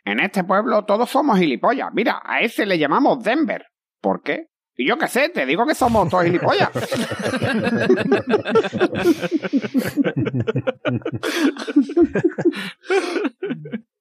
En 0.05 0.21
este 0.21 0.45
pueblo 0.45 0.85
todos 0.85 1.09
somos 1.09 1.37
gilipollas. 1.37 1.89
Mira, 1.93 2.21
a 2.23 2.39
ese 2.39 2.65
le 2.65 2.79
llamamos 2.79 3.21
Denver. 3.25 3.65
¿Por 3.99 4.21
qué? 4.21 4.47
Y 4.77 4.87
yo 4.87 4.97
qué 4.97 5.09
sé, 5.09 5.27
te 5.27 5.45
digo 5.45 5.65
que 5.65 5.75
somos 5.75 6.07
todos 6.07 6.23
gilipollas. 6.23 6.69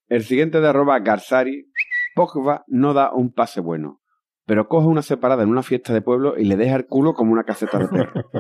El 0.07 0.23
siguiente 0.23 0.61
de 0.61 0.69
arroba 0.69 1.01
Garzari. 1.01 1.73
Pogba 2.15 2.63
no 2.69 2.95
da 2.95 3.13
un 3.13 3.33
pase 3.33 3.61
bueno, 3.61 4.01
pero 4.47 4.69
coge 4.69 4.87
una 4.87 5.03
separada 5.03 5.43
en 5.43 5.49
una 5.49 5.65
fiesta 5.65 5.93
de 5.93 6.03
pueblo 6.03 6.39
y 6.39 6.45
le 6.45 6.55
deja 6.55 6.77
el 6.77 6.87
culo 6.87 7.15
como 7.15 7.33
una 7.33 7.43
caseta 7.43 7.81
de 7.81 7.89
perro. 7.89 8.13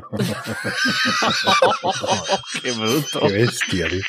Qué 2.62 2.70
bruto. 2.70 3.18
Qué 3.26 3.32
bestia, 3.32 3.88
tío. 3.88 4.02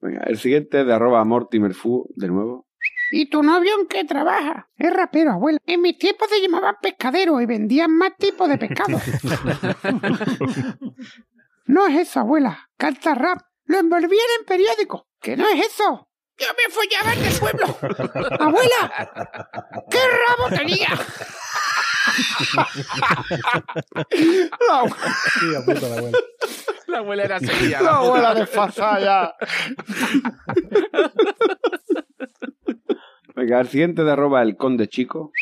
Venga, 0.00 0.22
el 0.26 0.38
siguiente 0.38 0.84
de 0.84 0.92
arroba 0.92 1.24
Mortimer 1.24 1.74
Fu, 1.74 2.06
de 2.16 2.28
nuevo. 2.28 2.66
¿Y 3.10 3.30
tu 3.30 3.42
novio 3.42 3.78
en 3.80 3.86
qué 3.86 4.04
trabaja? 4.04 4.68
Es 4.76 4.92
rapero, 4.92 5.32
abuela. 5.32 5.58
En 5.64 5.80
mis 5.80 5.96
tiempos 5.98 6.28
se 6.28 6.40
llamaban 6.40 6.74
pescadero 6.82 7.40
y 7.40 7.46
vendían 7.46 7.96
más 7.96 8.16
tipos 8.16 8.48
de 8.48 8.58
pescado. 8.58 9.00
no 11.66 11.86
es 11.86 12.08
eso, 12.08 12.20
abuela. 12.20 12.68
Canta 12.76 13.14
rap. 13.14 13.38
Lo 13.64 13.78
envolvían 13.78 14.26
en 14.40 14.46
periódico. 14.46 15.08
¿Que 15.20 15.36
no 15.36 15.48
es 15.48 15.66
eso? 15.66 16.08
Yo 16.38 16.46
me 16.48 16.72
follaba 16.72 17.12
en 17.14 17.24
el 17.24 17.38
pueblo. 17.38 17.66
¡Abuela! 18.38 19.10
¡Qué 19.90 19.98
rabo 19.98 20.48
tenía! 20.56 20.88
La, 25.52 25.64
puta, 25.64 25.88
la 25.88 25.96
abuela. 25.96 26.18
La 26.88 26.98
abuela 26.98 27.24
era 27.24 27.40
seria. 27.40 27.80
la 27.82 27.96
abuela 27.96 28.34
desfasada 28.34 29.00
ya. 29.00 29.34
Venga, 33.34 33.60
el 33.60 33.68
siguiente 33.68 34.04
de 34.04 34.12
arroba 34.12 34.42
el 34.42 34.56
conde 34.56 34.88
chico. 34.88 35.32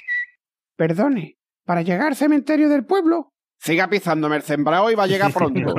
Perdone, 0.76 1.38
para 1.64 1.82
llegar 1.82 2.09
al 2.09 2.16
cementerio 2.16 2.68
del 2.68 2.84
pueblo, 2.84 3.32
siga 3.59 3.88
pisándome 3.88 4.36
el 4.36 4.42
sembrado 4.42 4.90
y 4.90 4.95
va 4.95 5.05
a 5.05 5.07
llegar 5.07 5.32
pronto. 5.32 5.74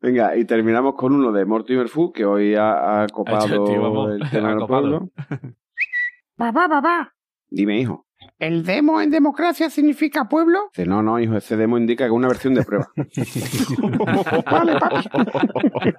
Venga, 0.00 0.36
y 0.36 0.44
terminamos 0.44 0.94
con 0.94 1.12
uno 1.12 1.32
de 1.32 1.44
Mortimer 1.44 1.88
Fu, 1.88 2.12
que 2.12 2.24
hoy 2.24 2.54
ha, 2.54 3.02
ha 3.02 3.06
copado 3.08 3.64
tío, 3.64 4.08
el 4.12 4.30
tema 4.30 4.50
del 4.54 4.66
pueblo. 4.66 5.10
papá, 6.36 6.68
papá, 6.68 7.14
Dime, 7.50 7.80
hijo. 7.80 8.07
¿El 8.38 8.64
demo 8.64 9.00
en 9.00 9.10
democracia 9.10 9.70
significa 9.70 10.28
pueblo? 10.28 10.68
Dice, 10.72 10.86
no, 10.88 11.02
no, 11.02 11.18
hijo, 11.18 11.36
ese 11.36 11.56
demo 11.56 11.78
indica 11.78 12.04
que 12.04 12.08
es 12.08 12.12
una 12.14 12.28
versión 12.28 12.54
de 12.54 12.64
prueba. 12.64 12.88
Vale, 14.50 14.78
papi. 14.78 15.08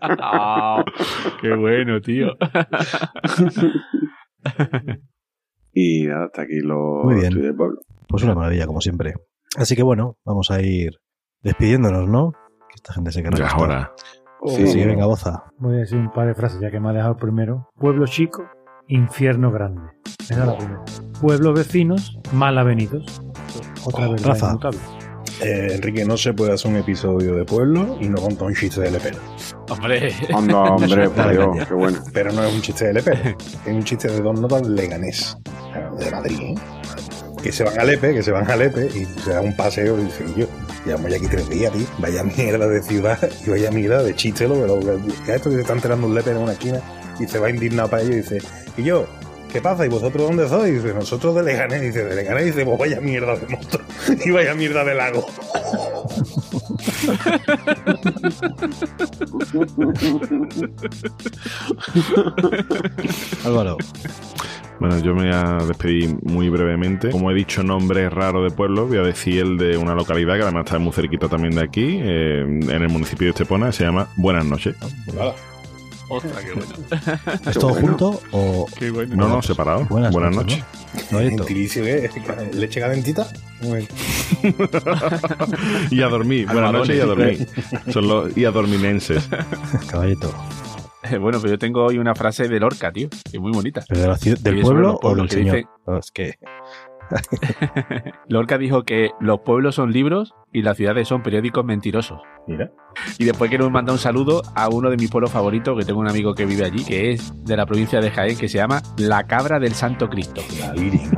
Ah, 0.01 0.83
qué 1.41 1.53
bueno, 1.55 1.99
tío. 2.01 2.27
y 5.73 6.05
nada, 6.07 6.25
hasta 6.25 6.41
aquí 6.43 6.59
lo 6.61 7.03
Muy 7.03 7.15
bien. 7.15 7.33
del 7.33 7.55
pueblo. 7.55 7.79
Pues 8.07 8.23
una 8.23 8.35
maravilla, 8.35 8.65
como 8.65 8.81
siempre. 8.81 9.13
Así 9.57 9.75
que 9.75 9.83
bueno, 9.83 10.17
vamos 10.25 10.51
a 10.51 10.61
ir 10.61 10.93
despidiéndonos, 11.41 12.07
¿no? 12.07 12.31
Que 12.31 12.75
esta 12.75 12.93
gente 12.93 13.11
se 13.11 13.23
querrá. 13.23 13.37
Ya 13.37 13.45
es 13.47 13.53
acostar. 13.53 13.77
hora. 13.77 13.93
Sí, 14.45 14.67
sí, 14.67 14.85
venga, 14.85 15.05
boza. 15.05 15.43
Voy 15.57 15.75
a 15.75 15.79
decir 15.79 15.97
un 15.97 16.11
par 16.11 16.27
de 16.27 16.33
frases 16.33 16.61
ya 16.61 16.71
que 16.71 16.79
me 16.79 16.89
ha 16.89 16.93
dejado 16.93 17.13
el 17.13 17.19
primero. 17.19 17.69
Pueblo 17.75 18.05
chico, 18.07 18.47
infierno 18.89 19.51
grande. 19.51 19.81
La 20.29 20.57
primera. 20.57 20.83
Pueblos 21.21 21.53
vecinos, 21.57 22.17
mal 22.33 22.57
avenidos. 22.57 23.21
Otra 23.85 24.07
Oh, 24.07 24.11
verdad 24.11 24.27
Rafa. 24.27 24.47
inmutable. 24.49 24.79
Eh, 25.41 25.67
Enrique, 25.75 26.03
no 26.03 26.17
se 26.17 26.33
puede 26.33 26.51
hacer 26.53 26.69
un 26.69 26.77
episodio 26.77 27.33
de 27.35 27.45
pueblo 27.45 27.97
y 28.01 28.09
no 28.09 28.17
contar 28.21 28.47
un 28.47 28.53
chiste 28.55 28.81
de 28.81 28.91
Lepera. 28.91 29.17
Hombre. 29.69 30.13
Anda, 30.33 30.57
hombre, 30.63 31.09
por 31.09 31.31
Dios, 31.31 31.67
qué 31.67 31.73
bueno. 31.73 31.99
Pero 32.13 32.33
no 32.33 32.43
es 32.43 32.53
un 32.53 32.61
chiste 32.61 32.87
de 32.87 32.93
Lepera. 32.95 33.35
Es 33.65 33.73
un 33.73 33.83
chiste 33.83 34.09
de 34.09 34.19
dos 34.21 34.39
notas 34.39 34.67
leganés. 34.67 35.37
De 35.97 36.11
Madrid, 36.11 36.39
¿eh? 36.41 36.55
Que 37.41 37.53
se 37.53 37.63
van 37.63 37.79
a 37.79 37.85
Lepe, 37.85 38.13
que 38.13 38.21
se 38.21 38.31
van 38.31 38.51
a 38.51 38.55
Lepe 38.57 38.87
y 38.87 39.05
se 39.05 39.31
dan 39.31 39.45
un 39.45 39.55
paseo 39.55 39.97
y 39.97 40.03
dicen, 40.05 40.35
yo, 40.35 40.45
llevamos 40.85 41.09
ya 41.09 41.15
aquí 41.17 41.27
tres 41.27 41.47
días, 41.49 41.71
tío. 41.71 41.85
Vaya 41.99 42.21
mierda 42.23 42.67
de 42.67 42.81
ciudad 42.83 43.17
y 43.47 43.49
vaya 43.49 43.71
mierda 43.71 44.03
de 44.03 44.13
chiste, 44.13 44.45
lo 44.45 44.55
que 45.25 45.31
a 45.31 45.35
esto 45.35 45.49
que 45.49 45.55
se 45.55 45.61
está 45.61 45.71
enterando 45.73 46.05
un 46.07 46.15
Lepe 46.15 46.31
en 46.31 46.37
una 46.37 46.51
esquina 46.51 46.81
y 47.19 47.27
se 47.27 47.39
va 47.39 47.49
indignado 47.49 47.89
para 47.89 48.03
ello 48.03 48.13
y 48.13 48.17
dice, 48.17 48.39
y 48.77 48.83
yo, 48.83 49.07
¿qué 49.51 49.61
pasa? 49.61 49.85
¿Y 49.85 49.89
vosotros 49.89 50.27
dónde 50.27 50.47
sois? 50.47 50.69
Y 50.69 50.75
dice, 50.75 50.93
nosotros 50.93 51.35
de 51.35 51.43
Leganés. 51.43 51.81
Dice, 51.81 52.05
de 52.05 52.15
Leganés. 52.15 52.45
Dice, 52.45 52.65
pues 52.65 52.79
vaya 52.79 53.01
mierda 53.01 53.35
de 53.35 53.47
monstruo 53.47 53.85
y 54.25 54.31
vaya 54.31 54.55
mierda 54.55 54.83
de 54.83 54.95
lago. 54.95 55.25
Álvaro. 63.45 63.77
Bueno, 64.79 64.97
yo 64.99 65.13
me 65.13 65.23
voy 65.23 65.33
a 65.33 65.57
despedir 65.65 66.15
muy 66.23 66.49
brevemente. 66.49 67.09
Como 67.09 67.31
he 67.31 67.33
dicho, 67.33 67.63
nombre 67.63 68.09
raro 68.09 68.43
de 68.43 68.51
pueblo, 68.51 68.87
voy 68.87 68.97
a 68.97 69.01
decir 69.01 69.41
el 69.41 69.57
de 69.57 69.77
una 69.77 69.93
localidad 69.93 70.37
que 70.37 70.43
además 70.43 70.63
está 70.65 70.79
muy 70.79 70.93
cerquita 70.93 71.27
también 71.27 71.55
de 71.55 71.63
aquí, 71.63 71.99
eh, 72.01 72.43
en 72.43 72.81
el 72.81 72.87
municipio 72.87 73.25
de 73.25 73.31
Estepona, 73.31 73.73
se 73.73 73.83
llama 73.83 74.07
Buenas 74.15 74.45
noches. 74.45 74.77
Ostras, 76.09 76.43
qué 76.43 76.53
bueno. 76.53 76.73
¿Es 77.49 77.57
todo 77.59 77.73
junto 77.75 78.21
o.? 78.31 78.65
Qué 78.77 78.89
bueno. 78.91 79.15
No, 79.15 79.27
no, 79.27 79.41
separado. 79.41 79.85
Buenas, 79.85 80.11
Buenas 80.11 80.35
noches. 80.35 80.59
noches. 80.91 81.11
¿no? 81.11 81.19
Gentilicio, 81.19 81.83
¿qué? 81.83 82.09
¿Leche 82.53 82.79
calentita? 82.79 83.27
Muy 83.61 83.87
bien. 84.41 84.55
Y 85.91 86.01
a 86.01 86.07
dormir. 86.07 86.47
Buenas 86.51 86.71
noches 86.73 86.95
y 86.97 86.99
a 86.99 87.05
dormir. 87.05 87.47
Son 87.91 88.07
los 88.07 88.35
y 88.37 88.45
a 88.45 88.51
dorminenses. 88.51 89.27
Caballito. 89.89 90.33
Eh, 91.03 91.17
Bueno, 91.17 91.39
pero 91.41 91.53
yo 91.53 91.59
tengo 91.59 91.85
hoy 91.85 91.97
una 91.97 92.13
frase 92.15 92.47
de 92.47 92.59
Lorca, 92.59 92.91
tío, 92.91 93.09
que 93.09 93.37
es 93.37 93.39
muy 93.39 93.51
bonita. 93.51 93.83
¿Pero 93.87 94.01
de 94.01 94.07
la 94.07 94.17
ciudad- 94.17 94.39
¿Del 94.39 94.61
pueblo 94.61 94.99
o 95.01 95.15
del 95.15 95.27
que 95.27 95.35
señor? 95.35 95.55
dice- 95.57 95.67
No, 95.87 95.97
es 95.97 96.11
que. 96.11 96.35
Lorca 98.27 98.57
dijo 98.57 98.83
que 98.83 99.11
los 99.19 99.39
pueblos 99.41 99.75
son 99.75 99.91
libros 99.91 100.33
y 100.51 100.61
las 100.61 100.77
ciudades 100.77 101.07
son 101.07 101.23
periódicos 101.23 101.65
mentirosos. 101.65 102.19
Mira. 102.47 102.71
Y 103.17 103.25
después 103.25 103.49
quiero 103.49 103.69
mandar 103.69 103.93
un 103.93 103.99
saludo 103.99 104.41
a 104.55 104.69
uno 104.69 104.89
de 104.89 104.97
mis 104.97 105.09
pueblos 105.09 105.31
favoritos, 105.31 105.77
que 105.77 105.85
tengo 105.85 105.99
un 105.99 106.09
amigo 106.09 106.33
que 106.33 106.45
vive 106.45 106.65
allí, 106.65 106.83
que 106.83 107.11
es 107.11 107.33
de 107.45 107.57
la 107.57 107.65
provincia 107.65 107.99
de 107.99 108.11
Jaén, 108.11 108.37
que 108.37 108.49
se 108.49 108.57
llama 108.57 108.81
La 108.97 109.25
Cabra 109.27 109.59
del 109.59 109.73
Santo 109.73 110.09
Cristo. 110.09 110.41
La 110.59 110.73
Virgen. 110.73 111.11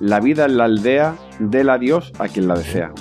La 0.00 0.20
vida 0.20 0.44
en 0.44 0.56
la 0.58 0.64
aldea 0.64 1.16
del 1.38 1.70
adiós 1.70 2.12
a 2.18 2.28
quien 2.28 2.48
la 2.48 2.54
desea. 2.54 2.92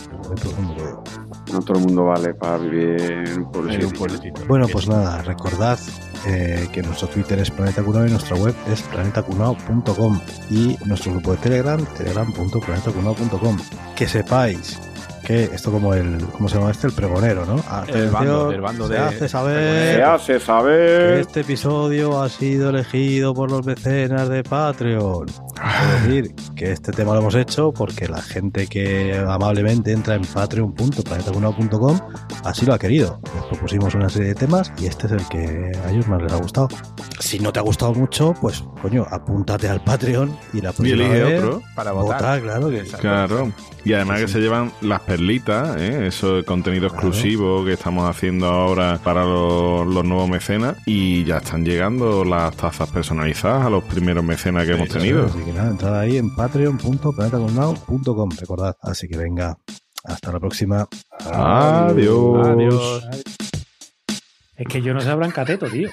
No 1.51 1.61
todo 1.61 1.77
el 1.77 1.85
mundo 1.85 2.05
vale 2.05 2.33
para 2.33 2.57
vivir 2.57 3.01
en 3.01 3.43
un 3.43 3.51
pueblo. 3.51 3.71
En 3.71 3.85
un 3.85 3.91
pueblecito. 3.91 4.41
Bueno, 4.47 4.67
pues 4.67 4.87
nada, 4.87 5.21
recordad 5.21 5.79
eh, 6.27 6.67
que 6.71 6.81
nuestro 6.81 7.07
Twitter 7.07 7.39
es 7.39 7.51
Planeta 7.51 7.83
Cunao 7.83 8.07
y 8.07 8.09
nuestra 8.09 8.35
web 8.35 8.55
es 8.71 8.81
planetacunao.com 8.83 10.19
y 10.49 10.77
nuestro 10.85 11.11
grupo 11.11 11.31
de 11.31 11.37
Telegram, 11.37 11.85
telegram.planetacunao.com. 11.97 13.57
Que 13.95 14.07
sepáis 14.07 14.79
que 15.25 15.43
esto 15.45 15.71
como 15.71 15.93
el, 15.93 16.23
¿cómo 16.31 16.47
se 16.47 16.55
llama 16.57 16.71
este? 16.71 16.87
El 16.87 16.93
pregonero, 16.93 17.45
¿no? 17.45 17.55
El 17.87 18.09
bando, 18.09 18.51
el 18.51 18.61
bando 18.61 18.87
se 18.87 18.93
de- 18.93 18.99
hace 18.99 19.27
saber 19.29 19.95
Se 19.95 20.03
hace 20.03 20.33
que 20.33 20.39
saber. 20.39 21.19
este 21.19 21.41
episodio 21.41 22.21
ha 22.21 22.29
sido 22.29 22.69
elegido 22.69 23.33
por 23.33 23.49
los 23.51 23.65
mecenas 23.65 24.29
de 24.29 24.43
Patreon. 24.43 25.25
Es 25.27 26.03
decir, 26.03 26.35
que 26.55 26.71
este 26.71 26.91
tema 26.91 27.13
lo 27.13 27.19
hemos 27.21 27.35
hecho 27.35 27.71
porque 27.73 28.07
la 28.07 28.21
gente 28.21 28.67
que 28.67 29.17
amablemente 29.27 29.91
entra 29.91 30.15
en 30.15 30.23
patreon.planetacunao.com 30.25 31.99
así 32.43 32.65
lo 32.65 32.73
ha 32.73 32.79
querido. 32.79 33.19
Les 33.35 33.43
propusimos 33.45 33.95
una 33.95 34.09
serie 34.09 34.29
de 34.29 34.35
temas 34.35 34.71
y 34.77 34.85
este 34.87 35.07
es 35.07 35.13
el 35.13 35.27
que 35.29 35.71
a 35.85 35.91
ellos 35.91 36.07
más 36.07 36.21
les 36.21 36.31
ha 36.33 36.37
gustado. 36.37 36.67
Si 37.19 37.39
no 37.39 37.51
te 37.51 37.59
ha 37.59 37.63
gustado 37.63 37.93
mucho, 37.93 38.33
pues 38.41 38.63
coño, 38.81 39.05
apúntate 39.09 39.67
al 39.69 39.81
Patreon 39.83 40.35
y 40.53 40.61
la 40.61 40.69
Y 40.69 40.73
próxima 40.73 40.89
elige 41.05 41.23
vez 41.23 41.43
otro. 41.43 41.61
Para 41.75 41.91
votar. 41.91 42.21
vota, 42.21 42.41
claro 42.41 42.69
que 42.69 42.83
Claro. 42.99 43.51
Y 43.83 43.93
además 43.93 44.19
que 44.21 44.27
se 44.27 44.39
llevan 44.39 44.71
las 44.81 45.01
perlitas, 45.15 45.77
¿eh? 45.77 46.07
eso 46.07 46.39
es 46.39 46.45
contenido 46.45 46.87
exclusivo 46.87 47.63
que 47.63 47.71
estamos 47.71 48.09
haciendo 48.09 48.47
ahora 48.47 48.99
para 49.01 49.23
los, 49.23 49.87
los 49.87 50.03
nuevos 50.03 50.27
mecenas. 50.29 50.75
Y 50.85 51.23
ya 51.23 51.37
están 51.37 51.63
llegando 51.63 52.25
las 52.25 52.53
tazas 52.57 52.91
personalizadas 52.91 53.65
a 53.65 53.69
los 53.69 53.85
primeros 53.85 54.25
mecenas 54.25 54.65
que 54.65 54.73
hemos 54.73 54.89
tenido. 54.89 55.27
Así 55.27 55.39
que 55.39 55.53
nada, 55.53 55.69
entrad 55.69 55.97
ahí 55.97 56.17
en 56.17 56.35
patreon.planetacunao.com, 56.35 58.29
recordad. 58.37 58.75
Así 58.81 59.07
que 59.07 59.15
venga, 59.15 59.57
hasta 60.03 60.33
la 60.33 60.39
próxima. 60.41 60.85
Adiós. 61.31 62.47
Adiós. 62.47 63.07
Es 64.57 64.67
que 64.67 64.81
yo 64.81 64.93
no 64.93 64.99
sé 64.99 65.09
hablar 65.09 65.29
en 65.29 65.33
cateto, 65.33 65.69
tío. 65.69 65.89